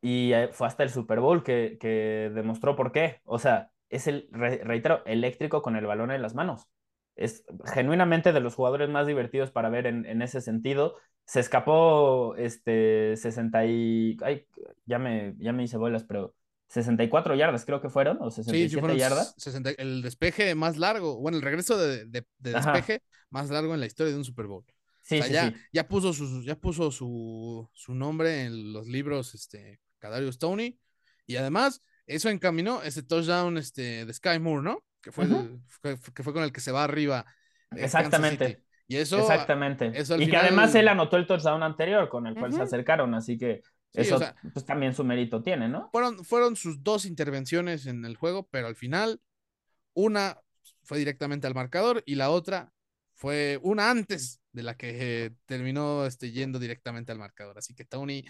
Y 0.00 0.32
eh, 0.32 0.48
fue 0.52 0.66
hasta 0.66 0.82
el 0.82 0.90
Super 0.90 1.20
Bowl 1.20 1.42
que, 1.44 1.78
que, 1.80 2.30
demostró 2.34 2.74
por 2.76 2.92
qué. 2.92 3.20
O 3.24 3.38
sea, 3.38 3.70
es 3.88 4.06
el, 4.08 4.28
re, 4.32 4.60
reitero, 4.64 5.04
eléctrico 5.06 5.62
con 5.62 5.76
el 5.76 5.86
balón 5.86 6.10
en 6.10 6.22
las 6.22 6.34
manos. 6.34 6.68
Es 7.14 7.44
genuinamente 7.72 8.32
de 8.32 8.40
los 8.40 8.54
jugadores 8.54 8.88
más 8.88 9.06
divertidos 9.06 9.50
para 9.50 9.70
ver 9.70 9.86
en, 9.86 10.06
en 10.06 10.22
ese 10.22 10.40
sentido. 10.40 10.96
Se 11.24 11.40
escapó 11.40 12.34
este 12.36 13.16
60 13.16 13.64
y... 13.66 14.16
Ay, 14.22 14.46
ya 14.86 14.98
me, 14.98 15.34
ya 15.38 15.52
me 15.52 15.62
hice 15.64 15.76
bolas, 15.76 16.04
pero 16.04 16.34
64 16.72 17.34
yardas, 17.34 17.66
creo 17.66 17.82
que 17.82 17.90
fueron, 17.90 18.16
o 18.22 18.30
67 18.30 18.92
sí, 18.92 18.98
yardas. 18.98 19.34
60, 19.36 19.72
el 19.76 20.00
despeje 20.00 20.54
más 20.54 20.78
largo, 20.78 21.20
bueno, 21.20 21.36
el 21.36 21.42
regreso 21.42 21.76
de, 21.76 22.06
de, 22.06 22.24
de 22.38 22.52
despeje 22.52 22.94
Ajá. 22.94 23.26
más 23.28 23.50
largo 23.50 23.74
en 23.74 23.80
la 23.80 23.86
historia 23.86 24.12
de 24.12 24.18
un 24.18 24.24
Super 24.24 24.46
Bowl. 24.46 24.64
Sí, 25.02 25.20
o 25.20 25.22
sea, 25.22 25.26
sí, 25.26 25.32
ya, 25.32 25.48
sí. 25.50 25.56
ya, 25.70 25.86
puso, 25.86 26.14
su, 26.14 26.42
ya 26.42 26.56
puso 26.56 26.90
su, 26.90 27.68
su 27.74 27.94
nombre 27.94 28.44
en 28.44 28.72
los 28.72 28.86
libros, 28.86 29.34
este, 29.34 29.80
Kadarius 29.98 30.36
Stoney, 30.36 30.78
y 31.26 31.36
además 31.36 31.82
eso 32.06 32.30
encaminó 32.30 32.82
ese 32.82 33.02
touchdown 33.02 33.58
este, 33.58 34.06
de 34.06 34.12
Sky 34.14 34.38
Moore, 34.38 34.62
¿no? 34.62 34.82
Que 35.02 35.12
fue, 35.12 35.26
uh 35.26 35.28
-huh. 35.28 35.60
el, 35.82 36.00
que 36.14 36.22
fue 36.22 36.32
con 36.32 36.42
el 36.42 36.52
que 36.52 36.60
se 36.62 36.72
va 36.72 36.84
arriba. 36.84 37.26
Eh, 37.72 37.84
Exactamente. 37.84 38.64
Y 38.88 38.96
eso. 38.96 39.18
Exactamente. 39.18 39.92
Eso 39.94 40.16
y 40.16 40.24
final... 40.24 40.30
que 40.30 40.46
además 40.46 40.74
él 40.74 40.88
anotó 40.88 41.18
el 41.18 41.26
touchdown 41.26 41.62
anterior 41.62 42.08
con 42.08 42.26
el 42.26 42.34
cual 42.34 42.50
uh 42.50 42.54
-huh. 42.54 42.56
se 42.56 42.62
acercaron, 42.62 43.14
así 43.14 43.36
que 43.36 43.60
Sí, 43.92 44.00
Eso 44.00 44.16
o 44.16 44.18
sea, 44.18 44.34
pues 44.54 44.64
también 44.64 44.94
su 44.94 45.04
mérito 45.04 45.42
tiene, 45.42 45.68
¿no? 45.68 45.90
Fueron, 45.92 46.24
fueron 46.24 46.56
sus 46.56 46.82
dos 46.82 47.04
intervenciones 47.04 47.86
en 47.86 48.04
el 48.04 48.16
juego, 48.16 48.48
pero 48.50 48.66
al 48.66 48.76
final 48.76 49.20
una 49.92 50.40
fue 50.82 50.98
directamente 50.98 51.46
al 51.46 51.54
marcador 51.54 52.02
y 52.06 52.14
la 52.14 52.30
otra 52.30 52.72
fue 53.14 53.60
una 53.62 53.90
antes 53.90 54.40
de 54.52 54.62
la 54.62 54.76
que 54.76 55.26
eh, 55.26 55.30
terminó 55.46 56.06
este, 56.06 56.32
yendo 56.32 56.58
directamente 56.58 57.12
al 57.12 57.18
marcador. 57.18 57.58
Así 57.58 57.74
que 57.74 57.84
Tony 57.84 58.24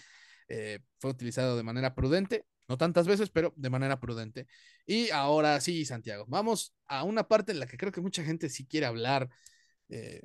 eh, 0.49 0.81
fue 0.99 1.11
utilizado 1.11 1.57
de 1.57 1.63
manera 1.63 1.95
prudente, 1.95 2.45
no 2.69 2.77
tantas 2.77 3.07
veces, 3.07 3.31
pero 3.31 3.53
de 3.57 3.71
manera 3.71 4.01
prudente. 4.01 4.47
Y 4.85 5.11
ahora 5.11 5.61
sí, 5.61 5.85
Santiago, 5.85 6.25
vamos 6.29 6.75
a 6.87 7.05
una 7.05 7.29
parte 7.29 7.53
en 7.53 7.61
la 7.61 7.67
que 7.67 7.77
creo 7.77 7.93
que 7.93 8.01
mucha 8.01 8.25
gente 8.25 8.49
sí 8.49 8.67
quiere 8.67 8.87
hablar 8.87 9.29
eh, 9.89 10.23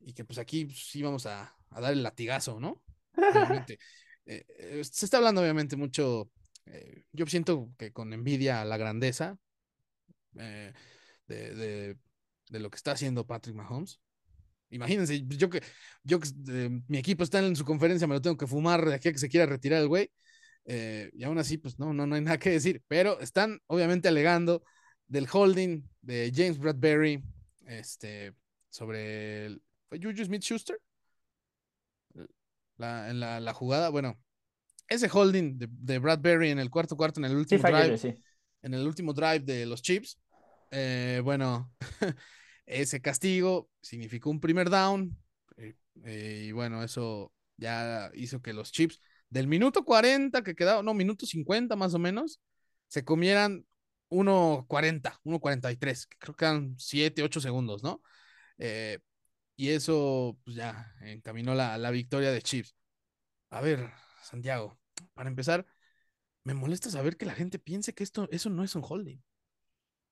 y 0.00 0.12
que 0.12 0.24
pues 0.24 0.38
aquí 0.38 0.68
sí 0.70 1.02
vamos 1.02 1.26
a, 1.26 1.54
a 1.70 1.80
dar 1.80 1.92
el 1.92 2.02
latigazo, 2.02 2.60
¿no? 2.60 2.82
Obviamente. 4.26 4.46
Eh, 4.58 4.84
se 4.84 5.04
está 5.04 5.18
hablando 5.18 5.40
obviamente 5.40 5.76
mucho, 5.76 6.30
eh, 6.66 7.04
yo 7.12 7.26
siento 7.26 7.70
que 7.78 7.92
con 7.92 8.12
envidia 8.12 8.60
a 8.60 8.64
la 8.64 8.76
grandeza 8.76 9.38
eh, 10.38 10.72
de, 11.26 11.96
lo 12.58 12.70
que 12.70 12.76
está 12.76 12.92
haciendo 12.92 13.26
Patrick 13.26 13.54
Mahomes. 13.56 14.00
Imagínense, 14.70 15.24
yo 15.26 15.50
que, 15.50 15.62
yo 16.04 16.18
eh, 16.48 16.70
mi 16.88 16.98
equipo 16.98 17.24
está 17.24 17.40
en 17.40 17.56
su 17.56 17.64
conferencia, 17.64 18.06
me 18.06 18.14
lo 18.14 18.22
tengo 18.22 18.36
que 18.36 18.46
fumar 18.46 18.84
de 18.84 18.94
aquí 18.94 19.08
a 19.08 19.12
que 19.12 19.18
se 19.18 19.28
quiera 19.28 19.46
retirar 19.46 19.80
el 19.82 19.88
güey. 19.88 20.10
Eh, 20.64 21.10
y 21.14 21.24
aún 21.24 21.38
así, 21.38 21.58
pues 21.58 21.78
no, 21.78 21.92
no, 21.92 22.06
no 22.06 22.14
hay 22.14 22.20
nada 22.20 22.38
que 22.38 22.50
decir. 22.50 22.82
Pero 22.88 23.20
están 23.20 23.60
obviamente 23.66 24.08
alegando 24.08 24.62
del 25.06 25.28
holding 25.30 25.82
de 26.02 26.32
James 26.34 26.58
Bradbury 26.58 27.22
este, 27.66 28.34
sobre 28.68 29.46
el, 29.46 29.62
¿Fue 29.88 29.98
Juju 30.00 30.24
Smith 30.24 30.42
Schuster? 30.42 30.80
La, 32.80 33.10
en 33.10 33.20
la, 33.20 33.52
jugada, 33.52 33.90
bueno, 33.90 34.18
ese 34.88 35.10
holding 35.12 35.58
de, 35.58 35.98
Bradbury 35.98 36.48
en 36.48 36.58
el 36.58 36.70
cuarto 36.70 36.96
cuarto, 36.96 37.20
en 37.20 37.26
el 37.26 37.36
último 37.36 37.62
drive, 37.62 38.18
en 38.62 38.72
el 38.72 38.86
último 38.86 39.12
drive 39.12 39.40
de 39.40 39.66
los 39.66 39.82
Chips, 39.82 40.18
eh, 40.70 41.20
bueno, 41.22 41.70
ese 42.64 43.02
castigo 43.02 43.68
significó 43.82 44.30
un 44.30 44.40
primer 44.40 44.70
down, 44.70 45.14
eh, 45.58 45.74
eh, 46.04 46.44
y 46.46 46.52
bueno, 46.52 46.82
eso 46.82 47.34
ya 47.58 48.10
hizo 48.14 48.40
que 48.40 48.54
los 48.54 48.72
Chips 48.72 48.98
del 49.28 49.46
minuto 49.46 49.84
40 49.84 50.42
que 50.42 50.54
quedaba, 50.54 50.82
no, 50.82 50.94
minuto 50.94 51.26
50 51.26 51.76
más 51.76 51.92
o 51.92 51.98
menos, 51.98 52.40
se 52.88 53.04
comieran 53.04 53.66
1.40, 54.08 55.20
1.43, 55.22 56.08
creo 56.18 56.34
que 56.34 56.44
eran 56.46 56.76
7, 56.78 57.22
8 57.24 57.40
segundos, 57.42 57.82
¿no? 57.82 58.00
Y 59.60 59.72
eso 59.72 60.38
pues 60.42 60.56
ya 60.56 60.94
encaminó 61.02 61.54
la, 61.54 61.76
la 61.76 61.90
victoria 61.90 62.32
de 62.32 62.40
Chips. 62.40 62.74
A 63.50 63.60
ver, 63.60 63.90
Santiago, 64.22 64.78
para 65.12 65.28
empezar, 65.28 65.66
me 66.44 66.54
molesta 66.54 66.88
saber 66.88 67.18
que 67.18 67.26
la 67.26 67.34
gente 67.34 67.58
piense 67.58 67.92
que 67.92 68.02
esto, 68.02 68.26
eso 68.30 68.48
no 68.48 68.64
es 68.64 68.74
un 68.74 68.82
holding. 68.88 69.22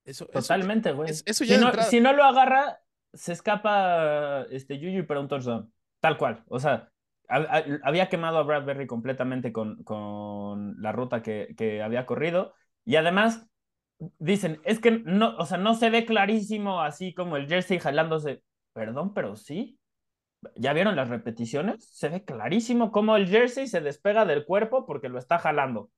Eso, 0.04 0.26
Totalmente, 0.26 0.92
güey. 0.92 1.14
si, 1.14 1.56
no, 1.56 1.72
si 1.82 1.98
no 1.98 2.12
lo 2.12 2.24
agarra, 2.24 2.82
se 3.14 3.32
escapa 3.32 4.42
este 4.50 4.78
Yuyu 4.78 5.06
para 5.06 5.20
un 5.20 5.28
touchdown. 5.28 5.72
Tal 6.00 6.18
cual. 6.18 6.44
O 6.48 6.60
sea, 6.60 6.92
había 7.28 8.10
quemado 8.10 8.36
a 8.36 8.42
Bradbury 8.42 8.86
completamente 8.86 9.50
con, 9.50 9.82
con 9.82 10.78
la 10.82 10.92
ruta 10.92 11.22
que, 11.22 11.54
que, 11.56 11.80
había 11.80 12.04
corrido. 12.04 12.52
Y 12.84 12.96
además, 12.96 13.48
dicen, 14.18 14.60
es 14.64 14.78
que 14.78 14.90
no, 14.90 15.38
o 15.38 15.46
sea, 15.46 15.56
no 15.56 15.74
se 15.74 15.88
ve 15.88 16.04
clarísimo 16.04 16.82
así 16.82 17.14
como 17.14 17.38
el 17.38 17.48
jersey 17.48 17.78
jalándose. 17.78 18.42
Perdón, 18.72 19.14
pero 19.14 19.36
sí. 19.36 19.78
¿Ya 20.54 20.72
vieron 20.72 20.94
las 20.94 21.08
repeticiones? 21.08 21.84
Se 21.84 22.08
ve 22.08 22.24
clarísimo 22.24 22.92
cómo 22.92 23.16
el 23.16 23.28
jersey 23.28 23.66
se 23.66 23.80
despega 23.80 24.24
del 24.24 24.44
cuerpo 24.44 24.86
porque 24.86 25.08
lo 25.08 25.18
está 25.18 25.38
jalando. 25.38 25.90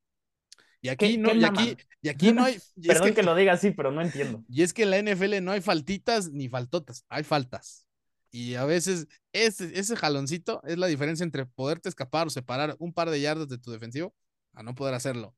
Y 0.83 0.89
aquí, 0.89 1.19
no, 1.19 1.35
y 1.35 1.45
aquí, 1.45 1.77
y 2.01 2.09
aquí 2.09 2.33
no 2.33 2.45
hay. 2.45 2.59
Perdón 2.87 3.13
que, 3.13 3.23
lo 3.23 3.35
diga 3.35 3.53
así, 3.53 3.71
pero 3.71 3.93
no 3.93 4.01
entiendo. 4.01 4.43
Y 4.49 4.63
es 4.63 4.73
que 4.73 4.85
en 4.85 4.91
la 4.91 4.99
NFL 4.99 5.43
no 5.43 5.53
hay 5.53 5.61
faltitas 5.61 6.31
ni 6.31 6.49
faltotas, 6.49 7.05
hay 7.09 7.23
faltas. 7.23 7.87
Y 8.31 8.55
a 8.55 8.65
veces 8.65 9.09
ese, 9.33 9.79
ese 9.79 9.97
jaloncito 9.97 10.63
es 10.65 10.79
la 10.79 10.87
diferencia 10.87 11.25
entre 11.25 11.45
poderte 11.45 11.89
escapar 11.89 12.29
o 12.29 12.31
separar 12.31 12.77
un 12.79 12.95
par 12.95 13.11
de 13.11 13.21
yardas 13.21 13.49
de 13.49 13.59
tu 13.59 13.73
defensivo 13.73 14.15
a 14.55 14.63
no 14.63 14.75
poder 14.75 14.95
hacerlo. 14.95 15.35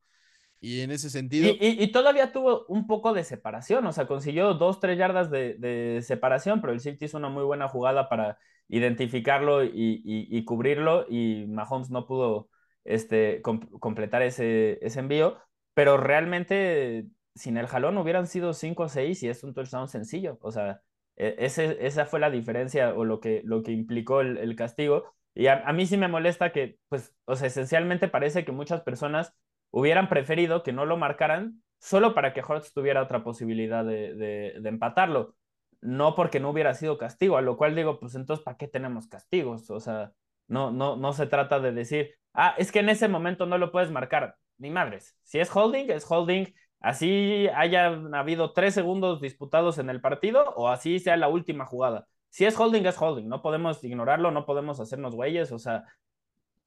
Y 0.65 0.83
en 0.83 0.93
ese 0.93 1.11
sentido. 1.11 1.53
Y, 1.61 1.91
todavía 1.91 2.31
tuvo 2.31 2.65
un 2.69 2.87
poco 2.87 3.13
de 3.13 3.25
separación, 3.25 3.85
o 3.85 3.93
sea, 3.93 4.07
consiguió 4.07 4.55
dos, 4.55 4.79
tres 4.79 4.97
yardas 4.97 5.29
de, 5.29 5.99
separación, 6.03 6.61
pero 6.61 6.73
el 6.73 6.79
City 6.79 7.07
hizo 7.07 7.19
una 7.19 7.29
muy 7.29 7.43
buena 7.43 7.67
jugada 7.67 8.09
para 8.09 8.39
identificarlo 8.69 9.65
y, 9.65 10.45
cubrirlo, 10.45 11.05
y 11.09 11.47
Mahomes 11.49 11.91
no 11.91 12.07
pudo 12.07 12.49
este, 12.85 13.43
completar 13.43 14.23
ese, 14.23 14.79
ese 14.83 15.01
envío, 15.01 15.37
pero 15.75 15.97
realmente 15.97 17.09
sin 17.35 17.57
el 17.57 17.67
jalón 17.67 17.99
hubieran 17.99 18.29
sido 18.29 18.53
cinco 18.53 18.85
o 18.85 18.89
seis 18.89 19.21
y 19.25 19.29
es 19.29 19.43
un 19.43 19.55
touchdown 19.55 19.89
sencillo, 19.89 20.39
o 20.43 20.53
sea, 20.53 20.81
e, 21.17 21.35
ese, 21.39 21.85
esa 21.85 22.07
fue 22.07 22.21
la 22.21 22.31
diferencia 22.31 22.95
o 22.95 23.05
lo 23.05 23.19
que, 23.19 23.43
lo 23.45 23.65
que 23.65 23.73
implicó 23.73 24.21
el, 24.21 24.55
castigo. 24.55 25.13
Y 25.35 25.49
a, 25.49 25.67
a, 25.67 25.73
mí 25.73 25.87
sí 25.87 25.97
me 25.97 26.07
molesta 26.07 26.53
que, 26.53 26.79
pues, 26.89 27.13
o 27.25 27.35
sea, 27.35 27.49
esencialmente 27.49 28.07
parece 28.07 28.45
que 28.45 28.53
muchas 28.53 28.83
personas 28.83 29.35
hubieran 29.73 30.09
preferido 30.09 30.63
que 30.63 30.73
no 30.73 30.87
lo 30.87 30.97
marcaran 30.97 31.63
solo 31.81 32.15
para 32.15 32.33
que 32.33 32.45
Hortz 32.47 32.73
tuviera 32.73 33.03
otra 33.03 33.25
posibilidad 33.25 33.85
de, 33.85 34.53
empatarlo, 34.65 35.35
no 35.81 36.15
porque 36.15 36.39
no 36.39 36.51
hubiera 36.51 36.75
sido 36.75 36.97
castigo, 36.97 37.37
a 37.37 37.43
lo 37.43 37.57
cual 37.57 37.75
digo, 37.75 37.99
pues 37.99 38.15
entonces, 38.15 38.45
¿para 38.45 38.57
qué 38.57 38.69
tenemos 38.69 39.09
castigos? 39.09 39.69
O 39.71 39.81
sea, 39.81 40.13
no, 40.47 40.71
no, 40.71 40.95
no 40.97 41.13
se 41.13 41.27
trata 41.27 41.59
de 41.59 41.73
decir, 41.73 42.15
ah, 42.35 42.55
es 42.57 42.71
que 42.71 42.79
en 42.79 42.89
ese 42.89 43.09
momento 43.09 43.47
no 43.47 43.59
lo 43.59 43.73
puedes 43.73 43.91
marcar, 43.91 44.37
ni 44.59 44.71
madres, 44.71 45.17
si 45.25 45.41
es 45.41 45.51
holding, 45.55 45.91
es 45.91 46.09
holding, 46.09 46.47
así 46.79 47.49
haya 47.55 47.87
habido 48.13 48.53
tres 48.53 48.75
segundos 48.75 49.21
disputados 49.21 49.79
en 49.79 49.91
el 49.91 50.01
partido 50.01 50.53
o 50.55 50.69
así 50.69 51.01
sea 51.01 51.17
la 51.17 51.29
última 51.29 51.67
jugada. 51.67 52.07
Si 52.29 52.45
es 52.45 52.59
holding, 52.59 52.87
es 52.87 53.01
holding, 53.01 53.29
no 53.29 53.43
podemos 53.43 53.83
ignorarlo, 53.83 54.31
no 54.31 54.47
podemos 54.47 54.79
hacernos 54.81 55.15
güeyes, 55.15 55.51
o 55.51 55.59
sea, 55.59 55.85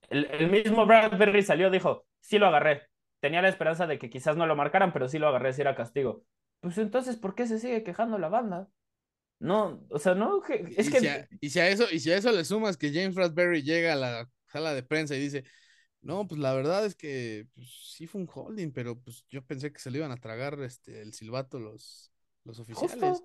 el, 0.09 0.25
el 0.25 0.49
mismo 0.51 0.85
Bradbury 0.85 1.41
salió, 1.41 1.69
dijo, 1.69 2.05
sí 2.19 2.37
lo 2.37 2.47
agarré, 2.47 2.83
tenía 3.25 3.41
la 3.41 3.49
esperanza 3.49 3.87
de 3.87 3.97
que 3.97 4.11
quizás 4.11 4.37
no 4.37 4.45
lo 4.45 4.55
marcaran, 4.55 4.93
pero 4.93 5.09
sí 5.09 5.17
lo 5.17 5.27
agarré 5.27 5.51
si 5.51 5.61
era 5.61 5.73
castigo. 5.75 6.23
Pues 6.59 6.77
entonces, 6.77 7.15
¿por 7.15 7.33
qué 7.33 7.47
se 7.47 7.57
sigue 7.57 7.83
quejando 7.83 8.19
la 8.19 8.29
banda? 8.29 8.69
No, 9.39 9.83
o 9.89 9.97
sea, 9.97 10.13
no, 10.13 10.43
es 10.45 10.91
que... 10.91 11.27
y, 11.41 11.49
si 11.49 11.59
a 11.59 11.67
eso, 11.67 11.85
y 11.91 11.99
si 11.99 12.11
a 12.11 12.17
eso 12.17 12.31
le 12.31 12.45
sumas 12.45 12.77
que 12.77 12.93
James 12.93 13.15
Raspberry 13.15 13.63
llega 13.63 13.93
a 13.93 13.95
la 13.95 14.29
sala 14.45 14.75
de 14.75 14.83
prensa 14.83 15.15
y 15.15 15.21
dice, 15.21 15.43
no, 16.01 16.27
pues 16.27 16.39
la 16.39 16.53
verdad 16.53 16.85
es 16.85 16.93
que 16.93 17.47
pues, 17.55 17.67
sí 17.95 18.05
fue 18.05 18.21
un 18.21 18.29
holding, 18.31 18.71
pero 18.71 19.01
pues 19.01 19.25
yo 19.31 19.43
pensé 19.43 19.73
que 19.73 19.79
se 19.79 19.89
le 19.89 19.97
iban 19.97 20.11
a 20.11 20.17
tragar 20.17 20.59
este, 20.61 21.01
el 21.01 21.11
silbato 21.15 21.59
los, 21.59 22.11
los 22.43 22.59
oficiales. 22.59 23.23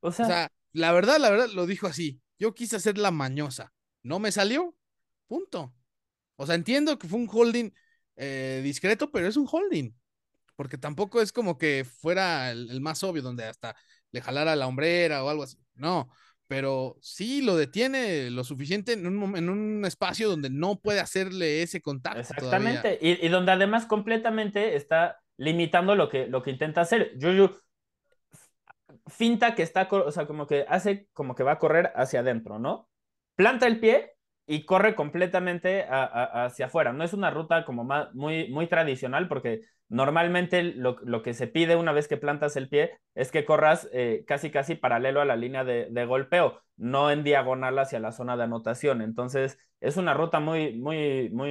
O 0.00 0.12
sea... 0.12 0.24
o 0.24 0.28
sea, 0.28 0.52
la 0.72 0.92
verdad, 0.92 1.18
la 1.18 1.28
verdad, 1.28 1.50
lo 1.50 1.66
dijo 1.66 1.88
así. 1.88 2.22
Yo 2.38 2.54
quise 2.54 2.76
hacer 2.76 2.96
la 2.96 3.10
mañosa. 3.10 3.74
No 4.02 4.18
me 4.18 4.32
salió. 4.32 4.74
Punto. 5.26 5.74
O 6.36 6.46
sea, 6.46 6.54
entiendo 6.54 6.98
que 6.98 7.06
fue 7.06 7.18
un 7.18 7.28
holding 7.30 7.70
eh, 8.16 8.60
discreto, 8.62 9.10
pero 9.10 9.26
es 9.26 9.36
un 9.36 9.48
holding. 9.50 9.94
Porque 10.56 10.78
tampoco 10.78 11.20
es 11.20 11.32
como 11.32 11.58
que 11.58 11.84
fuera 11.84 12.50
el, 12.50 12.80
más 12.80 13.02
obvio, 13.02 13.22
donde 13.22 13.44
hasta 13.44 13.74
le 14.10 14.20
jalara 14.20 14.56
la 14.56 14.66
hombrera 14.66 15.24
o 15.24 15.28
algo 15.28 15.42
así. 15.44 15.56
No, 15.74 16.08
pero 16.46 16.96
sí 17.00 17.40
lo 17.40 17.56
detiene 17.56 18.30
lo 18.30 18.44
suficiente 18.44 18.92
en 18.92 19.06
un, 19.06 19.36
en 19.36 19.48
un 19.48 19.84
espacio 19.86 20.28
donde 20.28 20.50
no 20.50 20.78
puede 20.78 21.00
hacerle 21.00 21.62
ese 21.62 21.80
contacto. 21.80 22.20
Exactamente, 22.20 22.98
y, 23.00 23.26
donde 23.28 23.52
además 23.52 23.86
completamente 23.86 24.76
está 24.76 25.20
limitando 25.38 25.94
lo 25.96 26.10
que, 26.10 26.26
lo 26.26 26.42
que 26.42 26.50
intenta 26.50 26.82
hacer. 26.82 27.12
Juju 27.20 27.50
finta 29.06 29.54
que 29.54 29.62
está, 29.62 29.88
o 29.90 30.12
sea, 30.12 30.26
como 30.26 30.46
que 30.46 30.64
hace 30.68 31.08
como 31.12 31.34
que 31.34 31.42
va 31.42 31.52
a 31.52 31.58
correr 31.58 31.92
hacia 31.96 32.20
adentro, 32.20 32.58
¿no? 32.58 32.88
Planta 33.34 33.66
el 33.66 33.80
pie 33.80 34.12
y 34.52 34.66
corre 34.66 34.94
completamente 34.94 35.86
hacia 35.88 36.66
afuera. 36.66 36.92
No 36.92 37.04
es 37.04 37.14
una 37.14 37.30
ruta 37.30 37.64
como 37.64 37.84
muy, 38.12 38.50
muy 38.50 38.66
tradicional 38.66 39.26
porque 39.26 39.62
normalmente 39.88 40.62
lo, 40.62 41.22
que 41.22 41.32
se 41.32 41.46
pide 41.46 41.74
una 41.74 41.92
vez 41.92 42.06
que 42.06 42.18
plantas 42.18 42.54
el 42.56 42.68
pie 42.68 42.98
es 43.14 43.30
que 43.30 43.46
corras 43.46 43.88
eh, 43.94 44.24
casi 44.26 44.50
casi 44.50 44.74
paralelo 44.74 45.22
a 45.22 45.24
la 45.24 45.36
línea 45.36 45.64
de, 45.64 46.04
golpeo, 46.04 46.60
no 46.76 47.10
en 47.10 47.24
diagonal 47.24 47.78
hacia 47.78 47.98
la 47.98 48.12
zona 48.12 48.36
de 48.36 48.42
anotación. 48.42 49.00
Entonces 49.00 49.58
es 49.80 49.96
una 49.96 50.12
ruta 50.12 50.38
muy, 50.38 50.74
muy, 50.78 51.30
muy 51.30 51.50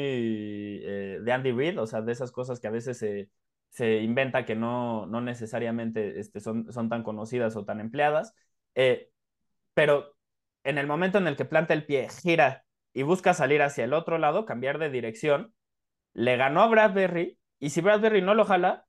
eh, 0.84 1.18
de 1.24 1.32
Andy 1.32 1.54
Reid, 1.54 1.82
o 1.82 1.88
sea, 1.88 2.02
de 2.02 2.12
esas 2.12 2.32
cosas 2.32 2.60
que 2.60 2.68
a 2.68 2.72
veces 2.72 3.00
se, 3.00 3.30
se 3.70 4.04
inventa 4.04 4.46
que 4.46 4.56
no, 4.56 5.08
no 5.08 5.22
necesariamente 5.22 6.20
este, 6.20 6.40
son, 6.40 6.72
son 6.72 6.88
tan 6.88 7.02
conocidas 7.02 7.56
o 7.56 7.66
tan 7.66 7.80
empleadas. 7.80 8.36
Eh, 8.76 9.10
pero 9.74 10.16
en 10.64 10.78
el 10.78 10.86
momento 10.86 11.18
en 11.18 11.26
el 11.26 11.36
que 11.36 11.46
planta 11.46 11.74
el 11.74 11.88
pie, 11.88 12.08
gira 12.22 12.64
y 12.94 13.04
busca 13.04 13.34
salir 13.34 13.62
hacia 13.62 13.86
el 13.86 13.94
otro 13.94 14.18
lado, 14.18 14.46
cambiar 14.46 14.80
de 14.80 14.90
dirección, 14.90 15.54
le 16.14 16.38
ganó 16.38 16.62
a 16.62 16.68
Bradbury 16.68 17.40
y 17.60 17.70
si 17.70 17.82
Bradbury 17.82 18.22
no 18.22 18.34
lo 18.34 18.46
jala, 18.46 18.86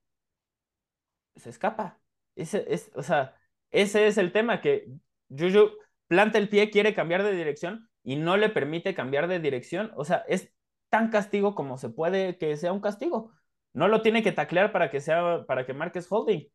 se 1.36 1.50
escapa. 1.50 2.00
Ese, 2.34 2.64
es, 2.68 2.90
o 2.94 3.02
sea, 3.02 3.36
ese 3.70 4.06
es 4.06 4.18
el 4.18 4.32
tema 4.32 4.60
que 4.60 4.88
Juju 5.30 5.70
planta 6.06 6.38
el 6.38 6.48
pie, 6.48 6.70
quiere 6.70 6.94
cambiar 6.94 7.22
de 7.22 7.32
dirección 7.32 7.88
y 8.02 8.16
no 8.16 8.36
le 8.36 8.48
permite 8.48 8.94
cambiar 8.94 9.28
de 9.28 9.40
dirección. 9.40 9.92
O 9.96 10.04
sea, 10.04 10.24
es 10.28 10.52
tan 10.90 11.10
castigo 11.10 11.54
como 11.54 11.78
se 11.78 11.90
puede 11.90 12.38
que 12.38 12.56
sea 12.56 12.72
un 12.72 12.80
castigo. 12.80 13.32
No 13.72 13.88
lo 13.88 14.02
tiene 14.02 14.22
que 14.22 14.32
taclear 14.32 14.72
para 14.72 14.90
que 14.90 15.00
sea, 15.00 15.44
para 15.46 15.64
que 15.66 15.74
marques 15.74 16.06
holding. 16.10 16.48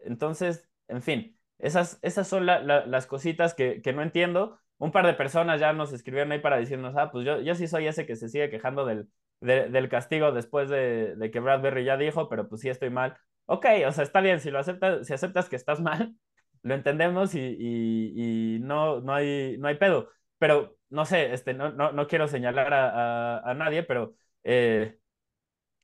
Entonces, 0.00 0.68
en 0.88 1.02
fin, 1.02 1.38
esas, 1.58 1.98
esas 2.02 2.26
son 2.28 2.46
las 2.46 3.06
cositas 3.06 3.54
que, 3.54 3.80
que 3.82 3.92
no 3.92 4.02
entiendo 4.02 4.58
un 4.78 4.92
par 4.92 5.06
de 5.06 5.14
personas 5.14 5.60
ya 5.60 5.72
nos 5.72 5.92
escribieron 5.92 6.32
ahí 6.32 6.40
para 6.40 6.56
decirnos, 6.58 6.94
ah, 6.96 7.10
pues 7.10 7.24
yo, 7.24 7.40
yo 7.40 7.54
sí 7.54 7.66
soy 7.68 7.86
ese 7.86 8.06
que 8.06 8.16
se 8.16 8.28
sigue 8.28 8.50
quejando 8.50 8.84
del, 8.84 9.08
del 9.40 9.88
castigo 9.88 10.32
después 10.32 10.68
de, 10.68 11.16
de, 11.16 11.30
que 11.30 11.40
Bradbury 11.40 11.84
ya 11.84 11.96
dijo, 11.96 12.28
pero 12.28 12.48
pues 12.48 12.60
sí 12.62 12.68
estoy 12.68 12.90
mal. 12.90 13.16
Ok, 13.46 13.66
o 13.86 13.92
sea, 13.92 14.04
está 14.04 14.20
bien, 14.20 14.40
si 14.40 14.50
lo 14.50 14.58
aceptas, 14.58 15.06
si 15.06 15.12
aceptas 15.12 15.48
que 15.48 15.56
estás 15.56 15.80
mal, 15.82 16.14
lo 16.62 16.74
entendemos 16.74 17.34
y, 17.34 17.40
y, 17.40 18.58
no, 18.60 19.00
no, 19.00 19.14
hay, 19.14 19.56
no 19.58 19.68
hay 19.68 19.76
pedo. 19.76 20.08
Pero 20.38 20.76
no 20.88 21.04
sé, 21.04 21.32
este, 21.34 21.54
no, 21.54 21.70
no, 21.72 21.92
no 21.92 22.06
quiero 22.06 22.28
señalar 22.28 22.72
a, 22.74 23.38
a, 23.38 23.54
nadie, 23.54 23.82
pero 23.82 24.14
eh, 24.44 24.98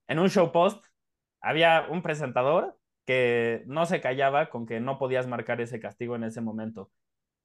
en 0.08 0.18
un 0.18 0.30
show 0.30 0.52
post 0.52 0.84
había 1.40 1.86
un 1.90 2.02
presentador 2.02 2.78
que 3.06 3.64
no 3.66 3.86
se 3.86 4.00
callaba 4.00 4.50
con 4.50 4.66
que 4.66 4.80
no 4.80 4.98
podías 4.98 5.26
marcar 5.26 5.60
ese 5.60 5.80
castigo 5.80 6.16
en 6.16 6.24
ese 6.24 6.40
momento. 6.40 6.90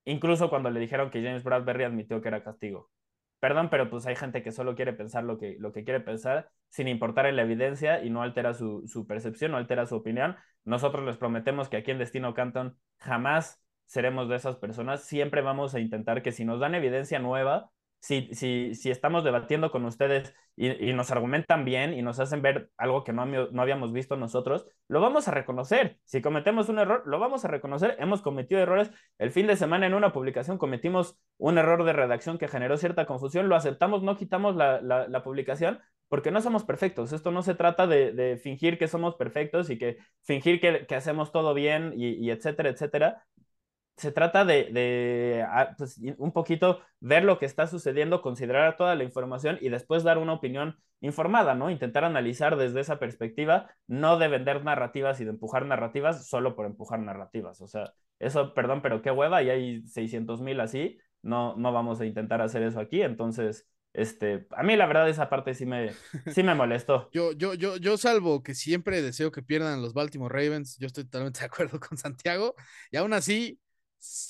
Incluso 0.05 0.49
cuando 0.49 0.69
le 0.69 0.79
dijeron 0.79 1.09
que 1.09 1.23
James 1.23 1.43
Bradbury 1.43 1.83
admitió 1.83 2.21
que 2.21 2.27
era 2.29 2.43
castigo. 2.43 2.89
Perdón, 3.39 3.69
pero 3.69 3.89
pues 3.89 4.05
hay 4.05 4.15
gente 4.15 4.41
que 4.41 4.51
solo 4.51 4.75
quiere 4.75 4.93
pensar 4.93 5.23
lo 5.23 5.37
que, 5.37 5.57
lo 5.59 5.71
que 5.71 5.83
quiere 5.83 5.99
pensar 5.99 6.49
sin 6.69 6.87
importar 6.87 7.25
en 7.25 7.35
la 7.35 7.43
evidencia 7.43 8.03
y 8.03 8.09
no 8.09 8.23
altera 8.23 8.53
su, 8.53 8.87
su 8.87 9.05
percepción, 9.05 9.51
no 9.51 9.57
altera 9.57 9.85
su 9.85 9.95
opinión. 9.95 10.35
Nosotros 10.63 11.05
les 11.05 11.17
prometemos 11.17 11.69
que 11.69 11.77
aquí 11.77 11.91
en 11.91 11.99
Destino 11.99 12.33
Canton 12.33 12.77
jamás 12.97 13.63
seremos 13.85 14.29
de 14.29 14.37
esas 14.37 14.55
personas. 14.55 15.03
Siempre 15.03 15.41
vamos 15.41 15.75
a 15.75 15.79
intentar 15.79 16.21
que 16.23 16.31
si 16.31 16.45
nos 16.45 16.59
dan 16.59 16.75
evidencia 16.75 17.19
nueva, 17.19 17.69
si, 17.99 18.29
si, 18.33 18.75
si 18.75 18.91
estamos 18.91 19.23
debatiendo 19.23 19.71
con 19.71 19.85
ustedes 19.85 20.33
y, 20.55 20.93
nos 20.93 21.11
argumentan 21.11 21.65
bien 21.65 21.93
y 21.93 22.01
nos 22.01 22.19
hacen 22.19 22.41
ver 22.41 22.69
algo 22.77 23.03
que 23.03 23.11
no, 23.11 23.25
no 23.25 23.61
habíamos 23.61 23.91
visto 23.91 24.15
nosotros, 24.15 24.67
lo 24.87 25.01
vamos 25.01 25.27
a 25.27 25.31
reconocer. 25.31 25.97
Si 26.05 26.21
cometemos 26.21 26.69
un 26.69 26.79
error, 26.79 27.03
lo 27.05 27.19
vamos 27.19 27.43
a 27.43 27.47
reconocer. 27.47 27.95
Hemos 27.99 28.21
cometido 28.21 28.61
errores. 28.61 28.91
El 29.17 29.31
fin 29.31 29.47
de 29.47 29.57
semana 29.57 29.87
en 29.87 29.93
una 29.93 30.13
publicación 30.13 30.57
cometimos 30.57 31.17
un 31.37 31.57
error 31.57 31.83
de 31.83 31.93
redacción 31.93 32.37
que 32.37 32.47
generó 32.47 32.77
cierta 32.77 33.05
confusión. 33.05 33.49
Lo 33.49 33.55
aceptamos, 33.55 34.03
no 34.03 34.17
quitamos 34.17 34.55
la, 34.55 34.81
la, 34.81 35.23
publicación 35.23 35.79
porque 36.07 36.31
no 36.31 36.39
somos 36.41 36.63
perfectos. 36.63 37.11
Esto 37.11 37.31
no 37.31 37.41
se 37.41 37.55
trata 37.55 37.87
de, 37.87 38.11
de 38.11 38.37
fingir 38.37 38.77
que 38.77 38.87
somos 38.87 39.15
perfectos 39.15 39.69
y 39.69 39.77
que 39.77 39.97
fingir 40.23 40.61
que, 40.61 40.85
que 40.85 40.95
hacemos 40.95 41.31
todo 41.31 41.53
bien 41.53 41.93
y, 41.95 42.09
y 42.09 42.29
etcétera, 42.29 42.69
etcétera 42.69 43.25
se 43.97 44.11
trata 44.11 44.43
de, 44.43 45.45
ah, 45.47 45.73
pues, 45.77 45.99
un 46.17 46.31
poquito 46.33 46.81
ver 46.99 47.23
lo 47.23 47.39
que 47.39 47.45
está 47.45 47.67
sucediendo, 47.67 48.21
considerar 48.21 48.75
toda 48.77 48.95
la 48.95 49.03
información 49.03 49.57
y 49.61 49.69
después 49.69 50.03
dar 50.03 50.17
una 50.17 50.33
opinión 50.33 50.77
informada, 50.99 51.55
¿no? 51.55 51.69
Intentar 51.69 52.03
analizar 52.03 52.57
desde 52.57 52.81
esa 52.81 52.99
perspectiva, 52.99 53.71
no 53.87 54.17
de 54.17 54.27
vender 54.27 54.63
narrativas 54.63 55.21
y 55.21 55.23
de 55.23 55.31
empujar 55.31 55.65
narrativas 55.65 56.27
solo 56.27 56.55
por 56.55 56.65
empujar 56.65 56.99
narrativas. 56.99 57.61
O 57.61 57.67
sea, 57.67 57.93
eso, 58.19 58.53
perdón, 58.53 58.81
pero 58.81 59.01
qué 59.01 59.11
hueva, 59.11 59.43
y 59.43 59.49
hay 59.49 59.87
600 59.87 60.41
mil 60.41 60.59
así, 60.59 60.97
no, 61.21 61.55
no 61.55 61.71
vamos 61.71 62.01
a 62.01 62.05
intentar 62.05 62.41
hacer 62.41 62.63
eso 62.63 62.79
aquí, 62.79 63.01
entonces... 63.01 63.67
Este, 63.97 64.45
a 64.51 64.61
mí 64.61 64.75
la 64.75 64.87
verdad 64.87 65.07
esa 65.07 65.29
parte 65.29 65.53
sí 65.53 65.65
me, 65.65 65.91
sí 66.35 66.43
me 66.43 66.53
molestó. 66.53 67.07
yo, 67.13 67.31
yo, 67.31 67.53
yo, 67.53 67.77
yo 67.77 67.95
salvo 67.95 68.43
que 68.43 68.53
siempre 68.53 69.01
deseo 69.01 69.31
que 69.31 69.41
pierdan 69.41 69.81
los 69.81 69.93
Baltimore 69.93 70.33
Ravens, 70.33 70.77
yo 70.79 70.87
estoy 70.87 71.05
totalmente 71.05 71.39
de 71.39 71.45
acuerdo 71.45 71.79
con 71.79 71.97
Santiago, 71.97 72.55
y 72.91 72.97
aún 72.97 73.13
así 73.13 73.57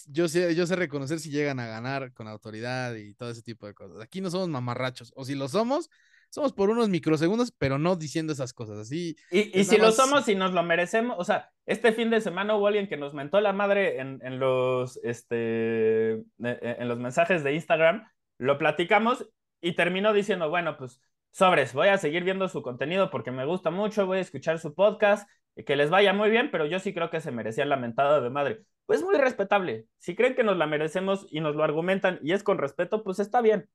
yo 0.07 0.27
sé, 0.27 0.55
yo 0.55 0.65
sé 0.65 0.75
reconocer 0.75 1.19
si 1.19 1.29
llegan 1.29 1.59
a 1.59 1.67
ganar 1.67 2.13
con 2.13 2.27
autoridad 2.27 2.95
y 2.95 3.13
todo 3.13 3.29
ese 3.29 3.41
tipo 3.41 3.67
de 3.67 3.73
cosas. 3.73 4.01
Aquí 4.01 4.21
no 4.21 4.29
somos 4.29 4.49
mamarrachos, 4.49 5.11
o 5.15 5.25
si 5.25 5.35
lo 5.35 5.47
somos, 5.47 5.89
somos 6.29 6.53
por 6.53 6.69
unos 6.69 6.89
microsegundos, 6.89 7.51
pero 7.51 7.77
no 7.77 7.95
diciendo 7.95 8.33
esas 8.33 8.53
cosas 8.53 8.77
así. 8.77 9.15
Y, 9.31 9.63
si 9.63 9.77
lo 9.77 9.91
somos 9.91 10.27
y 10.27 10.35
nos 10.35 10.53
lo 10.53 10.63
merecemos, 10.63 11.15
o 11.19 11.23
sea, 11.23 11.51
este 11.65 11.93
fin 11.93 12.09
de 12.09 12.21
semana 12.21 12.55
hubo 12.55 12.67
alguien 12.67 12.87
que 12.87 12.97
nos 12.97 13.13
mentó 13.13 13.39
la 13.41 13.53
madre 13.53 13.99
en, 13.99 14.19
en 14.23 14.39
los, 14.39 14.97
este, 15.03 16.13
e, 16.13 16.25
e, 16.39 16.75
en 16.79 16.87
los 16.87 16.99
mensajes 16.99 17.43
de 17.43 17.53
Instagram, 17.53 18.07
lo 18.37 18.57
platicamos 18.57 19.29
y 19.61 19.73
terminó 19.73 20.13
diciendo, 20.13 20.49
bueno, 20.49 20.77
pues 20.77 21.01
sobres, 21.31 21.73
voy 21.73 21.89
a 21.89 21.97
seguir 21.97 22.23
viendo 22.23 22.47
su 22.47 22.61
contenido 22.61 23.09
porque 23.09 23.31
me 23.31 23.45
gusta 23.45 23.71
mucho, 23.71 24.05
voy 24.05 24.19
a 24.19 24.21
escuchar 24.21 24.59
su 24.59 24.73
podcast, 24.73 25.29
que 25.63 25.75
les 25.75 25.89
vaya 25.89 26.13
muy 26.13 26.29
bien, 26.29 26.49
pero 26.51 26.65
yo 26.65 26.79
sí 26.79 26.93
creo 26.93 27.09
que 27.09 27.21
se 27.21 27.31
merecía 27.31 27.65
la 27.65 27.77
mentada 27.77 28.21
de 28.21 28.29
madre 28.29 28.65
pues 28.85 29.01
muy 29.01 29.15
respetable. 29.15 29.87
Si 29.97 30.15
creen 30.15 30.35
que 30.35 30.43
nos 30.43 30.57
la 30.57 30.67
merecemos 30.67 31.27
y 31.31 31.39
nos 31.39 31.55
lo 31.55 31.63
argumentan 31.63 32.19
y 32.21 32.33
es 32.33 32.43
con 32.43 32.57
respeto, 32.57 33.03
pues 33.03 33.19
está 33.19 33.41
bien. 33.41 33.67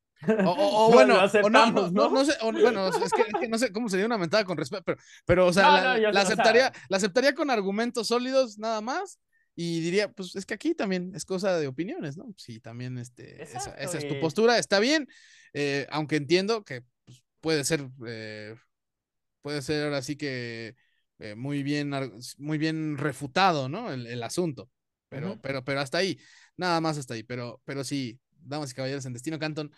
O, 0.47 0.91
bueno, 0.93 1.15
no, 1.15 1.29
sé, 1.29 1.41
bueno, 1.43 2.89
es 2.89 3.13
que, 3.13 3.49
no 3.49 3.59
sé 3.59 3.73
cómo 3.73 3.89
sería 3.89 4.07
una 4.07 4.19
mentada 4.19 4.45
con 4.45 4.57
respeto, 4.57 4.83
pero, 4.85 4.99
pero 5.25 5.47
o 5.47 5.53
sea, 5.53 5.99
la, 5.99 6.21
aceptaría, 6.21 6.73
la 6.89 6.97
aceptaría 6.99 7.35
con 7.35 7.51
argumentos 7.51 8.09
sólidos 8.09 8.59
nada 8.59 8.81
más 8.83 9.19
y 9.57 9.81
diría, 9.81 10.13
pues 10.13 10.37
es 10.37 10.45
que 10.47 10.55
aquí 10.55 10.75
también 10.75 11.13
es 11.15 11.25
cosa 11.25 11.59
de 11.59 11.67
opiniones, 11.67 12.17
¿no? 12.17 12.27
Sí, 12.37 12.61
también 12.61 12.99
este, 12.99 13.43
esa, 13.43 13.75
es 13.75 14.07
tu 14.07 14.21
postura, 14.21 14.59
está 14.59 14.79
bien, 14.79 15.09
eh, 15.55 15.87
aunque 15.91 16.17
entiendo 16.17 16.65
que 16.65 16.83
pues, 17.07 17.25
puede 17.41 17.65
ser, 17.65 17.89
eh, 18.07 18.55
puede 19.41 19.63
ser 19.63 19.85
ahora 19.85 20.03
sí 20.03 20.17
que 20.17 20.77
eh, 21.21 21.35
muy 21.35 21.63
bien, 21.63 21.93
muy 22.39 22.59
bien 22.59 22.99
refutado, 22.99 23.69
¿no? 23.69 23.93
el 23.93 24.23
asunto. 24.23 24.69
Pero, 25.11 25.41
pero, 25.43 25.65
pero 25.65 25.81
hasta 25.81 25.99
ahí, 25.99 26.19
nada 26.57 26.81
más 26.81 26.97
hasta 26.97 27.15
ahí. 27.15 27.25
Pero, 27.25 27.61
pero 27.65 27.85
sí, 27.85 28.19
damas 28.31 28.71
y 28.71 28.75
caballeros, 28.75 29.05
en 29.05 29.13
Destino 29.13 29.39
Canton, 29.39 29.71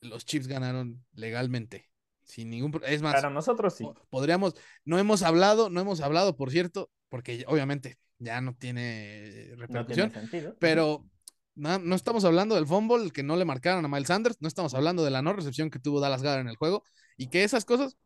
los 0.00 0.24
Chips 0.26 0.46
ganaron 0.46 1.04
legalmente. 1.14 1.90
Sin 2.22 2.50
ningún 2.50 2.72
es 2.86 3.02
más. 3.02 3.14
Para 3.14 3.30
nosotros 3.30 3.74
sí. 3.74 3.86
Podríamos, 4.10 4.54
no 4.84 4.98
hemos 4.98 5.22
hablado, 5.22 5.70
no 5.70 5.80
hemos 5.80 6.00
hablado, 6.00 6.36
por 6.36 6.50
cierto, 6.50 6.90
porque 7.08 7.44
obviamente 7.48 7.98
ya 8.18 8.40
no 8.40 8.54
tiene 8.54 9.54
repercusión. 9.56 10.12
Pero 10.60 11.06
no, 11.54 11.78
no, 11.78 11.94
estamos 11.94 12.24
hablando 12.24 12.54
del 12.54 12.66
fumble 12.66 13.10
que 13.10 13.22
no 13.22 13.36
le 13.36 13.44
marcaron 13.44 13.84
a 13.84 13.88
Miles 13.88 14.08
Sanders, 14.08 14.36
no 14.40 14.48
estamos 14.48 14.74
hablando 14.74 15.04
de 15.04 15.10
la 15.10 15.22
no 15.22 15.32
recepción 15.32 15.70
que 15.70 15.78
tuvo 15.78 16.00
Dallas 16.00 16.22
Goddard 16.22 16.40
en 16.40 16.48
el 16.48 16.56
juego 16.56 16.82
y 17.16 17.28
que 17.28 17.44
esas 17.44 17.64
cosas, 17.64 17.96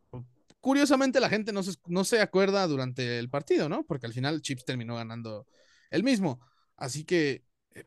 curiosamente, 0.59 1.19
la 1.19 1.29
gente 1.29 1.51
no 1.53 1.63
se, 1.63 1.77
no 1.87 2.03
se 2.03 2.21
acuerda 2.21 2.67
durante 2.67 3.19
el 3.19 3.29
partido, 3.29 3.69
¿no? 3.69 3.83
Porque 3.83 4.05
al 4.05 4.13
final 4.13 4.41
Chips 4.41 4.65
terminó 4.65 4.95
ganando 4.95 5.45
el 5.91 6.03
mismo. 6.03 6.39
Así 6.77 7.05
que... 7.05 7.43
Eh, 7.75 7.85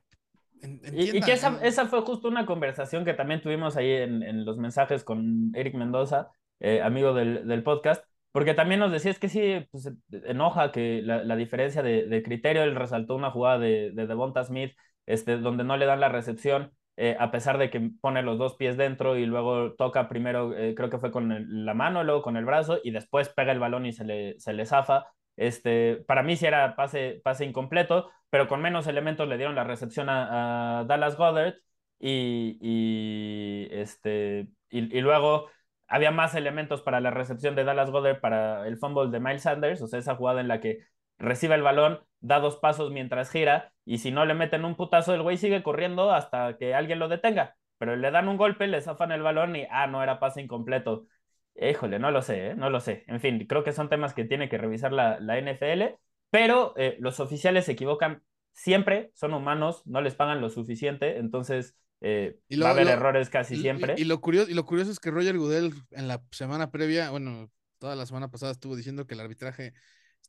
y, 0.92 1.20
que 1.20 1.32
esa, 1.32 1.58
esa, 1.62 1.86
fue 1.86 2.02
justo 2.02 2.28
una 2.28 2.46
conversación 2.46 3.04
que 3.04 3.14
también 3.14 3.42
tuvimos 3.42 3.76
ahí 3.76 3.90
en, 3.90 4.22
en 4.22 4.44
los 4.44 4.58
mensajes 4.58 5.02
con 5.02 5.50
Eric 5.54 5.74
Mendoza, 5.74 6.30
eh, 6.60 6.80
amigo 6.80 7.14
del, 7.14 7.48
del, 7.48 7.64
podcast, 7.64 8.04
porque 8.30 8.54
también 8.54 8.78
nos 8.78 8.92
decía, 8.92 9.10
es 9.10 9.18
que 9.18 9.28
sí, 9.28 9.66
pues, 9.72 9.90
enoja 10.24 10.70
que 10.70 11.02
la, 11.02 11.24
la 11.24 11.34
diferencia 11.34 11.82
de, 11.82 12.06
de, 12.06 12.22
criterio, 12.22 12.62
él 12.62 12.76
resaltó 12.76 13.16
una 13.16 13.32
jugada 13.32 13.58
de, 13.58 13.90
de 13.92 14.06
Devonta 14.06 14.44
Smith, 14.44 14.72
este, 15.04 15.38
donde 15.38 15.64
no 15.64 15.76
le 15.76 15.86
dan 15.86 15.98
la 15.98 16.08
recepción, 16.08 16.72
eh, 16.96 17.16
a 17.18 17.30
pesar 17.30 17.58
de 17.58 17.70
que 17.70 17.90
pone 18.00 18.22
los 18.22 18.38
dos 18.38 18.54
pies 18.56 18.76
dentro 18.76 19.16
y 19.16 19.26
luego 19.26 19.74
toca 19.74 20.08
primero, 20.08 20.50
creo 20.50 20.90
que 20.90 20.98
fue 20.98 21.10
con 21.10 21.64
la 21.64 21.74
mano, 21.74 22.04
luego 22.04 22.22
con 22.22 22.36
el 22.36 22.44
brazo, 22.44 22.78
y 22.82 22.90
después 22.90 23.28
pega 23.30 23.52
el 23.52 23.60
balón 23.60 23.86
y 23.86 23.92
se 23.92 24.04
le, 24.04 24.38
se 24.40 24.52
le 24.52 24.66
zafa. 24.66 25.06
Este, 25.36 25.96
para 26.06 26.22
mí 26.22 26.36
sí 26.36 26.46
era 26.46 26.76
pase, 26.76 27.20
pase 27.24 27.44
incompleto, 27.44 28.10
pero 28.30 28.48
con 28.48 28.60
menos 28.62 28.86
elementos 28.86 29.28
le 29.28 29.36
dieron 29.36 29.54
la 29.54 29.64
recepción 29.64 30.08
a, 30.10 30.84
Dallas 30.86 31.16
Goddard 31.16 31.54
y, 31.98 33.68
este, 33.70 34.48
y, 34.70 35.00
luego 35.00 35.48
había 35.88 36.10
más 36.10 36.34
elementos 36.34 36.82
para 36.82 37.00
la 37.00 37.10
recepción 37.10 37.54
de 37.54 37.64
Dallas 37.64 37.90
Goddard 37.90 38.20
para 38.20 38.66
el 38.66 38.78
fumble 38.78 39.10
de 39.10 39.20
Miles 39.20 39.42
Sanders, 39.42 39.82
o 39.82 39.86
sea, 39.86 39.98
esa 39.98 40.16
jugada 40.16 40.40
en 40.40 40.48
la 40.48 40.60
que 40.60 40.78
recibe 41.18 41.54
el 41.54 41.62
balón, 41.62 42.00
da 42.20 42.40
dos 42.40 42.56
pasos 42.56 42.90
mientras 42.90 43.30
gira 43.30 43.71
y 43.84 43.98
si 43.98 44.10
no 44.10 44.24
le 44.24 44.34
meten 44.34 44.64
un 44.64 44.76
putazo, 44.76 45.14
el 45.14 45.22
güey 45.22 45.36
sigue 45.36 45.62
corriendo 45.62 46.12
hasta 46.12 46.56
que 46.56 46.74
alguien 46.74 46.98
lo 46.98 47.08
detenga, 47.08 47.56
pero 47.78 47.96
le 47.96 48.10
dan 48.10 48.28
un 48.28 48.36
golpe, 48.36 48.66
le 48.66 48.80
zafan 48.80 49.12
el 49.12 49.22
balón 49.22 49.56
y, 49.56 49.66
ah, 49.70 49.86
no 49.86 50.02
era 50.02 50.20
pase 50.20 50.40
incompleto. 50.40 51.06
Híjole, 51.54 51.98
no 51.98 52.10
lo 52.10 52.22
sé, 52.22 52.48
¿eh? 52.48 52.54
no 52.54 52.70
lo 52.70 52.80
sé. 52.80 53.04
En 53.08 53.20
fin, 53.20 53.46
creo 53.46 53.64
que 53.64 53.72
son 53.72 53.88
temas 53.88 54.14
que 54.14 54.24
tiene 54.24 54.48
que 54.48 54.58
revisar 54.58 54.92
la, 54.92 55.20
la 55.20 55.38
NFL, 55.38 55.96
pero 56.30 56.74
eh, 56.76 56.96
los 56.98 57.20
oficiales 57.20 57.66
se 57.66 57.72
equivocan 57.72 58.22
siempre, 58.52 59.10
son 59.14 59.34
humanos, 59.34 59.82
no 59.86 60.00
les 60.00 60.14
pagan 60.14 60.40
lo 60.40 60.48
suficiente, 60.48 61.18
entonces 61.18 61.76
eh, 62.00 62.38
va 62.60 62.68
a 62.68 62.70
haber 62.70 62.88
errores 62.88 63.30
casi 63.30 63.56
siempre. 63.56 63.94
Y, 63.96 64.04
lo 64.04 64.20
curioso, 64.20 64.50
y 64.50 64.54
lo 64.54 64.64
curioso 64.64 64.90
es 64.90 64.98
que 64.98 65.10
Roger 65.10 65.36
Goodell 65.36 65.72
en 65.90 66.08
la 66.08 66.22
semana 66.30 66.70
previa, 66.70 67.10
bueno, 67.10 67.50
toda 67.78 67.96
la 67.96 68.06
semana 68.06 68.28
pasada 68.28 68.52
estuvo 68.52 68.76
diciendo 68.76 69.06
que 69.06 69.14
el 69.14 69.20
arbitraje 69.20 69.74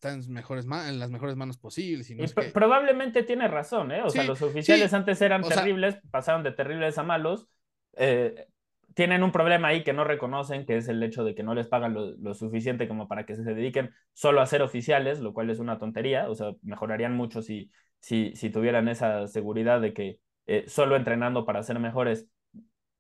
está 0.04 0.14
en, 0.14 0.34
mejores 0.34 0.66
en 0.66 1.00
las 1.00 1.10
mejores 1.10 1.36
manos 1.36 1.58
posibles. 1.58 2.10
Y, 2.10 2.18
Probablemente 2.54 3.24
tiene 3.24 3.48
razón, 3.48 3.92
¿eh? 3.92 4.02
O 4.04 4.10
sea, 4.10 4.24
los 4.24 4.42
oficiales 4.42 4.94
antes 4.94 5.22
eran 5.22 5.42
terribles, 5.42 5.98
pasaron 6.12 6.44
de 6.44 6.52
terribles 6.52 6.98
a 6.98 7.04
malos. 7.04 7.48
Eh, 7.96 8.48
tienen 8.94 9.24
un 9.24 9.32
problema 9.32 9.70
ahí 9.70 9.84
que 9.84 9.94
no 9.94 10.04
reconocen, 10.04 10.66
que 10.66 10.78
es 10.78 10.88
el 10.88 11.02
hecho 11.02 11.24
de 11.24 11.34
que 11.34 11.44
no 11.44 11.56
les 11.56 11.68
pagan 11.68 11.94
lo, 11.94 12.34
suficiente 12.34 12.88
como 12.88 13.08
para 13.08 13.26
que 13.26 13.36
se 13.36 13.44
dediquen 13.44 13.92
solo 14.14 14.42
a 14.42 14.46
ser 14.46 14.62
oficiales, 14.62 15.20
lo 15.20 15.34
cual 15.34 15.50
es 15.50 15.60
una 15.60 15.80
tontería, 15.80 16.30
o 16.30 16.36
sea, 16.36 16.52
mejorarían 16.62 17.16
mucho 17.16 17.42
si, 17.42 17.72
si, 18.00 18.36
si 18.36 18.50
tuvieran 18.50 18.88
esa 18.88 19.28
seguridad 19.28 19.82
de 19.82 19.94
que 19.94 20.20
eh, 20.46 20.66
solo 20.68 20.96
entrenando 20.96 21.46
para 21.46 21.64
ser 21.64 21.80
mejores 21.80 22.28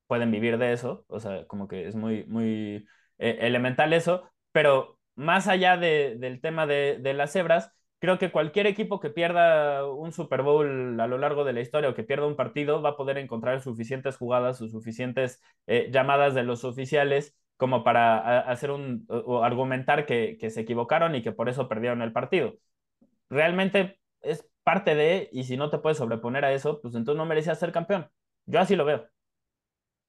pueden 0.08 0.32
vivir 0.32 0.58
de 0.58 0.74
eso, 0.74 1.06
o 1.08 1.20
sea, 1.20 1.46
como 1.46 1.68
que 1.68 1.88
es 1.88 1.96
muy, 1.96 2.26
muy 2.26 2.86
eh, 3.20 3.38
elemental 3.42 3.94
eso, 3.94 4.24
pero 4.52 4.98
más 5.16 5.48
allá 5.48 5.78
de, 5.78 6.16
del 6.18 6.42
tema 6.42 6.66
de, 6.66 6.98
de 7.00 7.14
las 7.14 7.32
cebras, 7.32 7.72
creo 8.00 8.20
que 8.20 8.32
cualquier 8.32 8.68
equipo 8.68 9.00
que 9.00 9.10
pierda 9.10 9.88
un 9.88 10.12
Super 10.12 10.42
Bowl 10.42 11.00
a 11.00 11.08
lo 11.08 11.18
largo 11.18 11.46
de 11.46 11.54
la 11.54 11.62
historia 11.62 11.90
o 11.90 11.96
que 11.96 12.04
pierda 12.04 12.28
un 12.28 12.36
partido 12.36 12.82
va 12.82 12.90
a 12.90 12.98
poder 12.98 13.18
encontrar 13.18 13.62
suficientes 13.62 14.18
jugadas 14.18 14.62
o 14.62 14.68
suficientes 14.68 15.42
eh, 15.68 15.90
llamadas 15.90 16.34
de 16.34 16.44
los 16.44 16.66
oficiales 16.66 17.36
como 17.56 17.84
para 17.86 18.40
hacer 18.42 18.72
un 18.72 19.06
o 19.08 19.44
argumentar 19.44 20.06
que, 20.06 20.38
que, 20.38 20.50
se 20.50 20.60
equivocaron 20.60 21.16
y 21.16 21.22
que 21.22 21.32
por 21.32 21.48
eso 21.48 21.70
perdieron 21.70 22.02
el 22.02 22.12
partido. 22.12 22.56
Realmente 23.30 24.00
es 24.22 24.46
parte 24.64 24.96
de, 24.96 25.30
y 25.32 25.46
si 25.46 25.56
no 25.56 25.70
te 25.70 25.78
puedes 25.78 25.98
sobreponer 25.98 26.44
a 26.44 26.52
eso, 26.52 26.82
pues 26.82 26.96
entonces 26.96 27.18
no 27.18 27.26
merecías 27.26 27.60
ser 27.60 27.72
campeón. 27.72 28.10
Yo 28.46 28.60
así 28.60 28.76
lo 28.76 28.84
veo. 28.84 29.08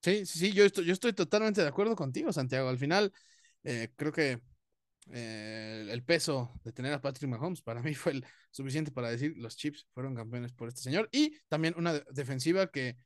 Sí, 0.02 0.26
sí, 0.26 0.39
sí, 0.39 0.52
yo 0.52 0.64
estoy, 0.64 0.85
yo 0.85 0.93
estoy 0.93 1.12
totalmente 1.12 1.62
de 1.62 1.68
acuerdo 1.68 1.94
contigo, 1.94 2.32
Santiago. 2.32 2.68
Al 2.68 2.78
final, 2.78 3.12
eh, 3.62 3.90
creo 3.97 4.12
que 4.12 4.40
eh, 5.10 5.86
el 5.90 6.02
peso 6.02 6.52
de 6.64 6.72
tener 6.72 6.93
a 6.93 7.01
Patrick 7.01 7.28
Mahomes 7.28 7.62
para 7.62 7.82
mí 7.82 7.94
fue 7.94 8.12
el 8.12 8.26
suficiente 8.51 8.90
para 8.90 9.10
decir 9.10 9.35
los 9.36 9.56
Chips 9.56 9.86
fueron 9.93 10.14
campeones 10.14 10.52
por 10.52 10.68
este 10.68 10.81
señor. 10.81 11.09
Y 11.12 11.36
también 11.48 11.74
una 11.76 11.94
defensiva 12.10 12.66
que 12.68 12.97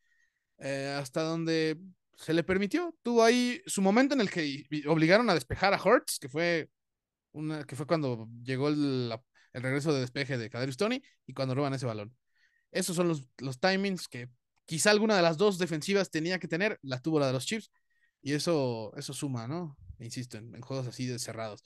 eh, 0.59 0.97
hasta 0.99 1.23
donde 1.23 1.79
se 2.17 2.35
le 2.35 2.43
permitió 2.45 2.97
tuvo 3.03 3.23
ahí 3.23 3.63
su 3.67 3.81
momento 3.81 4.15
en 4.15 4.21
el 4.21 4.31
que 4.31 4.65
obligaron 4.89 5.31
a 5.31 5.35
despejar 5.35 5.73
a 5.73 5.81
Hurts 5.83 6.19
que 6.19 6.29
fue 6.29 6.69
una 7.33 7.65
que 7.65 7.77
fue 7.77 7.87
cuando 7.87 8.29
llegó 8.43 8.69
el, 8.69 9.15
el 9.53 9.63
regreso 9.63 9.93
de 9.93 10.01
despeje 10.01 10.37
de 10.37 10.51
Kadarius 10.51 10.77
Tony 10.77 11.01
y 11.27 11.33
cuando 11.33 11.55
roban 11.55 11.75
ese 11.75 11.87
balón. 11.87 12.17
Esos 12.73 12.97
son 12.97 13.09
los, 13.09 13.25
los 13.39 13.61
timings 13.61 14.09
que 14.09 14.29
quizá 14.67 14.91
alguna 14.91 15.17
de 15.17 15.23
las 15.23 15.37
dos 15.39 15.59
defensivas 15.59 16.11
tenía 16.11 16.39
que 16.39 16.49
tener 16.49 16.79
la 16.83 17.01
tuvo 17.01 17.21
la 17.21 17.29
de 17.29 17.33
los 17.33 17.47
Chips 17.47 17.71
y 18.21 18.33
eso 18.33 18.93
eso 18.97 19.13
suma 19.13 19.47
no 19.47 19.77
insisto 20.01 20.37
en, 20.39 20.55
en 20.55 20.61
juegos 20.61 20.87
así 20.87 21.07
de 21.07 21.19
cerrados 21.19 21.63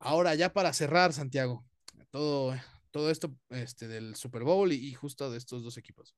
Ahora, 0.00 0.34
ya 0.34 0.52
para 0.52 0.72
cerrar, 0.72 1.12
Santiago, 1.12 1.64
todo, 2.10 2.54
todo 2.90 3.10
esto 3.10 3.36
este, 3.50 3.86
del 3.86 4.16
Super 4.16 4.42
Bowl 4.44 4.72
y, 4.72 4.94
justo 4.94 5.30
de 5.30 5.38
estos 5.38 5.62
dos 5.62 5.76
equipos. 5.76 6.14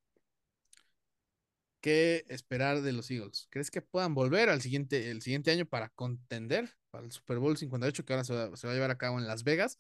¿Qué 1.80 2.24
esperar 2.28 2.80
de 2.82 2.92
los 2.92 3.10
Eagles? 3.10 3.48
¿Crees 3.50 3.70
que 3.70 3.82
puedan 3.82 4.14
volver 4.14 4.48
al 4.48 4.62
siguiente, 4.62 5.10
el 5.10 5.20
siguiente 5.20 5.50
año 5.50 5.66
para 5.66 5.88
contender 5.90 6.70
para 6.90 7.04
el 7.04 7.10
Super 7.10 7.38
Bowl 7.38 7.56
58 7.56 8.04
que 8.04 8.12
ahora 8.12 8.24
se 8.24 8.34
va, 8.34 8.44
a 8.44 8.74
llevar 8.74 8.92
a 8.92 8.98
cabo 8.98 9.18
en 9.18 9.26
Las 9.26 9.42
Vegas? 9.42 9.78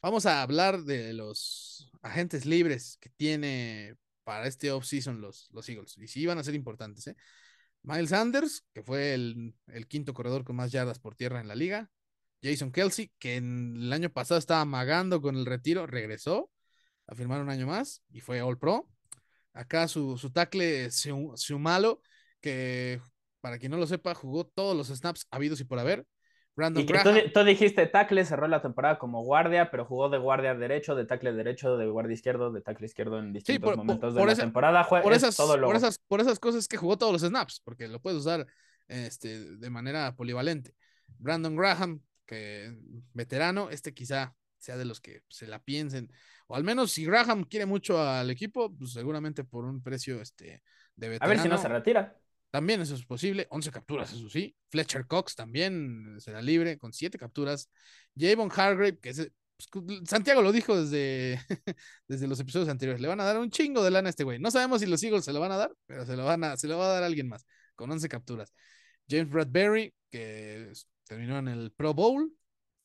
Vamos 0.00 0.24
a 0.24 0.40
hablar 0.40 0.82
de 0.84 1.12
los 1.12 1.90
agentes 2.00 2.46
libres 2.46 2.96
que 2.98 3.10
tiene 3.10 3.94
para 4.24 4.46
este 4.46 4.70
offseason 4.72 5.20
los, 5.20 5.50
los 5.52 5.68
Eagles. 5.68 5.98
Y 5.98 6.08
sí 6.08 6.24
van 6.24 6.38
a 6.38 6.44
ser 6.44 6.54
importantes. 6.54 7.08
¿eh? 7.08 7.16
Miles 7.82 8.10
Sanders, 8.10 8.64
que 8.72 8.82
fue 8.82 9.12
el, 9.12 9.54
el, 9.66 9.86
quinto 9.86 10.14
corredor 10.14 10.44
con 10.44 10.56
más 10.56 10.72
yardas 10.72 10.98
por 10.98 11.14
tierra 11.14 11.40
en 11.42 11.48
la 11.48 11.54
liga. 11.54 11.90
Jason 12.44 12.70
Kelsey, 12.70 13.10
que 13.18 13.36
en 13.36 13.74
el 13.76 13.92
año 13.92 14.10
pasado 14.10 14.38
estaba 14.38 14.60
amagando 14.60 15.22
con 15.22 15.36
el 15.36 15.46
retiro, 15.46 15.86
regresó 15.86 16.50
a 17.06 17.14
firmar 17.14 17.40
un 17.40 17.48
año 17.48 17.66
más 17.66 18.02
y 18.10 18.20
fue 18.20 18.42
All 18.42 18.58
Pro. 18.58 18.86
Acá 19.54 19.88
su, 19.88 20.18
su 20.18 20.30
tackle 20.30 20.90
Sumalo, 20.90 22.02
que 22.40 23.00
para 23.40 23.58
quien 23.58 23.72
no 23.72 23.78
lo 23.78 23.86
sepa, 23.86 24.14
jugó 24.14 24.44
todos 24.44 24.76
los 24.76 24.88
snaps 24.88 25.26
habidos 25.30 25.60
y 25.60 25.64
por 25.64 25.78
haber. 25.78 26.06
Brandon 26.56 26.84
y 26.84 26.86
que 26.86 27.30
tú, 27.32 27.42
dijiste 27.42 27.86
tackle, 27.86 28.24
cerró 28.24 28.46
la 28.46 28.62
temporada 28.62 28.98
como 28.98 29.24
guardia, 29.24 29.70
pero 29.70 29.84
jugó 29.84 30.08
de 30.08 30.18
guardia 30.18 30.54
derecho, 30.54 30.94
de 30.94 31.04
tackle 31.04 31.32
derecho, 31.32 31.76
de 31.76 31.86
guardia 31.86 32.14
izquierdo, 32.14 32.52
de 32.52 32.60
tackle 32.60 32.86
izquierdo 32.86 33.18
en 33.18 33.32
distintos 33.32 33.76
momentos 33.76 34.14
de 34.14 34.24
la 34.24 34.34
temporada. 34.36 34.86
por, 34.88 35.12
esas, 35.12 35.36
por, 35.36 35.74
esas, 35.74 35.98
por 35.98 36.20
esas 36.20 36.38
cosas 36.38 36.68
que 36.68 36.76
jugó 36.76 36.96
todos 36.96 37.12
los 37.12 37.22
snaps, 37.22 37.60
porque 37.64 37.88
lo 37.88 38.00
puedes 38.00 38.20
usar 38.20 38.46
este, 38.86 39.56
de 39.56 39.70
manera 39.70 40.14
polivalente. 40.14 40.74
Brandon 41.18 41.56
Graham, 41.56 42.00
que 42.26 42.76
veterano, 43.12 43.70
este 43.70 43.94
quizá 43.94 44.34
sea 44.58 44.76
de 44.76 44.84
los 44.84 45.00
que 45.00 45.22
se 45.28 45.46
la 45.46 45.62
piensen, 45.62 46.10
o 46.46 46.56
al 46.56 46.64
menos 46.64 46.92
si 46.92 47.04
Graham 47.04 47.44
quiere 47.44 47.66
mucho 47.66 48.00
al 48.00 48.30
equipo, 48.30 48.74
pues 48.74 48.92
seguramente 48.92 49.44
por 49.44 49.64
un 49.64 49.82
precio 49.82 50.20
este, 50.20 50.62
de 50.96 51.08
veterano. 51.08 51.32
A 51.32 51.34
ver 51.34 51.42
si 51.42 51.48
no 51.48 51.58
se 51.58 51.68
retira. 51.68 52.18
También 52.50 52.80
eso 52.80 52.94
es 52.94 53.04
posible. 53.04 53.48
11 53.50 53.70
capturas, 53.72 54.12
eso 54.12 54.28
sí. 54.28 54.54
Fletcher 54.70 55.06
Cox 55.06 55.34
también 55.34 56.16
será 56.20 56.40
libre 56.40 56.78
con 56.78 56.92
7 56.92 57.18
capturas. 57.18 57.68
Javon 58.16 58.48
Hargrave, 58.54 58.98
que 59.00 59.08
es, 59.08 59.28
pues, 59.70 59.84
Santiago 60.04 60.40
lo 60.40 60.52
dijo 60.52 60.80
desde, 60.80 61.40
desde 62.08 62.28
los 62.28 62.38
episodios 62.38 62.68
anteriores. 62.68 63.00
Le 63.00 63.08
van 63.08 63.20
a 63.20 63.24
dar 63.24 63.38
un 63.38 63.50
chingo 63.50 63.82
de 63.82 63.90
lana 63.90 64.08
a 64.08 64.10
este 64.10 64.22
güey. 64.22 64.38
No 64.38 64.52
sabemos 64.52 64.80
si 64.80 64.86
los 64.86 65.02
Eagles 65.02 65.24
se 65.24 65.32
lo 65.32 65.40
van 65.40 65.50
a 65.52 65.56
dar, 65.56 65.72
pero 65.86 66.06
se 66.06 66.16
lo, 66.16 66.24
van 66.24 66.44
a, 66.44 66.56
se 66.56 66.68
lo 66.68 66.78
va 66.78 66.86
a 66.86 66.92
dar 66.92 67.02
a 67.02 67.06
alguien 67.06 67.28
más 67.28 67.44
con 67.74 67.90
11 67.90 68.08
capturas. 68.08 68.52
James 69.08 69.28
Bradbury, 69.28 69.92
que 70.10 70.72
terminó 71.04 71.38
en 71.38 71.48
el 71.48 71.72
Pro 71.72 71.94
Bowl. 71.94 72.34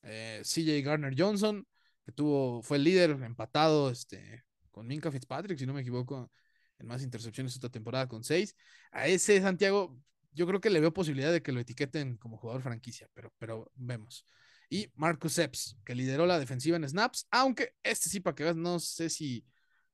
Eh, 0.03 0.41
CJ 0.43 0.81
Garner 0.81 1.13
Johnson, 1.17 1.67
que 2.05 2.11
tuvo, 2.11 2.61
fue 2.61 2.77
el 2.77 2.83
líder 2.83 3.11
empatado 3.23 3.89
este, 3.89 4.43
con 4.71 4.87
Minka 4.87 5.11
Fitzpatrick, 5.11 5.57
si 5.57 5.65
no 5.65 5.73
me 5.73 5.81
equivoco, 5.81 6.31
en 6.77 6.87
más 6.87 7.03
intercepciones 7.03 7.53
esta 7.53 7.69
temporada 7.69 8.07
con 8.07 8.23
seis. 8.23 8.55
A 8.91 9.07
ese 9.07 9.41
Santiago, 9.41 9.97
yo 10.31 10.47
creo 10.47 10.61
que 10.61 10.69
le 10.69 10.79
veo 10.79 10.93
posibilidad 10.93 11.31
de 11.31 11.41
que 11.41 11.51
lo 11.51 11.59
etiqueten 11.59 12.17
como 12.17 12.37
jugador 12.37 12.61
franquicia, 12.61 13.09
pero, 13.13 13.33
pero 13.37 13.71
vemos. 13.75 14.25
Y 14.69 14.87
Marcus 14.95 15.37
Epps, 15.37 15.77
que 15.83 15.95
lideró 15.95 16.25
la 16.25 16.39
defensiva 16.39 16.77
en 16.77 16.87
snaps, 16.87 17.27
aunque 17.31 17.73
este 17.83 18.09
sí, 18.09 18.19
para 18.19 18.35
que 18.35 18.43
veas, 18.43 18.55
no 18.55 18.79
sé 18.79 19.09
si 19.09 19.43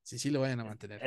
sí, 0.06 0.20
sí 0.20 0.30
lo 0.30 0.40
vayan 0.40 0.60
a 0.60 0.64
mantener. 0.64 1.00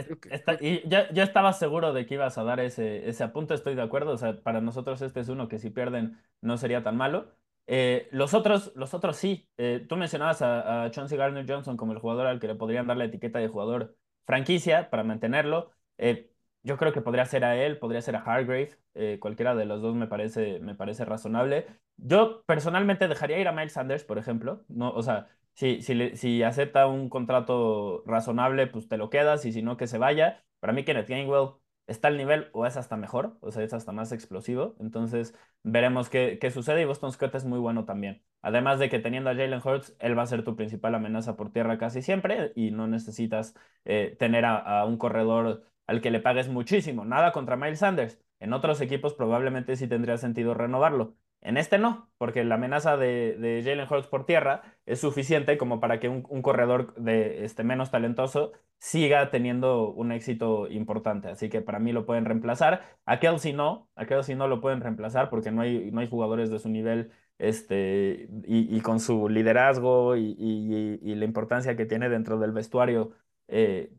y 0.60 0.88
ya, 0.88 1.10
ya, 1.12 1.24
estaba 1.24 1.54
seguro 1.54 1.94
de 1.94 2.06
que 2.06 2.16
ibas 2.16 2.38
a 2.38 2.44
dar 2.44 2.60
ese, 2.60 3.08
ese 3.08 3.24
apunte, 3.24 3.54
estoy 3.54 3.74
de 3.76 3.82
acuerdo. 3.82 4.12
O 4.12 4.18
sea, 4.18 4.42
para 4.42 4.60
nosotros 4.60 5.02
este 5.02 5.22
es 5.22 5.30
uno 5.30 5.48
que 5.48 5.58
si 5.58 5.70
pierden 5.70 6.22
no 6.42 6.58
sería 6.58 6.84
tan 6.84 6.98
malo. 6.98 7.34
Eh, 7.66 8.10
los, 8.12 8.34
otros, 8.34 8.74
los 8.76 8.94
otros 8.94 9.16
sí. 9.16 9.48
Eh, 9.58 9.86
tú 9.88 9.96
mencionabas 9.96 10.42
a, 10.42 10.84
a 10.84 10.92
Chauncey 10.92 11.18
Gardner 11.18 11.46
Johnson 11.48 11.78
como 11.78 11.94
el 11.94 12.00
jugador 12.00 12.28
al 12.28 12.40
que 12.42 12.48
le 12.48 12.56
podrían 12.56 12.88
dar 12.88 12.98
la 12.98 13.06
etiqueta 13.06 13.40
de 13.40 13.48
jugador 13.48 13.96
franquicia 14.26 14.90
para 14.90 15.04
mantenerlo. 15.04 15.72
Eh, 15.98 16.30
yo 16.64 16.76
creo 16.78 16.92
que 16.92 17.02
podría 17.02 17.26
ser 17.26 17.46
a 17.46 17.56
él, 17.56 17.80
podría 17.80 18.02
ser 18.02 18.18
a 18.18 18.20
Hargrave. 18.20 18.78
cualquiera 19.20 19.56
de 19.56 19.66
los 19.66 19.82
dos 19.82 19.96
me 19.96 20.08
parece, 20.08 20.60
me 20.60 20.76
parece 20.76 21.06
razonable. 21.06 21.68
Yo 21.96 22.44
personalmente 22.46 23.08
dejaría 23.08 23.40
ir 23.40 23.48
a 23.48 23.54
Miles 23.54 23.74
Sanders, 23.74 24.04
por 24.04 24.18
ejemplo. 24.18 24.66
No, 24.68 24.92
o 24.92 25.02
sea, 25.02 25.30
si, 25.60 25.82
si, 25.82 26.16
si 26.16 26.44
acepta 26.44 26.88
un 26.88 27.10
contrato 27.10 28.04
razonable, 28.06 28.68
pues 28.68 28.88
te 28.88 28.98
lo 28.98 29.10
quedas 29.10 29.46
y 29.46 29.52
si 29.52 29.62
no, 29.62 29.78
que 29.78 29.88
se 29.88 29.98
vaya. 29.98 30.44
Para 30.60 30.74
mí, 30.74 30.84
Kenneth 30.86 31.10
Gainwell 31.10 31.50
está 31.88 32.08
al 32.08 32.18
nivel 32.18 32.50
o 32.54 32.66
es 32.66 32.78
hasta 32.78 32.96
mejor, 32.98 33.38
o 33.42 33.52
sea, 33.52 33.64
es 33.64 33.74
hasta 33.74 33.92
más 33.92 34.12
explosivo. 34.12 34.76
Entonces, 34.80 35.36
veremos 35.64 36.10
qué, 36.10 36.38
qué 36.40 36.52
sucede 36.52 36.82
y 36.82 36.86
Boston 36.86 37.12
Scott 37.12 37.36
es 37.36 37.46
muy 37.46 37.60
bueno 37.60 37.86
también. 37.86 38.24
Además 38.42 38.80
de 38.80 38.90
que 38.90 39.00
teniendo 39.00 39.30
a 39.30 39.36
Jalen 39.36 39.62
Hurts, 39.64 39.96
él 40.00 40.18
va 40.18 40.24
a 40.24 40.26
ser 40.28 40.44
tu 40.44 40.56
principal 40.56 40.96
amenaza 40.96 41.36
por 41.36 41.52
tierra 41.52 41.78
casi 41.78 42.02
siempre 42.02 42.54
y 42.56 42.72
no 42.72 42.88
necesitas 42.88 43.54
eh, 43.86 44.16
tener 44.20 44.46
a, 44.46 44.58
a 44.82 44.86
un 44.86 44.98
corredor 44.98 45.64
al 45.88 46.02
que 46.02 46.12
le 46.12 46.20
pagues 46.22 46.48
muchísimo. 46.48 47.04
Nada 47.06 47.32
contra 47.34 47.58
Miles 47.58 47.80
Sanders. 47.80 48.20
En 48.40 48.54
otros 48.54 48.80
equipos 48.82 49.14
probablemente 49.14 49.76
sí 49.76 49.88
tendría 49.88 50.18
sentido 50.18 50.54
renovarlo. 50.54 51.16
En 51.42 51.58
este 51.58 51.78
no, 51.78 52.10
porque 52.18 52.44
la 52.44 52.56
amenaza 52.56 52.98
de, 52.98 53.38
de 53.38 53.62
Jalen 53.64 53.88
Hurts 53.90 54.08
por 54.08 54.26
tierra 54.26 54.62
es 54.86 55.00
suficiente 55.00 55.58
como 55.58 55.80
para 55.80 56.00
que 56.00 56.10
un, 56.10 56.22
corredor 56.42 56.94
de 56.96 57.46
este, 57.46 57.64
menos 57.64 57.92
talentoso 57.92 58.52
siga 58.78 59.32
teniendo 59.32 59.90
un 59.92 60.12
éxito 60.12 60.68
importante. 60.70 61.30
Así 61.30 61.50
que 61.50 61.62
para 61.62 61.80
mí 61.80 61.94
lo 61.94 62.06
pueden 62.06 62.26
reemplazar. 62.26 62.84
A 63.06 63.20
Kelsey 63.20 63.54
no, 63.54 63.90
a 63.96 64.06
Kelsey 64.06 64.36
no 64.36 64.48
lo 64.48 64.60
pueden 64.62 64.82
reemplazar 64.82 65.30
porque 65.30 65.52
no 65.52 65.62
hay, 65.62 65.92
no 65.92 66.02
hay 66.02 66.10
jugadores 66.10 66.50
de 66.50 66.60
su 66.60 66.70
nivel 66.70 67.12
este, 67.38 68.28
y, 68.46 68.82
con 68.82 69.00
su 69.00 69.30
liderazgo 69.30 70.18
y, 70.18 71.16
la 71.16 71.26
importancia 71.26 71.76
que 71.78 71.86
tiene 71.86 72.10
dentro 72.10 72.38
del 72.38 72.52
vestuario 72.52 73.12
eh, 73.48 73.94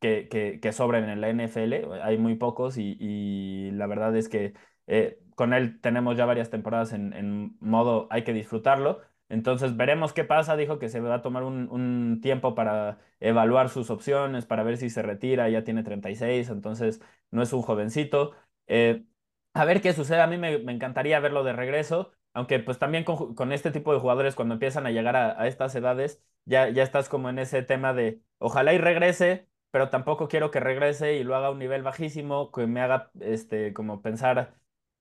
que, 0.00 0.28
que, 0.60 0.72
sobren 0.72 1.08
en 1.08 1.20
la 1.20 1.30
NFL. 1.30 2.00
Hay 2.02 2.18
muy 2.18 2.36
pocos 2.36 2.76
y, 2.78 3.70
la 3.72 3.86
verdad 3.86 4.16
es 4.16 4.28
que 4.28 4.54
eh, 4.86 5.20
con 5.38 5.54
él 5.54 5.80
tenemos 5.80 6.16
ya 6.16 6.26
varias 6.26 6.50
temporadas 6.50 6.92
en, 6.92 7.56
modo 7.60 8.08
hay 8.10 8.24
que 8.24 8.32
disfrutarlo. 8.32 9.02
Entonces 9.28 9.76
veremos 9.76 10.12
qué 10.12 10.24
pasa. 10.24 10.56
Dijo 10.56 10.80
que 10.80 10.88
se 10.88 11.00
va 11.00 11.14
a 11.14 11.22
tomar 11.22 11.44
un, 11.44 12.20
tiempo 12.20 12.56
para 12.56 12.98
evaluar 13.20 13.68
sus 13.68 13.90
opciones, 13.90 14.46
para 14.46 14.64
ver 14.64 14.78
si 14.78 14.90
se 14.90 15.00
retira. 15.02 15.48
Ya 15.48 15.62
tiene 15.62 15.84
36, 15.84 16.50
entonces 16.50 17.00
no 17.30 17.42
es 17.42 17.52
un 17.52 17.62
jovencito. 17.62 18.32
Eh, 18.66 19.04
a 19.54 19.64
ver 19.64 19.80
qué 19.80 19.92
sucede. 19.92 20.20
A 20.22 20.26
mí 20.26 20.38
me, 20.38 20.54
encantaría 20.72 21.20
verlo 21.20 21.44
de 21.44 21.52
regreso. 21.52 22.10
Aunque 22.34 22.58
pues 22.58 22.78
también 22.80 23.04
con, 23.04 23.52
este 23.52 23.70
tipo 23.70 23.92
de 23.92 24.00
jugadores 24.00 24.34
cuando 24.34 24.54
empiezan 24.54 24.86
a 24.86 24.90
llegar 24.90 25.14
a, 25.16 25.46
estas 25.46 25.74
edades, 25.76 26.20
ya, 26.46 26.68
ya 26.70 26.82
estás 26.82 27.08
como 27.08 27.28
en 27.30 27.38
ese 27.38 27.62
tema 27.62 27.94
de 27.94 28.22
ojalá 28.38 28.74
y 28.74 28.78
regrese, 28.78 29.48
pero 29.70 29.88
tampoco 29.90 30.28
quiero 30.28 30.50
que 30.50 30.60
regrese 30.60 31.14
y 31.16 31.24
lo 31.24 31.36
haga 31.36 31.48
a 31.48 31.50
un 31.50 31.58
nivel 31.60 31.82
bajísimo, 31.82 32.50
que 32.52 32.66
me 32.66 32.80
haga 32.80 33.10
este, 33.20 33.72
como 33.72 34.02
pensar 34.02 34.58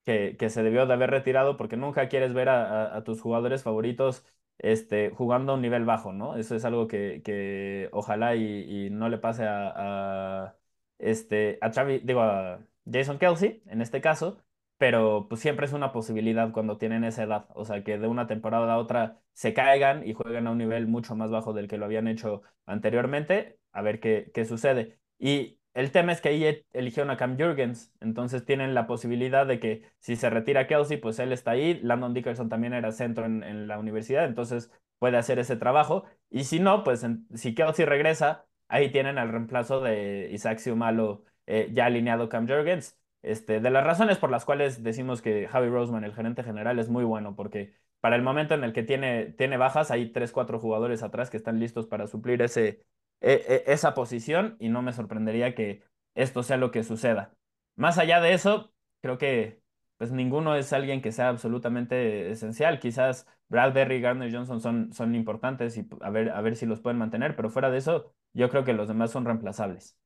que, 0.07 0.49
se 0.49 0.63
debió 0.63 0.85
de 0.85 0.93
haber 0.93 1.11
retirado 1.11 1.57
porque 1.57 1.75
nunca 1.77 2.07
quieres 2.07 2.33
ver 2.33 2.47
a, 2.49 3.03
tus 3.03 3.21
jugadores 3.21 3.63
favoritos 3.63 4.25
este, 4.57 5.09
jugando 5.11 5.51
a 5.51 5.55
un 5.55 5.61
nivel 5.61 5.83
bajo, 5.85 6.13
¿no? 6.13 6.37
Eso 6.37 6.55
es 6.55 6.63
algo 6.65 6.87
que, 6.87 7.89
ojalá 7.91 8.35
y, 8.35 8.89
no 8.89 9.09
le 9.09 9.17
pase 9.17 9.43
a, 9.45 10.55
este, 10.97 11.59
a 11.61 11.69
digo, 11.85 12.21
a 12.21 12.59
Jason 12.91 13.19
Kelsey 13.19 13.61
en 13.67 13.81
este 13.81 13.99
caso, 14.01 14.41
pero 14.77 15.27
pues 15.27 15.41
siempre 15.41 15.65
es 15.65 15.73
una 15.73 15.91
posibilidad 15.91 16.51
cuando 16.53 16.77
tienen 16.77 17.03
esa 17.03 17.23
edad, 17.23 17.47
o 17.53 17.65
sea, 17.65 17.83
que 17.83 17.97
de 17.97 18.07
una 18.07 18.27
temporada 18.27 18.73
a 18.73 18.77
otra 18.77 19.21
se 19.33 19.53
caigan 19.53 20.07
y 20.07 20.13
jueguen 20.13 20.47
a 20.47 20.51
un 20.51 20.57
nivel 20.59 20.87
mucho 20.87 21.15
más 21.15 21.31
bajo 21.31 21.51
del 21.53 21.67
que 21.67 21.77
lo 21.77 21.85
habían 21.85 22.07
hecho 22.07 22.43
anteriormente, 22.65 23.59
a 23.73 23.81
ver 23.81 23.99
qué, 23.99 24.31
qué 24.33 24.45
sucede. 24.45 24.99
Y 25.19 25.59
el 25.77 25.91
tema 25.91 26.11
es 26.11 26.21
que 26.21 26.29
ahí 26.29 26.43
e, 26.43 26.65
eligieron 26.73 27.11
a 27.11 27.17
Cam 27.17 27.37
Jurgens, 27.37 27.93
entonces 28.01 28.43
tienen 28.45 28.73
la 28.73 28.87
posibilidad 28.87 29.45
de 29.45 29.59
que 29.59 29.83
si 29.99 30.15
se 30.15 30.31
retira 30.31 30.65
Kelsey, 30.65 30.97
pues 30.97 31.19
él 31.19 31.31
está 31.31 31.51
ahí. 31.51 31.79
Landon 31.83 32.15
Dickerson 32.15 32.49
también 32.49 32.73
era 32.73 32.91
centro 32.91 33.25
en, 33.25 33.67
la 33.67 33.77
universidad, 33.77 34.25
entonces 34.25 34.71
puede 34.97 35.17
hacer 35.17 35.37
ese 35.37 35.55
trabajo. 35.55 36.05
Y 36.31 36.45
si 36.45 36.59
no, 36.59 36.83
pues 36.83 37.05
si 37.35 37.53
Kelsey 37.53 37.85
regresa, 37.85 38.47
ahí 38.67 38.91
tienen 38.91 39.19
al 39.19 39.29
reemplazo 39.29 39.79
de 39.79 40.29
Isaac 40.31 40.57
Siumalo 40.57 41.23
eh, 41.45 41.69
ya 41.71 41.85
alineado 41.85 42.27
Cam 42.27 42.47
Jurgens. 42.47 42.97
Este, 43.21 43.59
de 43.59 43.69
las 43.69 43.83
razones 43.83 44.17
por 44.17 44.31
las 44.31 44.45
cuales 44.45 44.81
decimos 44.83 45.21
que 45.21 45.47
Javi 45.47 45.69
Roseman, 45.69 46.03
el 46.03 46.15
gerente 46.15 46.43
general, 46.43 46.79
es 46.79 46.89
muy 46.89 47.03
bueno, 47.03 47.35
porque 47.35 47.73
para 47.99 48.15
el 48.15 48.23
momento 48.23 48.55
en 48.55 48.63
el 48.63 48.73
que 48.73 48.81
tiene, 48.83 49.25
tiene 49.37 49.57
bajas, 49.57 49.91
hay 49.91 50.11
tres, 50.11 50.31
cuatro 50.31 50.59
jugadores 50.59 51.03
atrás 51.03 51.29
que 51.29 51.37
están 51.37 51.59
listos 51.59 51.85
para 51.85 52.07
suplir 52.07 52.41
ese, 52.41 52.83
esa 53.19 53.93
posición 53.93 54.57
y 54.59 54.69
no 54.69 54.81
me 54.81 54.93
sorprendería 54.93 55.55
que 55.55 55.83
esto 56.15 56.43
sea 56.43 56.57
lo 56.57 56.71
que 56.71 56.83
suceda. 56.83 57.33
Más 57.75 57.97
allá 57.97 58.19
de 58.19 58.33
eso, 58.33 58.73
creo 59.01 59.17
que 59.17 59.61
pues 59.97 60.11
ninguno 60.11 60.55
es 60.55 60.71
alguien 60.73 61.01
que 61.01 61.11
sea 61.11 61.29
absolutamente 61.29 62.31
esencial. 62.31 62.79
Quizás 62.79 63.25
Bradbury 63.49 63.95
y 63.95 64.01
Gardner 64.01 64.31
Johnson 64.31 64.61
son, 64.61 64.93
son 64.93 65.15
importantes 65.15 65.77
y 65.77 65.87
a 66.01 66.09
ver, 66.09 66.29
a 66.29 66.41
ver 66.41 66.55
si 66.55 66.65
los 66.65 66.81
pueden 66.81 66.97
mantener, 66.97 67.35
pero 67.35 67.49
fuera 67.49 67.71
de 67.71 67.79
eso, 67.79 68.13
yo 68.33 68.49
creo 68.49 68.63
que 68.63 68.73
los 68.73 68.87
demás 68.87 69.11
son 69.11 69.25
reemplazables. 69.25 69.97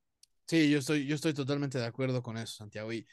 Sí, 0.48 0.70
yo 0.70 0.80
estoy, 0.80 1.06
yo 1.06 1.16
estoy 1.16 1.34
totalmente 1.34 1.78
de 1.78 1.86
acuerdo 1.86 2.24
con 2.24 2.38
eso, 2.38 2.56
Santiago. 2.56 2.92
Y 2.94 3.06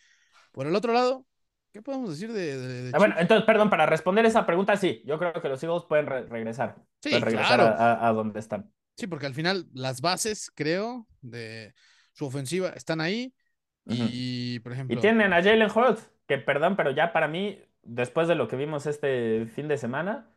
por 0.52 0.66
el 0.66 0.74
otro 0.74 0.92
lado, 0.92 1.26
¿qué 1.72 1.82
podemos 1.82 2.10
decir 2.10 2.32
de... 2.32 2.90
Ah, 2.92 2.98
bueno, 2.98 3.16
entonces, 3.18 3.44
perdón, 3.44 3.70
para 3.70 3.86
responder 3.86 4.24
esa 4.26 4.46
pregunta, 4.46 4.76
sí, 4.76 5.02
yo 5.04 5.18
creo 5.18 5.40
que 5.40 5.48
los 5.48 5.62
Eagles 5.62 5.84
pueden 5.88 6.06
regresar. 6.06 6.76
Sí, 7.00 7.10
regresar 7.18 7.60
a, 7.60 8.12
donde 8.12 8.40
están. 8.40 8.72
Sí, 8.98 9.06
porque 9.06 9.26
al 9.26 9.34
final 9.34 9.66
las 9.72 10.00
bases, 10.00 10.50
creo, 10.52 11.06
de 11.22 11.72
su 12.12 12.26
ofensiva 12.26 12.70
están 12.70 13.00
ahí. 13.00 13.32
Y, 13.86 14.58
por 14.58 14.72
ejemplo... 14.72 14.98
Y 14.98 15.00
tienen 15.00 15.32
a 15.32 15.40
Jalen 15.40 15.70
Hurts, 15.70 16.10
que 16.26 16.36
perdón, 16.38 16.74
pero 16.74 16.90
ya 16.90 17.12
para 17.12 17.28
mí, 17.28 17.62
después 17.84 18.26
de 18.26 18.34
lo 18.34 18.48
que 18.48 18.56
vimos 18.56 18.86
este 18.86 19.46
fin 19.46 19.68
de 19.68 19.78
semana, 19.78 20.28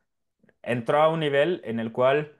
entró 0.62 1.02
a 1.02 1.10
un 1.10 1.22
nivel 1.22 1.62
en 1.66 1.80
el 1.80 1.92
cual 1.92 2.38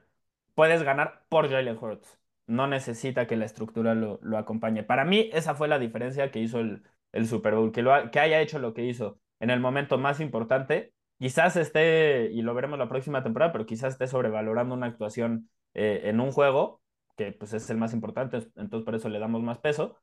puedes 0.54 0.84
ganar 0.84 1.24
por 1.28 1.50
Jalen 1.50 1.76
Hurts. 1.76 2.20
No 2.46 2.68
necesita 2.68 3.26
que 3.26 3.36
la 3.36 3.44
estructura 3.44 3.96
lo, 3.96 4.20
acompañe. 4.38 4.84
Para 4.84 5.04
mí, 5.04 5.28
esa 5.32 5.56
fue 5.56 5.66
la 5.66 5.80
diferencia 5.80 6.30
que 6.30 6.38
hizo 6.38 6.60
el, 6.60 6.84
el 7.10 7.26
Super 7.26 7.56
Bowl, 7.56 7.72
que, 7.72 7.82
lo 7.82 8.12
que 8.12 8.20
haya 8.20 8.40
hecho 8.40 8.60
lo 8.60 8.74
que 8.74 8.84
hizo 8.84 9.18
en 9.40 9.50
el 9.50 9.58
momento 9.58 9.98
más 9.98 10.20
importante. 10.20 10.94
Quizás 11.18 11.56
esté, 11.56 12.30
y 12.32 12.42
lo 12.42 12.54
veremos 12.54 12.78
la 12.78 12.88
próxima 12.88 13.24
temporada, 13.24 13.50
pero 13.50 13.66
quizás 13.66 13.94
esté 13.94 14.06
sobrevalorando 14.06 14.76
una 14.76 14.86
actuación 14.86 15.48
eh, 15.74 16.02
en 16.04 16.20
un 16.20 16.32
juego, 16.32 16.82
que 17.16 17.32
pues 17.32 17.52
es 17.52 17.68
el 17.70 17.76
más 17.76 17.92
importante, 17.92 18.38
entonces 18.56 18.84
por 18.84 18.94
eso 18.94 19.08
le 19.08 19.18
damos 19.18 19.42
más 19.42 19.58
peso 19.58 20.02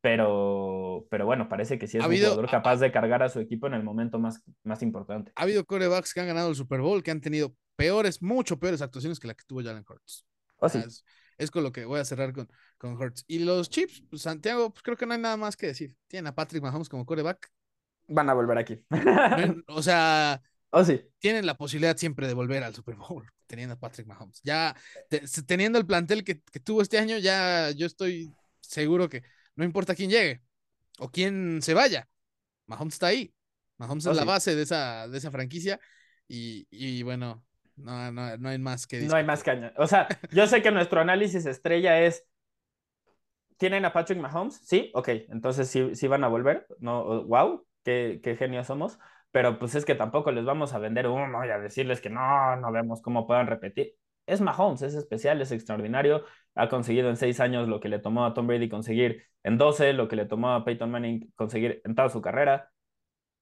pero, 0.00 1.06
pero 1.10 1.26
bueno, 1.26 1.48
parece 1.48 1.78
que 1.78 1.86
sí 1.86 1.98
es 1.98 2.04
un 2.04 2.16
jugador 2.16 2.50
capaz 2.50 2.76
de 2.76 2.90
cargar 2.90 3.22
a 3.22 3.28
su 3.28 3.38
equipo 3.38 3.66
en 3.66 3.74
el 3.74 3.82
momento 3.82 4.18
más, 4.18 4.42
más 4.62 4.82
importante. 4.82 5.32
Ha 5.36 5.42
habido 5.42 5.64
corebacks 5.64 6.14
que 6.14 6.20
han 6.20 6.26
ganado 6.26 6.48
el 6.48 6.56
Super 6.56 6.80
Bowl, 6.80 7.02
que 7.02 7.10
han 7.10 7.20
tenido 7.20 7.54
peores, 7.76 8.22
mucho 8.22 8.58
peores 8.58 8.80
actuaciones 8.80 9.20
que 9.20 9.28
la 9.28 9.34
que 9.34 9.44
tuvo 9.46 9.62
Jalen 9.62 9.84
Hurts. 9.86 10.24
Oh, 10.56 10.68
sí. 10.68 10.82
es, 11.36 11.50
con 11.50 11.62
lo 11.62 11.72
que 11.72 11.84
voy 11.84 12.00
a 12.00 12.04
cerrar 12.04 12.32
con, 12.32 12.48
con 12.78 12.96
Hurts. 12.96 13.24
Y 13.26 13.40
los 13.40 13.68
Chips, 13.68 14.02
pues, 14.08 14.22
Santiago, 14.22 14.70
pues 14.70 14.82
creo 14.82 14.96
que 14.96 15.04
no 15.04 15.12
hay 15.12 15.20
nada 15.20 15.36
más 15.36 15.56
que 15.56 15.66
decir. 15.66 15.94
Tienen 16.06 16.28
a 16.28 16.34
Patrick 16.34 16.62
Mahomes 16.62 16.88
como 16.88 17.04
coreback. 17.04 17.50
Van 18.08 18.28
a 18.30 18.34
volver 18.34 18.56
aquí. 18.56 18.82
o 19.68 19.82
sea, 19.82 20.40
oh, 20.70 20.84
sí. 20.84 21.02
tienen 21.18 21.44
la 21.44 21.56
posibilidad 21.56 21.96
siempre 21.96 22.26
de 22.26 22.34
volver 22.34 22.64
al 22.64 22.74
Super 22.74 22.96
Bowl 22.96 23.26
teniendo 23.50 23.74
a 23.74 23.78
Patrick 23.78 24.06
Mahomes. 24.06 24.40
Ya 24.44 24.76
teniendo 25.46 25.78
el 25.78 25.84
plantel 25.84 26.22
que, 26.22 26.40
que 26.40 26.60
tuvo 26.60 26.82
este 26.82 26.98
año, 26.98 27.18
ya 27.18 27.72
yo 27.72 27.86
estoy 27.86 28.32
seguro 28.60 29.08
que 29.08 29.24
no 29.56 29.64
importa 29.64 29.96
quién 29.96 30.08
llegue 30.08 30.40
o 31.00 31.10
quién 31.10 31.60
se 31.60 31.74
vaya. 31.74 32.08
Mahomes 32.66 32.94
está 32.94 33.08
ahí. 33.08 33.34
Mahomes 33.76 34.06
es 34.06 34.12
oh, 34.12 34.14
la 34.14 34.24
base 34.24 34.54
de 34.54 34.62
esa, 34.62 35.08
de 35.08 35.18
esa 35.18 35.32
franquicia. 35.32 35.80
Y, 36.28 37.02
bueno, 37.02 37.44
no, 37.74 38.12
no, 38.12 38.36
no, 38.36 38.48
hay 38.48 38.58
más 38.58 38.86
que 38.86 39.00
No 39.00 39.16
hay 39.16 39.24
más 39.24 39.42
caña. 39.42 39.74
O 39.76 39.88
sea, 39.88 40.06
yo 40.30 40.46
sé 40.46 40.62
que 40.62 40.70
nuestro 40.70 41.00
análisis 41.00 41.44
estrella 41.44 42.00
es. 42.00 42.24
¿Tienen 43.56 43.84
a 43.84 43.92
Patrick 43.92 44.20
Mahomes? 44.20 44.60
Sí, 44.64 44.90
ok. 44.94 45.08
Entonces 45.28 45.68
sí, 45.68 45.94
sí 45.96 46.06
van 46.06 46.22
a 46.22 46.28
volver. 46.28 46.66
No, 46.78 47.24
wow, 47.24 47.66
qué, 47.82 48.20
qué 48.22 48.36
genios 48.36 48.68
somos. 48.68 48.98
Pero 49.32 49.58
pues 49.58 49.74
es 49.74 49.84
que 49.84 49.94
tampoco 49.94 50.32
les 50.32 50.44
vamos 50.44 50.72
a 50.74 50.78
vender 50.78 51.06
uno 51.06 51.44
y 51.46 51.50
a 51.50 51.58
decirles 51.58 52.00
que 52.00 52.10
no, 52.10 52.56
no 52.56 52.72
vemos 52.72 53.00
cómo 53.02 53.26
puedan 53.26 53.46
repetir 53.46 53.94
es 54.30 54.40
Mahomes, 54.40 54.82
es 54.82 54.94
especial, 54.94 55.40
es 55.42 55.52
extraordinario. 55.52 56.24
Ha 56.54 56.68
conseguido 56.68 57.10
en 57.10 57.16
seis 57.16 57.40
años 57.40 57.68
lo 57.68 57.80
que 57.80 57.88
le 57.88 57.98
tomó 57.98 58.24
a 58.24 58.34
Tom 58.34 58.46
Brady 58.46 58.68
conseguir 58.68 59.24
en 59.42 59.58
12, 59.58 59.92
lo 59.92 60.08
que 60.08 60.16
le 60.16 60.26
tomó 60.26 60.52
a 60.52 60.64
Peyton 60.64 60.90
Manning 60.90 61.32
conseguir 61.36 61.80
en 61.84 61.94
toda 61.94 62.08
su 62.08 62.20
carrera. 62.20 62.70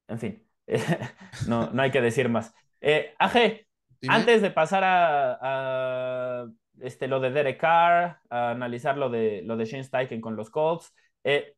En 0.07 0.19
fin, 0.19 0.47
no, 1.47 1.69
no 1.71 1.81
hay 1.81 1.91
que 1.91 2.01
decir 2.01 2.29
más. 2.29 2.53
Eh, 2.81 3.13
AG, 3.19 3.65
antes 4.07 4.41
de 4.41 4.51
pasar 4.51 4.83
a, 4.85 6.47
este, 6.79 7.07
lo 7.07 7.19
de 7.19 7.31
Derek 7.31 7.59
Carr, 7.59 8.19
a 8.29 8.51
analizar 8.51 8.97
lo 8.97 9.09
de, 9.09 9.41
lo 9.43 9.57
de 9.57 9.65
Shane 9.65 9.83
Steichen 9.83 10.21
con 10.21 10.35
los 10.35 10.49
Colts, 10.49 10.93
eh, 11.23 11.55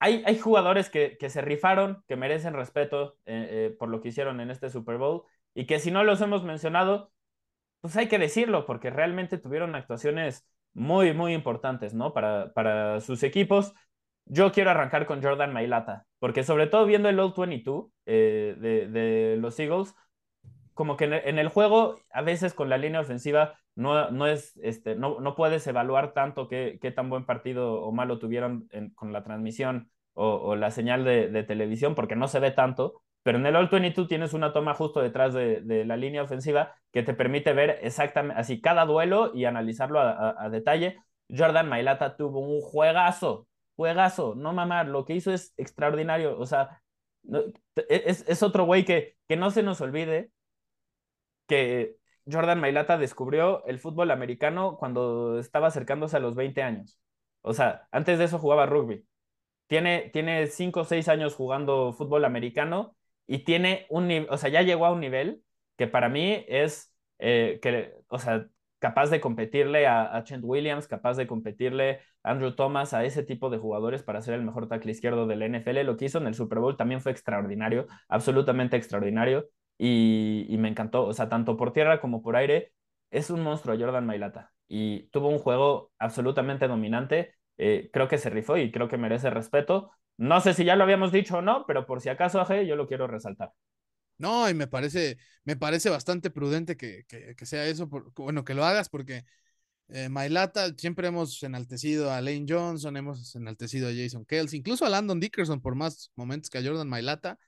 hay, 0.00 0.22
hay, 0.26 0.38
jugadores 0.38 0.90
que, 0.90 1.16
que, 1.18 1.30
se 1.30 1.40
rifaron, 1.40 2.04
que 2.06 2.16
merecen 2.16 2.54
respeto 2.54 3.16
eh, 3.26 3.74
por 3.78 3.88
lo 3.88 4.00
que 4.00 4.08
hicieron 4.08 4.40
en 4.40 4.50
este 4.50 4.70
Super 4.70 4.96
Bowl 4.98 5.22
y 5.54 5.66
que 5.66 5.80
si 5.80 5.90
no 5.90 6.04
los 6.04 6.20
hemos 6.20 6.44
mencionado, 6.44 7.12
pues 7.80 7.96
hay 7.96 8.08
que 8.08 8.18
decirlo, 8.18 8.66
porque 8.66 8.90
realmente 8.90 9.38
tuvieron 9.38 9.74
actuaciones 9.74 10.46
muy, 10.72 11.12
muy 11.12 11.34
importantes, 11.34 11.94
¿no? 11.94 12.12
Para, 12.12 12.52
para 12.52 13.00
sus 13.00 13.22
equipos. 13.22 13.74
Yo 14.26 14.52
quiero 14.52 14.70
arrancar 14.70 15.06
con 15.06 15.22
Jordan 15.22 15.52
Mailata, 15.52 16.06
porque 16.18 16.44
sobre 16.44 16.66
todo 16.66 16.86
viendo 16.86 17.08
el 17.08 17.18
All 17.18 17.32
22 17.36 17.86
eh, 18.06 18.56
de, 18.58 18.88
de, 18.88 19.36
los 19.38 19.58
Eagles, 19.58 19.94
como 20.74 20.96
que 20.96 21.04
en 21.06 21.38
el, 21.38 21.48
juego, 21.48 21.96
a 22.12 22.22
veces 22.22 22.54
con 22.54 22.68
la 22.68 22.78
línea 22.78 23.00
ofensiva, 23.00 23.58
no, 23.78 24.10
no, 24.10 24.26
es, 24.26 24.58
este, 24.60 24.96
no, 24.96 25.20
no 25.20 25.36
puedes 25.36 25.64
evaluar 25.68 26.12
tanto 26.12 26.48
qué, 26.48 26.80
qué, 26.82 26.90
tan 26.90 27.08
buen 27.08 27.24
partido 27.24 27.80
o 27.80 27.92
malo 27.92 28.18
tuvieron 28.18 28.68
con 28.96 29.12
la 29.12 29.22
transmisión 29.22 29.88
o, 30.14 30.56
la 30.56 30.72
señal 30.72 31.04
de, 31.04 31.44
televisión, 31.44 31.94
porque 31.94 32.16
no 32.16 32.26
se 32.26 32.40
ve 32.40 32.50
tanto, 32.50 33.04
pero 33.22 33.38
en 33.38 33.46
el 33.46 33.54
All 33.54 33.68
22 33.68 34.08
tienes 34.08 34.32
una 34.34 34.52
toma 34.52 34.74
justo 34.74 35.00
detrás 35.00 35.32
de, 35.32 35.84
la 35.86 35.96
línea 35.96 36.24
ofensiva 36.24 36.74
que 36.90 37.04
te 37.04 37.14
permite 37.14 37.52
ver 37.52 37.78
exactamente 37.82 38.40
así 38.40 38.60
cada 38.60 38.84
duelo 38.84 39.30
y 39.32 39.44
analizarlo 39.44 40.00
a, 40.00 40.48
detalle. 40.50 40.98
Jordan 41.28 41.68
Mailata 41.68 42.16
tuvo 42.16 42.40
un 42.40 42.60
juegazo, 42.60 43.46
juegazo, 43.76 44.34
no 44.34 44.52
mamar, 44.52 44.88
lo 44.88 45.04
que 45.04 45.14
hizo 45.14 45.32
es 45.32 45.54
extraordinario, 45.56 46.36
o 46.36 46.46
sea, 46.46 46.82
es, 47.88 48.42
otro 48.42 48.64
güey 48.64 48.84
que, 48.84 49.14
que 49.28 49.36
no 49.36 49.52
se 49.52 49.62
nos 49.62 49.80
olvide 49.80 50.32
que 51.46 51.97
Jordan 52.30 52.60
Mailata 52.60 52.98
descubrió 52.98 53.64
el 53.66 53.78
fútbol 53.78 54.10
americano 54.10 54.76
cuando 54.78 55.38
estaba 55.38 55.68
acercándose 55.68 56.16
a 56.16 56.20
los 56.20 56.34
20 56.34 56.62
años. 56.62 56.98
O 57.42 57.54
sea, 57.54 57.88
antes 57.92 58.18
de 58.18 58.24
eso 58.24 58.38
jugaba 58.38 58.66
rugby. 58.66 59.04
Tiene, 59.66 60.10
tiene 60.12 60.46
5 60.46 60.80
o 60.80 60.84
6 60.84 61.08
años 61.08 61.34
jugando 61.34 61.92
fútbol 61.92 62.24
americano 62.24 62.96
y 63.26 63.40
tiene 63.44 63.86
un 63.90 64.26
o 64.30 64.38
sea, 64.38 64.50
ya 64.50 64.62
llegó 64.62 64.86
a 64.86 64.92
un 64.92 65.00
nivel 65.00 65.42
que 65.76 65.86
para 65.86 66.08
mí 66.08 66.44
es, 66.48 66.92
eh, 67.18 67.58
que, 67.62 67.94
o 68.08 68.18
sea, 68.18 68.46
capaz 68.78 69.10
de 69.10 69.20
competirle 69.20 69.86
a, 69.86 70.16
a 70.16 70.24
Trent 70.24 70.44
Williams, 70.44 70.88
capaz 70.88 71.16
de 71.16 71.26
competirle 71.26 72.00
a 72.22 72.30
Andrew 72.32 72.54
Thomas, 72.54 72.94
a 72.94 73.04
ese 73.04 73.22
tipo 73.22 73.50
de 73.50 73.58
jugadores 73.58 74.02
para 74.02 74.22
ser 74.22 74.34
el 74.34 74.42
mejor 74.42 74.68
tackle 74.68 74.92
izquierdo 74.92 75.26
del 75.26 75.42
NFL. 75.42 75.84
Lo 75.84 75.96
que 75.96 76.06
hizo 76.06 76.18
en 76.18 76.26
el 76.26 76.34
Super 76.34 76.58
Bowl 76.60 76.76
también 76.76 77.00
fue 77.00 77.12
extraordinario, 77.12 77.86
absolutamente 78.08 78.76
extraordinario, 78.76 79.48
y, 79.78 80.56
me 80.58 80.68
encantó, 80.68 81.06
o 81.06 81.14
sea, 81.14 81.28
tanto 81.28 81.56
por 81.56 81.72
tierra 81.72 82.00
como 82.00 82.22
por 82.22 82.36
aire, 82.36 82.72
es 83.10 83.30
un 83.30 83.42
monstruo 83.42 83.78
Jordan 83.78 84.06
Mailata, 84.06 84.52
y 84.66 85.04
tuvo 85.10 85.28
un 85.28 85.38
juego 85.38 85.92
absolutamente 85.98 86.68
dominante, 86.68 87.34
eh, 87.56 87.90
creo 87.92 88.08
que 88.08 88.18
se 88.18 88.30
rifó 88.30 88.56
y 88.56 88.70
creo 88.72 88.88
que 88.88 88.98
merece 88.98 89.30
respeto, 89.30 89.92
no 90.18 90.40
sé 90.40 90.52
si 90.52 90.64
ya 90.64 90.76
lo 90.76 90.82
habíamos 90.84 91.12
dicho 91.12 91.38
o 91.38 91.42
no, 91.42 91.64
pero 91.66 91.86
por 91.86 92.00
si 92.00 92.08
acaso, 92.08 92.40
Aje, 92.40 92.66
yo 92.66 92.74
lo 92.76 92.88
quiero 92.88 93.06
resaltar. 93.06 93.52
No, 94.18 94.50
y 94.50 94.54
me 94.54 94.66
parece, 94.66 95.16
me 95.44 95.56
parece 95.56 95.90
bastante 95.90 96.30
prudente 96.30 96.76
que, 96.76 97.04
sea 97.42 97.66
eso, 97.66 97.86
bueno, 98.16 98.44
que 98.44 98.54
lo 98.54 98.64
hagas, 98.64 98.88
porque 98.88 99.24
eh, 99.88 100.08
Mailata 100.08 100.74
siempre 100.76 101.06
hemos 101.06 101.40
enaltecido 101.44 102.10
a 102.10 102.20
Lane 102.20 102.46
Johnson, 102.48 102.96
hemos 102.96 103.34
enaltecido 103.36 103.88
a 103.88 103.92
Jason 103.94 104.24
Kelsey, 104.24 104.58
incluso 104.58 104.84
a 104.84 104.88
Landon 104.88 105.20
Dickerson 105.20 105.60
por 105.60 105.76
más 105.76 106.10
momentos 106.16 106.50
que 106.50 106.58
a 106.58 106.64
Jordan 106.64 106.88
Mailata. 106.88 107.38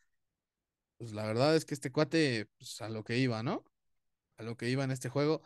Pues 1.00 1.12
la 1.14 1.24
verdad 1.26 1.56
es 1.56 1.64
que 1.64 1.74
este 1.74 1.90
cuate, 1.90 2.48
pues 2.58 2.80
a 2.82 2.90
lo 2.90 3.02
que 3.02 3.18
iba, 3.18 3.42
¿no? 3.42 3.64
A 4.36 4.42
lo 4.42 4.56
que 4.56 4.68
iba 4.68 4.84
en 4.84 4.90
este 4.90 5.08
juego. 5.08 5.42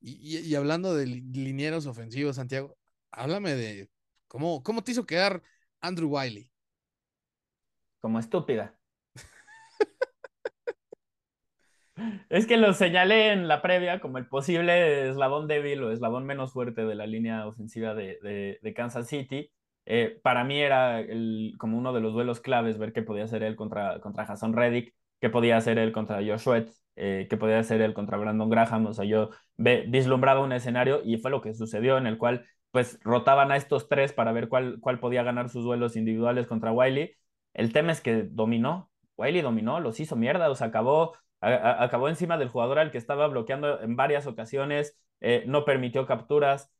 Y, 0.00 0.38
y, 0.38 0.54
hablando 0.54 0.94
de 0.94 1.06
linieros 1.06 1.86
ofensivos, 1.86 2.36
Santiago, 2.36 2.76
háblame 3.10 3.54
de 3.54 3.90
cómo, 4.28 4.62
cómo 4.62 4.84
te 4.84 4.92
hizo 4.92 5.06
quedar 5.06 5.42
Andrew 5.80 6.10
Wiley 6.14 6.50
como 8.00 8.18
estúpida. 8.18 8.74
es 12.28 12.46
que 12.46 12.56
lo 12.56 12.72
señalé 12.72 13.32
en 13.32 13.48
la 13.48 13.60
previa 13.62 14.00
como 14.00 14.18
el 14.18 14.26
posible 14.26 15.08
eslabón 15.08 15.48
débil 15.48 15.82
o 15.82 15.92
eslabón 15.92 16.24
menos 16.26 16.52
fuerte 16.52 16.84
de 16.84 16.94
la 16.94 17.06
línea 17.06 17.46
ofensiva 17.46 17.94
de, 17.94 18.58
de, 18.62 18.74
Kansas 18.74 19.08
City. 19.08 19.50
Eh, 19.90 20.20
para 20.22 20.44
mí 20.44 20.60
era 20.60 21.02
como 21.58 21.78
uno 21.78 21.94
de 21.94 22.00
los 22.00 22.12
duelos 22.12 22.40
claves 22.40 22.76
ver 22.76 22.92
qué 22.92 23.02
podía 23.02 23.24
hacer 23.24 23.42
él 23.42 23.56
contra, 23.56 24.00
contra 24.00 24.26
Jason 24.26 24.52
Reddick, 24.52 24.94
qué 25.18 25.30
podía 25.30 25.56
hacer 25.56 25.78
él 25.78 25.92
contra 25.92 26.18
Josh 26.18 26.46
eh, 26.96 27.26
qué 27.30 27.36
podía 27.38 27.58
hacer 27.58 27.80
él 27.80 27.94
contra 27.94 28.18
Brandon 28.18 28.50
Graham. 28.50 28.86
O 28.86 28.92
sea, 28.92 29.06
yo 29.06 29.30
vislumbraba 29.56 30.40
un 30.40 30.52
escenario 30.52 31.00
y 31.04 31.16
fue 31.16 31.30
lo 31.30 31.40
que 31.40 31.54
sucedió 31.54 31.96
en 31.96 32.06
el 32.06 32.18
cual 32.18 32.44
pues 32.70 33.00
rotaban 33.02 33.50
a 33.50 33.56
estos 33.56 33.88
tres 33.88 34.12
para 34.12 34.32
ver 34.32 34.48
cuál, 34.48 34.78
cuál 34.80 35.00
podía 35.00 35.22
ganar 35.22 35.48
sus 35.48 35.64
duelos 35.64 35.96
individuales 35.96 36.46
contra 36.46 36.70
Wiley 36.70 37.16
el 37.54 37.72
tema 37.72 37.92
es 37.92 38.00
que 38.00 38.22
dominó, 38.22 38.90
Wiley 39.16 39.42
dominó, 39.42 39.80
los 39.80 39.98
hizo 40.00 40.16
mierda, 40.16 40.50
o 40.50 40.54
sea, 40.54 40.68
acabó 40.68 41.16
acabó 41.40 42.08
encima 42.08 42.36
del 42.36 42.48
jugador 42.48 42.78
al 42.78 42.90
que 42.90 42.98
estaba 42.98 43.26
bloqueando 43.28 43.80
en 43.80 43.96
varias 43.96 44.26
ocasiones, 44.26 44.98
eh, 45.20 45.44
no 45.46 45.64
permitió 45.64 46.06
capturas. 46.06 46.72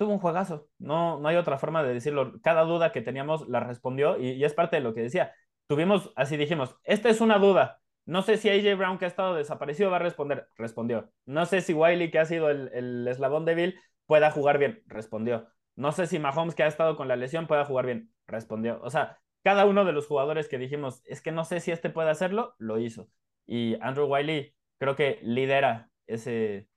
Tuvo 0.00 0.14
un 0.14 0.18
juegazo, 0.18 0.66
no, 0.78 1.20
no 1.20 1.28
hay 1.28 1.36
otra 1.36 1.58
forma 1.58 1.82
de 1.82 1.92
decirlo. 1.92 2.40
Cada 2.42 2.62
duda 2.62 2.90
que 2.90 3.02
teníamos 3.02 3.46
la 3.50 3.60
respondió 3.60 4.18
y, 4.18 4.42
es 4.42 4.54
parte 4.54 4.76
de 4.76 4.82
lo 4.82 4.94
que 4.94 5.02
decía. 5.02 5.34
Tuvimos, 5.66 6.10
así 6.16 6.38
dijimos, 6.38 6.74
esta 6.84 7.10
es 7.10 7.20
una 7.20 7.36
duda, 7.36 7.82
no 8.06 8.22
sé 8.22 8.38
si 8.38 8.48
AJ 8.48 8.78
Brown, 8.78 8.96
que 8.96 9.04
ha 9.04 9.08
estado 9.08 9.34
desaparecido, 9.34 9.90
va 9.90 9.96
a 9.96 9.98
responder. 9.98 10.48
Respondió. 10.56 11.12
No 11.26 11.44
sé 11.44 11.60
si 11.60 11.74
Wiley, 11.74 12.10
que 12.10 12.18
ha 12.18 12.24
sido 12.24 12.48
el, 12.48 12.70
el 12.72 13.06
eslabón 13.08 13.44
débil, 13.44 13.78
pueda 14.06 14.30
jugar 14.30 14.56
bien. 14.56 14.82
Respondió. 14.86 15.48
No 15.76 15.92
sé 15.92 16.06
si 16.06 16.18
Mahomes, 16.18 16.54
que 16.54 16.62
ha 16.62 16.66
estado 16.66 16.96
con 16.96 17.06
la 17.06 17.16
lesión, 17.16 17.46
pueda 17.46 17.66
jugar 17.66 17.84
bien. 17.84 18.10
Respondió. 18.26 18.80
O 18.82 18.88
sea, 18.88 19.18
cada 19.44 19.66
uno 19.66 19.84
de 19.84 19.92
los 19.92 20.06
jugadores 20.06 20.48
que 20.48 20.56
dijimos, 20.56 21.02
es 21.04 21.20
que 21.20 21.30
no 21.30 21.44
sé 21.44 21.60
si 21.60 21.72
este 21.72 21.90
puede 21.90 22.08
hacerlo, 22.08 22.54
lo 22.56 22.78
hizo. 22.78 23.10
Y 23.44 23.76
Andrew 23.82 24.06
Wiley 24.06 24.54
creo 24.78 24.96
que 24.96 25.18
lidera 25.20 25.90
ese, 26.06 26.69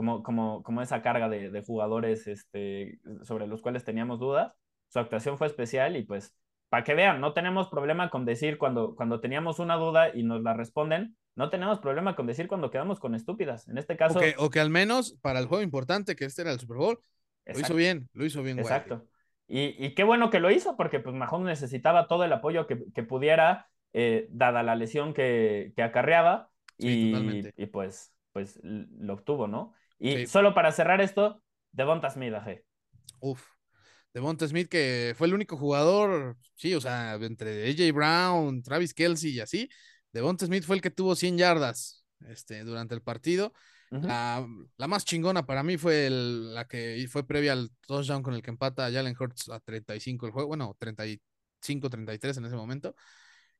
como, 0.00 0.22
como, 0.22 0.62
como 0.62 0.80
esa 0.80 1.02
carga 1.02 1.28
de, 1.28 1.50
de 1.50 1.62
jugadores 1.62 2.26
este, 2.26 3.00
sobre 3.22 3.46
los 3.46 3.60
cuales 3.60 3.84
teníamos 3.84 4.18
dudas. 4.18 4.54
Su 4.88 4.98
actuación 4.98 5.36
fue 5.36 5.46
especial 5.46 5.94
y 5.94 6.04
pues 6.04 6.34
para 6.70 6.84
que 6.84 6.94
vean, 6.94 7.20
no 7.20 7.34
tenemos 7.34 7.68
problema 7.68 8.08
con 8.08 8.24
decir 8.24 8.56
cuando, 8.56 8.96
cuando 8.96 9.20
teníamos 9.20 9.58
una 9.58 9.76
duda 9.76 10.16
y 10.16 10.22
nos 10.22 10.40
la 10.42 10.54
responden, 10.54 11.18
no 11.36 11.50
tenemos 11.50 11.80
problema 11.80 12.16
con 12.16 12.26
decir 12.26 12.48
cuando 12.48 12.70
quedamos 12.70 12.98
con 12.98 13.14
estúpidas. 13.14 13.68
En 13.68 13.76
este 13.76 13.98
caso. 13.98 14.20
O 14.38 14.48
que, 14.48 14.60
al 14.60 14.70
menos 14.70 15.18
para 15.20 15.38
el 15.38 15.44
juego 15.44 15.62
importante, 15.62 16.16
que 16.16 16.24
este 16.24 16.40
era 16.40 16.52
el 16.52 16.60
Super 16.60 16.78
Bowl, 16.78 16.98
lo 17.44 17.60
hizo 17.60 17.74
bien, 17.74 18.08
lo 18.14 18.24
hizo 18.24 18.42
bien. 18.42 18.58
Exacto. 18.58 19.04
Y, 19.48 19.84
y, 19.84 19.94
qué 19.94 20.02
bueno 20.02 20.30
que 20.30 20.40
lo 20.40 20.50
hizo, 20.50 20.78
porque 20.78 20.98
pues 20.98 21.14
Mahomes 21.14 21.60
necesitaba 21.60 22.06
todo 22.06 22.24
el 22.24 22.32
apoyo 22.32 22.66
que, 22.66 22.84
que 22.94 23.02
pudiera, 23.02 23.68
eh, 23.92 24.28
dada 24.30 24.62
la 24.62 24.76
lesión 24.76 25.12
que, 25.12 25.74
que 25.76 25.82
acarreaba. 25.82 26.48
y, 26.78 27.52
y, 27.54 27.66
pues, 27.66 28.14
pues 28.32 28.58
lo 28.62 29.12
obtuvo, 29.12 29.46
¿no? 29.46 29.74
Y 30.00 30.26
solo 30.26 30.54
para 30.54 30.72
cerrar 30.72 31.00
esto, 31.00 31.40
Devonta 31.70 32.10
Smith, 32.10 32.34
Uf 33.20 33.40
de 34.12 34.20
Monte 34.20 34.48
Smith, 34.48 34.68
que 34.68 35.14
fue 35.16 35.28
el 35.28 35.34
único 35.34 35.56
jugador, 35.56 36.36
sí, 36.54 36.74
o 36.74 36.80
sea, 36.80 37.14
entre 37.14 37.70
AJ 37.70 37.92
Brown, 37.92 38.62
Travis 38.62 38.94
Kelsey 38.94 39.32
y 39.32 39.40
así, 39.40 39.68
Devonta 40.12 40.46
Smith 40.46 40.64
fue 40.64 40.76
el 40.76 40.82
que 40.82 40.90
tuvo 40.90 41.14
100 41.14 41.38
yardas 41.38 42.04
este, 42.28 42.64
durante 42.64 42.94
el 42.94 43.02
partido. 43.02 43.52
la, 43.90 44.46
más 44.88 45.04
chingona 45.04 45.46
para 45.46 45.62
mí 45.62 45.76
fue 45.76 46.08
la 46.10 46.66
que 46.66 47.04
fue 47.08 47.26
previa 47.26 47.52
al 47.52 47.70
touchdown 47.86 48.22
con 48.22 48.34
el 48.34 48.42
que 48.42 48.50
empata 48.50 48.90
Jalen 48.90 49.16
Hurts 49.18 49.48
a 49.48 49.60
35 49.60 50.26
el 50.26 50.32
juego, 50.32 50.48
bueno, 50.48 50.76
35, 50.78 51.90
33 51.90 52.36
en 52.36 52.44
ese 52.46 52.56
momento. 52.56 52.94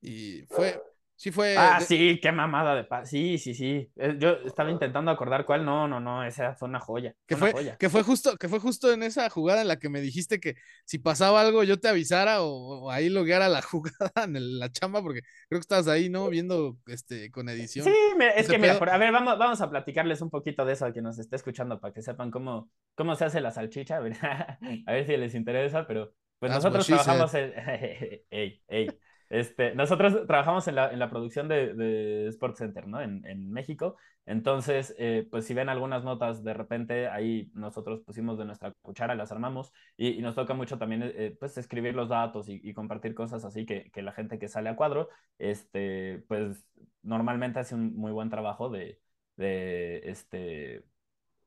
Y 0.00 0.42
fue, 0.48 0.80
Sí 1.20 1.30
fue. 1.32 1.54
Ah, 1.54 1.82
sí, 1.82 2.18
qué 2.22 2.32
mamada 2.32 2.74
de 2.74 2.84
paz. 2.84 3.10
Sí, 3.10 3.36
sí, 3.36 3.52
sí. 3.52 3.92
Eh, 3.96 4.16
yo 4.18 4.38
estaba 4.46 4.70
intentando 4.70 5.10
acordar 5.10 5.44
cuál. 5.44 5.66
No, 5.66 5.86
no, 5.86 6.00
no, 6.00 6.24
esa 6.24 6.54
fue 6.54 6.66
una 6.66 6.80
joya. 6.80 7.14
Que 7.26 7.36
fue, 7.36 7.52
que 7.78 7.90
fue 7.90 8.02
justo, 8.02 8.38
que 8.38 8.48
fue 8.48 8.58
justo 8.58 8.90
en 8.90 9.02
esa 9.02 9.28
jugada 9.28 9.60
en 9.60 9.68
la 9.68 9.78
que 9.78 9.90
me 9.90 10.00
dijiste 10.00 10.40
que 10.40 10.54
si 10.86 10.98
pasaba 10.98 11.42
algo 11.42 11.62
yo 11.62 11.78
te 11.78 11.88
avisara 11.88 12.40
o, 12.40 12.90
ahí 12.90 13.10
logueara 13.10 13.50
la 13.50 13.60
jugada 13.70 14.24
en 14.24 14.58
la 14.58 14.72
chamba, 14.72 15.02
porque 15.02 15.20
creo 15.50 15.58
que 15.58 15.64
estabas 15.64 15.88
ahí, 15.88 16.08
¿no? 16.08 16.30
Viendo 16.30 16.78
este 16.86 17.30
con 17.30 17.50
edición. 17.50 17.84
Sí, 17.84 17.94
es 18.34 18.48
que 18.48 18.58
mira, 18.58 18.78
a 18.78 18.96
ver, 18.96 19.12
vamos, 19.12 19.38
vamos 19.38 19.60
a 19.60 19.68
platicarles 19.68 20.22
un 20.22 20.30
poquito 20.30 20.64
de 20.64 20.72
eso 20.72 20.86
a 20.86 20.92
quien 20.92 21.04
nos 21.04 21.18
esté 21.18 21.36
escuchando 21.36 21.80
para 21.80 21.92
que 21.92 22.00
sepan 22.00 22.30
cómo, 22.30 22.70
cómo 22.94 23.14
se 23.14 23.26
hace 23.26 23.42
la 23.42 23.50
salchicha. 23.50 23.96
A 23.96 24.00
ver, 24.00 24.16
a 24.86 24.90
ver 24.90 25.06
si 25.06 25.18
les 25.18 25.34
interesa, 25.34 25.86
pero 25.86 26.14
pues 26.38 26.50
nosotros 26.50 26.86
trabajamos 26.86 27.34
en. 27.34 27.52
ey, 28.30 28.62
ey. 28.68 28.88
Este, 29.30 29.74
nosotros 29.76 30.26
trabajamos 30.26 30.68
en 30.68 30.74
la, 30.74 30.92
en 30.92 30.98
la 30.98 31.08
producción 31.08 31.48
de, 31.48 31.72
de 31.74 32.26
Sports 32.28 32.58
Center, 32.58 32.86
¿no? 32.88 33.00
En, 33.00 33.24
en 33.26 33.50
México. 33.50 33.96
Entonces, 34.26 34.94
eh, 34.98 35.26
pues 35.30 35.46
si 35.46 35.54
ven 35.54 35.68
algunas 35.68 36.04
notas 36.04 36.44
de 36.44 36.52
repente, 36.52 37.08
ahí 37.08 37.50
nosotros 37.54 38.00
pusimos 38.04 38.38
de 38.38 38.44
nuestra 38.44 38.72
cuchara, 38.82 39.14
las 39.14 39.32
armamos 39.32 39.72
y, 39.96 40.08
y 40.18 40.22
nos 40.22 40.34
toca 40.34 40.54
mucho 40.54 40.78
también, 40.78 41.02
eh, 41.04 41.36
pues, 41.38 41.56
escribir 41.58 41.94
los 41.94 42.08
datos 42.08 42.48
y, 42.48 42.60
y, 42.62 42.74
compartir 42.74 43.14
cosas 43.14 43.44
así 43.44 43.64
que, 43.66 43.90
que 43.92 44.02
la 44.02 44.12
gente 44.12 44.38
que 44.38 44.48
sale 44.48 44.68
a 44.68 44.76
cuadro, 44.76 45.08
este, 45.38 46.24
pues, 46.28 46.64
normalmente 47.02 47.60
hace 47.60 47.74
un 47.74 47.94
muy 47.96 48.12
buen 48.12 48.30
trabajo 48.30 48.68
de, 48.68 49.00
de 49.36 49.98
este, 50.10 50.84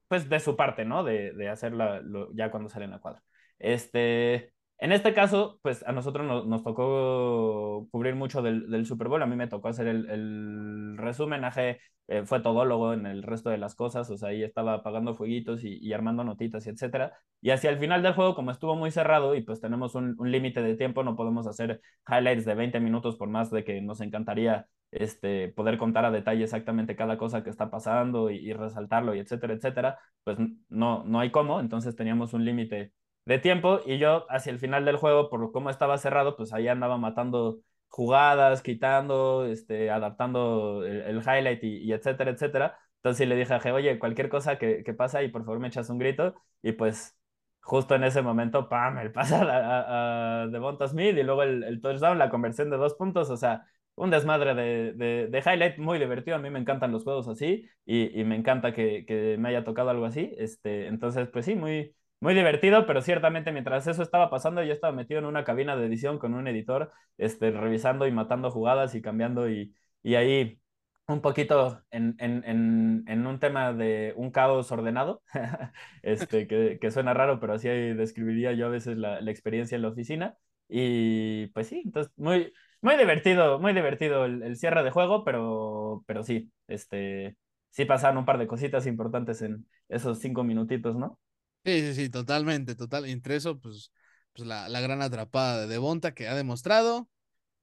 pues, 0.07 0.30
de 0.30 0.39
su 0.39 0.55
parte, 0.55 0.85
¿no? 0.85 1.03
De, 1.03 1.34
de 1.34 1.49
hacerla 1.49 2.01
ya 2.34 2.51
cuando 2.51 2.69
salen 2.69 2.93
a 2.93 2.99
cuadro. 2.99 3.22
Este, 3.60 4.53
en 4.84 4.91
este 4.91 5.14
caso, 5.14 5.60
pues 5.61 5.81
a 5.88 5.93
nosotros 5.93 6.45
nos, 6.45 6.61
tocó 6.61 7.88
cubrir 7.89 8.15
mucho 8.15 8.41
del, 8.41 8.85
Super 8.85 9.07
Bowl. 9.07 9.23
A 9.23 9.26
mí 9.26 9.38
me 9.38 9.47
tocó 9.47 9.69
hacer 9.69 9.88
el, 9.88 10.10
el 10.10 10.97
resumen. 10.97 11.45
AG 11.45 11.77
eh, 12.07 12.26
fue 12.26 12.41
todólogo 12.41 12.91
en 12.93 13.05
el 13.05 13.23
resto 13.23 13.49
de 13.49 13.57
las 13.57 13.76
cosas. 13.76 14.10
O 14.10 14.18
sea, 14.18 14.30
ahí 14.30 14.43
estaba 14.43 14.73
apagando 14.73 15.15
fueguitos 15.15 15.64
y, 15.64 15.93
armando 15.93 16.26
notitas 16.26 16.68
y 16.68 16.69
etcétera. 16.72 17.14
Y 17.39 17.51
hacia 17.51 17.69
el 17.69 17.80
final 17.80 18.03
del 18.03 18.14
juego, 18.14 18.35
como 18.35 18.51
estuvo 18.51 18.76
muy 18.76 18.91
cerrado 18.91 19.35
y 19.35 19.41
pues 19.41 19.61
tenemos 19.61 19.95
un, 19.95 20.18
límite 20.19 20.61
de 20.61 20.76
tiempo, 20.76 21.01
no 21.05 21.15
podemos 21.15 21.47
hacer 21.47 21.80
highlights 22.05 22.43
de 22.43 22.55
20 22.55 22.81
minutos 22.81 23.15
por 23.15 23.30
más 23.30 23.51
de 23.51 23.64
que 23.64 23.81
nos 23.81 24.01
encantaría 24.01 24.68
este, 24.91 25.47
poder 25.47 25.77
contar 25.77 26.03
a 26.03 26.11
detalle 26.11 26.43
exactamente 26.43 26.97
cada 26.97 27.18
cosa 27.18 27.41
que 27.41 27.49
está 27.49 27.72
pasando 27.72 28.30
y, 28.30 28.38
y 28.38 28.51
resaltarlo 28.51 29.15
y 29.15 29.19
etcétera, 29.19 29.53
etcétera. 29.53 29.99
Pues 30.26 30.38
no, 30.68 31.05
no 31.05 31.19
hay 31.22 31.31
cómo. 31.31 31.61
Entonces 31.61 31.95
teníamos 31.95 32.34
un 32.34 32.43
límite 32.43 32.91
de 33.26 33.40
tiempo 33.40 33.80
y 33.86 33.98
yo 33.98 34.26
hacia 34.30 34.52
el 34.52 34.60
final 34.60 34.86
del 34.86 34.98
juego, 34.98 35.30
por 35.30 35.52
cómo 35.52 35.70
estaba 35.70 35.98
cerrado, 35.98 36.36
pues 36.36 36.54
ahí 36.54 36.68
andaba 36.68 36.98
matando 36.98 37.60
jugadas, 37.88 38.62
quitando, 38.62 39.45
este, 39.45 39.91
adaptando 39.91 40.84
el, 40.86 41.18
highlight 41.20 41.64
y, 41.64 41.94
etcétera, 41.94 42.32
etcétera. 42.32 42.78
Entonces 42.98 43.28
le 43.28 43.36
dije 43.36 43.54
a 43.54 43.74
oye, 43.74 44.00
cualquier 44.00 44.30
cosa 44.30 44.58
que, 44.58 44.84
que 44.84 44.94
pasa 44.94 45.24
y 45.24 45.30
por 45.30 45.44
favor 45.45 45.60
me 45.60 45.68
echas 45.68 45.90
un 45.90 46.00
grito 46.00 46.34
y 46.62 46.72
pues 46.74 47.18
justo 47.62 47.95
en 47.95 48.04
ese 48.04 48.22
momento, 48.22 48.70
pam, 48.70 48.98
el 49.00 49.12
pasa 49.14 49.41
a, 49.44 50.44
a, 50.44 50.48
Devonta 50.48 50.88
Smith 50.88 51.18
y 51.18 51.24
luego 51.24 51.44
el, 51.44 51.64
el, 51.64 51.82
touchdown, 51.82 52.18
la 52.20 52.30
conversión 52.30 52.70
de 52.70 52.78
dos 52.78 52.95
puntos, 52.95 53.30
o 53.30 53.38
sea, 53.38 53.66
un 53.95 54.10
desmadre 54.10 54.56
de, 54.56 54.94
de, 54.94 55.28
de, 55.28 55.40
highlight 55.40 55.78
muy 55.78 56.00
divertido. 56.00 56.36
A 56.38 56.40
mí 56.40 56.50
me 56.50 56.60
encantan 56.60 56.91
los 56.91 57.04
juegos 57.04 57.28
así 57.28 57.70
y, 57.86 58.20
y 58.20 58.24
me 58.26 58.36
encanta 58.36 58.74
que, 58.74 59.06
que, 59.06 59.38
me 59.38 59.50
haya 59.50 59.64
tocado 59.64 59.90
algo 59.90 60.06
así. 60.06 60.34
Este, 60.38 60.88
entonces, 60.88 61.30
pues 61.30 61.45
sí, 61.45 61.56
muy, 61.56 61.95
muy 62.24 62.34
divertido, 62.36 62.86
pero 62.88 63.02
ciertamente 63.02 63.52
mientras 63.52 63.86
eso 63.86 64.02
estaba 64.02 64.30
pasando, 64.30 64.64
yo 64.64 64.72
estaba 64.74 64.94
metido 64.94 65.20
en 65.20 65.26
una 65.26 65.44
cabina 65.44 65.76
de 65.76 65.86
edición 65.88 66.20
con 66.20 66.34
un 66.36 66.48
editor, 66.48 66.91
este, 67.18 67.52
revisando 67.52 68.08
y 68.08 68.12
matando 68.12 68.50
jugadas 68.50 68.95
y 68.95 69.02
cambiando 69.02 69.50
y, 69.50 69.76
y 70.04 70.16
ahí 70.16 70.60
un 71.08 71.22
poquito 71.22 71.84
en, 71.91 72.16
en, 72.20 73.04
en, 73.08 73.28
un 73.28 73.40
tema 73.40 73.74
de 73.74 74.14
un 74.16 74.32
caos 74.32 74.72
ordenado, 74.72 75.22
este, 76.02 76.48
que, 76.48 76.80
que, 76.80 76.91
suena 76.91 77.14
raro, 77.14 77.40
pero 77.41 77.54
así 77.54 77.68
describiría 77.68 78.54
yo 78.54 78.68
a 78.68 78.70
veces 78.70 78.98
la, 78.98 79.20
la, 79.22 79.32
experiencia 79.32 79.76
en 79.76 79.82
la 79.82 79.90
oficina. 79.90 80.38
Y 80.70 81.48
pues 81.48 81.68
sí, 81.68 81.82
entonces 81.86 82.14
muy, 82.16 82.54
muy 82.82 82.95
divertido, 82.98 83.60
muy 83.60 83.74
divertido 83.74 84.26
el, 84.26 84.44
el, 84.44 84.56
cierre 84.58 84.84
de 84.84 84.91
juego, 84.91 85.26
pero, 85.26 86.04
pero 86.08 86.24
sí, 86.24 86.52
este, 86.68 87.38
sí 87.70 87.84
pasaron 87.86 88.18
un 88.18 88.26
par 88.26 88.38
de 88.38 88.48
cositas 88.48 88.88
importantes 88.88 89.41
en 89.41 89.68
esos 89.90 90.20
cinco 90.20 90.44
minutitos, 90.45 90.95
¿no? 90.95 91.20
Sí, 91.65 91.80
sí, 91.81 91.95
sí, 91.95 92.10
totalmente, 92.10 92.76
total. 92.76 93.06
Entre 93.06 93.35
eso, 93.35 93.60
pues, 93.60 93.91
pues 94.34 94.48
la, 94.48 94.68
la 94.68 94.81
gran 94.81 95.02
atrapada 95.02 95.61
de 95.61 95.68
Devonta 95.68 96.14
que 96.14 96.27
ha 96.27 96.35
demostrado 96.35 97.10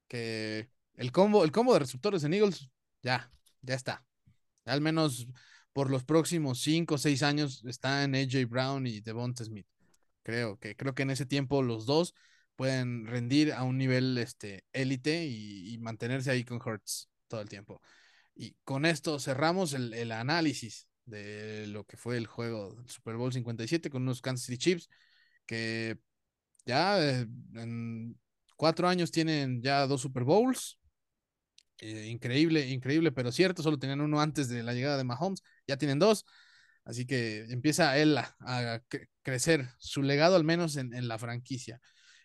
que 0.09 0.71
el 0.95 1.13
combo, 1.13 1.45
el 1.45 1.53
combo 1.53 1.73
de 1.75 1.81
receptores 1.81 2.25
en 2.25 2.35
Eagles, 2.35 2.71
ya, 3.03 3.31
ya 3.63 3.75
está. 3.75 4.05
Al 4.65 4.81
menos 4.81 5.29
por 5.73 5.91
los 5.91 6.05
próximos 6.05 6.61
cinco 6.61 6.97
o 6.97 6.99
seis 6.99 7.23
años 7.23 7.65
está 7.65 8.05
en 8.05 8.15
AJ 8.15 8.47
Brown 8.49 8.87
y 8.87 9.01
Devonta 9.01 9.45
Smith. 9.45 9.67
Creo 10.23 10.59
que, 10.59 10.77
creo 10.77 10.95
que 10.95 11.03
en 11.03 11.11
ese 11.11 11.27
tiempo 11.27 11.63
los 11.63 11.87
dos 11.87 12.15
pueden 12.57 13.07
rendir 13.07 13.53
a 13.53 13.63
un 13.63 13.79
nivel 13.79 14.19
este 14.19 14.65
élite 14.73 15.27
y, 15.27 15.79
mantenerse 15.79 16.31
ahí 16.31 16.45
con 16.45 16.61
Hurts 16.61 17.09
todo 17.29 17.41
el 17.41 17.49
tiempo. 17.49 17.81
Y 18.35 18.57
con 18.65 18.85
esto 18.85 19.19
cerramos 19.19 19.73
el, 19.73 19.95
el 19.95 20.13
análisis 20.13 20.90
de 21.11 21.67
lo 21.67 21.85
que 21.85 21.97
fue 21.97 22.17
el 22.17 22.27
juego 22.27 22.75
del 22.75 22.89
Super 22.89 23.17
Bowl 23.17 23.33
57 23.33 23.91
con 23.91 24.03
unos 24.03 24.23
Kansas 24.23 24.47
City 24.47 24.59
Chiefs 24.59 24.89
que 25.47 25.99
ya 26.65 27.03
eh, 27.03 27.27
en 27.55 28.17
cuatro 28.57 28.89
años 28.89 29.11
tienen 29.11 29.63
ya 29.63 29.87
dos 29.87 30.01
Super 30.03 30.23
Bowls. 30.23 30.79
Eh, 31.79 32.07
increíble, 32.09 32.69
increíble, 32.69 33.11
pero 33.11 33.33
cierto, 33.33 33.63
solo 33.63 33.79
tenían 33.79 34.01
uno 34.01 34.21
antes 34.21 34.49
de 34.49 34.63
la 34.63 34.75
llegada 34.75 34.99
de 34.99 35.05
Mahomes, 35.05 35.43
ya 35.67 35.77
tienen 35.77 35.99
dos. 35.99 36.25
Así 36.85 37.07
que 37.07 37.47
empieza 37.51 37.99
él 37.99 38.17
a, 38.19 38.83
crecer 39.23 39.69
su 39.79 40.03
legado, 40.03 40.37
al 40.37 40.45
menos 40.45 40.77
en, 40.77 40.95
en 40.95 41.09
la 41.09 41.19
franquicia. 41.19 41.81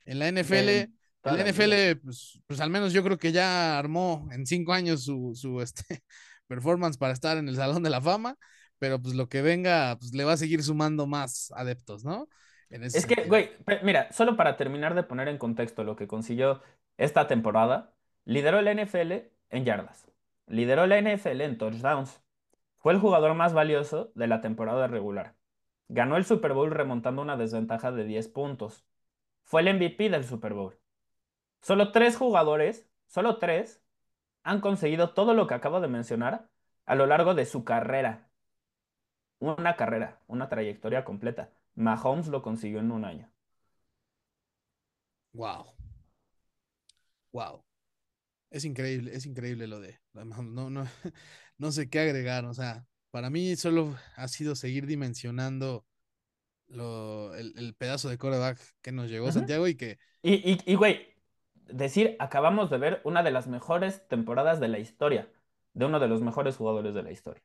En 0.05 0.19
la 0.19 0.27
NFL, 0.27 0.69
en 0.69 0.91
la 1.23 1.49
NFL, 1.49 2.01
pues, 2.03 2.39
pues, 2.45 2.59
al 2.59 2.69
menos 2.69 2.93
yo 2.93 3.03
creo 3.03 3.17
que 3.17 3.31
ya 3.31 3.79
armó 3.79 4.27
en 4.31 4.45
cinco 4.45 4.73
años 4.73 5.03
su, 5.03 5.33
su 5.35 5.61
este, 5.61 5.83
performance 6.47 6.97
para 6.97 7.13
estar 7.13 7.37
en 7.37 7.49
el 7.49 7.55
Salón 7.55 7.81
de 7.81 7.89
la 7.89 8.01
Fama 8.01 8.37
pero 8.85 9.01
pues 9.01 9.15
lo 9.15 9.29
que 9.29 9.41
venga, 9.41 9.97
pues 9.97 10.13
le 10.13 10.25
va 10.25 10.33
a 10.33 10.37
seguir 10.37 10.61
sumando 10.61 11.07
más 11.07 11.51
adeptos, 11.55 12.05
¿no? 12.05 12.29
es 12.69 13.07
que, 13.07 13.23
güey, 13.23 13.49
mira, 13.81 14.11
solo 14.11 14.37
para 14.37 14.57
terminar 14.57 14.93
de 14.93 15.01
poner 15.01 15.27
en 15.27 15.39
contexto 15.39 15.83
lo 15.83 15.95
que 15.95 16.05
consiguió 16.05 16.61
esta 16.97 17.25
temporada, 17.25 17.95
lideró 18.25 18.59
el 18.59 18.67
NFL 18.67 19.31
en 19.49 19.65
yardas, 19.65 20.05
lideró 20.45 20.85
la 20.85 20.99
NFL 20.99 21.41
en 21.41 21.57
touchdowns. 21.57 22.21
Fue 22.77 22.93
el 22.93 22.99
jugador 22.99 23.33
más 23.33 23.53
valioso 23.53 24.11
de 24.13 24.27
la 24.27 24.41
temporada 24.41 24.85
regular. 24.85 25.33
Ganó 25.87 26.15
el 26.15 26.25
Super 26.25 26.53
Bowl 26.53 26.69
remontando 26.69 27.23
una 27.23 27.37
desventaja 27.37 27.91
de 27.91 28.05
10 28.05 28.27
puntos. 28.27 28.85
Fue 29.45 29.61
el 29.61 29.73
MVP 29.73 30.11
del 30.11 30.25
Super 30.25 30.53
Bowl. 30.53 30.77
Solo 31.59 31.91
tres 31.91 32.17
jugadores, 32.17 32.87
solo 33.07 33.39
tres, 33.39 33.81
han 34.43 34.61
conseguido 34.61 35.15
todo 35.15 35.33
lo 35.33 35.47
que 35.47 35.55
acabo 35.55 35.81
de 35.81 35.87
mencionar 35.87 36.49
a 36.85 36.93
lo 36.93 37.07
largo 37.07 37.33
de 37.33 37.47
su 37.47 37.63
carrera. 37.63 38.29
Una 39.39 39.75
carrera, 39.75 40.21
una 40.27 40.49
trayectoria 40.49 41.03
completa. 41.03 41.51
Mahomes 41.75 42.27
lo 42.27 42.41
consiguió 42.41 42.79
en 42.79 42.91
un 42.91 43.05
año. 43.05 43.31
Wow. 45.33 45.65
Wow. 47.31 47.63
Es 48.49 48.63
increíble, 48.63 49.13
es 49.13 49.25
increíble 49.25 49.67
lo 49.67 49.81
de 49.81 49.99
no, 50.13 50.69
no, 50.69 50.85
no 51.57 51.71
sé 51.71 51.89
qué 51.89 51.99
agregar. 51.99 52.45
O 52.45 52.53
sea, 52.53 52.85
para 53.11 53.29
mí 53.29 53.55
solo 53.55 53.95
ha 54.15 54.27
sido 54.27 54.55
seguir 54.55 54.85
dimensionando 54.85 55.85
lo, 56.67 57.35
el, 57.35 57.75
pedazo 57.77 58.09
de 58.09 58.17
coreback 58.17 58.59
que 58.81 58.91
nos 58.91 59.09
llegó 59.09 59.31
Santiago 59.31 59.67
y 59.67 59.75
que. 59.75 59.99
Y, 60.23 60.57
y, 60.65 60.75
güey, 60.75 61.13
decir, 61.67 62.15
acabamos 62.19 62.69
de 62.69 62.77
ver 62.77 63.01
una 63.03 63.23
de 63.23 63.31
las 63.31 63.47
mejores 63.47 64.07
temporadas 64.07 64.59
de 64.59 64.67
la 64.67 64.79
historia, 64.79 65.29
de 65.73 65.85
uno 65.85 65.99
de 65.99 66.07
los 66.07 66.21
mejores 66.21 66.57
jugadores 66.57 66.95
de 66.95 67.03
la 67.03 67.11
historia. 67.11 67.43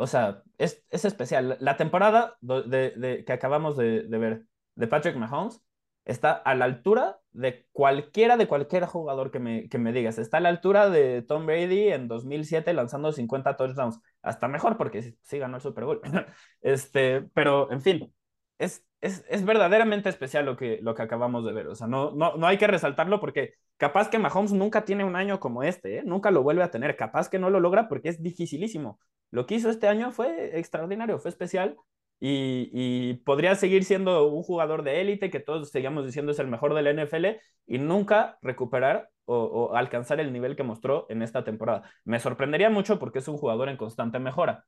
O 0.00 0.06
sea, 0.06 0.42
es, 0.56 0.82
es 0.88 1.04
especial. 1.04 1.58
La 1.60 1.76
temporada 1.76 2.36
de, 2.40 2.92
de, 2.96 3.24
que 3.26 3.32
acabamos 3.32 3.76
de, 3.76 4.02
ver 4.08 4.44
de 4.74 4.86
Patrick 4.86 5.14
Mahomes 5.16 5.60
está 6.06 6.32
a 6.32 6.54
la 6.54 6.64
altura 6.64 7.20
de 7.32 7.66
cualquiera 7.72 8.38
de 8.38 8.48
cualquier 8.48 8.86
jugador 8.86 9.30
que 9.30 9.40
me, 9.40 9.68
que 9.68 9.76
me 9.76 9.92
digas. 9.92 10.18
Está 10.18 10.38
a 10.38 10.40
la 10.40 10.48
altura 10.48 10.88
de 10.88 11.20
Tom 11.20 11.44
Brady 11.44 11.88
en 11.88 12.08
2007 12.08 12.72
lanzando 12.72 13.12
50 13.12 13.58
touchdowns. 13.58 14.00
Hasta 14.22 14.48
mejor 14.48 14.78
porque 14.78 15.16
sí, 15.22 15.38
ganó 15.38 15.56
el 15.56 15.62
Super 15.62 15.84
Bowl. 15.84 16.00
este, 16.62 17.20
pero, 17.34 17.70
en 17.70 17.82
fin, 17.82 18.14
es, 18.58 18.82
es, 19.02 19.22
es, 19.28 19.44
verdaderamente 19.44 20.08
especial 20.08 20.46
lo 20.46 20.56
que, 20.56 20.78
lo 20.80 20.94
que 20.94 21.02
acabamos 21.02 21.44
de 21.44 21.52
ver. 21.52 21.68
O 21.68 21.74
sea, 21.74 21.86
no, 21.88 22.12
no, 22.12 22.36
no 22.38 22.46
hay 22.46 22.56
que 22.56 22.66
resaltarlo 22.66 23.20
porque 23.20 23.52
capaz 23.76 24.08
que 24.08 24.18
Mahomes 24.18 24.52
nunca 24.52 24.86
tiene 24.86 25.04
un 25.04 25.14
año 25.14 25.40
como 25.40 25.62
este, 25.62 25.98
¿eh? 25.98 26.02
nunca 26.06 26.30
lo 26.30 26.42
vuelve 26.42 26.62
a 26.62 26.70
tener. 26.70 26.96
Capaz 26.96 27.28
que 27.28 27.38
no 27.38 27.50
lo 27.50 27.60
logra 27.60 27.86
porque 27.86 28.08
es 28.08 28.22
dificilísimo. 28.22 28.98
Lo 29.30 29.46
que 29.46 29.54
hizo 29.54 29.70
este 29.70 29.88
año 29.88 30.12
fue 30.12 30.58
extraordinario, 30.58 31.18
fue 31.18 31.30
especial 31.30 31.76
y, 32.22 33.14
podría 33.24 33.54
seguir 33.54 33.84
siendo 33.84 34.26
un 34.26 34.42
jugador 34.42 34.82
de 34.82 35.00
élite 35.00 35.30
que 35.30 35.40
todos 35.40 35.70
seguíamos 35.70 36.04
diciendo 36.04 36.32
es 36.32 36.38
el 36.38 36.48
mejor 36.48 36.74
del 36.74 37.04
NFL 37.04 37.26
y 37.66 37.78
nunca 37.78 38.38
recuperar 38.42 39.10
o, 39.24 39.74
alcanzar 39.74 40.20
el 40.20 40.32
nivel 40.32 40.56
que 40.56 40.62
mostró 40.62 41.06
en 41.08 41.22
esta 41.22 41.44
temporada. 41.44 41.90
Me 42.04 42.18
sorprendería 42.18 42.68
mucho 42.68 42.98
porque 42.98 43.20
es 43.20 43.28
un 43.28 43.38
jugador 43.38 43.68
en 43.68 43.76
constante 43.76 44.18
mejora, 44.18 44.66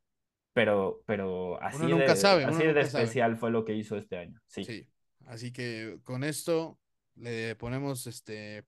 pero, 0.54 1.02
pero 1.04 1.60
así, 1.60 1.86
de, 1.86 2.04
así 2.04 2.66
de 2.66 2.80
especial 2.80 3.36
fue 3.36 3.50
lo 3.50 3.64
que 3.64 3.74
hizo 3.74 3.96
este 3.96 4.16
año. 4.16 4.40
Sí. 4.46 4.64
sí. 4.64 4.88
Así 5.26 5.52
que 5.52 5.98
con 6.04 6.24
esto 6.24 6.78
le 7.16 7.54
ponemos 7.56 8.06
este 8.06 8.64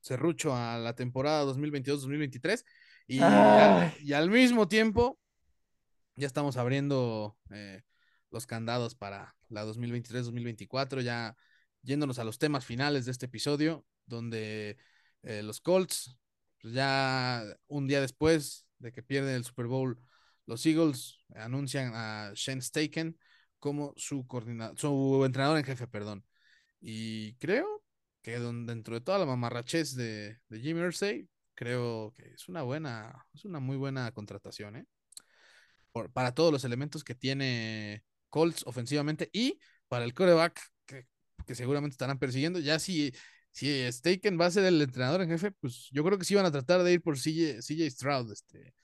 serrucho 0.00 0.54
a 0.54 0.78
la 0.78 0.94
temporada 0.94 1.44
2022-2023 1.46 2.64
y, 3.16 4.08
y 4.08 4.12
al 4.12 4.30
mismo 4.30 4.68
tiempo 4.68 5.18
ya 6.16 6.26
estamos 6.26 6.56
abriendo 6.56 7.36
eh, 7.50 7.82
los 8.30 8.46
candados 8.46 8.94
para 8.94 9.34
la 9.48 9.64
2023-2024, 9.66 11.00
ya 11.02 11.36
yéndonos 11.82 12.18
a 12.18 12.24
los 12.24 12.38
temas 12.38 12.64
finales 12.64 13.04
de 13.04 13.12
este 13.12 13.26
episodio, 13.26 13.84
donde 14.06 14.78
eh, 15.22 15.42
los 15.42 15.60
Colts, 15.60 16.16
pues 16.60 16.74
ya 16.74 17.44
un 17.66 17.86
día 17.86 18.00
después 18.00 18.66
de 18.78 18.92
que 18.92 19.02
pierden 19.02 19.34
el 19.34 19.44
Super 19.44 19.66
Bowl, 19.66 20.00
los 20.46 20.64
Eagles 20.64 21.18
anuncian 21.34 21.92
a 21.94 22.32
Shane 22.34 22.62
Staken 22.62 23.18
como 23.58 23.94
su, 23.96 24.26
su 24.76 25.22
entrenador 25.24 25.58
en 25.58 25.64
jefe, 25.64 25.86
perdón. 25.86 26.24
Y 26.80 27.34
creo 27.34 27.84
que 28.22 28.38
dentro 28.38 28.94
de 28.94 29.00
toda 29.00 29.18
la 29.18 29.26
mamarrachez 29.26 29.94
de, 29.94 30.40
de 30.48 30.60
Jimmy 30.60 30.80
Irsay, 30.80 31.28
creo 31.54 32.12
que 32.14 32.32
es 32.34 32.48
una 32.48 32.62
buena, 32.62 33.26
es 33.34 33.44
una 33.44 33.60
muy 33.60 33.76
buena 33.76 34.10
contratación, 34.12 34.76
¿eh? 34.76 34.86
para 36.12 36.34
todos 36.34 36.52
los 36.52 36.64
elementos 36.64 37.04
que 37.04 37.14
tiene 37.14 38.02
Colts 38.30 38.62
ofensivamente 38.66 39.28
y 39.32 39.58
para 39.88 40.04
el 40.04 40.14
coreback 40.14 40.60
que, 40.86 41.54
seguramente 41.54 41.94
estarán 41.94 42.18
persiguiendo. 42.18 42.60
Ya 42.60 42.78
si, 42.78 43.12
si 43.50 43.90
Staken 43.90 44.40
va 44.40 44.46
a 44.46 44.50
ser 44.50 44.64
el 44.64 44.80
entrenador 44.80 45.20
en 45.20 45.28
jefe, 45.28 45.50
pues 45.50 45.90
yo 45.92 46.02
creo 46.02 46.16
que 46.16 46.24
sí 46.24 46.34
van 46.34 46.46
a 46.46 46.50
tratar 46.50 46.82
de 46.82 46.92
ir 46.92 47.02
por 47.02 47.16
CJ, 47.16 47.60
CJ 47.60 47.90
Stroud, 47.90 48.32
este, 48.32 48.74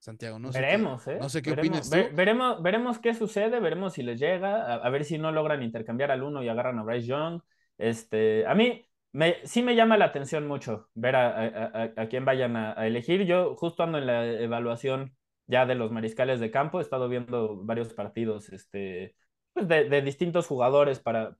Santiago. 0.00 0.38
No 0.38 0.50
veremos, 0.50 1.02
sé 1.02 1.14
¿eh? 1.14 1.18
No 1.18 1.28
sé 1.30 1.40
qué 1.40 1.50
veremos, 1.50 1.88
opinas 1.88 2.14
veremos, 2.14 2.62
veremos 2.62 2.98
qué 2.98 3.14
sucede, 3.14 3.58
veremos 3.60 3.94
si 3.94 4.02
les 4.02 4.20
llega, 4.20 4.74
a, 4.74 4.90
ver 4.90 5.04
si 5.04 5.16
no 5.16 5.32
logran 5.32 5.62
intercambiar 5.62 6.10
al 6.10 6.22
uno 6.22 6.42
y 6.42 6.48
agarran 6.48 6.78
a 6.78 6.82
Bryce 6.82 7.06
Young. 7.06 7.40
Este, 7.78 8.46
a 8.46 8.54
mí 8.54 8.86
me, 9.14 9.36
sí 9.46 9.62
me 9.62 9.76
llama 9.76 9.96
la 9.96 10.06
atención 10.06 10.46
mucho 10.48 10.88
ver 10.94 11.14
a, 11.16 12.08
quién 12.10 12.24
vayan 12.24 12.56
a, 12.56 12.86
elegir. 12.86 13.24
Yo 13.24 13.54
justo 13.54 13.84
ando 13.84 13.98
en 13.98 14.06
la 14.06 14.26
evaluación 14.26 15.16
ya 15.46 15.66
de 15.66 15.76
los 15.76 15.92
mariscales 15.92 16.40
de 16.40 16.50
campo. 16.50 16.80
He 16.80 16.82
estado 16.82 17.08
viendo 17.08 17.64
varios 17.64 17.94
partidos 17.94 18.48
este, 18.50 19.14
pues 19.52 19.68
de, 19.68 20.02
distintos 20.02 20.48
jugadores 20.48 20.98
para, 20.98 21.36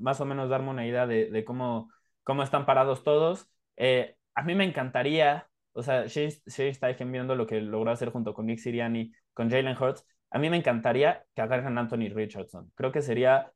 más 0.00 0.20
o 0.20 0.26
menos 0.26 0.50
darme 0.50 0.68
una 0.68 0.86
idea 0.86 1.06
de, 1.06 1.44
cómo, 1.46 1.90
cómo 2.24 2.42
están 2.42 2.66
parados 2.66 3.04
todos. 3.04 3.48
Eh, 3.76 4.14
a 4.34 4.42
mí 4.42 4.54
me 4.54 4.64
encantaría, 4.64 5.48
o 5.72 5.82
sea, 5.82 6.06
Shane 6.06 6.74
Steichen 6.74 7.10
viendo 7.10 7.34
lo 7.36 7.46
que 7.46 7.60
logró 7.62 7.90
hacer 7.90 8.10
junto 8.10 8.34
con 8.34 8.46
Nick 8.46 8.58
Siriani, 8.58 9.12
con 9.32 9.50
Jalen 9.50 9.76
Hurts, 9.80 10.04
a 10.30 10.38
mí 10.38 10.50
me 10.50 10.58
encantaría 10.58 11.24
que 11.34 11.40
agarren 11.40 11.78
a 11.78 11.80
Anthony 11.80 12.10
Richardson. 12.12 12.70
Creo 12.74 12.92
que 12.92 13.00
sería 13.00 13.50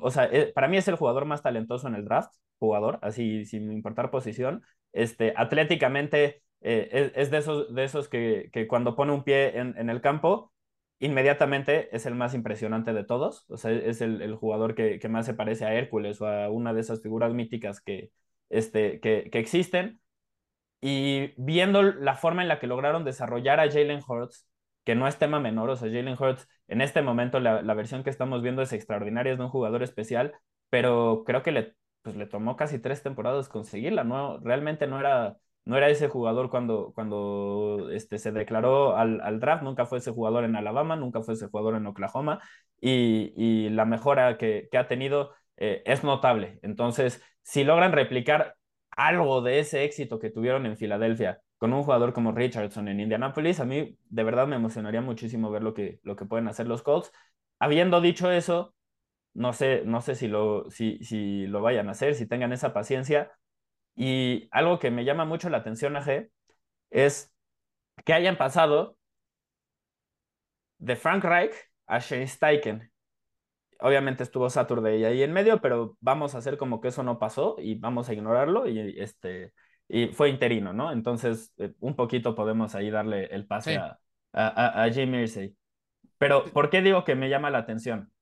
o 0.00 0.10
sea, 0.10 0.24
eh, 0.24 0.52
para 0.52 0.68
mí 0.68 0.76
es 0.76 0.88
el 0.88 0.96
jugador 0.96 1.24
más 1.24 1.42
talentoso 1.42 1.86
en 1.88 1.94
el 1.94 2.04
draft, 2.04 2.34
jugador, 2.58 2.98
así 3.02 3.44
sin 3.44 3.72
importar 3.72 4.10
posición. 4.10 4.62
Este, 4.92 5.34
atléticamente 5.36 6.42
eh, 6.60 7.12
es, 7.14 7.30
de 7.30 7.38
esos, 7.38 7.74
de 7.74 7.84
esos 7.84 8.08
que, 8.08 8.50
que 8.52 8.66
cuando 8.66 8.96
pone 8.96 9.12
un 9.12 9.24
pie 9.24 9.58
en, 9.58 9.90
el 9.90 10.00
campo, 10.00 10.52
inmediatamente 10.98 11.94
es 11.94 12.06
el 12.06 12.14
más 12.14 12.34
impresionante 12.34 12.92
de 12.92 13.04
todos. 13.04 13.44
O 13.48 13.56
sea, 13.56 13.70
es 13.72 14.00
el, 14.00 14.22
el 14.22 14.34
jugador 14.36 14.74
que, 14.74 14.98
que, 14.98 15.08
más 15.08 15.26
se 15.26 15.34
parece 15.34 15.64
a 15.64 15.74
Hércules 15.74 16.20
o 16.20 16.26
a 16.26 16.50
una 16.50 16.72
de 16.74 16.80
esas 16.80 17.02
figuras 17.02 17.32
míticas 17.32 17.80
que, 17.80 18.10
este, 18.50 19.00
que, 19.00 19.28
que 19.30 19.38
existen. 19.38 20.00
Y 20.80 21.34
viendo 21.36 21.82
la 21.82 22.14
forma 22.16 22.42
en 22.42 22.48
la 22.48 22.60
que 22.60 22.66
lograron 22.68 23.04
desarrollar 23.04 23.60
a 23.60 23.70
Jalen 23.70 24.00
Hurts, 24.06 24.48
que 24.84 24.94
no 24.94 25.08
es 25.08 25.18
tema 25.18 25.40
menor, 25.40 25.70
o 25.70 25.76
sea, 25.76 25.88
Jalen 25.88 26.16
Hurts, 26.18 26.48
en 26.68 26.80
este 26.80 27.02
momento 27.02 27.40
la, 27.40 27.62
la, 27.62 27.74
versión 27.74 28.04
que 28.04 28.10
estamos 28.10 28.42
viendo 28.42 28.62
es 28.62 28.72
extraordinaria, 28.72 29.32
es 29.32 29.38
de 29.38 29.44
un 29.44 29.50
jugador 29.50 29.82
especial, 29.82 30.34
pero 30.70 31.24
creo 31.26 31.42
que 31.42 31.52
le, 31.52 31.74
pues, 32.08 32.16
le 32.18 32.26
tomó 32.26 32.56
casi 32.56 32.78
tres 32.78 33.02
temporadas 33.02 33.48
conseguirla, 33.48 34.04
¿no? 34.04 34.38
Realmente 34.40 34.86
no 34.86 34.98
era 35.00 35.36
no 35.64 35.76
era 35.76 35.90
ese 35.90 36.08
jugador 36.08 36.48
cuando, 36.48 36.92
cuando 36.94 37.90
este, 37.92 38.18
se 38.18 38.32
declaró 38.32 38.96
al, 38.96 39.38
draft, 39.38 39.62
nunca 39.62 39.84
fue 39.84 39.98
ese 39.98 40.12
jugador 40.12 40.44
en 40.44 40.56
Alabama, 40.56 40.96
nunca 40.96 41.20
fue 41.20 41.34
ese 41.34 41.48
jugador 41.48 41.76
en 41.76 41.86
Oklahoma 41.86 42.40
y, 42.80 43.34
y 43.36 43.68
la 43.68 43.84
mejora 43.84 44.38
que, 44.38 44.68
que 44.70 44.78
ha 44.78 44.88
tenido 44.88 45.32
eh, 45.58 45.82
es 45.84 46.04
notable. 46.04 46.58
Entonces, 46.62 47.22
si 47.42 47.64
logran 47.64 47.92
replicar 47.92 48.56
algo 48.90 49.42
de 49.42 49.58
ese 49.60 49.84
éxito 49.84 50.18
que 50.18 50.30
tuvieron 50.30 50.64
en 50.64 50.78
Filadelfia 50.78 51.42
con 51.58 51.74
un 51.74 51.82
jugador 51.82 52.14
como 52.14 52.32
Richardson 52.32 52.88
en 52.88 53.00
Indianapolis, 53.00 53.60
a 53.60 53.66
mí 53.66 53.98
de 54.08 54.22
verdad 54.24 54.46
me 54.46 54.56
emocionaría 54.56 55.02
muchísimo 55.02 55.50
ver 55.50 55.62
lo 55.62 55.74
que, 55.74 56.00
lo 56.02 56.16
que 56.16 56.24
pueden 56.24 56.48
hacer 56.48 56.66
los 56.66 56.82
Colts. 56.82 57.12
Habiendo 57.58 58.00
dicho 58.00 58.30
eso, 58.30 58.74
no 59.38 59.52
sé, 59.52 59.82
no 59.84 60.00
sé 60.02 60.14
si 60.16 60.28
lo, 60.28 60.70
si, 60.70 60.98
si 61.04 61.46
lo 61.46 61.62
vayan 61.62 61.88
a 61.88 61.92
hacer, 61.92 62.14
si 62.14 62.26
tengan 62.26 62.52
esa 62.52 62.72
paciencia, 62.74 63.32
y 63.96 64.48
algo 64.52 64.78
que 64.78 64.90
me 64.90 65.04
llama 65.04 65.24
mucho 65.24 65.50
la 65.50 65.58
atención, 65.58 65.96
AG, 65.96 66.28
es 66.90 67.34
que 68.04 68.12
hayan 68.14 68.38
pasado 68.38 68.96
de 70.78 70.96
Frank 70.96 71.24
Reich 71.24 71.54
a 71.86 71.98
Shane 72.00 72.26
Steichen. 72.26 72.92
Obviamente 73.80 74.24
estuvo 74.24 74.50
Saturday 74.50 75.04
ahí 75.04 75.22
en 75.22 75.32
medio, 75.32 75.60
pero 75.60 75.96
vamos 76.00 76.34
a 76.34 76.38
hacer 76.38 76.58
como 76.58 76.80
que 76.80 76.88
eso 76.88 77.02
no 77.02 77.18
pasó 77.18 77.56
y 77.58 77.76
vamos 77.76 78.08
a 78.08 78.14
ignorarlo 78.14 78.68
y, 78.68 78.98
este, 79.00 79.52
y 79.88 80.08
fue 80.08 80.30
interino, 80.30 80.72
¿no? 80.72 80.90
Entonces, 80.92 81.52
eh, 81.58 81.74
un 81.80 81.94
poquito 81.94 82.34
podemos 82.34 82.74
ahí 82.74 82.90
darle 82.90 83.26
el 83.26 83.46
pase 83.46 83.76
a, 83.76 83.98
a, 84.32 84.82
a 84.84 84.90
Jim 84.90 85.14
Irsay. 85.14 85.56
Pero, 86.18 86.44
¿por 86.46 86.70
qué 86.70 86.82
digo 86.82 87.04
que 87.04 87.14
me 87.16 87.28
llama 87.30 87.50
la 87.50 87.58
atención? 87.58 88.12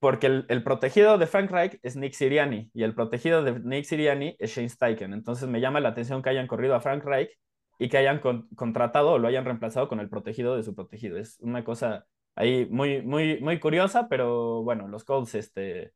Porque 0.00 0.26
el, 0.26 0.62
protegido 0.62 1.18
de 1.18 1.26
Frank 1.26 1.50
Reich 1.50 1.78
es 1.82 1.96
Nick 1.96 2.12
Siriani 2.14 2.70
y 2.72 2.82
el 2.84 2.94
protegido 2.94 3.42
de 3.42 3.58
Nick 3.60 3.84
Siriani 3.84 4.36
es 4.38 4.54
Shane 4.54 4.68
Steichen. 4.68 5.12
Entonces 5.12 5.48
me 5.48 5.60
llama 5.60 5.80
la 5.80 5.90
atención 5.90 6.22
que 6.22 6.30
hayan 6.30 6.46
corrido 6.46 6.74
a 6.74 6.80
Frank 6.80 7.04
Reich 7.04 7.30
y 7.78 7.88
que 7.88 7.98
hayan 7.98 8.20
contratado 8.20 9.12
o 9.12 9.18
lo 9.18 9.28
hayan 9.28 9.44
reemplazado 9.44 9.88
con 9.88 10.00
el 10.00 10.08
protegido 10.08 10.56
de 10.56 10.62
su 10.62 10.74
protegido. 10.74 11.18
Es 11.18 11.38
una 11.40 11.64
cosa 11.64 12.06
ahí 12.36 12.66
muy, 12.70 13.02
muy, 13.02 13.40
muy 13.40 13.58
curiosa, 13.60 14.08
pero 14.08 14.62
bueno, 14.62 14.88
los 14.88 15.04
Colts, 15.04 15.34
este, 15.34 15.92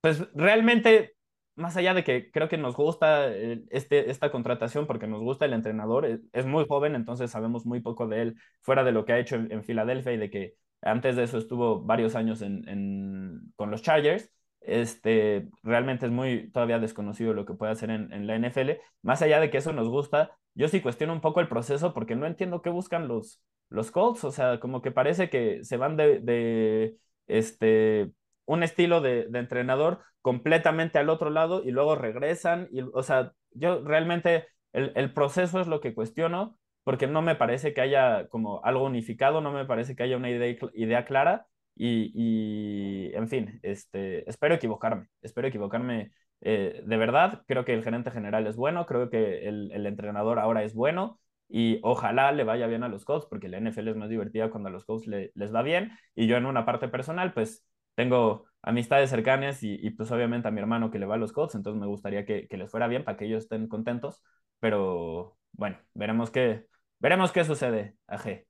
pues 0.00 0.28
realmente 0.34 1.14
más 1.54 1.76
allá 1.76 1.94
de 1.94 2.04
que 2.04 2.30
creo 2.30 2.48
que 2.48 2.56
nos 2.56 2.74
gusta 2.76 3.28
eh, 3.28 3.62
este, 3.70 4.10
esta 4.10 4.30
contratación 4.30 4.86
porque 4.86 5.06
nos 5.06 5.20
gusta 5.20 5.44
el 5.44 5.52
entrenador, 5.52 6.06
es, 6.32 6.46
muy 6.46 6.66
joven, 6.66 6.94
entonces 6.94 7.30
sabemos 7.30 7.66
muy 7.66 7.80
poco 7.80 8.06
de 8.08 8.22
él 8.22 8.36
fuera 8.60 8.84
de 8.84 8.92
lo 8.92 9.04
que 9.04 9.12
ha 9.12 9.18
hecho 9.18 9.36
en, 9.36 9.62
Filadelfia 9.64 10.12
y 10.12 10.16
de 10.16 10.30
que 10.30 10.54
antes 10.82 11.16
de 11.16 11.24
eso 11.24 11.38
estuvo 11.38 11.80
varios 11.80 12.14
años 12.14 12.42
en, 12.42 13.52
con 13.56 13.70
los 13.70 13.82
Chargers. 13.82 14.30
Este, 14.60 15.48
realmente 15.62 16.06
es 16.06 16.12
muy 16.12 16.50
todavía 16.50 16.78
desconocido 16.78 17.34
lo 17.34 17.46
que 17.46 17.54
puede 17.54 17.72
hacer 17.72 17.90
en, 17.90 18.26
la 18.26 18.36
NFL. 18.36 18.72
Más 19.02 19.22
allá 19.22 19.40
de 19.40 19.50
que 19.50 19.58
eso 19.58 19.72
nos 19.72 19.88
gusta, 19.88 20.36
yo 20.54 20.68
sí 20.68 20.80
cuestiono 20.80 21.12
un 21.12 21.20
poco 21.20 21.40
el 21.40 21.48
proceso 21.48 21.94
porque 21.94 22.16
no 22.16 22.26
entiendo 22.26 22.62
qué 22.62 22.70
buscan 22.70 23.08
los, 23.08 23.40
los 23.68 23.90
Colts. 23.90 24.24
O 24.24 24.32
sea, 24.32 24.60
como 24.60 24.82
que 24.82 24.90
parece 24.92 25.30
que 25.30 25.64
se 25.64 25.76
van 25.76 25.96
de, 25.96 26.96
este, 27.26 28.12
un 28.44 28.62
estilo 28.62 29.00
de, 29.00 29.28
entrenador 29.34 30.00
completamente 30.20 30.98
al 30.98 31.08
otro 31.08 31.30
lado 31.30 31.62
y 31.64 31.70
luego 31.70 31.96
regresan. 31.96 32.68
Y, 32.72 32.82
o 32.82 33.02
sea, 33.02 33.32
yo 33.52 33.82
realmente 33.84 34.46
el, 34.72 35.12
proceso 35.12 35.60
es 35.60 35.66
lo 35.66 35.80
que 35.80 35.94
cuestiono 35.94 36.58
porque 36.84 37.06
no 37.06 37.22
me 37.22 37.36
parece 37.36 37.74
que 37.74 37.80
haya 37.80 38.28
como 38.28 38.64
algo 38.64 38.84
unificado, 38.84 39.40
no 39.40 39.52
me 39.52 39.66
parece 39.66 39.96
que 39.96 40.02
haya 40.02 40.16
una 40.16 40.30
idea, 40.30 40.56
idea 40.74 41.04
clara 41.04 41.46
y, 41.74 43.10
en 43.14 43.28
fin, 43.28 43.60
este, 43.62 44.28
espero 44.28 44.54
equivocarme, 44.54 45.08
espero 45.22 45.48
equivocarme 45.48 46.12
eh, 46.40 46.82
de 46.84 46.96
verdad. 46.96 47.42
Creo 47.46 47.64
que 47.64 47.74
el 47.74 47.84
gerente 47.84 48.10
general 48.10 48.46
es 48.46 48.56
bueno, 48.56 48.86
creo 48.86 49.10
que 49.10 49.48
el, 49.48 49.86
entrenador 49.86 50.38
ahora 50.38 50.64
es 50.64 50.74
bueno 50.74 51.20
y 51.48 51.80
ojalá 51.82 52.32
le 52.32 52.44
vaya 52.44 52.66
bien 52.66 52.82
a 52.82 52.88
los 52.88 53.04
Colts 53.04 53.26
porque 53.26 53.48
la 53.48 53.58
NFL 53.58 53.88
es 53.90 53.96
más 53.96 54.08
divertida 54.08 54.50
cuando 54.50 54.68
a 54.68 54.72
los 54.72 54.84
Colts 54.84 55.06
les 55.06 55.54
va 55.54 55.62
bien 55.62 55.92
y 56.14 56.26
yo 56.26 56.36
en 56.36 56.46
una 56.46 56.64
parte 56.64 56.88
personal 56.88 57.32
pues 57.34 57.64
tengo 57.94 58.46
amistades 58.62 59.10
cercanas 59.10 59.62
y, 59.62 59.90
pues 59.90 60.10
obviamente 60.10 60.48
a 60.48 60.50
mi 60.50 60.60
hermano 60.60 60.90
que 60.90 60.98
le 60.98 61.06
va 61.06 61.16
a 61.16 61.18
los 61.18 61.32
Colts, 61.32 61.54
entonces 61.54 61.80
me 61.80 61.86
gustaría 61.86 62.24
que, 62.24 62.46
les 62.50 62.70
fuera 62.70 62.88
bien 62.88 63.04
para 63.04 63.16
que 63.16 63.26
ellos 63.26 63.44
estén 63.44 63.68
contentos, 63.68 64.22
pero 64.60 65.36
bueno, 65.52 65.78
veremos 65.94 66.30
qué, 66.30 66.66
veremos 67.02 67.32
qué 67.32 67.44
sucede, 67.44 67.96
AG. 68.06 68.46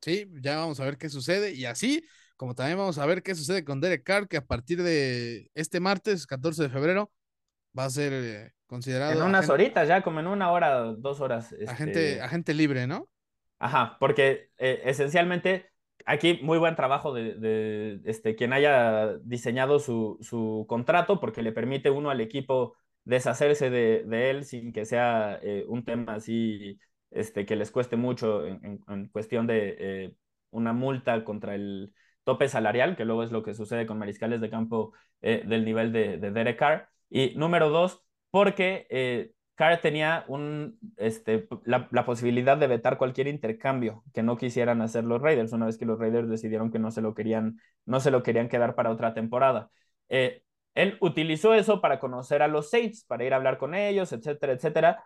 Sí, 0.00 0.26
ya 0.40 0.56
vamos 0.56 0.80
a 0.80 0.84
ver 0.84 0.98
qué 0.98 1.08
sucede 1.08 1.52
y 1.52 1.66
así 1.66 2.04
como 2.36 2.56
también 2.56 2.76
vamos 2.76 2.98
a 2.98 3.06
ver 3.06 3.22
qué 3.22 3.36
sucede 3.36 3.64
con 3.64 3.80
Derek 3.80 4.02
Carr, 4.02 4.26
que 4.26 4.36
a 4.36 4.44
partir 4.44 4.82
de 4.82 5.48
este 5.54 5.78
martes, 5.78 6.26
14 6.26 6.64
de 6.64 6.68
febrero, 6.70 7.12
va 7.78 7.84
a 7.84 7.90
ser 7.90 8.12
eh, 8.12 8.52
considerado. 8.66 9.12
En 9.12 9.22
unas 9.22 9.48
horitas, 9.48 9.86
ya 9.86 10.02
como 10.02 10.18
en 10.18 10.26
una 10.26 10.50
hora, 10.50 10.80
dos 10.80 11.20
horas. 11.20 11.54
Agente, 11.68 12.14
este 12.14 12.20
agente 12.20 12.54
libre, 12.54 12.88
¿no? 12.88 13.08
Ajá, 13.60 13.96
porque 14.00 14.50
eh, 14.58 14.82
esencialmente 14.86 15.70
aquí 16.04 16.40
muy 16.42 16.58
buen 16.58 16.74
trabajo 16.74 17.14
de, 17.14 18.00
este, 18.06 18.34
quien 18.34 18.52
haya 18.52 19.18
diseñado 19.18 19.78
su, 19.78 20.66
contrato, 20.68 21.20
porque 21.20 21.42
le 21.42 21.52
permite 21.52 21.90
uno 21.90 22.10
al 22.10 22.20
equipo 22.20 22.74
deshacerse 23.04 23.70
de, 23.70 24.30
él 24.30 24.44
sin 24.44 24.72
que 24.72 24.84
sea 24.84 25.38
eh, 25.42 25.64
un 25.68 25.84
tema 25.84 26.14
así 26.14 26.80
este, 27.12 27.46
que 27.46 27.56
les 27.56 27.70
cueste 27.70 27.96
mucho 27.96 28.46
en, 28.46 29.08
cuestión 29.12 29.46
de 29.46 29.76
eh, 29.78 30.14
una 30.50 30.72
multa 30.72 31.24
contra 31.24 31.54
el 31.54 31.92
tope 32.24 32.48
salarial, 32.48 32.96
que 32.96 33.04
luego 33.04 33.22
es 33.22 33.32
lo 33.32 33.42
que 33.42 33.54
sucede 33.54 33.86
con 33.86 33.98
mariscales 33.98 34.40
de 34.40 34.50
campo 34.50 34.92
eh, 35.20 35.42
del 35.46 35.64
nivel 35.64 35.92
de, 35.92 36.18
de 36.18 36.30
Derek 36.30 36.58
Carr. 36.58 36.88
Y 37.10 37.34
número 37.36 37.68
dos, 37.68 38.02
porque 38.30 38.86
Carr 39.54 39.80
tenía 39.80 40.24
un, 40.28 40.78
este, 40.96 41.46
la, 41.64 42.04
posibilidad 42.04 42.56
de 42.56 42.66
vetar 42.66 42.98
cualquier 42.98 43.28
intercambio 43.28 44.02
que 44.14 44.22
no 44.22 44.36
quisieran 44.36 44.80
hacer 44.80 45.04
los 45.04 45.20
Raiders, 45.20 45.52
una 45.52 45.66
vez 45.66 45.78
que 45.78 45.84
los 45.84 45.98
Raiders 45.98 46.28
decidieron 46.28 46.70
que 46.72 46.78
no 46.78 46.90
se 46.90 47.02
lo 47.02 47.14
querían, 47.14 47.60
no 47.84 48.00
se 48.00 48.10
lo 48.10 48.22
querían 48.22 48.48
quedar 48.48 48.74
para 48.74 48.90
otra 48.90 49.14
temporada. 49.14 49.70
Eh, 50.08 50.42
él 50.74 50.96
utilizó 51.00 51.54
eso 51.54 51.80
para 51.80 52.00
conocer 52.00 52.42
a 52.42 52.48
los 52.48 52.70
Saints, 52.70 53.04
para 53.04 53.24
ir 53.24 53.34
a 53.34 53.36
hablar 53.36 53.58
con 53.58 53.74
ellos, 53.74 54.12
etcétera, 54.12 54.54
etcétera. 54.54 55.04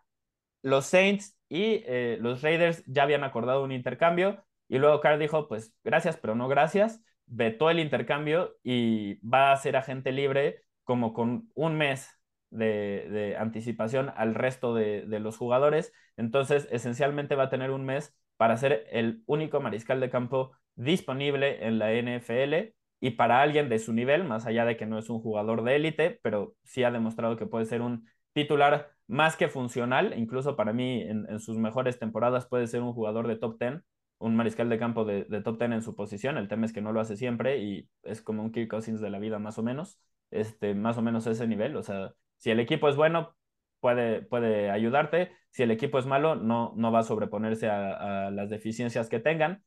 Los 0.66 0.86
Saints 0.86 1.38
y 1.48 1.84
eh, 1.86 2.18
los 2.20 2.43
Raiders 2.43 2.82
ya 2.86 3.05
habían 3.05 3.22
acordado 3.22 3.62
un 3.62 3.70
intercambio 3.70 4.44
y 4.66 4.78
luego 4.78 5.01
Carr 5.01 5.16
dijo, 5.16 5.47
pues 5.47 5.72
gracias, 5.84 6.16
pero 6.16 6.34
no 6.34 6.48
gracias, 6.48 7.01
vetó 7.26 7.70
el 7.70 7.78
intercambio 7.78 8.56
y 8.64 9.14
va 9.24 9.52
a 9.52 9.56
ser 9.59 9.76
agente 9.76 10.10
libre 10.10 10.64
como 10.82 11.12
con 11.12 11.52
un 11.55 11.76
mes 11.76 12.10
de, 12.51 13.36
anticipación 13.38 14.12
al 14.16 14.34
resto 14.34 14.74
de, 14.74 15.05
los 15.20 15.36
jugadores. 15.36 15.93
Entonces, 16.16 16.66
esencialmente 16.72 17.36
va 17.36 17.44
a 17.44 17.51
tener 17.51 17.70
un 17.70 17.84
mes 17.84 18.16
para 18.36 18.56
ser 18.56 18.88
el 18.90 19.22
único 19.26 19.60
mariscal 19.60 20.01
de 20.01 20.10
campo 20.10 20.51
disponible 20.74 21.64
en 21.64 21.78
la 21.78 21.93
NFL 21.93 22.74
y 23.01 23.10
para 23.12 23.40
alguien 23.40 23.68
de 23.68 23.78
su 23.78 23.93
nivel, 23.93 24.24
más 24.24 24.47
allá 24.47 24.64
de 24.64 24.76
que 24.76 24.86
no 24.86 24.98
es 24.98 25.10
un 25.10 25.20
jugador 25.20 25.62
de 25.62 25.76
élite, 25.76 26.18
pero 26.22 26.56
sí 26.64 26.82
ha 26.82 26.90
demostrado 26.90 27.36
que 27.36 27.47
puede 27.47 27.66
ser 27.66 27.82
un 27.82 28.09
titular 28.32 28.95
más 29.07 29.37
que 29.37 29.49
funcional, 29.49 30.15
incluso 30.16 30.57
para 30.57 30.73
mí 30.73 31.03
en, 31.03 31.39
sus 31.41 31.59
mejores 31.59 31.99
temporadas 31.99 32.47
puede 32.47 32.66
ser 32.66 32.83
un 32.83 32.93
jugador 32.93 33.28
de 33.28 33.37
top 33.37 33.59
10, 33.59 33.83
un 34.19 34.37
mariscal 34.37 34.69
de 34.69 34.78
campo 34.78 35.05
de, 35.05 35.24
top 35.43 35.59
10 35.59 35.73
en 35.73 35.83
su 35.83 35.95
posición, 35.95 36.39
el 36.39 36.49
tema 36.49 36.66
es 36.66 36.73
que 36.73 36.81
no 36.81 36.93
lo 36.93 37.01
hace 37.01 37.16
siempre 37.16 37.59
y 37.59 37.89
es 38.03 38.23
como 38.23 38.43
un 38.43 38.53
Kirk 38.53 38.70
Cousins 38.70 39.01
de 39.01 39.11
la 39.11 39.19
vida 39.19 39.39
más 39.39 39.59
o 39.59 39.62
menos, 39.62 40.01
este, 40.31 40.74
más 40.74 40.99
o 40.99 41.03
menos 41.03 41.27
ese 41.27 41.47
nivel, 41.47 41.77
o 41.77 41.83
sea, 41.83 42.12
si 42.39 42.51
el 42.51 42.61
equipo 42.61 42.89
es 42.89 42.97
bueno, 42.97 43.37
puede, 43.81 44.23
puede 44.23 44.70
ayudarte. 44.70 45.33
Si 45.51 45.62
el 45.62 45.70
equipo 45.70 45.99
es 45.99 46.07
malo, 46.07 46.35
no, 46.37 46.73
no 46.77 46.93
va 46.93 47.01
a 47.01 47.05
sobreponerse 47.05 47.69
a, 47.69 48.31
las 48.31 48.51
deficiencias 48.51 49.09
que 49.09 49.20
tengan. 49.20 49.62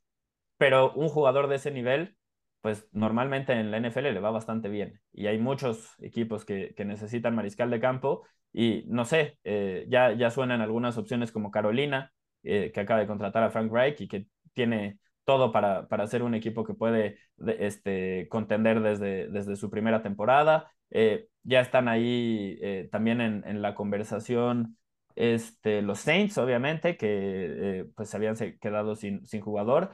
Pero 0.57 0.93
un 0.93 1.09
jugador 1.09 1.47
de 1.47 1.55
ese 1.55 1.71
nivel, 1.71 2.17
pues 2.61 2.87
normalmente 2.91 3.53
en 3.53 3.71
la 3.71 3.77
NFL 3.77 4.13
le 4.13 4.19
va 4.19 4.31
bastante 4.31 4.69
bien. 4.69 5.01
Y 5.13 5.27
hay 5.27 5.39
muchos 5.39 5.95
equipos 5.99 6.45
que, 6.45 6.75
necesitan 6.85 7.35
mariscal 7.35 7.69
de 7.69 7.79
campo. 7.79 8.23
Y 8.51 8.83
no 8.87 9.05
sé, 9.05 9.37
eh, 9.43 9.85
ya, 9.89 10.13
ya 10.13 10.31
suenan 10.31 10.61
algunas 10.61 10.97
opciones 10.97 11.31
como 11.31 11.51
Carolina, 11.51 12.11
eh, 12.43 12.71
que 12.73 12.79
acaba 12.79 12.99
de 12.99 13.07
contratar 13.07 13.43
a 13.43 13.51
Frank 13.51 13.71
Reich 13.71 14.01
y 14.01 14.07
que 14.07 14.27
tiene 14.53 14.99
todo 15.25 15.51
para, 15.51 15.87
para 15.87 16.07
ser 16.07 16.23
un 16.23 16.33
equipo 16.33 16.63
que 16.63 16.73
puede 16.73 17.17
este, 17.59 18.27
contender 18.29 18.81
desde, 18.81 19.29
desde 19.29 19.55
su 19.55 19.69
primera 19.69 20.01
temporada. 20.01 20.71
Eh, 20.89 21.27
ya 21.43 21.61
están 21.61 21.87
ahí 21.87 22.59
también 22.91 23.21
en, 23.21 23.61
la 23.61 23.75
conversación 23.75 24.77
este, 25.15 25.81
los 25.81 25.99
Saints, 25.99 26.37
obviamente, 26.37 26.97
que 26.97 27.85
pues 27.95 28.09
se 28.09 28.17
habían 28.17 28.35
quedado 28.59 28.95
sin, 28.95 29.25
sin 29.25 29.41
jugador. 29.41 29.91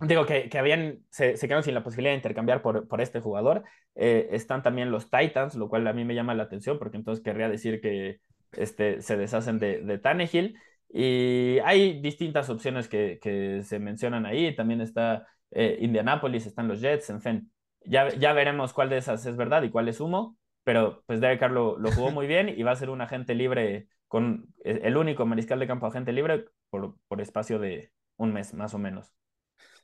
Digo 0.00 0.26
que, 0.26 0.48
que 0.48 0.58
habían, 0.58 1.04
se, 1.10 1.34
quedaron 1.34 1.62
sin 1.62 1.74
la 1.74 1.82
posibilidad 1.82 2.12
de 2.12 2.18
intercambiar 2.18 2.62
por, 2.62 2.88
por 2.88 3.00
este 3.00 3.20
jugador. 3.20 3.64
están 3.94 4.62
también 4.62 4.90
los 4.90 5.10
Titans, 5.10 5.54
lo 5.54 5.68
cual 5.68 5.86
a 5.86 5.92
mí 5.92 6.04
me 6.04 6.14
llama 6.14 6.34
la 6.34 6.44
atención 6.44 6.78
porque 6.78 6.96
entonces 6.96 7.24
querría 7.24 7.48
decir 7.48 7.80
que 7.80 8.20
este, 8.52 9.02
se 9.02 9.16
deshacen 9.16 9.58
de, 9.58 9.82
de 9.82 9.98
Tannehill. 9.98 10.58
Y 10.88 11.58
hay 11.64 12.00
distintas 12.00 12.48
opciones 12.48 12.88
que, 12.88 13.18
que 13.20 13.62
se 13.62 13.78
mencionan 13.78 14.26
ahí. 14.26 14.54
También 14.54 14.80
está 14.80 15.26
Indianapolis, 15.52 16.46
están 16.46 16.68
los 16.68 16.80
Jets, 16.80 17.10
en 17.10 17.20
fin 17.22 17.50
ya, 17.86 18.32
veremos 18.32 18.72
cuál 18.72 18.90
de 18.90 18.98
esas 18.98 19.24
es 19.26 19.36
verdad 19.36 19.62
y 19.62 19.70
cuál 19.70 19.88
es 19.88 20.00
humo, 20.00 20.36
pero 20.64 21.02
pues 21.06 21.20
Derek 21.20 21.40
Carr 21.40 21.52
lo, 21.52 21.76
jugó 21.92 22.10
muy 22.10 22.26
bien 22.26 22.48
y 22.48 22.62
va 22.62 22.72
a 22.72 22.76
ser 22.76 22.90
un 22.90 23.00
agente 23.00 23.34
libre 23.34 23.88
con 24.08 24.54
e, 24.64 24.80
el 24.84 24.96
único 24.96 25.26
mariscal 25.26 25.58
de 25.58 25.66
campo 25.66 25.86
agente 25.86 26.12
libre 26.12 26.46
por, 26.70 26.96
por 27.08 27.20
espacio 27.20 27.58
de 27.58 27.92
un 28.16 28.32
mes 28.32 28.54
más 28.54 28.74
o 28.74 28.78
menos. 28.78 29.12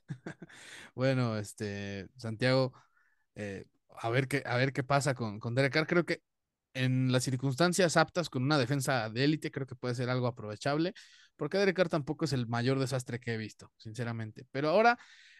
bueno, 0.95 1.37
este, 1.37 2.07
Santiago, 2.17 2.73
eh, 3.35 3.65
a, 3.97 4.09
ver 4.09 4.27
qué, 4.27 4.43
a 4.45 4.57
ver 4.57 4.73
qué 4.73 4.83
pasa 4.83 5.13
con, 5.15 5.39
con 5.39 5.55
Derek 5.55 5.73
Carr. 5.73 5.87
Creo 5.87 6.05
que 6.05 6.21
en 6.73 7.11
las 7.11 7.23
circunstancias 7.23 7.97
aptas 7.97 8.29
con 8.29 8.43
una 8.43 8.57
defensa 8.57 9.09
de 9.09 9.23
élite, 9.23 9.51
creo 9.51 9.67
que 9.67 9.75
puede 9.75 9.95
ser 9.95 10.09
algo 10.09 10.27
aprovechable, 10.27 10.93
porque 11.35 11.57
Derek 11.57 11.75
Carr 11.75 11.89
tampoco 11.89 12.25
es 12.25 12.33
el 12.33 12.47
mayor 12.47 12.79
desastre 12.79 13.19
que 13.19 13.33
he 13.33 13.37
visto, 13.37 13.71
sinceramente. 13.77 14.45
Pero 14.51 14.69
ahora, 14.69 14.97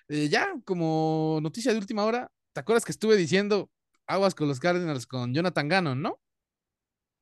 eh, 0.08 0.30
ya 0.30 0.54
como 0.66 1.40
noticia 1.42 1.72
de 1.72 1.80
última 1.80 2.06
hora, 2.06 2.32
¿Te 2.54 2.60
acuerdas 2.60 2.86
que 2.86 2.92
estuve 2.92 3.18
diciendo 3.18 3.72
aguas 4.06 4.36
con 4.36 4.48
los 4.48 4.60
Cardinals 4.60 5.08
con 5.08 5.34
Jonathan 5.34 5.68
Gannon, 5.68 6.02
no? 6.02 6.20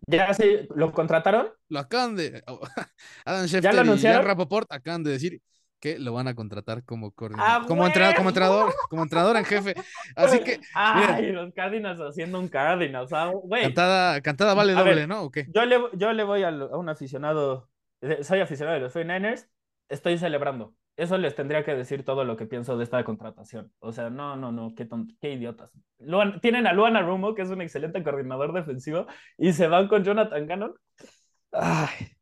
Ya 0.08 0.34
sí, 0.34 0.68
¿lo 0.76 0.92
contrataron? 0.92 1.48
Lo 1.70 1.80
acaban 1.80 2.18
de. 2.18 2.44
Adam 3.26 3.48
Schefter 3.48 3.74
¿Ya 3.74 3.84
lo 3.84 3.96
y 3.96 4.00
Jan 4.00 4.26
Rapoport 4.26 4.70
acaban 4.72 5.04
de 5.04 5.12
decir 5.12 5.42
que 5.82 6.00
lo 6.00 6.14
van 6.14 6.30
a 6.30 6.36
contratar 6.36 6.86
como 6.86 7.12
coordinador, 7.12 7.64
ah, 7.64 7.66
como, 7.68 7.86
entrenador, 7.86 8.16
como 8.16 8.30
entrenador, 8.30 8.74
como 8.90 9.04
entrenador 9.04 9.36
en 9.36 9.46
jefe. 9.46 9.74
Así 10.16 10.40
que. 10.40 10.62
Ay, 10.74 11.34
los 11.34 11.54
Cardinals 11.54 12.00
haciendo 12.00 12.40
un 12.40 12.48
Cardinals. 12.48 13.12
Cantada, 13.12 14.22
cantada 14.22 14.54
vale 14.54 14.74
doble, 14.74 15.08
¿no? 15.08 15.24
¿O 15.24 15.32
qué? 15.32 15.48
Yo 15.54 15.66
le, 15.66 15.78
yo 15.94 16.14
le 16.14 16.24
voy 16.24 16.44
a, 16.44 16.50
a, 16.50 16.78
un 16.78 16.88
aficionado, 16.88 17.70
soy 18.22 18.40
aficionado 18.40 18.76
de 18.76 18.82
los 18.82 18.96
49ers, 18.96 19.50
estoy 19.90 20.18
celebrando 20.18 20.74
eso 20.98 21.18
les 21.18 21.36
tendría 21.36 21.64
que 21.64 21.74
decir 21.74 22.04
todo 22.04 22.24
lo 22.24 22.38
que 22.38 22.46
pienso 22.46 22.78
de 22.78 22.84
esta 22.84 23.04
contratación. 23.04 23.72
O 23.80 23.92
sea, 23.92 24.10
no, 24.10 24.36
no, 24.36 24.52
no, 24.52 24.74
qué, 24.76 24.88
qué 25.20 25.34
idiotas. 25.34 25.72
tienen 26.42 26.68
a 26.68 26.74
Luana 26.74 27.02
Rumo, 27.02 27.34
que 27.34 27.42
es 27.42 27.50
un 27.50 27.62
excelente 27.62 28.04
coordinador 28.04 28.54
defensivo, 28.54 29.08
y 29.38 29.54
se 29.54 29.68
van 29.68 29.88
con 29.88 30.04
Jonathan 30.04 30.46
Gannon. 30.46 30.76
Ay. 31.52 32.21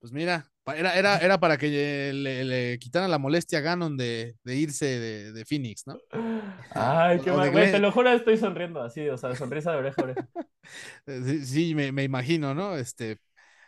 Pues 0.00 0.12
mira, 0.12 0.50
era, 0.66 0.94
era, 0.94 1.18
era 1.18 1.38
para 1.38 1.58
que 1.58 2.10
le, 2.14 2.78
quitaran 2.78 3.10
la 3.10 3.18
molestia 3.18 3.58
a 3.58 3.62
Ganon 3.62 3.98
de, 3.98 4.34
irse 4.46 4.86
de, 4.86 5.44
Phoenix, 5.44 5.86
¿no? 5.86 5.98
Ay, 6.70 7.20
qué 7.20 7.30
mal, 7.30 7.52
te 7.52 7.78
lo 7.78 7.92
juro, 7.92 8.10
estoy 8.10 8.38
sonriendo 8.38 8.82
así, 8.82 9.06
o 9.10 9.18
sea, 9.18 9.34
sonrisa 9.36 9.72
de 9.72 9.78
oreja 9.78 10.00
a 10.00 10.04
oreja. 10.04 10.28
Sí, 11.44 11.74
me, 11.74 11.92
me, 11.92 12.04
imagino, 12.04 12.54
¿no? 12.54 12.76
Este, 12.76 13.18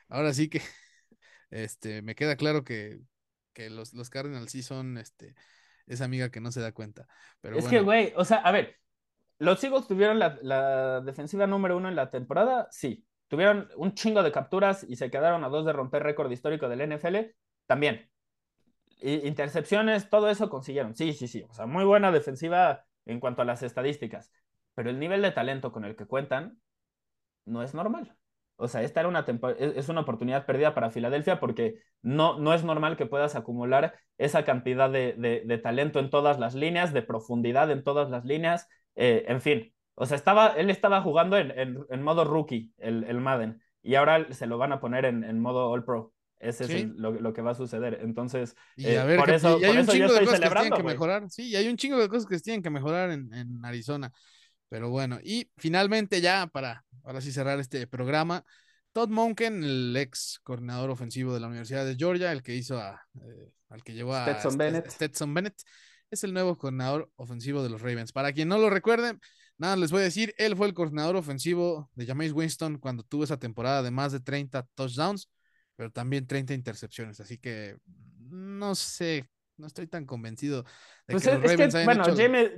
ahora 0.08 0.32
sí 0.32 0.48
que 0.48 0.60
este, 1.50 2.00
me 2.00 2.14
queda 2.14 2.36
claro 2.36 2.64
que, 2.64 3.00
los, 3.70 3.92
los 3.92 4.08
Cardinals 4.08 4.50
sí 4.50 4.62
son 4.62 4.96
este, 4.96 5.34
esa 5.86 6.04
amiga 6.04 6.30
que 6.30 6.40
no 6.40 6.50
se 6.50 6.60
da 6.60 6.72
cuenta. 6.72 7.06
Pero 7.42 7.58
es 7.58 7.66
que, 7.66 7.80
güey, 7.80 8.14
o 8.16 8.24
sea, 8.24 8.38
a 8.38 8.52
ver, 8.52 8.76
los 9.38 9.62
Eagles 9.62 9.86
tuvieron 9.86 10.18
la, 10.18 10.38
la 10.42 11.00
defensiva 11.02 11.46
número 11.46 11.76
uno 11.76 11.88
en 11.90 11.96
la 11.96 12.10
temporada, 12.10 12.68
sí. 12.70 13.04
Tuvieron 13.32 13.70
un 13.76 13.94
chingo 13.94 14.22
de 14.22 14.30
capturas 14.30 14.84
y 14.86 14.96
se 14.96 15.10
quedaron 15.10 15.42
a 15.42 15.48
dos 15.48 15.64
de 15.64 15.72
romper 15.72 16.02
récord 16.02 16.30
histórico 16.30 16.68
del 16.68 16.82
NFL, 16.82 17.34
también. 17.64 18.10
intercepciones, 19.00 20.10
todo 20.10 20.28
eso 20.28 20.50
consiguieron. 20.50 20.94
Sí, 20.94 21.14
sí, 21.14 21.26
sí. 21.26 21.42
O 21.48 21.54
sea, 21.54 21.64
muy 21.64 21.82
buena 21.82 22.12
defensiva 22.12 22.84
en 23.06 23.20
cuanto 23.20 23.40
a 23.40 23.46
las 23.46 23.62
estadísticas. 23.62 24.30
Pero 24.74 24.90
el 24.90 24.98
nivel 24.98 25.22
de 25.22 25.30
talento 25.30 25.72
con 25.72 25.86
el 25.86 25.96
que 25.96 26.04
cuentan 26.04 26.60
no 27.46 27.62
es 27.62 27.72
normal. 27.72 28.18
O 28.56 28.68
sea, 28.68 28.82
esta 28.82 29.00
era 29.00 29.08
una 29.08 29.24
es 29.58 29.88
una 29.88 30.02
oportunidad 30.02 30.44
perdida 30.44 30.74
para 30.74 30.90
Filadelfia 30.90 31.40
porque 31.40 31.78
no, 32.02 32.38
no 32.38 32.52
es 32.52 32.64
normal 32.64 32.98
que 32.98 33.06
puedas 33.06 33.34
acumular 33.34 33.94
esa 34.18 34.44
cantidad 34.44 34.90
de, 34.90 35.60
talento 35.62 36.00
en 36.00 36.10
todas 36.10 36.38
las 36.38 36.54
líneas, 36.54 36.92
de 36.92 37.00
profundidad 37.00 37.70
en 37.70 37.82
todas 37.82 38.10
las 38.10 38.26
líneas. 38.26 38.68
Eh, 38.94 39.24
en 39.28 39.40
fin, 39.40 39.72
o 39.94 40.06
sea, 40.06 40.16
estaba, 40.16 40.48
él 40.48 40.70
estaba 40.70 41.02
jugando 41.02 41.36
en, 41.36 42.02
modo 42.02 42.24
rookie, 42.24 42.72
el, 42.78 43.04
el, 43.04 43.20
Madden, 43.20 43.62
y 43.82 43.94
ahora 43.96 44.32
se 44.32 44.46
lo 44.46 44.58
van 44.58 44.72
a 44.72 44.80
poner 44.80 45.04
en, 45.04 45.40
modo 45.40 45.68
All 45.68 45.84
Pro. 45.84 46.12
Ese 46.38 46.64
es 46.64 46.88
lo, 46.96 47.32
que 47.32 47.40
va 47.40 47.52
a 47.52 47.54
suceder. 47.54 48.00
Entonces, 48.02 48.56
y 48.74 48.96
a 48.96 49.04
ver, 49.04 49.18
por 49.18 49.30
eso, 49.30 49.60
hay 49.62 49.76
un 49.76 49.86
chingo 49.86 50.12
de 50.12 50.24
cosas 50.24 50.40
que 50.40 50.50
tienen 50.50 50.72
que 50.72 50.82
mejorar. 50.82 51.30
Sí, 51.30 51.48
y 51.50 51.56
hay 51.56 51.68
un 51.68 51.76
chingo 51.76 51.98
de 51.98 52.08
cosas 52.08 52.26
que 52.26 52.38
tienen 52.40 52.62
que 52.62 52.70
mejorar 52.70 53.10
en, 53.10 53.64
Arizona. 53.64 54.10
Pero 54.68 54.90
bueno, 54.90 55.18
y 55.22 55.50
finalmente 55.56 56.20
ya 56.20 56.48
para 56.48 56.84
ahora 57.04 57.20
sí 57.20 57.30
cerrar 57.30 57.60
este 57.60 57.86
programa, 57.86 58.44
Todd 58.92 59.08
Monken, 59.08 59.62
el 59.62 59.96
ex 59.96 60.40
coordinador 60.42 60.90
ofensivo 60.90 61.32
de 61.32 61.40
la 61.40 61.46
Universidad 61.46 61.86
de 61.86 61.94
Georgia, 61.94 62.32
el 62.32 62.42
que 62.42 62.56
hizo 62.56 62.78
a, 62.78 63.00
eh, 63.20 63.52
al 63.68 63.84
que 63.84 63.94
llevó 63.94 64.14
a 64.14 64.24
Stetson 64.24 64.58
Bennett. 64.58 64.90
Stetson 64.90 65.34
Bennett, 65.34 65.62
es 66.10 66.24
el 66.24 66.32
nuevo 66.32 66.58
coordinador 66.58 67.10
ofensivo 67.16 67.62
de 67.62 67.68
los 67.68 67.82
Ravens. 67.82 68.12
Para 68.12 68.32
quien 68.32 68.48
no 68.48 68.58
lo 68.58 68.68
recuerde, 68.68 69.16
Nada, 69.62 69.76
les 69.76 69.92
voy 69.92 70.00
a 70.00 70.04
decir, 70.04 70.34
él 70.38 70.56
fue 70.56 70.66
el 70.66 70.74
coordinador 70.74 71.14
ofensivo 71.14 71.88
de 71.94 72.04
Jameis 72.04 72.32
Winston 72.32 72.78
cuando 72.78 73.04
tuvo 73.04 73.22
esa 73.22 73.36
temporada 73.36 73.80
de 73.84 73.92
más 73.92 74.10
de 74.10 74.18
30 74.18 74.66
touchdowns, 74.74 75.30
pero 75.76 75.88
también 75.88 76.26
30 76.26 76.52
intercepciones. 76.52 77.20
Así 77.20 77.38
que 77.38 77.76
no 78.28 78.74
sé, 78.74 79.30
no 79.56 79.68
estoy 79.68 79.86
tan 79.86 80.04
convencido 80.04 80.64
de 81.06 81.12
pues 81.12 81.22
que 81.22 81.34
los 81.34 81.42
Ravens 81.42 81.74
que, 81.76 81.84
bueno, 81.84 82.02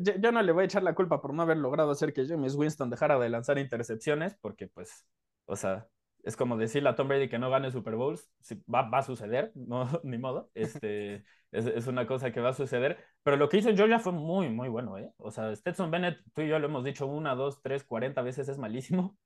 yo, 0.01 0.33
no 0.33 0.41
le 0.41 0.53
voy 0.53 0.63
a 0.63 0.65
echar 0.65 0.83
la 0.83 0.95
culpa 0.95 1.21
por 1.21 1.35
no 1.35 1.43
haber 1.43 1.59
logrado 1.59 1.91
hacer 1.91 2.15
que 2.15 2.27
James 2.27 2.55
Winston 2.55 2.89
dejara 2.89 3.19
de 3.19 3.29
lanzar 3.29 3.59
intercepciones, 3.59 4.35
porque 4.41 4.69
pues, 4.69 5.05
o 5.45 5.57
sea, 5.57 5.87
es 6.25 6.37
como 6.37 6.57
decirle 6.57 6.89
a 6.89 6.95
Tom 6.95 7.09
Brady 7.09 7.29
que 7.29 7.39
no 7.39 7.51
gane 7.51 7.71
Super 7.71 7.97
Bowls, 7.97 8.31
va, 8.73 8.89
va 8.89 8.99
a 8.99 9.03
suceder, 9.03 9.53
no, 9.55 9.89
ni 10.03 10.19
modo, 10.19 10.51
este, 10.55 11.25
es, 11.53 11.67
es, 11.67 11.87
una 11.87 12.07
cosa 12.07 12.33
que 12.33 12.41
va 12.41 12.51
a 12.51 12.55
suceder, 12.55 12.99
pero 13.23 13.37
lo 13.37 13.49
que 13.49 13.59
hizo 13.59 13.75
Georgia 13.75 13.99
fue 13.99 14.13
muy, 14.13 14.49
muy 14.49 14.69
bueno, 14.69 14.99
¿eh? 14.99 15.13
O 15.19 15.31
sea, 15.31 15.55
Stetson 15.55 15.91
Bennett, 15.91 16.19
tú 16.35 16.43
y 16.43 16.49
yo 16.49 16.59
lo 16.59 16.67
hemos 16.67 16.85
dicho 16.85 17.07
una, 17.07 17.35
dos, 17.35 17.63
tres, 17.63 17.85
cuarenta 17.85 18.23
veces, 18.23 18.49
es 18.49 18.59
malísimo. 18.59 19.17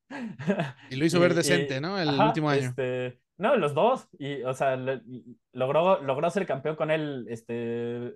Y 0.90 0.96
lo 0.96 1.04
hizo 1.04 1.20
ver 1.20 1.34
decente, 1.34 1.80
¿no? 1.80 1.98
El 1.98 2.08
último 2.20 2.50
año. 2.50 2.68
Este, 2.68 3.20
no, 3.38 3.56
los 3.56 3.74
dos, 3.74 4.08
y, 4.18 4.42
o 4.42 4.52
sea, 4.52 4.76
logró, 5.52 6.02
logró 6.02 6.30
ser 6.30 6.46
campeón 6.46 6.76
con 6.76 6.90
él, 6.90 7.26
este, 7.28 8.14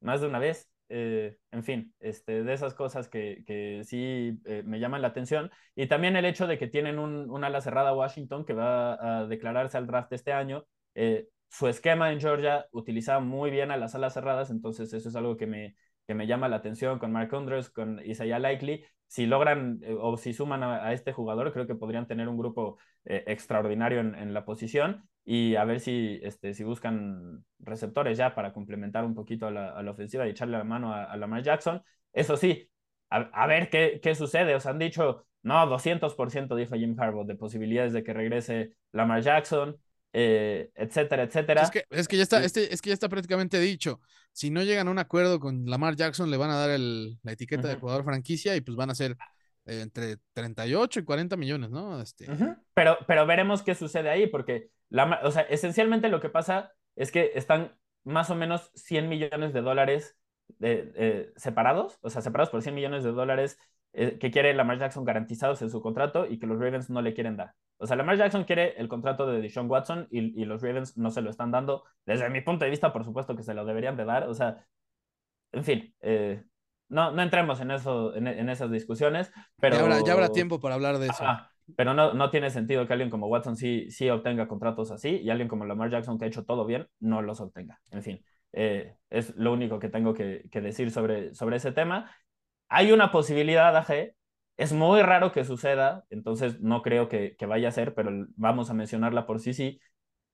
más 0.00 0.20
de 0.20 0.26
una 0.28 0.38
vez. 0.38 0.70
Eh, 0.90 1.36
en 1.50 1.64
fin, 1.64 1.94
este, 2.00 2.42
de 2.42 2.52
esas 2.52 2.74
cosas 2.74 3.08
que, 3.08 3.44
que 3.46 3.82
sí 3.84 4.38
eh, 4.46 4.62
me 4.64 4.80
llaman 4.80 5.02
la 5.02 5.08
atención. 5.08 5.50
Y 5.74 5.86
también 5.86 6.16
el 6.16 6.24
hecho 6.24 6.46
de 6.46 6.58
que 6.58 6.66
tienen 6.66 6.98
un, 6.98 7.30
un 7.30 7.44
ala 7.44 7.60
cerrada 7.60 7.94
Washington 7.94 8.44
que 8.44 8.54
va 8.54 9.20
a 9.20 9.26
declararse 9.26 9.76
al 9.76 9.86
draft 9.86 10.12
este 10.12 10.32
año. 10.32 10.64
Eh, 10.94 11.28
su 11.48 11.68
esquema 11.68 12.12
en 12.12 12.20
Georgia 12.20 12.66
utilizaba 12.72 13.20
muy 13.20 13.50
bien 13.50 13.70
a 13.70 13.76
las 13.76 13.94
alas 13.94 14.14
cerradas, 14.14 14.50
entonces 14.50 14.92
eso 14.92 15.08
es 15.08 15.16
algo 15.16 15.36
que 15.36 15.46
me, 15.46 15.76
que 16.06 16.14
me 16.14 16.26
llama 16.26 16.48
la 16.48 16.56
atención 16.56 16.98
con 16.98 17.12
Mark 17.12 17.34
Andrews, 17.34 17.70
con 17.70 18.00
Isaiah 18.04 18.38
Likely. 18.38 18.84
Si 19.06 19.24
logran 19.26 19.80
o 20.00 20.18
si 20.18 20.34
suman 20.34 20.62
a, 20.62 20.92
este 20.92 21.12
jugador, 21.14 21.52
creo 21.54 21.66
que 21.66 21.74
podrían 21.74 22.06
tener 22.06 22.28
un 22.28 22.36
grupo 22.36 22.78
extraordinario 23.04 24.00
en, 24.00 24.14
en, 24.14 24.34
la 24.34 24.44
posición 24.44 25.08
y 25.30 25.56
a 25.56 25.64
ver 25.66 25.80
si, 25.80 26.18
este, 26.22 26.54
si 26.54 26.64
buscan 26.64 27.44
receptores 27.58 28.16
ya 28.16 28.34
para 28.34 28.54
complementar 28.54 29.04
un 29.04 29.14
poquito 29.14 29.46
a 29.46 29.50
la, 29.50 29.68
a 29.72 29.82
la 29.82 29.90
ofensiva 29.90 30.26
y 30.26 30.30
echarle 30.30 30.56
la 30.56 30.64
mano 30.64 30.94
a, 30.94 31.14
Lamar 31.18 31.42
Jackson. 31.42 31.82
Eso 32.14 32.38
sí, 32.38 32.70
a, 33.10 33.46
ver 33.46 33.68
qué, 33.68 34.00
qué, 34.02 34.14
sucede. 34.14 34.54
Os 34.54 34.64
han 34.64 34.78
dicho, 34.78 35.26
no, 35.42 35.66
200% 35.66 36.56
dijo 36.56 36.76
Jim 36.76 36.98
Harbaugh 36.98 37.26
de 37.26 37.34
posibilidades 37.34 37.92
de 37.92 38.02
que 38.02 38.14
regrese 38.14 38.72
Lamar 38.92 39.20
Jackson, 39.20 39.76
eh, 40.14 40.70
etcétera, 40.74 41.24
etcétera. 41.24 41.60
Es 41.60 41.70
que, 41.72 41.84
es 41.90 42.08
que, 42.08 42.16
ya 42.16 42.22
está, 42.22 42.42
este, 42.42 42.72
es 42.72 42.80
que 42.80 42.88
ya 42.88 42.94
está 42.94 43.10
prácticamente 43.10 43.60
dicho. 43.60 44.00
Si 44.32 44.48
no 44.48 44.62
llegan 44.62 44.88
a 44.88 44.90
un 44.90 44.98
acuerdo 44.98 45.40
con 45.40 45.66
Lamar 45.66 45.94
Jackson, 45.94 46.30
le 46.30 46.38
van 46.38 46.48
a 46.48 46.56
dar 46.56 46.70
el, 46.70 47.18
la 47.22 47.32
etiqueta 47.32 47.68
de 47.68 47.74
jugador 47.74 48.02
franquicia 48.02 48.56
y 48.56 48.62
pues 48.62 48.78
van 48.78 48.88
a 48.88 48.94
ser 48.94 49.14
entre 49.68 50.16
38 50.32 51.00
y 51.00 51.04
40 51.04 51.36
millones, 51.36 51.70
¿no? 51.70 52.00
Este... 52.00 52.26
pero, 52.74 52.98
pero 53.06 53.26
veremos 53.26 53.62
qué 53.62 53.74
sucede 53.74 54.10
ahí, 54.10 54.26
porque 54.26 54.70
la, 54.88 55.20
o 55.22 55.30
sea, 55.30 55.42
esencialmente 55.42 56.08
lo 56.08 56.20
que 56.20 56.28
pasa 56.28 56.72
es 56.96 57.12
que 57.12 57.32
están 57.34 57.76
más 58.04 58.30
o 58.30 58.34
menos 58.34 58.70
100 58.74 59.08
millones 59.08 59.52
de 59.52 59.60
dólares 59.60 60.16
eh, 60.60 61.32
separados, 61.36 61.98
o 62.00 62.10
sea, 62.10 62.22
separados 62.22 62.50
por 62.50 62.62
100 62.62 62.74
millones 62.74 63.04
de 63.04 63.12
dólares 63.12 63.58
eh, 63.92 64.18
que 64.18 64.30
quiere 64.30 64.54
Lamar 64.54 64.78
Jackson 64.78 65.04
garantizados 65.04 65.62
en 65.62 65.70
su 65.70 65.80
contrato 65.80 66.26
y 66.26 66.38
que 66.38 66.46
los 66.46 66.58
Ravens 66.58 66.90
no 66.90 67.02
le 67.02 67.14
quieren 67.14 67.36
dar. 67.36 67.54
O 67.78 67.86
sea, 67.86 67.96
Lamar 67.96 68.16
Jackson 68.16 68.44
quiere 68.44 68.74
el 68.80 68.88
contrato 68.88 69.26
de 69.26 69.40
Deshaun 69.40 69.70
Watson 69.70 70.08
y, 70.10 70.40
y 70.40 70.44
los 70.44 70.62
Ravens 70.62 70.96
no 70.96 71.10
se 71.10 71.22
lo 71.22 71.30
están 71.30 71.50
dando. 71.50 71.84
Desde 72.04 72.28
mi 72.28 72.40
punto 72.40 72.64
de 72.64 72.70
vista, 72.70 72.92
por 72.92 73.04
supuesto 73.04 73.36
que 73.36 73.42
se 73.42 73.54
lo 73.54 73.64
deberían 73.64 73.96
de 73.96 74.04
dar. 74.04 74.28
O 74.28 74.34
sea, 74.34 74.66
en 75.52 75.64
fin, 75.64 75.94
eh, 76.00 76.44
no, 76.88 77.12
no 77.12 77.22
entremos 77.22 77.60
en, 77.60 77.70
eso, 77.70 78.14
en, 78.14 78.48
esas 78.48 78.70
discusiones, 78.70 79.30
pero... 79.60 79.76
Ya 80.04 80.12
habrá, 80.12 80.30
tiempo 80.30 80.60
para 80.60 80.74
hablar 80.74 80.98
de 80.98 81.08
eso. 81.08 81.24
pero 81.76 81.94
no, 81.94 82.14
no 82.14 82.30
tiene 82.30 82.50
sentido 82.50 82.86
que 82.86 82.92
alguien 82.94 83.10
como 83.10 83.26
Watson 83.26 83.56
sí, 83.56 83.90
sí 83.90 84.08
obtenga 84.08 84.48
contratos 84.48 84.90
así 84.90 85.20
y 85.22 85.30
alguien 85.30 85.48
como 85.48 85.66
Lamar 85.66 85.90
Jackson 85.90 86.18
que 86.18 86.24
ha 86.24 86.28
hecho 86.28 86.44
todo 86.44 86.64
bien 86.64 86.88
no 86.98 87.22
los 87.22 87.40
obtenga. 87.40 87.80
En 87.90 88.02
fin, 88.02 88.24
eh, 88.52 88.96
es 89.10 89.36
lo 89.36 89.52
único 89.52 89.78
que 89.78 89.88
tengo 89.88 90.14
que, 90.14 90.48
decir 90.50 90.90
sobre, 90.90 91.34
sobre 91.34 91.56
ese 91.56 91.72
tema. 91.72 92.10
Hay 92.68 92.92
una 92.92 93.10
posibilidad, 93.10 93.76
AG, 93.76 94.14
es 94.56 94.72
muy 94.72 95.02
raro 95.02 95.32
que 95.32 95.44
suceda, 95.44 96.04
entonces 96.10 96.60
no 96.60 96.82
creo 96.82 97.08
que, 97.08 97.36
que 97.36 97.46
vaya 97.46 97.68
a 97.68 97.72
ser, 97.72 97.94
pero 97.94 98.10
vamos 98.36 98.70
a 98.70 98.74
mencionarla 98.74 99.26
por 99.26 99.40
sí 99.40 99.54
sí. 99.54 99.80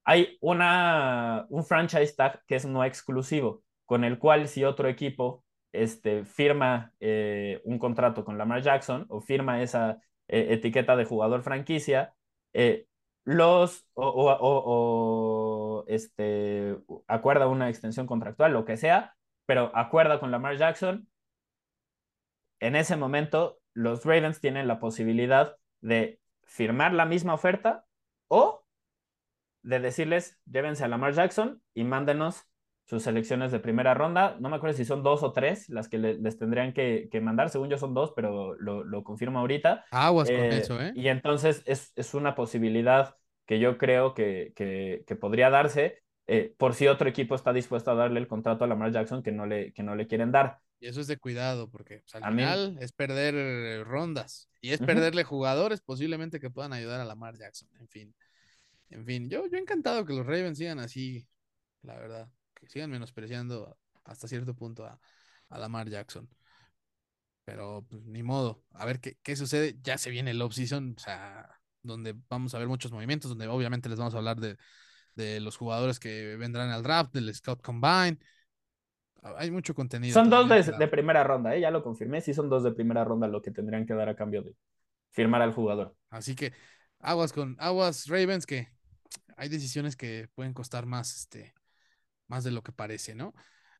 Hay 0.04 0.38
una, 0.40 1.46
un 1.48 1.64
franchise 1.64 2.14
tag 2.16 2.42
que 2.46 2.56
es 2.56 2.66
no 2.66 2.84
exclusivo, 2.84 3.62
con 3.86 4.04
el 4.04 4.18
cual 4.18 4.48
si 4.48 4.64
otro 4.64 4.88
equipo 4.88 5.43
este, 5.74 6.24
firma 6.24 6.92
eh, 7.00 7.60
un 7.64 7.78
contrato 7.78 8.24
con 8.24 8.38
Lamar 8.38 8.62
Jackson 8.62 9.06
o 9.08 9.20
firma 9.20 9.62
esa 9.62 9.98
eh, 10.28 10.48
etiqueta 10.50 10.96
de 10.96 11.04
jugador 11.04 11.42
franquicia, 11.42 12.14
eh, 12.52 12.86
los 13.24 13.86
o, 13.94 15.84
este, 15.88 16.76
acuerda 17.06 17.48
una 17.48 17.68
extensión 17.68 18.06
contractual, 18.06 18.52
lo 18.52 18.64
que 18.64 18.76
sea, 18.76 19.16
pero 19.46 19.70
acuerda 19.74 20.20
con 20.20 20.30
Lamar 20.30 20.56
Jackson, 20.56 21.08
en 22.60 22.76
ese 22.76 22.96
momento 22.96 23.58
los 23.74 24.04
Ravens 24.04 24.40
tienen 24.40 24.68
la 24.68 24.78
posibilidad 24.78 25.56
de 25.80 26.20
firmar 26.44 26.92
la 26.92 27.06
misma 27.06 27.34
oferta 27.34 27.84
o 28.28 28.64
de 29.62 29.80
decirles, 29.80 30.38
llévense 30.44 30.84
a 30.84 30.88
Lamar 30.88 31.14
Jackson 31.14 31.62
y 31.74 31.84
mándenos 31.84 32.46
sus 32.86 33.02
selecciones 33.02 33.50
de 33.50 33.60
primera 33.60 33.94
ronda. 33.94 34.36
No 34.40 34.48
me 34.48 34.56
acuerdo 34.56 34.76
si 34.76 34.84
son 34.84 35.02
dos 35.02 35.22
o 35.22 35.32
tres 35.32 35.68
las 35.68 35.88
que 35.88 35.98
les 35.98 36.38
tendrían 36.38 36.72
que, 36.72 37.08
mandar. 37.22 37.50
Según 37.50 37.70
yo 37.70 37.78
son 37.78 37.94
dos, 37.94 38.12
pero 38.14 38.54
lo, 38.56 39.04
confirmo 39.04 39.38
ahorita. 39.38 39.84
Aguas 39.90 40.28
con 40.28 40.36
eh, 40.36 40.58
eso, 40.58 40.80
¿eh? 40.80 40.92
Y 40.94 41.08
entonces 41.08 41.62
es, 41.66 42.14
una 42.14 42.34
posibilidad 42.34 43.16
que 43.46 43.58
yo 43.58 43.78
creo 43.78 44.14
que, 44.14 44.52
que, 44.54 45.16
podría 45.16 45.50
darse 45.50 46.02
eh, 46.26 46.54
por 46.56 46.74
si 46.74 46.86
otro 46.86 47.08
equipo 47.08 47.34
está 47.34 47.52
dispuesto 47.52 47.90
a 47.90 47.94
darle 47.94 48.20
el 48.20 48.28
contrato 48.28 48.64
a 48.64 48.66
Lamar 48.66 48.92
Jackson 48.92 49.22
que 49.22 49.32
no 49.32 49.46
le, 49.46 49.72
que 49.72 49.82
no 49.82 49.94
le 49.94 50.06
quieren 50.06 50.32
dar. 50.32 50.58
Y 50.80 50.86
eso 50.86 51.00
es 51.00 51.06
de 51.06 51.16
cuidado, 51.16 51.70
porque 51.70 52.00
pues, 52.00 52.14
al 52.14 52.30
final 52.30 52.76
es 52.80 52.92
perder 52.92 53.84
rondas 53.86 54.50
y 54.60 54.72
es 54.72 54.80
perderle 54.80 55.24
jugadores 55.24 55.80
posiblemente 55.80 56.40
que 56.40 56.50
puedan 56.50 56.74
ayudar 56.74 57.00
a 57.00 57.04
Lamar 57.04 57.36
Jackson. 57.36 57.68
En 57.80 57.88
fin, 57.88 58.14
en 58.90 59.06
fin, 59.06 59.30
yo, 59.30 59.46
yo 59.46 59.56
encantado 59.56 60.04
que 60.04 60.12
los 60.12 60.26
Ravens 60.26 60.58
sigan 60.58 60.78
así, 60.78 61.26
la 61.82 61.96
verdad 61.98 62.28
sigan 62.68 62.90
menospreciando 62.90 63.76
hasta 64.04 64.28
cierto 64.28 64.54
punto 64.54 64.84
a, 64.84 64.98
a 65.48 65.58
Lamar 65.58 65.88
Jackson. 65.88 66.28
Pero 67.44 67.86
pues, 67.88 68.04
ni 68.04 68.22
modo, 68.22 68.64
a 68.72 68.86
ver 68.86 69.00
qué, 69.00 69.18
qué 69.22 69.36
sucede. 69.36 69.78
Ya 69.82 69.98
se 69.98 70.10
viene 70.10 70.30
el 70.30 70.42
off-season, 70.42 70.94
o 70.96 71.00
sea, 71.00 71.60
donde 71.82 72.14
vamos 72.28 72.54
a 72.54 72.58
ver 72.58 72.68
muchos 72.68 72.92
movimientos, 72.92 73.28
donde 73.28 73.46
obviamente 73.48 73.88
les 73.88 73.98
vamos 73.98 74.14
a 74.14 74.18
hablar 74.18 74.40
de, 74.40 74.56
de 75.14 75.40
los 75.40 75.56
jugadores 75.56 76.00
que 76.00 76.36
vendrán 76.36 76.70
al 76.70 76.82
draft, 76.82 77.12
del 77.12 77.32
Scout 77.34 77.62
Combine. 77.62 78.18
Hay 79.36 79.50
mucho 79.50 79.74
contenido. 79.74 80.12
Son 80.12 80.28
dos 80.28 80.48
de, 80.48 80.88
primera 80.88 81.24
ronda, 81.24 81.54
¿eh? 81.56 81.60
ya 81.60 81.70
lo 81.70 81.82
confirmé. 81.82 82.20
Sí, 82.20 82.34
son 82.34 82.50
dos 82.50 82.62
de 82.62 82.72
primera 82.72 83.04
ronda 83.04 83.26
lo 83.26 83.40
que 83.40 83.50
tendrían 83.50 83.86
que 83.86 83.94
dar 83.94 84.08
a 84.08 84.16
cambio 84.16 84.42
de 84.42 84.54
firmar 85.10 85.40
al 85.40 85.54
jugador. 85.54 85.94
Así 86.10 86.34
que 86.34 86.52
aguas 86.98 87.32
con 87.32 87.56
aguas 87.58 88.06
Ravens, 88.06 88.44
que 88.44 88.68
hay 89.36 89.48
decisiones 89.48 89.96
que 89.96 90.28
pueden 90.34 90.52
costar 90.52 90.84
más, 90.84 91.16
este, 91.16 91.53
más 92.28 92.44
de 92.44 92.50
lo 92.50 92.62
que 92.62 92.72
parece, 92.72 93.14
¿no? 93.14 93.34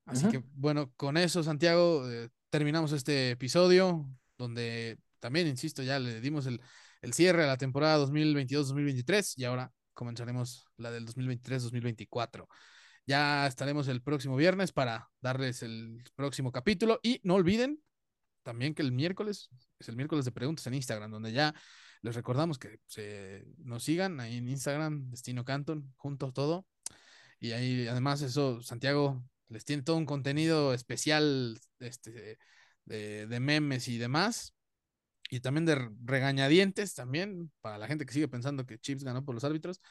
Así 0.07 0.29
que 0.29 0.43
bueno, 0.55 0.93
con 0.97 1.16
eso, 1.16 1.43
Santiago, 1.43 2.11
eh, 2.11 2.29
terminamos 2.51 2.93
este 2.93 3.31
episodio 3.31 4.07
donde 4.37 4.99
también, 5.19 5.47
insisto, 5.47 5.83
ya 5.83 5.99
le 5.99 6.21
dimos 6.21 6.47
el, 6.47 6.61
el 7.01 7.15
cierre 7.15 7.45
a 7.45 7.47
la 7.47 7.57
temporada 7.57 8.05
2022-2023 8.05 9.35
y 9.39 9.45
ahora 9.45 9.73
comenzaremos 9.95 10.66
la 10.77 10.91
del 10.91 11.07
2023-2024. 11.07 12.47
Ya 13.07 13.47
estaremos 13.47 13.89
el 13.89 14.03
próximo 14.03 14.37
viernes 14.37 14.73
para 14.73 15.09
darles 15.21 15.62
el 15.62 16.03
próximo 16.15 16.53
capítulo 16.53 17.01
y 17.03 17.21
no 17.23 17.35
olviden 17.35 17.81
también 18.43 18.75
que 18.75 18.83
el 18.83 18.93
miércoles 18.93 19.51
es 19.79 19.89
el 19.89 19.97
miércoles 19.97 20.25
de 20.25 20.33
preguntas 20.33 20.66
en 20.66 20.75
Instagram, 20.75 21.11
donde 21.11 21.33
ya 21.33 21.55
les 22.03 22.15
recordamos 22.15 22.59
que 22.59 22.81
se 22.87 23.47
nos 23.59 23.83
sigan 23.83 24.21
ahí 24.21 24.37
en 24.37 24.49
Instagram, 24.49 25.11
Destino 25.11 25.45
Canton, 25.45 25.93
juntos 25.97 26.33
todo. 26.35 26.66
Y 27.45 27.53
ahí 27.53 27.87
además 27.89 28.23
eso, 28.23 28.62
Santiago 28.62 29.23
les 29.51 29.66
tiene 29.66 29.83
todo 29.83 29.97
un 29.97 30.07
contenido 30.07 30.73
especial 30.73 31.61
este, 31.79 32.39
de, 32.87 33.27
de 33.27 33.41
memes 33.41 33.87
y 33.89 33.99
demás 33.99 34.55
y 35.29 35.41
también 35.41 35.66
de 35.66 35.75
regañadientes 36.07 36.95
también, 36.95 37.53
para 37.61 37.77
la 37.77 37.87
gente 37.87 38.07
que 38.07 38.15
sigue 38.15 38.29
pensando 38.29 38.65
que 38.65 38.79
Chips 38.79 39.05
ganó 39.05 39.27
por 39.27 39.35
los 39.35 39.45
árbitros, 39.45 39.83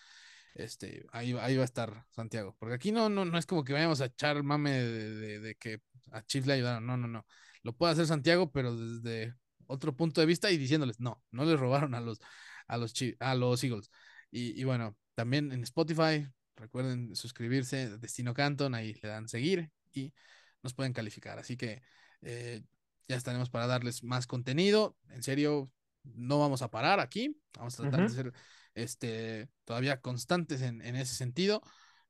este, 0.56 1.06
ahí, 1.12 1.34
ahí 1.40 1.56
va 1.56 1.62
a 1.62 1.66
estar 1.66 2.08
Santiago, 2.10 2.56
porque 2.58 2.74
aquí 2.74 2.92
no, 2.92 3.08
no, 3.08 3.24
no 3.24 3.38
es 3.38 3.46
como 3.46 3.64
que 3.64 3.74
vayamos 3.74 4.02
a 4.02 4.06
echar 4.06 4.42
mame 4.42 4.72
de, 4.72 5.56
que 5.60 5.80
a 6.12 6.24
Chips 6.26 6.48
le 6.48 6.54
ayudaron, 6.54 6.88
no, 6.88 6.98
no, 6.98 7.08
no, 7.08 7.24
lo 7.62 7.74
puede 7.78 7.94
hacer 7.94 8.08
Santiago, 8.08 8.52
pero 8.52 8.76
desde 8.76 9.36
otro 9.68 9.96
punto 9.96 10.22
de 10.22 10.28
vista 10.28 10.50
y 10.50 10.58
diciéndoles, 10.58 11.00
no, 11.00 11.24
no 11.30 11.46
les 11.46 11.60
robaron 11.60 11.94
a 11.94 12.02
los, 12.02 12.20
a 12.68 12.78
los, 12.78 12.96
a 13.20 13.36
los 13.36 13.64
Eagles. 13.64 13.92
Y, 14.32 14.60
y 14.60 14.64
bueno, 14.64 14.98
también 15.14 15.52
en 15.52 15.62
Spotify, 15.62 16.28
recuerden 16.56 17.16
suscribirse, 17.16 17.98
Destino 17.98 18.34
Canton, 18.34 18.76
ahí 18.76 18.94
le 19.02 19.10
dan 19.10 19.28
seguir 19.28 19.70
y 19.92 20.14
nos 20.62 20.74
pueden 20.74 20.94
calificar. 20.94 21.40
Así 21.40 21.58
que 21.58 21.82
eh, 22.22 22.62
ya 23.08 23.16
estaremos 23.16 23.50
para 23.50 23.68
darles 23.68 24.04
más 24.04 24.28
contenido. 24.28 24.96
En 25.10 25.24
serio, 25.24 25.70
no 26.04 26.40
vamos 26.40 26.62
a 26.62 26.70
parar 26.70 27.00
aquí. 27.00 27.40
Vamos 27.58 27.80
a 27.80 27.84
tratar 27.84 28.02
de 28.02 28.10
ser 28.10 28.34
este, 28.76 29.50
todavía 29.66 30.00
constantes 30.02 30.62
en, 30.62 30.82
ese 30.82 31.16
sentido. 31.16 31.62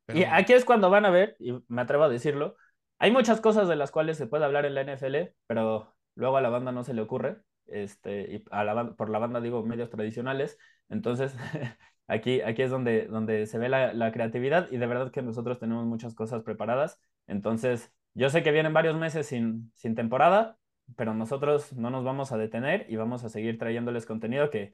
Y 0.08 0.24
aquí 0.24 0.54
es 0.54 0.66
cuando 0.66 0.90
van 0.90 1.06
a 1.06 1.10
ver, 1.10 1.36
y 1.40 1.54
me 1.68 1.82
atrevo 1.82 2.04
a 2.04 2.10
decirlo, 2.10 2.58
hay 3.00 3.12
muchas 3.12 3.42
cosas 3.42 3.68
de 3.68 3.76
las 3.76 3.92
cuales 3.92 4.18
se 4.18 4.28
puede 4.28 4.46
hablar 4.46 4.66
en 4.66 4.76
la 4.76 4.82
NFL, 4.82 5.34
pero 5.48 5.96
luego 6.16 6.38
a 6.38 6.42
la 6.42 6.50
banda 6.50 6.72
no 6.72 6.84
se 6.84 6.94
le 6.94 7.02
ocurre. 7.02 7.42
Este, 7.66 8.34
y 8.34 8.44
a 8.52 8.64
la, 8.64 8.94
por 8.96 9.10
la 9.10 9.20
banda 9.20 9.42
digo 9.42 9.64
medios 9.64 9.90
tradicionales. 9.90 10.58
Entonces, 10.90 11.34
aquí, 12.08 12.42
aquí 12.42 12.62
es 12.62 12.72
donde, 12.72 13.08
donde 13.08 13.46
se 13.48 13.58
ve 13.58 13.70
la, 13.70 13.94
la 13.94 14.12
creatividad 14.12 14.70
y 14.72 14.78
de 14.78 14.88
verdad 14.88 15.12
que 15.12 15.22
nosotros 15.22 15.60
tenemos 15.60 15.86
muchas 15.86 16.14
cosas 16.16 16.44
preparadas. 16.44 17.00
Entonces, 17.28 17.92
yo 18.14 18.30
sé 18.30 18.44
que 18.44 18.52
vienen 18.52 18.74
varios 18.74 18.96
meses 18.98 19.28
sin, 19.28 19.72
sin 19.76 19.96
temporada, 19.96 20.58
pero 20.96 21.14
nosotros 21.14 21.74
no 21.74 21.90
nos 21.90 22.04
vamos 22.04 22.32
a 22.32 22.38
detener 22.38 22.86
y 22.90 22.96
vamos 22.96 23.24
a 23.24 23.30
seguir 23.30 23.58
trayéndoles 23.58 24.06
contenido 24.06 24.50
que 24.50 24.74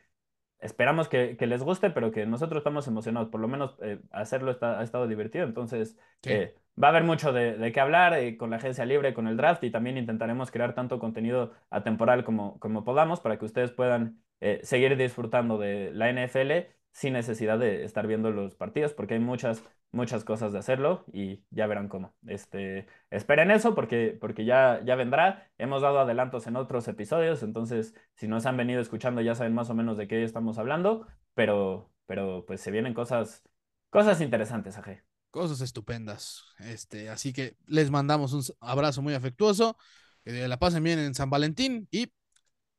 esperamos 0.59 1.07
que, 1.07 1.37
les 1.39 1.63
guste, 1.63 1.89
pero 1.89 2.11
que 2.11 2.25
nosotros 2.25 2.59
estamos 2.59 2.87
emocionados, 2.87 3.29
por 3.29 3.39
lo 3.39 3.47
menos 3.47 3.77
eh, 3.81 4.01
hacerlo 4.11 4.57
ha 4.61 4.83
estado 4.83 5.07
divertido, 5.07 5.45
entonces 5.45 5.97
eh, 6.23 6.53
va 6.81 6.87
a 6.87 6.91
haber 6.91 7.03
mucho 7.03 7.31
de, 7.31 7.71
qué 7.71 7.79
hablar 7.79 8.13
eh, 8.13 8.37
con 8.37 8.49
la 8.49 8.57
agencia 8.57 8.85
libre, 8.85 9.13
con 9.13 9.27
el 9.27 9.37
draft 9.37 9.63
y 9.63 9.71
también 9.71 9.97
intentaremos 9.97 10.51
crear 10.51 10.75
tanto 10.75 10.99
contenido 10.99 11.53
atemporal 11.69 12.23
como, 12.23 12.59
como 12.59 12.83
podamos 12.83 13.21
para 13.21 13.37
que 13.39 13.45
ustedes 13.45 13.71
puedan 13.71 14.21
seguir 14.63 14.95
disfrutando 14.95 15.57
de 15.57 15.91
la 15.93 16.09
NFL 16.09 16.69
sin 16.91 17.13
necesidad 17.13 17.59
de 17.59 17.83
estar 17.83 18.07
viendo 18.07 18.31
los 18.31 18.55
partidos, 18.55 18.93
porque 18.93 19.15
hay 19.15 19.19
muchas, 19.19 19.63
muchas 19.91 20.23
cosas 20.23 20.51
de 20.51 20.59
hacerlo 20.59 21.05
y 21.11 21.43
ya 21.49 21.67
verán 21.67 21.87
cómo. 21.87 22.13
Este, 22.27 22.87
esperen 23.09 23.51
eso 23.51 23.75
porque, 23.75 24.17
porque 24.19 24.45
ya, 24.45 24.81
ya 24.85 24.95
vendrá. 24.95 25.49
Hemos 25.57 25.81
dado 25.81 25.99
adelantos 25.99 26.47
en 26.47 26.55
otros 26.55 26.87
episodios, 26.87 27.43
entonces 27.43 27.93
si 28.15 28.27
nos 28.27 28.45
han 28.45 28.57
venido 28.57 28.81
escuchando 28.81 29.21
ya 29.21 29.35
saben 29.35 29.53
más 29.53 29.69
o 29.69 29.75
menos 29.75 29.97
de 29.97 30.07
qué 30.07 30.23
estamos 30.23 30.57
hablando, 30.57 31.07
pero, 31.33 31.91
pero 32.05 32.45
pues 32.45 32.61
se 32.61 32.71
vienen 32.71 32.93
cosas, 32.93 33.43
cosas 33.89 34.21
interesantes, 34.21 34.77
Aje. 34.77 35.03
Cosas 35.31 35.61
estupendas. 35.61 36.43
Este, 36.57 37.09
así 37.09 37.33
que 37.33 37.55
les 37.67 37.91
mandamos 37.91 38.33
un 38.33 38.41
abrazo 38.59 39.01
muy 39.03 39.13
afectuoso, 39.13 39.77
que 40.23 40.47
la 40.47 40.57
pasen 40.57 40.83
bien 40.83 40.99
en 40.99 41.13
San 41.13 41.29
Valentín 41.29 41.87
y 41.91 42.11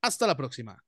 hasta 0.03 0.27
la 0.27 0.37
próxima. 0.37 0.83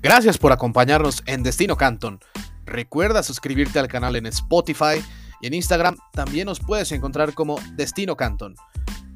Gracias 0.00 0.38
por 0.38 0.52
acompañarnos 0.52 1.22
en 1.26 1.42
Destino 1.42 1.76
Canton. 1.76 2.20
Recuerda 2.64 3.22
suscribirte 3.22 3.78
al 3.78 3.88
canal 3.88 4.14
en 4.16 4.26
Spotify 4.26 5.02
y 5.40 5.46
en 5.46 5.54
Instagram 5.54 5.96
también 6.12 6.46
nos 6.46 6.60
puedes 6.60 6.92
encontrar 6.92 7.34
como 7.34 7.58
Destino 7.72 8.16
Canton. 8.16 8.54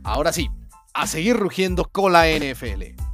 Ahora 0.02 0.32
sí, 0.32 0.50
a 0.94 1.06
seguir 1.06 1.36
rugiendo 1.36 1.84
con 1.84 2.12
la 2.12 2.26
NFL. 2.26 3.11